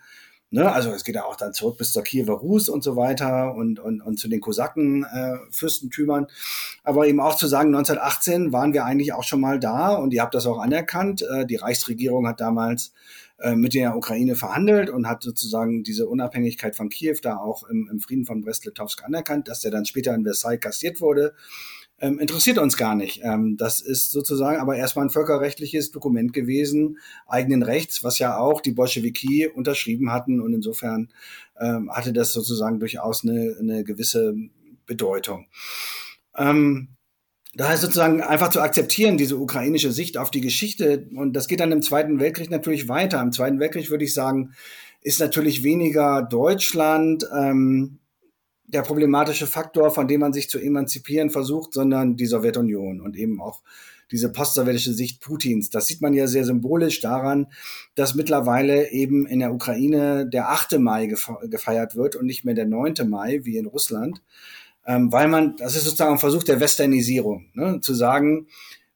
ne, 0.54 0.72
also 0.72 0.91
es 0.91 1.04
geht 1.04 1.16
ja 1.16 1.26
auch 1.26 1.36
dann 1.36 1.54
zurück 1.54 1.78
bis 1.78 1.91
zur 1.91 2.04
Kiewer 2.04 2.36
Rus 2.36 2.70
und 2.70 2.84
so 2.84 2.95
weiter 2.95 3.56
und, 3.56 3.80
und, 3.80 4.01
und 4.01 4.18
zu 4.18 4.28
den 4.28 4.39
Kosaken 4.39 5.04
äh, 5.04 5.38
aber 6.84 7.08
eben 7.08 7.20
auch 7.20 7.36
zu 7.36 7.47
sagen, 7.47 7.76
1918 7.76 8.54
waren 8.54 8.74
wir 8.74 8.86
eigentlich 8.86 9.14
auch 9.14 9.24
schon 9.24 9.41
mal 9.41 9.60
da 9.60 9.95
und 9.95 10.14
ihr 10.14 10.22
habt 10.22 10.36
das 10.36 10.45
auch 10.45 10.60
anerkannt. 10.60 11.24
Äh, 11.24 11.45
die 11.47 11.56
Reichsregierung 11.56 12.28
hat 12.28 12.39
damals 12.39 12.93
äh, 13.39 13.56
mit 13.56 13.74
der 13.74 13.97
Ukraine 13.97 14.36
verhandelt 14.36 14.89
und 14.91 15.08
hat 15.08 15.24
sozusagen 15.24 15.84
diese 15.84 16.08
Unabhängigkeit 16.08 16.76
von 16.76 16.89
Kiew 16.89 17.18
da 17.22 17.38
auch 17.38 17.68
im, 17.68 17.89
im 17.91 17.99
Frieden 17.99 18.26
von 18.26 18.41
Brest-Litovsk 18.41 19.04
anerkannt, 19.04 19.47
dass 19.47 19.62
der 19.62 19.72
dann 19.72 19.86
später 19.86 20.14
in 20.14 20.24
Versailles 20.24 20.60
kassiert 20.60 21.01
wurde 21.01 21.34
ähm, 22.00 22.20
interessiert 22.20 22.58
uns 22.58 22.78
gar 22.78 22.96
nicht. 22.96 23.22
Ähm, 23.24 23.58
das 23.58 23.82
ist 23.82 24.12
sozusagen 24.12 24.60
aber 24.60 24.76
erstmal 24.76 25.06
ein 25.06 25.12
völkerrechtliches 25.12 25.91
Dokument 25.91 26.34
gewesen, 26.34 26.98
eigenen 27.28 27.64
Rechts, 27.64 28.04
was 28.04 28.20
ja 28.20 28.38
auch 28.38 28.62
die 28.62 28.72
Bolschewiki 28.72 29.48
unterschrieben 29.48 30.12
hatten 30.12 30.41
und 30.41 30.54
insofern 30.54 31.10
ähm, 31.60 31.91
hatte 31.91 32.14
das 32.14 32.34
sozusagen 32.34 32.80
durchaus 32.80 33.24
eine, 33.24 33.56
eine 33.60 33.84
gewisse 33.84 34.36
Bedeutung. 34.86 35.48
Ähm, 36.38 36.89
da 37.56 37.70
heißt 37.70 37.84
sozusagen 37.84 38.22
einfach 38.22 38.50
zu 38.50 38.62
akzeptieren, 38.62 39.18
diese 39.18 39.38
ukrainische 39.38 39.91
Sicht 39.91 40.18
auf 40.18 40.32
die 40.32 40.41
Geschichte. 40.41 41.08
Und 41.16 41.34
das 41.34 41.48
geht 41.48 41.60
dann 41.60 41.72
im 41.72 41.84
Zweiten 41.84 42.20
Weltkrieg 42.20 42.50
natürlich 42.50 42.88
weiter. 42.88 43.22
Im 43.22 43.32
Zweiten 43.32 43.60
Weltkrieg 43.60 43.91
würde 43.91 44.06
ich 44.06 44.14
sagen, 44.14 44.54
ist 45.02 45.20
natürlich 45.20 45.64
weniger 45.64 46.24
Deutschland 46.24 47.28
ähm, 47.36 48.00
der 48.66 48.82
problematische 48.82 49.47
Faktor, 49.47 49.91
von 49.91 50.07
dem 50.07 50.22
man 50.22 50.34
sich 50.34 50.49
zu 50.49 50.59
emanzipieren 50.59 51.30
versucht, 51.30 51.74
sondern 51.74 52.16
die 52.16 52.26
Sowjetunion 52.26 53.01
und 53.01 53.16
eben 53.16 53.41
auch 53.41 53.61
diese 54.11 54.32
postsowjetische 54.32 54.93
Sicht 54.93 55.22
Putins. 55.22 55.70
Das 55.70 55.88
sieht 55.88 56.01
man 56.01 56.14
ja 56.14 56.28
sehr 56.28 56.45
symbolisch 56.45 56.99
daran, 57.01 57.47
dass 57.95 58.16
mittlerweile 58.16 58.91
eben 58.91 59.26
in 59.26 59.39
der 59.39 59.53
Ukraine 59.53 60.28
der 60.28 60.49
8. 60.49 60.80
Mai 60.80 61.07
gefeiert 61.07 61.95
wird 61.95 62.16
und 62.16 62.26
nicht 62.26 62.45
mehr 62.45 62.53
der 62.53 62.68
9. 62.68 62.93
Mai 63.07 63.41
wie 63.43 63.57
in 63.57 63.66
Russland, 63.66 64.22
ähm, 64.86 65.11
weil 65.11 65.28
man, 65.28 65.55
das 65.57 65.76
ist 65.76 65.86
sozusagen 65.86 66.14
ein 66.14 66.20
Versuch 66.20 66.43
der 66.43 66.59
Westernisierung, 66.59 67.47
ne, 67.53 67.80
zu 67.82 67.93
sagen, 67.93 68.47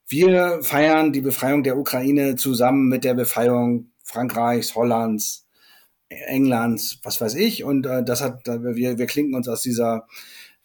wir 0.06 0.60
feiern 0.62 1.12
die 1.12 1.20
Befreiung 1.20 1.62
der 1.62 1.76
Ukraine 1.76 2.36
zusammen 2.36 2.88
mit 2.88 3.04
der 3.04 3.14
Befreiung 3.14 3.90
Frankreichs, 4.04 4.74
Hollands, 4.74 5.47
Englands, 6.08 6.98
was 7.02 7.20
weiß 7.20 7.34
ich. 7.34 7.64
Und 7.64 7.86
äh, 7.86 8.02
das 8.02 8.22
hat, 8.22 8.46
wir, 8.46 8.98
wir 8.98 9.06
klinken 9.06 9.34
uns 9.34 9.48
aus 9.48 9.62
dieser 9.62 10.06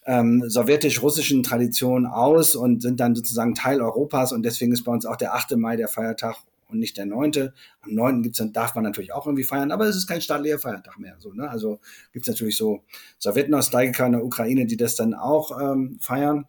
ähm, 0.06 0.44
sowjetisch-russischen 0.48 1.42
Tradition 1.42 2.06
aus 2.06 2.54
und 2.54 2.82
sind 2.82 3.00
dann 3.00 3.14
sozusagen 3.14 3.54
Teil 3.54 3.80
Europas 3.80 4.32
und 4.32 4.42
deswegen 4.42 4.72
ist 4.72 4.84
bei 4.84 4.92
uns 4.92 5.06
auch 5.06 5.16
der 5.16 5.34
8. 5.34 5.56
Mai 5.56 5.76
der 5.76 5.88
Feiertag 5.88 6.36
und 6.68 6.78
nicht 6.78 6.96
der 6.96 7.06
9. 7.06 7.52
Am 7.80 7.94
9. 7.94 8.22
Gibt's 8.22 8.38
dann, 8.38 8.52
darf 8.52 8.74
man 8.74 8.84
natürlich 8.84 9.12
auch 9.12 9.26
irgendwie 9.26 9.44
feiern, 9.44 9.70
aber 9.70 9.86
es 9.86 9.96
ist 9.96 10.06
kein 10.06 10.20
staatlicher 10.20 10.58
Feiertag 10.58 10.98
mehr. 10.98 11.16
So, 11.18 11.32
ne? 11.32 11.48
Also 11.48 11.80
gibt's 12.12 12.28
natürlich 12.28 12.56
so 12.56 12.82
Sowjetnostalgiker 13.18 14.06
in 14.06 14.12
der 14.12 14.24
Ukraine, 14.24 14.66
die 14.66 14.76
das 14.76 14.94
dann 14.96 15.14
auch 15.14 15.58
ähm, 15.60 15.98
feiern. 16.00 16.46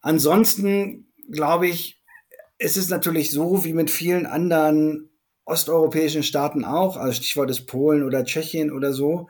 Ansonsten 0.00 1.06
glaube 1.30 1.68
ich, 1.68 2.00
es 2.58 2.76
ist 2.76 2.90
natürlich 2.90 3.30
so 3.30 3.64
wie 3.64 3.72
mit 3.72 3.90
vielen 3.90 4.26
anderen 4.26 5.08
osteuropäischen 5.44 6.22
Staaten 6.22 6.64
auch, 6.64 6.96
also 6.96 7.12
Stichwort 7.12 7.50
ist 7.50 7.66
Polen 7.66 8.02
oder 8.02 8.24
Tschechien 8.24 8.70
oder 8.70 8.92
so. 8.92 9.28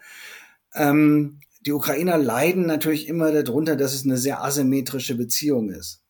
Ähm, 0.75 1.41
die 1.65 1.73
Ukrainer 1.73 2.19
leiden 2.19 2.67
natürlich 2.67 3.09
immer 3.09 3.31
darunter, 3.31 3.77
dass 3.77 3.95
es 3.95 4.05
eine 4.05 4.19
sehr 4.19 4.43
asymmetrische 4.43 5.17
Beziehung 5.17 5.71
ist. 5.71 6.03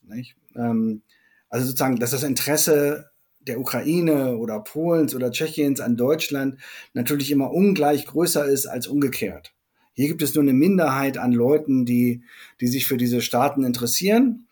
Ähm, 0.57 1.03
also 1.49 1.67
sozusagen, 1.67 1.99
dass 1.99 2.13
das 2.13 2.23
Interesse 2.23 3.11
der 3.41 3.61
Ukraine 3.61 4.37
oder 4.37 4.61
Polens 4.61 5.15
oder 5.15 5.31
Tschechiens 5.31 5.81
an 5.81 5.97
Deutschland 5.97 6.59
natürlich 6.95 7.31
immer 7.31 7.53
ungleich 7.53 8.07
größer 8.07 8.47
ist 8.47 8.67
als 8.67 8.87
umgekehrt. 8.87 9.53
Hier 9.95 10.09
gibt 10.09 10.23
es 10.23 10.35
nur 10.35 10.43
eine 10.43 10.55
Minderheit 10.55 11.19
an 11.19 11.33
Leuten, 11.33 11.85
die, 11.85 12.23
die 12.61 12.69
sich 12.69 12.87
für 12.87 12.97
diese 12.97 13.21
Staaten 13.21 13.65
interessieren. 13.65 14.47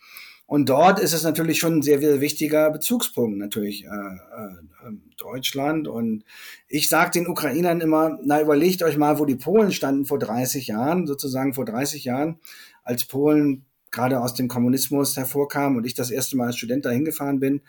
Und 0.50 0.68
dort 0.68 0.98
ist 0.98 1.12
es 1.12 1.22
natürlich 1.22 1.60
schon 1.60 1.74
ein 1.74 1.82
sehr, 1.82 2.00
sehr 2.00 2.20
wichtiger 2.20 2.72
Bezugspunkt, 2.72 3.38
natürlich 3.38 3.84
äh, 3.84 3.86
äh, 3.86 4.84
ähm, 4.84 5.02
Deutschland. 5.16 5.86
Und 5.86 6.24
ich 6.66 6.88
sage 6.88 7.12
den 7.12 7.28
Ukrainern 7.28 7.80
immer, 7.80 8.18
na 8.24 8.40
überlegt 8.40 8.82
euch 8.82 8.96
mal, 8.96 9.20
wo 9.20 9.26
die 9.26 9.36
Polen 9.36 9.70
standen 9.70 10.06
vor 10.06 10.18
30 10.18 10.66
Jahren, 10.66 11.06
sozusagen 11.06 11.54
vor 11.54 11.66
30 11.66 12.02
Jahren, 12.02 12.40
als 12.82 13.04
Polen 13.04 13.64
gerade 13.92 14.20
aus 14.20 14.34
dem 14.34 14.48
Kommunismus 14.48 15.16
hervorkam 15.16 15.76
und 15.76 15.86
ich 15.86 15.94
das 15.94 16.10
erste 16.10 16.36
Mal 16.36 16.48
als 16.48 16.56
Student 16.56 16.84
dahin 16.84 17.04
gefahren 17.04 17.38
bin. 17.38 17.60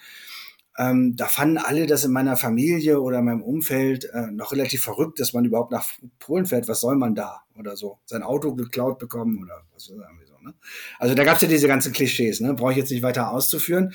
Ähm, 0.75 1.15
da 1.15 1.27
fanden 1.27 1.59
alle 1.59 1.85
das 1.85 2.03
in 2.03 2.11
meiner 2.11 2.35
Familie 2.35 2.99
oder 2.99 3.19
in 3.19 3.25
meinem 3.25 3.43
Umfeld 3.43 4.05
äh, 4.05 4.31
noch 4.31 4.53
relativ 4.53 4.81
verrückt, 4.81 5.19
dass 5.19 5.33
man 5.33 5.45
überhaupt 5.45 5.71
nach 5.71 5.87
Polen 6.17 6.47
fährt. 6.47 6.67
Was 6.67 6.81
soll 6.81 6.95
man 6.95 7.13
da? 7.13 7.43
Oder 7.59 7.75
so. 7.75 7.99
Sein 8.05 8.23
Auto 8.23 8.55
geklaut 8.55 8.97
bekommen 8.97 9.37
oder 9.43 9.61
was 9.71 9.83
soll 9.83 9.97
man 9.97 10.17
Ne? 10.41 10.53
Also 10.99 11.15
da 11.15 11.23
gab 11.23 11.35
es 11.35 11.41
ja 11.41 11.47
diese 11.47 11.67
ganzen 11.67 11.93
Klischees, 11.93 12.39
ne? 12.39 12.53
brauche 12.53 12.71
ich 12.71 12.77
jetzt 12.77 12.91
nicht 12.91 13.03
weiter 13.03 13.31
auszuführen. 13.31 13.93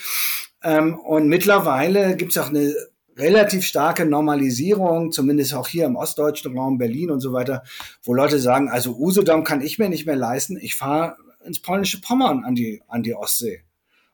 Ähm, 0.63 0.99
und 0.99 1.29
mittlerweile 1.29 2.17
gibt 2.17 2.33
es 2.33 2.39
auch 2.39 2.49
eine 2.49 2.75
relativ 3.17 3.65
starke 3.65 4.05
Normalisierung, 4.05 5.11
zumindest 5.11 5.55
auch 5.55 5.69
hier 5.69 5.87
im 5.87 5.97
ostdeutschen 5.97 6.57
Raum, 6.57 6.79
Berlin 6.79 7.11
und 7.11 7.21
so 7.21 7.33
weiter, 7.33 7.63
wo 8.03 8.15
Leute 8.15 8.39
sagen, 8.39 8.69
also 8.69 8.97
Usedom 8.97 9.45
kann 9.45 9.61
ich 9.61 9.79
mir 9.79 9.89
nicht 9.89 10.07
mehr 10.07 10.17
leisten, 10.17 10.59
ich 10.61 10.75
fahre 10.75 11.17
ins 11.45 11.61
polnische 11.61 12.01
Pommern 12.01 12.45
an 12.45 12.55
die, 12.55 12.83
an 12.89 13.03
die 13.03 13.15
Ostsee. 13.15 13.63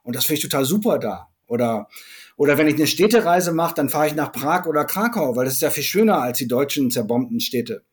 Und 0.02 0.16
das 0.16 0.24
finde 0.24 0.38
ich 0.38 0.42
total 0.42 0.64
super 0.64 0.98
da. 0.98 1.28
Oder, 1.46 1.88
oder 2.36 2.58
wenn 2.58 2.68
ich 2.68 2.76
eine 2.76 2.86
Städtereise 2.86 3.52
mache, 3.52 3.74
dann 3.74 3.88
fahre 3.88 4.06
ich 4.06 4.14
nach 4.14 4.32
Prag 4.32 4.66
oder 4.66 4.84
Krakau, 4.84 5.36
weil 5.36 5.44
das 5.44 5.54
ist 5.54 5.62
ja 5.62 5.70
viel 5.70 5.82
schöner 5.82 6.22
als 6.22 6.38
die 6.38 6.48
deutschen 6.48 6.90
zerbombten 6.90 7.40
Städte. 7.40 7.84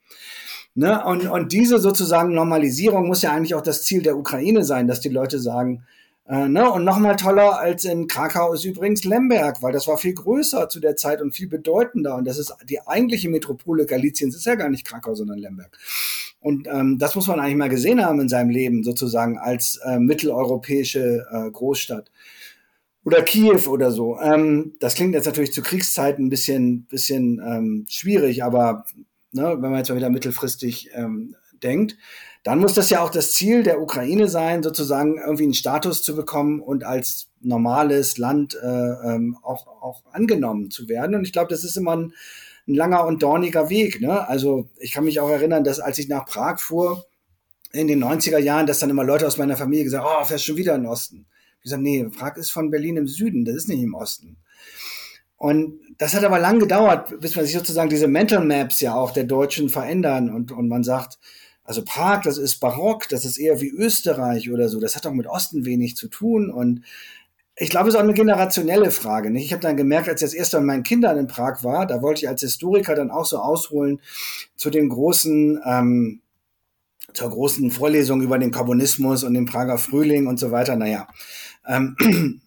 Ne? 0.80 1.03
Und, 1.05 1.27
und 1.27 1.51
diese 1.51 1.77
sozusagen 1.77 2.34
Normalisierung 2.34 3.07
muss 3.07 3.21
ja 3.21 3.32
eigentlich 3.34 3.53
auch 3.53 3.61
das 3.61 3.84
Ziel 3.84 4.01
der 4.01 4.17
Ukraine 4.17 4.63
sein, 4.63 4.88
dass 4.88 5.01
die 5.01 5.09
Leute 5.09 5.38
sagen, 5.39 5.84
Äh, 6.30 6.47
ne? 6.47 6.71
Und 6.71 6.84
nochmal 6.86 7.15
toller 7.15 7.57
als 7.59 7.86
in 7.86 8.05
Krakau 8.05 8.53
ist 8.53 8.63
übrigens 8.63 9.03
Lemberg, 9.03 9.63
weil 9.63 9.73
das 9.73 9.88
war 9.88 9.97
viel 9.97 10.13
größer 10.13 10.69
zu 10.69 10.80
der 10.80 10.95
Zeit 10.95 11.21
und 11.21 11.36
viel 11.36 11.47
bedeutender. 11.49 12.15
Und 12.15 12.25
das 12.25 12.38
ist 12.38 12.53
die 12.69 12.80
eigentliche 12.86 13.30
Metropole 13.30 13.88
Galiciens, 13.88 14.36
ist 14.36 14.45
ja 14.45 14.53
gar 14.53 14.69
nicht 14.69 14.86
Krakau, 14.86 15.15
sondern 15.15 15.39
Lemberg. 15.39 15.75
Und 16.39 16.67
ähm, 16.67 16.99
das 16.99 17.15
muss 17.15 17.27
man 17.27 17.39
eigentlich 17.39 17.57
mal 17.57 17.69
gesehen 17.69 18.05
haben 18.05 18.21
in 18.21 18.30
seinem 18.30 18.51
Leben, 18.51 18.84
sozusagen 18.84 19.39
als 19.39 19.80
äh, 19.84 19.97
mitteleuropäische 19.97 21.25
äh, 21.32 21.49
Großstadt. 21.49 22.11
Oder 23.03 23.23
Kiew 23.23 23.67
oder 23.67 23.89
so. 23.91 24.19
Ähm, 24.21 24.73
das 24.80 24.93
klingt 24.93 25.15
jetzt 25.15 25.25
natürlich 25.25 25.51
zu 25.51 25.63
Kriegszeiten 25.63 26.27
ein 26.27 26.30
bisschen, 26.30 26.86
bisschen 26.86 27.41
ähm, 27.43 27.86
schwierig, 27.89 28.43
aber 28.43 28.86
ne, 29.32 29.57
wenn 29.59 29.69
man 29.69 29.77
jetzt 29.77 29.89
mal 29.89 29.95
wieder 29.95 30.09
mittelfristig 30.09 30.89
ähm, 30.93 31.36
denkt, 31.61 31.97
dann 32.43 32.59
muss 32.59 32.73
das 32.73 32.89
ja 32.89 33.01
auch 33.01 33.09
das 33.09 33.34
Ziel 33.34 33.63
der 33.63 33.82
Ukraine 33.82 34.27
sein, 34.27 34.63
sozusagen 34.63 35.17
irgendwie 35.17 35.43
einen 35.43 35.53
Status 35.53 36.01
zu 36.01 36.15
bekommen 36.15 36.61
und 36.61 36.84
als 36.84 37.30
normales 37.41 38.17
Land 38.17 38.55
äh, 38.55 38.67
ähm, 38.67 39.38
auch, 39.43 39.67
auch 39.67 40.03
angenommen 40.11 40.71
zu 40.71 40.88
werden. 40.88 41.15
Und 41.15 41.25
ich 41.25 41.34
glaube, 41.34 41.49
das 41.49 41.63
ist 41.63 41.75
immer 41.75 41.95
ein, 41.95 42.13
ein 42.67 42.75
langer 42.75 43.05
und 43.05 43.23
dorniger 43.23 43.69
Weg. 43.69 43.99
Ne? 43.99 44.27
Also 44.27 44.69
ich 44.80 44.93
kann 44.93 45.03
mich 45.03 45.19
auch 45.19 45.30
erinnern, 45.30 45.63
dass 45.63 45.80
als 45.80 45.99
ich 45.99 46.07
nach 46.07 46.25
Prag 46.25 46.59
fuhr, 46.59 47.05
in 47.71 47.88
den 47.88 48.03
90er 48.03 48.39
Jahren, 48.39 48.65
dass 48.65 48.80
dann 48.80 48.89
immer 48.89 49.03
Leute 49.03 49.27
aus 49.27 49.38
meiner 49.38 49.57
Familie 49.57 49.84
gesagt 49.84 50.05
oh, 50.07 50.25
fährst 50.25 50.45
schon 50.45 50.57
wieder 50.57 50.75
in 50.75 50.84
den 50.84 50.89
Osten. 50.89 51.27
Ich 51.57 51.63
gesagt, 51.63 51.84
nee, 51.84 52.03
Prag 52.05 52.38
ist 52.38 52.51
von 52.51 52.71
Berlin 52.71 52.97
im 52.97 53.07
Süden, 53.07 53.45
das 53.45 53.55
ist 53.55 53.69
nicht 53.69 53.84
im 53.84 53.93
Osten. 53.93 54.38
Und 55.38 55.80
das 56.00 56.14
hat 56.14 56.24
aber 56.24 56.39
lang 56.39 56.60
gedauert, 56.60 57.20
bis 57.20 57.36
man 57.36 57.45
sich 57.45 57.54
sozusagen 57.54 57.89
diese 57.89 58.08
Mental 58.08 58.43
Maps 58.43 58.80
ja 58.80 58.95
auch 58.95 59.12
der 59.12 59.26
Deutschen 59.26 59.70
verändern 59.70 60.34
und, 60.34 60.52
und 60.52 60.70
man 60.70 60.84
sagt, 60.84 61.20
also 61.66 61.84
Prag, 61.84 62.22
das 62.24 62.38
ist 62.38 62.60
barock, 62.62 63.10
das 63.10 63.26
ist 63.26 63.38
eher 63.38 63.62
wie 63.62 63.70
Österreich 63.70 64.50
oder 64.50 64.70
so. 64.70 64.80
Das 64.80 64.95
hat 64.95 65.06
auch 65.06 65.12
mit 65.12 65.28
Osten 65.28 65.66
wenig 65.66 65.97
zu 65.97 66.08
tun. 66.08 66.50
Und 66.50 66.84
ich 67.58 67.70
glaube, 67.70 67.89
es 67.89 67.93
ist 67.93 68.00
auch 68.00 68.04
eine 68.04 68.14
generationelle 68.14 68.91
Frage. 68.91 69.30
Nicht? 69.30 69.45
Ich 69.45 69.52
habe 69.52 69.62
dann 69.62 69.76
gemerkt, 69.76 70.08
als 70.08 70.22
ich 70.22 70.30
das 70.30 70.34
erste 70.34 70.58
Mal 70.58 70.62
mit 70.62 70.68
meinen 70.68 70.84
Kindern 70.84 71.18
in 71.18 71.28
Prag 71.28 71.64
war, 71.64 71.86
da 71.86 72.02
wollte 72.02 72.22
ich 72.22 72.30
als 72.30 72.41
Historiker 72.41 72.95
dann 72.95 73.12
auch 73.12 73.26
so 73.26 73.38
ausholen 73.38 74.00
zu 74.56 74.70
den 74.70 74.88
großen, 74.88 75.62
ähm, 75.64 76.22
zur 77.14 77.30
großen 77.30 77.70
Vorlesung 77.72 78.22
über 78.22 78.39
den 78.39 78.52
Kommunismus 78.52 79.24
und 79.24 79.34
den 79.34 79.45
Prager 79.45 79.78
Frühling 79.78 80.28
und 80.28 80.39
so 80.39 80.50
weiter. 80.50 80.78
Naja. 80.78 81.08
Ähm, 81.68 82.41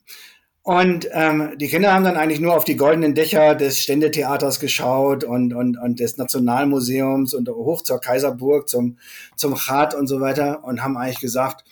Und 0.65 1.09
ähm, 1.11 1.55
die 1.57 1.67
Kinder 1.67 1.93
haben 1.93 2.05
dann 2.05 2.17
eigentlich 2.17 2.39
nur 2.39 2.57
auf 2.57 2.65
die 2.65 2.77
goldenen 2.77 3.17
Dächer 3.17 3.57
des 3.57 3.81
Ständetheaters 3.81 4.61
geschaut 4.61 5.25
und, 5.25 5.53
und, 5.53 5.77
und 5.77 5.99
des 5.99 6.19
Nationalmuseums 6.19 7.35
und 7.35 7.49
hoch 7.49 7.83
zur 7.83 8.01
Kaiserburg, 8.01 8.69
zum, 8.69 8.97
zum 9.35 9.57
Chat 9.57 9.93
und 9.93 10.07
so 10.07 10.21
weiter 10.21 10.63
und 10.63 10.85
haben 10.85 10.97
eigentlich 10.97 11.19
gesagt, 11.19 11.65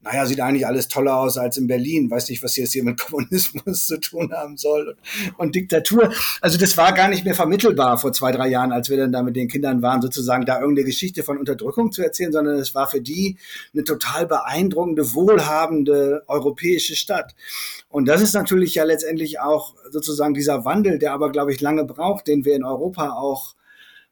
naja, 0.00 0.26
sieht 0.26 0.40
eigentlich 0.40 0.66
alles 0.66 0.86
toller 0.86 1.16
aus 1.16 1.38
als 1.38 1.56
in 1.56 1.66
Berlin. 1.66 2.08
Weiß 2.08 2.28
nicht, 2.28 2.42
was 2.42 2.54
jetzt 2.56 2.72
hier 2.72 2.84
mit 2.84 3.00
Kommunismus 3.04 3.86
zu 3.86 3.98
tun 3.98 4.32
haben 4.32 4.56
soll 4.56 4.88
und, 4.88 5.38
und, 5.38 5.54
Diktatur. 5.54 6.12
Also 6.40 6.56
das 6.56 6.76
war 6.76 6.92
gar 6.92 7.08
nicht 7.08 7.24
mehr 7.24 7.34
vermittelbar 7.34 7.98
vor 7.98 8.12
zwei, 8.12 8.30
drei 8.30 8.48
Jahren, 8.48 8.70
als 8.70 8.90
wir 8.90 8.96
dann 8.96 9.10
da 9.10 9.22
mit 9.22 9.34
den 9.34 9.48
Kindern 9.48 9.82
waren, 9.82 10.00
sozusagen 10.00 10.46
da 10.46 10.60
irgendeine 10.60 10.86
Geschichte 10.86 11.24
von 11.24 11.36
Unterdrückung 11.36 11.90
zu 11.90 12.02
erzählen, 12.02 12.32
sondern 12.32 12.56
es 12.56 12.74
war 12.74 12.88
für 12.88 13.00
die 13.00 13.38
eine 13.74 13.82
total 13.82 14.26
beeindruckende, 14.26 15.14
wohlhabende 15.14 16.22
europäische 16.28 16.94
Stadt. 16.94 17.34
Und 17.88 18.06
das 18.06 18.22
ist 18.22 18.34
natürlich 18.34 18.74
ja 18.76 18.84
letztendlich 18.84 19.40
auch 19.40 19.74
sozusagen 19.90 20.34
dieser 20.34 20.64
Wandel, 20.64 20.98
der 20.98 21.12
aber, 21.12 21.32
glaube 21.32 21.52
ich, 21.52 21.60
lange 21.60 21.84
braucht, 21.84 22.28
den 22.28 22.44
wir 22.44 22.54
in 22.54 22.64
Europa 22.64 23.10
auch 23.14 23.54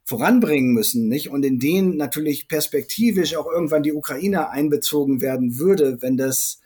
voranbringen 0.07 0.73
müssen, 0.73 1.09
nicht? 1.09 1.31
Und 1.31 1.45
in 1.45 1.59
denen 1.59 1.97
natürlich 1.97 2.47
perspektivisch 2.47 3.37
auch 3.37 3.47
irgendwann 3.47 3.83
die 3.83 3.93
Ukraine 3.93 4.51
einbezogen 4.51 5.21
werden 5.21 5.59
würde, 5.59 6.01
wenn 6.01 6.17
das, 6.17 6.61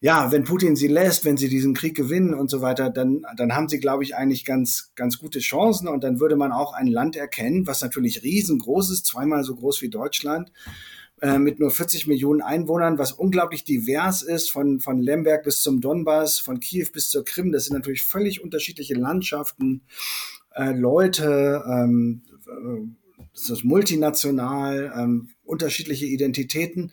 ja, 0.00 0.30
wenn 0.30 0.44
Putin 0.44 0.76
sie 0.76 0.86
lässt, 0.86 1.24
wenn 1.24 1.38
sie 1.38 1.48
diesen 1.48 1.72
Krieg 1.72 1.96
gewinnen 1.96 2.34
und 2.34 2.50
so 2.50 2.60
weiter, 2.60 2.90
dann, 2.90 3.24
dann 3.38 3.54
haben 3.54 3.70
sie, 3.70 3.80
glaube 3.80 4.04
ich, 4.04 4.14
eigentlich 4.14 4.44
ganz, 4.44 4.92
ganz 4.96 5.18
gute 5.18 5.38
Chancen 5.38 5.88
und 5.88 6.04
dann 6.04 6.20
würde 6.20 6.36
man 6.36 6.52
auch 6.52 6.74
ein 6.74 6.88
Land 6.88 7.16
erkennen, 7.16 7.66
was 7.66 7.80
natürlich 7.80 8.22
riesengroß 8.22 8.90
ist, 8.90 9.06
zweimal 9.06 9.44
so 9.44 9.56
groß 9.56 9.80
wie 9.80 9.88
Deutschland, 9.88 10.52
äh, 11.22 11.38
mit 11.38 11.60
nur 11.60 11.70
40 11.70 12.06
Millionen 12.06 12.42
Einwohnern, 12.42 12.98
was 12.98 13.12
unglaublich 13.12 13.64
divers 13.64 14.20
ist, 14.20 14.50
von, 14.50 14.80
von 14.80 15.00
Lemberg 15.00 15.42
bis 15.42 15.62
zum 15.62 15.80
Donbass, 15.80 16.38
von 16.38 16.60
Kiew 16.60 16.88
bis 16.92 17.08
zur 17.08 17.24
Krim. 17.24 17.50
Das 17.50 17.64
sind 17.64 17.74
natürlich 17.74 18.04
völlig 18.04 18.42
unterschiedliche 18.42 18.94
Landschaften, 18.94 19.80
äh, 20.54 20.72
Leute, 20.72 21.64
ähm, 21.66 22.22
das 23.34 23.50
ist 23.50 23.64
multinational, 23.64 24.92
ähm, 24.96 25.30
unterschiedliche 25.44 26.06
Identitäten, 26.06 26.92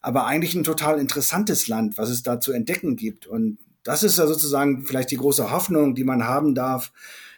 aber 0.00 0.26
eigentlich 0.26 0.54
ein 0.54 0.64
total 0.64 0.98
interessantes 0.98 1.68
Land, 1.68 1.98
was 1.98 2.10
es 2.10 2.22
da 2.22 2.40
zu 2.40 2.52
entdecken 2.52 2.96
gibt. 2.96 3.26
Und 3.26 3.58
das 3.82 4.02
ist 4.02 4.18
ja 4.18 4.26
sozusagen 4.26 4.82
vielleicht 4.84 5.10
die 5.10 5.16
große 5.16 5.50
Hoffnung, 5.50 5.94
die 5.94 6.04
man 6.04 6.24
haben 6.24 6.54
darf, 6.54 6.92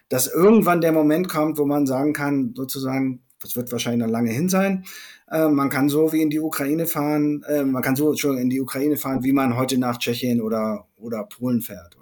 dass 0.08 0.26
irgendwann 0.26 0.80
der 0.80 0.92
Moment 0.92 1.28
kommt, 1.28 1.58
wo 1.58 1.64
man 1.64 1.86
sagen 1.86 2.12
kann, 2.12 2.54
sozusagen, 2.56 3.22
das 3.40 3.56
wird 3.56 3.70
wahrscheinlich 3.72 4.06
noch 4.06 4.12
lange 4.12 4.30
hin 4.30 4.48
sein, 4.48 4.84
äh, 5.30 5.48
man 5.48 5.68
kann 5.68 5.88
so 5.88 6.12
wie 6.12 6.22
in 6.22 6.30
die 6.30 6.40
Ukraine 6.40 6.86
fahren, 6.86 7.42
äh, 7.48 7.64
man 7.64 7.82
kann 7.82 7.96
so 7.96 8.16
schon 8.16 8.38
in 8.38 8.48
die 8.48 8.60
Ukraine 8.60 8.96
fahren, 8.96 9.24
wie 9.24 9.32
man 9.32 9.56
heute 9.56 9.78
nach 9.78 9.98
Tschechien 9.98 10.40
oder, 10.40 10.86
oder 10.96 11.24
Polen 11.24 11.60
fährt. 11.60 11.95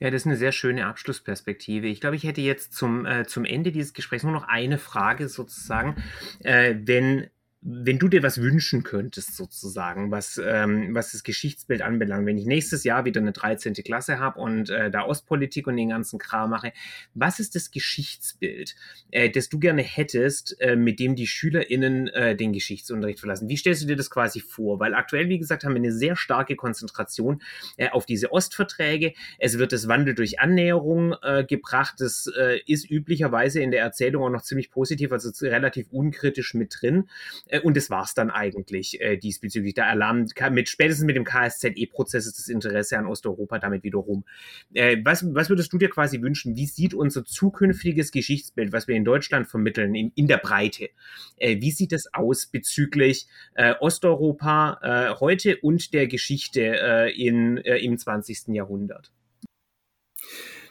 Ja, 0.00 0.10
das 0.10 0.22
ist 0.22 0.26
eine 0.26 0.36
sehr 0.36 0.52
schöne 0.52 0.86
Abschlussperspektive. 0.86 1.86
Ich 1.86 2.00
glaube, 2.00 2.16
ich 2.16 2.24
hätte 2.24 2.40
jetzt 2.40 2.72
zum, 2.72 3.04
äh, 3.04 3.26
zum 3.26 3.44
Ende 3.44 3.70
dieses 3.70 3.92
Gesprächs 3.92 4.24
nur 4.24 4.32
noch 4.32 4.48
eine 4.48 4.78
Frage 4.78 5.28
sozusagen. 5.28 6.02
Äh, 6.42 6.76
wenn 6.80 7.28
wenn 7.62 7.98
du 7.98 8.08
dir 8.08 8.22
was 8.22 8.40
wünschen 8.40 8.84
könntest, 8.84 9.36
sozusagen, 9.36 10.10
was, 10.10 10.40
ähm, 10.42 10.94
was 10.94 11.12
das 11.12 11.22
Geschichtsbild 11.22 11.82
anbelangt, 11.82 12.24
wenn 12.24 12.38
ich 12.38 12.46
nächstes 12.46 12.84
Jahr 12.84 13.04
wieder 13.04 13.20
eine 13.20 13.32
13. 13.32 13.74
Klasse 13.74 14.18
habe 14.18 14.40
und 14.40 14.70
äh, 14.70 14.90
da 14.90 15.04
Ostpolitik 15.04 15.66
und 15.66 15.76
den 15.76 15.90
ganzen 15.90 16.18
Kram 16.18 16.48
mache, 16.50 16.72
was 17.12 17.38
ist 17.38 17.54
das 17.54 17.70
Geschichtsbild, 17.70 18.76
äh, 19.10 19.28
das 19.28 19.50
du 19.50 19.58
gerne 19.58 19.82
hättest, 19.82 20.58
äh, 20.60 20.74
mit 20.74 21.00
dem 21.00 21.16
die 21.16 21.26
SchülerInnen 21.26 22.08
äh, 22.08 22.34
den 22.34 22.54
Geschichtsunterricht 22.54 23.20
verlassen? 23.20 23.50
Wie 23.50 23.58
stellst 23.58 23.82
du 23.82 23.86
dir 23.86 23.96
das 23.96 24.08
quasi 24.08 24.40
vor? 24.40 24.80
Weil 24.80 24.94
aktuell, 24.94 25.28
wie 25.28 25.38
gesagt, 25.38 25.64
haben 25.64 25.74
wir 25.74 25.82
eine 25.82 25.92
sehr 25.92 26.16
starke 26.16 26.56
Konzentration 26.56 27.42
äh, 27.76 27.90
auf 27.90 28.06
diese 28.06 28.32
Ostverträge. 28.32 29.12
Es 29.38 29.58
wird 29.58 29.72
das 29.72 29.86
Wandel 29.86 30.14
durch 30.14 30.40
Annäherung 30.40 31.14
äh, 31.22 31.44
gebracht. 31.44 31.96
Das 31.98 32.26
äh, 32.38 32.60
ist 32.64 32.90
üblicherweise 32.90 33.60
in 33.60 33.70
der 33.70 33.82
Erzählung 33.82 34.22
auch 34.22 34.30
noch 34.30 34.42
ziemlich 34.42 34.70
positiv, 34.70 35.12
also 35.12 35.30
relativ 35.46 35.88
unkritisch 35.90 36.54
mit 36.54 36.74
drin. 36.80 37.04
Äh, 37.50 37.60
und 37.60 37.76
das 37.76 37.90
war 37.90 38.04
es 38.04 38.14
dann 38.14 38.30
eigentlich 38.30 39.00
äh, 39.00 39.16
diesbezüglich. 39.16 39.74
Der 39.74 39.88
Alarm 39.88 40.26
mit 40.50 40.68
spätestens 40.68 41.04
mit 41.04 41.16
dem 41.16 41.24
KSZE-Prozess 41.24 42.26
ist 42.26 42.38
das 42.38 42.48
Interesse 42.48 42.98
an 42.98 43.06
Osteuropa 43.06 43.58
damit 43.58 43.82
wiederum. 43.82 44.24
Äh, 44.72 44.98
was, 45.04 45.24
was 45.34 45.48
würdest 45.48 45.72
du 45.72 45.78
dir 45.78 45.90
quasi 45.90 46.22
wünschen? 46.22 46.56
Wie 46.56 46.66
sieht 46.66 46.94
unser 46.94 47.24
zukünftiges 47.24 48.12
Geschichtsbild, 48.12 48.72
was 48.72 48.88
wir 48.88 48.96
in 48.96 49.04
Deutschland 49.04 49.48
vermitteln, 49.48 49.94
in, 49.94 50.12
in 50.14 50.26
der 50.26 50.38
Breite? 50.38 50.88
Äh, 51.36 51.60
wie 51.60 51.70
sieht 51.70 51.92
es 51.92 52.12
aus 52.14 52.46
bezüglich 52.46 53.26
äh, 53.54 53.74
Osteuropa 53.80 55.16
heute 55.20 55.56
und 55.58 55.92
der 55.92 56.06
Geschichte 56.06 57.10
in, 57.16 57.56
im 57.56 57.98
20. 57.98 58.48
Jahrhundert? 58.48 59.12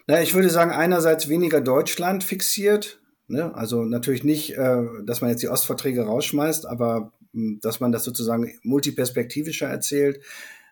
Na, 0.08 0.22
ich 0.22 0.34
würde 0.34 0.50
sagen, 0.50 0.72
einerseits 0.72 1.30
weniger 1.30 1.62
Deutschland 1.62 2.24
fixiert, 2.24 3.00
Ne? 3.30 3.54
Also 3.56 3.84
natürlich 3.84 4.24
nicht, 4.24 4.58
äh, 4.58 4.84
dass 5.04 5.22
man 5.22 5.30
jetzt 5.30 5.44
die 5.44 5.50
Ostverträge 5.50 6.04
rausschmeißt, 6.04 6.66
aber 6.66 7.12
hm, 7.34 7.60
dass 7.62 7.80
man 7.80 7.92
das 7.92 8.04
sozusagen 8.04 8.52
multiperspektivischer 8.64 9.68
erzählt, 9.68 10.20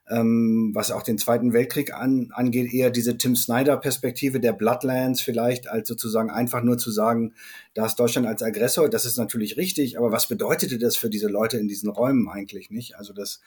ähm, 0.10 0.72
was 0.74 0.90
auch 0.90 1.04
den 1.04 1.18
Zweiten 1.18 1.54
Weltkrieg 1.54 1.94
an, 1.94 2.30
angeht, 2.34 2.74
eher 2.74 2.90
diese 2.90 3.18
Tim 3.18 3.36
Snyder-Perspektive 3.36 4.40
der 4.40 4.54
Bloodlands 4.54 5.22
vielleicht, 5.22 5.70
als 5.70 5.88
sozusagen 5.88 6.32
einfach 6.32 6.64
nur 6.64 6.78
zu 6.78 6.90
sagen, 6.90 7.34
da 7.76 7.86
ist 7.86 7.96
Deutschland 7.96 8.26
als 8.26 8.42
Aggressor, 8.42 8.90
das 8.90 9.06
ist 9.06 9.18
natürlich 9.18 9.58
richtig, 9.58 9.98
aber 10.00 10.12
was 10.12 10.28
bedeutete 10.28 10.80
das 10.80 10.98
für 10.98 11.10
diese 11.10 11.28
Leute 11.28 11.58
in 11.58 11.68
diesen 11.68 11.90
Räumen 11.90 12.28
eigentlich 12.28 12.72
nicht? 12.72 12.98
Also 12.98 13.14
das, 13.14 13.42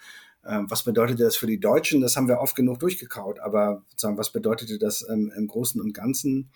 äh, 0.44 0.61
was 0.68 0.84
bedeutete 0.84 1.24
das 1.24 1.36
für 1.36 1.48
die 1.48 1.58
Deutschen? 1.58 2.00
Das 2.00 2.16
haben 2.16 2.28
wir 2.28 2.40
oft 2.40 2.54
genug 2.54 2.78
durchgekaut, 2.78 3.40
aber 3.40 3.82
sozusagen, 3.88 4.18
was 4.18 4.30
bedeutete 4.30 4.78
das 4.78 5.04
ähm, 5.11 5.32
im 5.34 5.48
Großen 5.48 5.80
und 5.80 5.94
Ganzen? 5.94 6.50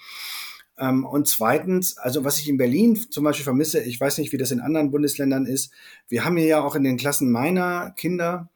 Ähm, 0.79 1.05
und 1.05 1.29
zweitens, 1.29 1.97
also 1.99 2.25
was 2.25 2.39
ich 2.39 2.49
in 2.49 2.57
Berlin 2.57 2.97
zum 2.97 3.25
Beispiel 3.25 3.45
vermisse, 3.45 3.83
ich 3.83 4.01
weiß 4.01 4.19
nicht, 4.19 4.33
wie 4.33 4.39
das 4.39 4.51
in 4.51 4.61
anderen 4.61 4.91
Bundesländern 4.91 5.47
ist. 5.47 5.73
Wir 6.09 6.25
haben 6.25 6.37
hier 6.37 6.47
ja 6.47 6.63
auch 6.63 6.75
in 6.75 6.85
den 6.85 6.97
Klassen 6.97 7.31
meiner 7.31 7.93
Kinder 7.93 8.51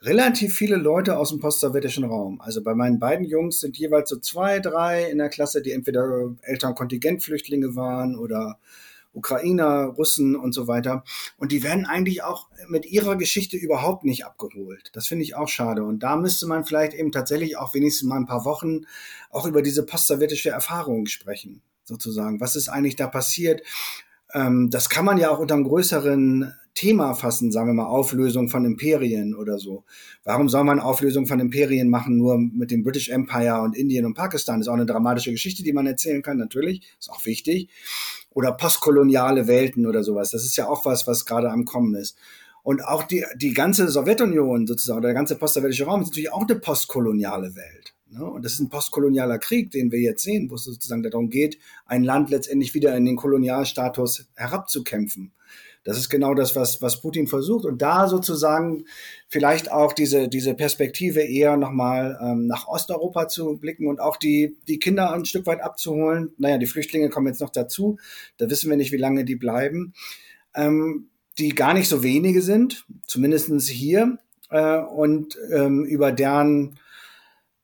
relativ 0.00 0.54
viele 0.54 0.76
Leute 0.76 1.16
aus 1.16 1.28
dem 1.30 1.40
postsowjetischen 1.40 2.04
Raum. 2.04 2.40
Also 2.40 2.62
bei 2.62 2.74
meinen 2.74 2.98
beiden 2.98 3.24
Jungs 3.24 3.60
sind 3.60 3.78
jeweils 3.78 4.10
so 4.10 4.16
zwei, 4.16 4.58
drei 4.58 5.08
in 5.10 5.18
der 5.18 5.28
Klasse, 5.28 5.62
die 5.62 5.72
entweder 5.72 6.34
Eltern 6.42 6.74
Kontingentflüchtlinge 6.74 7.76
waren 7.76 8.18
oder 8.18 8.58
Ukrainer, 9.12 9.86
Russen 9.86 10.36
und 10.36 10.52
so 10.52 10.66
weiter. 10.66 11.04
Und 11.36 11.52
die 11.52 11.62
werden 11.62 11.86
eigentlich 11.86 12.22
auch 12.22 12.48
mit 12.68 12.86
ihrer 12.86 13.16
Geschichte 13.16 13.56
überhaupt 13.56 14.04
nicht 14.04 14.24
abgeholt. 14.24 14.90
Das 14.92 15.06
finde 15.06 15.24
ich 15.24 15.36
auch 15.36 15.48
schade. 15.48 15.84
Und 15.84 16.02
da 16.02 16.16
müsste 16.16 16.46
man 16.46 16.64
vielleicht 16.64 16.94
eben 16.94 17.12
tatsächlich 17.12 17.56
auch 17.56 17.74
wenigstens 17.74 18.08
mal 18.08 18.16
ein 18.16 18.26
paar 18.26 18.44
Wochen 18.44 18.82
auch 19.30 19.46
über 19.46 19.62
diese 19.62 19.84
postsowjetische 19.84 20.50
Erfahrung 20.50 21.06
sprechen, 21.06 21.62
sozusagen. 21.84 22.40
Was 22.40 22.56
ist 22.56 22.68
eigentlich 22.68 22.96
da 22.96 23.06
passiert? 23.06 23.62
Ähm, 24.32 24.70
das 24.70 24.88
kann 24.88 25.04
man 25.04 25.18
ja 25.18 25.30
auch 25.30 25.38
unter 25.38 25.54
einem 25.54 25.64
größeren 25.64 26.54
Thema 26.74 27.14
fassen, 27.14 27.52
sagen 27.52 27.68
wir 27.68 27.74
mal 27.74 27.86
Auflösung 27.86 28.48
von 28.48 28.64
Imperien 28.64 29.34
oder 29.34 29.58
so. 29.58 29.84
Warum 30.24 30.48
soll 30.48 30.64
man 30.64 30.80
Auflösung 30.80 31.26
von 31.26 31.38
Imperien 31.38 31.90
machen 31.90 32.16
nur 32.16 32.38
mit 32.38 32.70
dem 32.70 32.82
British 32.82 33.10
Empire 33.10 33.60
und 33.60 33.76
Indien 33.76 34.06
und 34.06 34.14
Pakistan? 34.14 34.58
Das 34.58 34.66
ist 34.66 34.70
auch 34.70 34.76
eine 34.76 34.86
dramatische 34.86 35.32
Geschichte, 35.32 35.62
die 35.62 35.72
man 35.74 35.86
erzählen 35.86 36.22
kann, 36.22 36.38
natürlich, 36.38 36.82
ist 36.98 37.10
auch 37.10 37.26
wichtig. 37.26 37.68
Oder 38.34 38.52
postkoloniale 38.52 39.46
Welten 39.46 39.86
oder 39.86 40.02
sowas. 40.02 40.30
Das 40.30 40.44
ist 40.44 40.56
ja 40.56 40.68
auch 40.68 40.84
was, 40.84 41.06
was 41.06 41.26
gerade 41.26 41.50
am 41.50 41.64
Kommen 41.64 41.94
ist. 41.94 42.16
Und 42.62 42.84
auch 42.84 43.02
die, 43.02 43.24
die 43.36 43.52
ganze 43.52 43.88
Sowjetunion 43.88 44.66
sozusagen, 44.66 45.02
der 45.02 45.14
ganze 45.14 45.36
postsowjetische 45.36 45.84
Raum 45.84 46.02
ist 46.02 46.08
natürlich 46.08 46.32
auch 46.32 46.46
eine 46.48 46.58
postkoloniale 46.58 47.56
Welt. 47.56 47.94
Ne? 48.12 48.24
Und 48.24 48.44
das 48.44 48.52
ist 48.52 48.60
ein 48.60 48.68
postkolonialer 48.68 49.38
Krieg, 49.38 49.70
den 49.70 49.90
wir 49.90 50.00
jetzt 50.00 50.22
sehen, 50.22 50.50
wo 50.50 50.54
es 50.54 50.64
sozusagen 50.64 51.02
darum 51.02 51.30
geht, 51.30 51.58
ein 51.86 52.04
Land 52.04 52.30
letztendlich 52.30 52.74
wieder 52.74 52.96
in 52.96 53.04
den 53.04 53.16
Kolonialstatus 53.16 54.26
herabzukämpfen. 54.34 55.32
Das 55.84 55.98
ist 55.98 56.10
genau 56.10 56.34
das, 56.34 56.54
was, 56.54 56.80
was 56.80 57.00
Putin 57.00 57.26
versucht. 57.26 57.64
Und 57.64 57.82
da 57.82 58.08
sozusagen 58.08 58.84
vielleicht 59.28 59.72
auch 59.72 59.92
diese, 59.92 60.28
diese 60.28 60.54
Perspektive 60.54 61.20
eher 61.20 61.56
nochmal 61.56 62.18
ähm, 62.22 62.46
nach 62.46 62.68
Osteuropa 62.68 63.26
zu 63.28 63.56
blicken 63.58 63.88
und 63.88 64.00
auch 64.00 64.16
die, 64.16 64.56
die 64.68 64.78
Kinder 64.78 65.12
ein 65.12 65.24
Stück 65.24 65.46
weit 65.46 65.60
abzuholen. 65.60 66.32
Naja, 66.38 66.58
die 66.58 66.66
Flüchtlinge 66.66 67.08
kommen 67.08 67.26
jetzt 67.26 67.40
noch 67.40 67.50
dazu. 67.50 67.98
Da 68.36 68.48
wissen 68.48 68.70
wir 68.70 68.76
nicht, 68.76 68.92
wie 68.92 68.96
lange 68.96 69.24
die 69.24 69.36
bleiben. 69.36 69.94
Ähm, 70.54 71.08
die 71.38 71.54
gar 71.54 71.74
nicht 71.74 71.88
so 71.88 72.02
wenige 72.02 72.42
sind, 72.42 72.84
zumindestens 73.06 73.66
hier, 73.66 74.18
äh, 74.52 74.78
und 74.78 75.38
ähm, 75.50 75.84
über 75.84 76.12
deren 76.12 76.78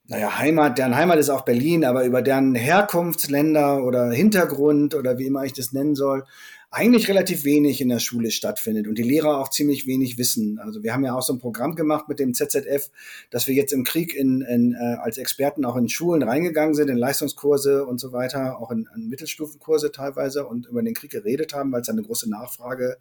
naja, 0.07 0.39
Heimat, 0.39 0.79
deren 0.79 0.95
Heimat 0.95 1.19
ist 1.19 1.29
auch 1.29 1.45
Berlin, 1.45 1.85
aber 1.85 2.03
über 2.03 2.23
deren 2.23 2.55
Herkunftsländer 2.55 3.83
oder 3.83 4.09
Hintergrund 4.09 4.95
oder 4.95 5.19
wie 5.19 5.27
immer 5.27 5.43
ich 5.43 5.53
das 5.53 5.71
nennen 5.71 5.93
soll, 5.93 6.25
eigentlich 6.71 7.07
relativ 7.07 7.45
wenig 7.45 7.81
in 7.81 7.89
der 7.89 7.99
Schule 7.99 8.29
stattfindet 8.29 8.87
und 8.87 8.97
die 8.97 9.03
Lehrer 9.03 9.39
auch 9.39 9.49
ziemlich 9.49 9.87
wenig 9.87 10.17
wissen. 10.19 10.59
Also 10.59 10.83
wir 10.83 10.93
haben 10.93 11.03
ja 11.03 11.15
auch 11.15 11.23
so 11.23 11.33
ein 11.33 11.39
Programm 11.39 11.75
gemacht 11.75 12.07
mit 12.07 12.19
dem 12.19 12.33
ZZF, 12.33 12.91
dass 13.31 13.47
wir 13.47 13.55
jetzt 13.55 13.73
im 13.73 13.83
Krieg 13.83 14.13
in, 14.13 14.41
in, 14.41 14.73
äh, 14.73 14.97
als 15.01 15.17
Experten 15.17 15.65
auch 15.65 15.75
in 15.75 15.89
Schulen 15.89 16.21
reingegangen 16.21 16.75
sind, 16.75 16.89
in 16.89 16.97
Leistungskurse 16.97 17.85
und 17.85 17.99
so 17.99 18.11
weiter, 18.11 18.59
auch 18.59 18.69
in, 18.69 18.87
in 18.95 19.09
Mittelstufenkurse 19.09 19.91
teilweise 19.91 20.45
und 20.45 20.67
über 20.67 20.83
den 20.83 20.93
Krieg 20.93 21.11
geredet 21.11 21.53
haben, 21.53 21.71
weil 21.71 21.81
es 21.81 21.89
eine 21.89 22.03
große 22.03 22.29
Nachfrage 22.29 22.97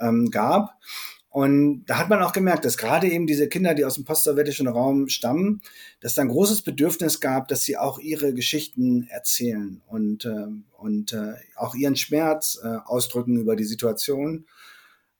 ähm, 0.00 0.30
gab. 0.30 0.74
Und 1.38 1.84
da 1.86 1.98
hat 1.98 2.08
man 2.08 2.20
auch 2.20 2.32
gemerkt, 2.32 2.64
dass 2.64 2.76
gerade 2.76 3.06
eben 3.06 3.28
diese 3.28 3.48
Kinder, 3.48 3.72
die 3.72 3.84
aus 3.84 3.94
dem 3.94 4.04
postsowjetischen 4.04 4.66
Raum 4.66 5.06
stammen, 5.06 5.62
dass 6.00 6.16
da 6.16 6.22
ein 6.22 6.30
großes 6.30 6.62
Bedürfnis 6.62 7.20
gab, 7.20 7.46
dass 7.46 7.62
sie 7.62 7.76
auch 7.76 8.00
ihre 8.00 8.34
Geschichten 8.34 9.06
erzählen 9.08 9.80
und, 9.86 10.24
äh, 10.24 10.48
und 10.78 11.12
äh, 11.12 11.34
auch 11.54 11.76
ihren 11.76 11.94
Schmerz 11.94 12.58
äh, 12.60 12.78
ausdrücken 12.84 13.36
über 13.36 13.54
die 13.54 13.62
Situation, 13.62 14.46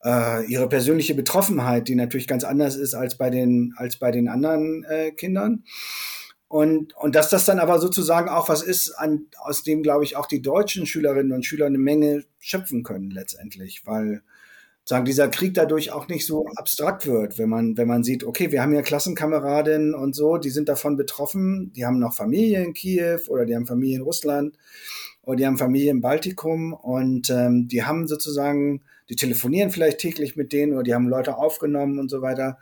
äh, 0.03 0.45
ihre 0.47 0.69
persönliche 0.69 1.15
Betroffenheit, 1.15 1.87
die 1.87 1.95
natürlich 1.95 2.27
ganz 2.27 2.43
anders 2.43 2.75
ist 2.75 2.95
als 2.95 3.17
bei 3.17 3.31
den, 3.31 3.75
als 3.77 3.95
bei 3.95 4.11
den 4.11 4.27
anderen 4.29 4.83
äh, 4.91 5.13
Kindern. 5.13 5.63
Und, 6.49 6.97
und 6.97 7.15
dass 7.15 7.31
das 7.31 7.45
dann 7.45 7.61
aber 7.61 7.79
sozusagen 7.79 8.29
auch 8.29 8.49
was 8.49 8.65
ist, 8.65 8.91
an, 8.91 9.27
aus 9.37 9.63
dem, 9.63 9.85
glaube 9.85 10.03
ich, 10.03 10.17
auch 10.17 10.27
die 10.27 10.43
deutschen 10.43 10.85
Schülerinnen 10.85 11.31
und 11.31 11.47
Schüler 11.47 11.67
eine 11.67 11.79
Menge 11.79 12.25
schöpfen 12.41 12.83
können 12.83 13.13
letztendlich, 13.13 13.87
weil 13.87 14.23
sagen, 14.89 15.05
dieser 15.05 15.29
Krieg 15.29 15.53
dadurch 15.53 15.93
auch 15.93 16.09
nicht 16.09 16.27
so 16.27 16.47
abstrakt 16.57 17.07
wird, 17.07 17.37
wenn 17.37 17.51
man, 17.51 17.77
wenn 17.77 17.87
man 17.87 18.05
sieht, 18.05 18.25
okay, 18.25 18.51
wir 18.53 18.63
haben 18.63 18.73
ja 18.73 18.81
Klassenkameradinnen 18.81 19.95
und 19.95 20.17
so, 20.17 20.39
die 20.39 20.49
sind 20.49 20.71
davon 20.71 20.97
betroffen, 20.97 21.75
die 21.75 21.85
haben 21.85 21.99
noch 21.99 22.15
Familie 22.15 22.65
in 22.65 22.73
Kiew 22.73 23.21
oder 23.29 23.45
die 23.45 23.55
haben 23.55 23.67
Familie 23.67 23.97
in 23.97 24.03
Russland 24.03 24.57
oder 25.21 25.37
die 25.37 25.47
haben 25.47 25.59
Familie 25.59 25.91
im 25.91 26.01
Baltikum 26.01 26.73
und 26.73 27.29
ähm, 27.29 27.69
die 27.69 27.85
haben 27.85 28.07
sozusagen, 28.07 28.81
die 29.11 29.17
telefonieren 29.17 29.71
vielleicht 29.71 29.99
täglich 29.99 30.37
mit 30.37 30.55
denen 30.55 30.73
oder 30.73 30.85
die 30.85 30.95
haben 30.95 31.07
Leute 31.07 31.37
aufgenommen 31.37 31.99
und 31.99 32.09
so 32.09 32.23
weiter. 32.23 32.57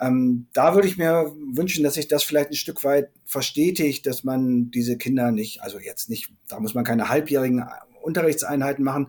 Ähm, 0.00 0.48
da 0.52 0.74
würde 0.74 0.88
ich 0.88 0.98
mir 0.98 1.32
wünschen, 1.52 1.84
dass 1.84 1.94
sich 1.94 2.08
das 2.08 2.24
vielleicht 2.24 2.50
ein 2.50 2.56
Stück 2.56 2.82
weit 2.82 3.10
verstetigt, 3.26 4.06
dass 4.06 4.24
man 4.24 4.72
diese 4.72 4.98
Kinder 4.98 5.30
nicht, 5.30 5.62
also 5.62 5.78
jetzt 5.78 6.10
nicht, 6.10 6.32
da 6.48 6.58
muss 6.58 6.74
man 6.74 6.82
keine 6.82 7.10
halbjährigen 7.10 7.62
Unterrichtseinheiten 8.02 8.84
machen, 8.84 9.08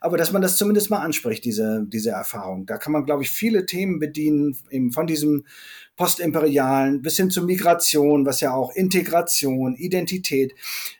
aber 0.00 0.16
dass 0.16 0.32
man 0.32 0.42
das 0.42 0.56
zumindest 0.56 0.90
mal 0.90 1.00
anspricht, 1.00 1.44
diese, 1.44 1.84
diese 1.86 2.10
Erfahrung. 2.10 2.66
Da 2.66 2.78
kann 2.78 2.92
man, 2.92 3.04
glaube 3.04 3.22
ich, 3.22 3.30
viele 3.30 3.66
Themen 3.66 3.98
bedienen, 3.98 4.56
eben 4.70 4.92
von 4.92 5.06
diesem 5.06 5.44
Postimperialen 5.96 7.02
bis 7.02 7.16
hin 7.16 7.30
zur 7.30 7.44
Migration, 7.44 8.24
was 8.24 8.40
ja 8.40 8.54
auch 8.54 8.74
Integration, 8.74 9.74
Identität. 9.76 10.54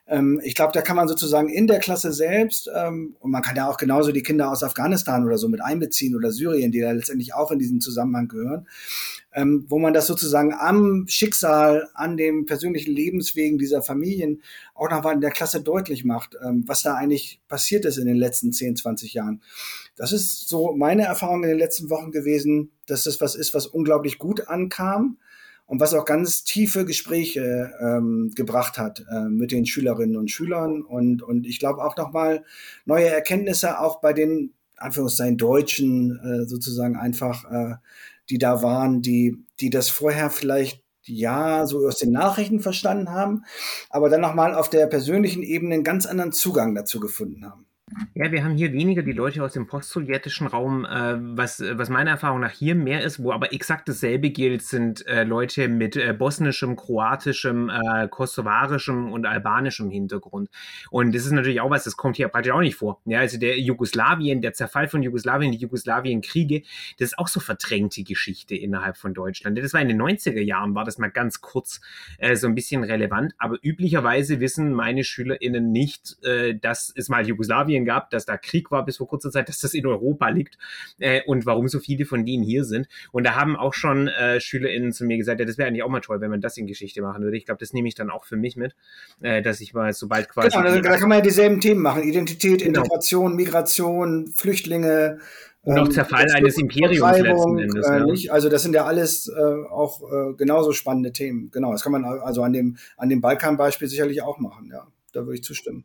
Ähm, 0.06 0.40
ich 0.44 0.54
glaube, 0.54 0.72
da 0.72 0.82
kann 0.82 0.96
man 0.96 1.08
sozusagen 1.08 1.48
in 1.48 1.66
der 1.66 1.78
Klasse 1.78 2.12
selbst, 2.12 2.70
ähm, 2.74 3.16
und 3.18 3.30
man 3.30 3.42
kann 3.42 3.56
ja 3.56 3.68
auch 3.68 3.78
genauso 3.78 4.12
die 4.12 4.22
Kinder 4.22 4.50
aus 4.50 4.62
Afghanistan 4.62 5.24
oder 5.24 5.38
so 5.38 5.48
mit 5.48 5.62
einbeziehen 5.62 6.14
oder 6.14 6.30
Syrien, 6.30 6.72
die 6.72 6.80
da 6.80 6.92
letztendlich 6.92 7.34
auch 7.34 7.50
in 7.50 7.58
diesen 7.58 7.80
Zusammenhang 7.80 8.28
gehören, 8.28 8.68
ähm, 9.34 9.64
wo 9.68 9.78
man 9.78 9.94
das 9.94 10.06
sozusagen 10.06 10.52
am 10.54 11.06
Schicksal, 11.08 11.88
an 11.94 12.16
dem 12.16 12.46
persönlichen 12.46 12.92
Lebenswegen 12.92 13.58
dieser 13.58 13.82
Familien 13.82 14.42
auch 14.74 14.90
nochmal 14.90 15.14
in 15.14 15.20
der 15.20 15.30
Klasse 15.30 15.62
deutlich 15.62 16.04
macht, 16.04 16.36
ähm, 16.44 16.64
was 16.66 16.82
da 16.82 16.94
eigentlich 16.94 17.40
passiert 17.48 17.84
ist 17.84 17.96
in 17.96 18.06
den 18.06 18.16
letzten 18.16 18.52
10, 18.52 18.76
20 18.76 19.14
Jahren. 19.14 19.42
Das 19.96 20.12
ist 20.12 20.48
so 20.48 20.72
meine 20.72 21.04
Erfahrung 21.04 21.42
in 21.44 21.50
den 21.50 21.58
letzten 21.58 21.90
Wochen 21.90 22.10
gewesen, 22.10 22.72
dass 22.86 23.04
das 23.04 23.20
was 23.20 23.34
ist, 23.34 23.54
was 23.54 23.66
unglaublich 23.66 24.18
gut 24.18 24.48
ankam 24.48 25.18
und 25.66 25.80
was 25.80 25.94
auch 25.94 26.04
ganz 26.04 26.44
tiefe 26.44 26.84
Gespräche 26.84 27.72
ähm, 27.80 28.32
gebracht 28.34 28.76
hat 28.76 29.04
äh, 29.10 29.28
mit 29.28 29.52
den 29.52 29.64
Schülerinnen 29.64 30.16
und 30.16 30.30
Schülern 30.30 30.82
und, 30.82 31.22
und 31.22 31.46
ich 31.46 31.58
glaube 31.58 31.82
auch 31.82 31.96
nochmal 31.96 32.44
neue 32.84 33.08
Erkenntnisse 33.08 33.80
auch 33.80 34.00
bei 34.00 34.12
den 34.12 34.52
Anführungszeichen 34.76 35.38
Deutschen 35.38 36.18
äh, 36.18 36.46
sozusagen 36.46 36.96
einfach 36.96 37.50
äh, 37.50 37.74
die 38.32 38.38
da 38.38 38.62
waren, 38.62 39.02
die, 39.02 39.44
die 39.60 39.68
das 39.68 39.90
vorher 39.90 40.30
vielleicht 40.30 40.82
ja 41.04 41.66
so 41.66 41.86
aus 41.86 41.98
den 41.98 42.12
Nachrichten 42.12 42.60
verstanden 42.60 43.10
haben, 43.10 43.44
aber 43.90 44.08
dann 44.08 44.22
nochmal 44.22 44.54
auf 44.54 44.70
der 44.70 44.86
persönlichen 44.86 45.42
Ebene 45.42 45.74
einen 45.74 45.84
ganz 45.84 46.06
anderen 46.06 46.32
Zugang 46.32 46.74
dazu 46.74 46.98
gefunden 46.98 47.44
haben. 47.44 47.66
Ja, 48.14 48.30
wir 48.30 48.44
haben 48.44 48.56
hier 48.56 48.72
weniger 48.72 49.02
die 49.02 49.12
Leute 49.12 49.42
aus 49.42 49.52
dem 49.52 49.66
postsowjetischen 49.66 50.46
Raum, 50.46 50.84
äh, 50.84 51.16
was, 51.36 51.60
was 51.60 51.88
meiner 51.88 52.12
Erfahrung 52.12 52.40
nach 52.40 52.52
hier 52.52 52.74
mehr 52.74 53.02
ist, 53.02 53.22
wo 53.22 53.32
aber 53.32 53.52
exakt 53.52 53.88
dasselbe 53.88 54.30
gilt, 54.30 54.62
sind 54.62 55.06
äh, 55.06 55.24
Leute 55.24 55.68
mit 55.68 55.96
äh, 55.96 56.12
bosnischem, 56.12 56.76
kroatischem, 56.76 57.70
äh, 57.70 58.08
kosovarischem 58.08 59.12
und 59.12 59.26
albanischem 59.26 59.90
Hintergrund. 59.90 60.50
Und 60.90 61.14
das 61.14 61.24
ist 61.24 61.32
natürlich 61.32 61.60
auch 61.60 61.70
was, 61.70 61.84
das 61.84 61.96
kommt 61.96 62.16
hier 62.16 62.28
praktisch 62.28 62.52
auch 62.52 62.60
nicht 62.60 62.76
vor. 62.76 63.00
Ja, 63.04 63.20
also 63.20 63.38
der 63.38 63.58
Jugoslawien, 63.58 64.42
der 64.42 64.52
Zerfall 64.52 64.88
von 64.88 65.02
Jugoslawien, 65.02 65.52
die 65.52 65.58
Jugoslawienkriege, 65.58 66.62
das 66.98 67.08
ist 67.12 67.18
auch 67.18 67.28
so 67.28 67.40
verdrängte 67.40 68.02
Geschichte 68.02 68.54
innerhalb 68.54 68.96
von 68.96 69.14
Deutschland. 69.14 69.58
Das 69.58 69.72
war 69.72 69.80
in 69.80 69.88
den 69.88 70.00
90er 70.00 70.40
Jahren, 70.40 70.74
war 70.74 70.84
das 70.84 70.98
mal 70.98 71.10
ganz 71.10 71.40
kurz 71.40 71.80
äh, 72.18 72.36
so 72.36 72.46
ein 72.46 72.54
bisschen 72.54 72.84
relevant, 72.84 73.34
aber 73.38 73.58
üblicherweise 73.62 74.40
wissen 74.40 74.72
meine 74.72 75.04
SchülerInnen 75.04 75.70
nicht, 75.70 76.16
äh, 76.24 76.54
dass 76.54 76.92
es 76.94 77.08
mal 77.08 77.26
Jugoslawien 77.26 77.81
Medien 77.82 77.84
gab, 77.84 78.10
dass 78.10 78.24
da 78.24 78.36
Krieg 78.36 78.70
war 78.70 78.84
bis 78.84 78.96
vor 78.96 79.08
kurzer 79.08 79.30
Zeit, 79.30 79.48
dass 79.48 79.60
das 79.60 79.74
in 79.74 79.86
Europa 79.86 80.28
liegt 80.28 80.58
äh, 80.98 81.22
und 81.26 81.46
warum 81.46 81.68
so 81.68 81.78
viele 81.78 82.04
von 82.04 82.24
denen 82.24 82.42
hier 82.42 82.64
sind. 82.64 82.88
Und 83.10 83.24
da 83.24 83.34
haben 83.34 83.56
auch 83.56 83.74
schon 83.74 84.08
äh, 84.08 84.40
SchülerInnen 84.40 84.92
zu 84.92 85.04
mir 85.04 85.16
gesagt, 85.16 85.40
ja, 85.40 85.46
das 85.46 85.58
wäre 85.58 85.68
eigentlich 85.68 85.82
auch 85.82 85.88
mal 85.88 86.00
toll, 86.00 86.20
wenn 86.20 86.30
man 86.30 86.40
das 86.40 86.56
in 86.56 86.66
Geschichte 86.66 87.02
machen 87.02 87.22
würde. 87.22 87.36
Ich 87.36 87.44
glaube, 87.44 87.58
das 87.58 87.72
nehme 87.72 87.88
ich 87.88 87.94
dann 87.94 88.10
auch 88.10 88.24
für 88.24 88.36
mich 88.36 88.56
mit, 88.56 88.74
äh, 89.20 89.42
dass 89.42 89.60
ich 89.60 89.74
mal 89.74 89.92
sobald 89.92 90.28
quasi. 90.28 90.56
Genau, 90.56 90.62
da, 90.62 90.80
da 90.80 90.96
kann 90.96 91.08
man 91.08 91.18
ja 91.18 91.24
dieselben 91.24 91.60
Themen 91.60 91.82
machen. 91.82 92.02
Identität, 92.02 92.62
genau. 92.62 92.80
Integration, 92.80 93.36
Migration, 93.36 94.28
Flüchtlinge. 94.28 95.18
Und 95.64 95.78
auch 95.78 95.86
ähm, 95.86 95.92
Zerfall 95.92 96.26
ähm, 96.28 96.36
eines 96.36 96.58
Imperiums 96.58 97.18
letzten 97.18 97.58
Endes. 97.58 97.86
Äh, 97.86 98.26
ja. 98.26 98.32
Also 98.32 98.48
das 98.48 98.62
sind 98.62 98.74
ja 98.74 98.84
alles 98.84 99.28
äh, 99.28 99.40
auch 99.70 100.02
äh, 100.02 100.34
genauso 100.34 100.72
spannende 100.72 101.12
Themen. 101.12 101.50
Genau, 101.52 101.70
das 101.70 101.82
kann 101.84 101.92
man 101.92 102.04
also 102.04 102.42
an 102.42 102.52
dem, 102.52 102.78
an 102.96 103.08
dem 103.08 103.20
Balkan-Beispiel 103.20 103.86
sicherlich 103.86 104.22
auch 104.22 104.38
machen, 104.38 104.70
ja. 104.72 104.88
Da 105.12 105.20
würde 105.26 105.34
ich 105.34 105.44
zustimmen. 105.44 105.84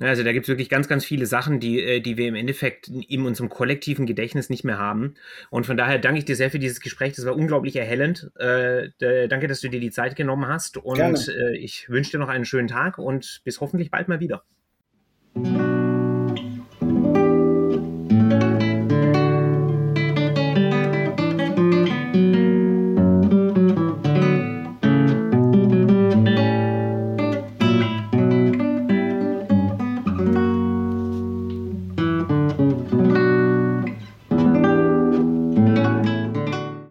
Also 0.00 0.22
da 0.22 0.32
gibt 0.32 0.44
es 0.44 0.48
wirklich 0.48 0.68
ganz, 0.68 0.88
ganz 0.88 1.04
viele 1.04 1.26
Sachen, 1.26 1.60
die, 1.60 1.82
äh, 1.82 2.00
die 2.00 2.16
wir 2.16 2.28
im 2.28 2.34
Endeffekt 2.34 2.88
in 2.88 3.24
unserem 3.24 3.48
kollektiven 3.48 4.06
Gedächtnis 4.06 4.50
nicht 4.50 4.64
mehr 4.64 4.78
haben. 4.78 5.14
Und 5.50 5.66
von 5.66 5.76
daher 5.76 5.98
danke 5.98 6.18
ich 6.18 6.24
dir 6.24 6.36
sehr 6.36 6.50
für 6.50 6.58
dieses 6.58 6.80
Gespräch. 6.80 7.14
Das 7.14 7.26
war 7.26 7.36
unglaublich 7.36 7.76
erhellend. 7.76 8.30
Äh, 8.36 8.90
danke, 9.28 9.48
dass 9.48 9.60
du 9.60 9.68
dir 9.68 9.80
die 9.80 9.90
Zeit 9.90 10.16
genommen 10.16 10.46
hast. 10.46 10.76
Und 10.76 11.28
äh, 11.28 11.56
ich 11.56 11.88
wünsche 11.88 12.12
dir 12.12 12.18
noch 12.18 12.28
einen 12.28 12.44
schönen 12.44 12.68
Tag 12.68 12.98
und 12.98 13.40
bis 13.44 13.60
hoffentlich 13.60 13.90
bald 13.90 14.08
mal 14.08 14.20
wieder. 14.20 14.44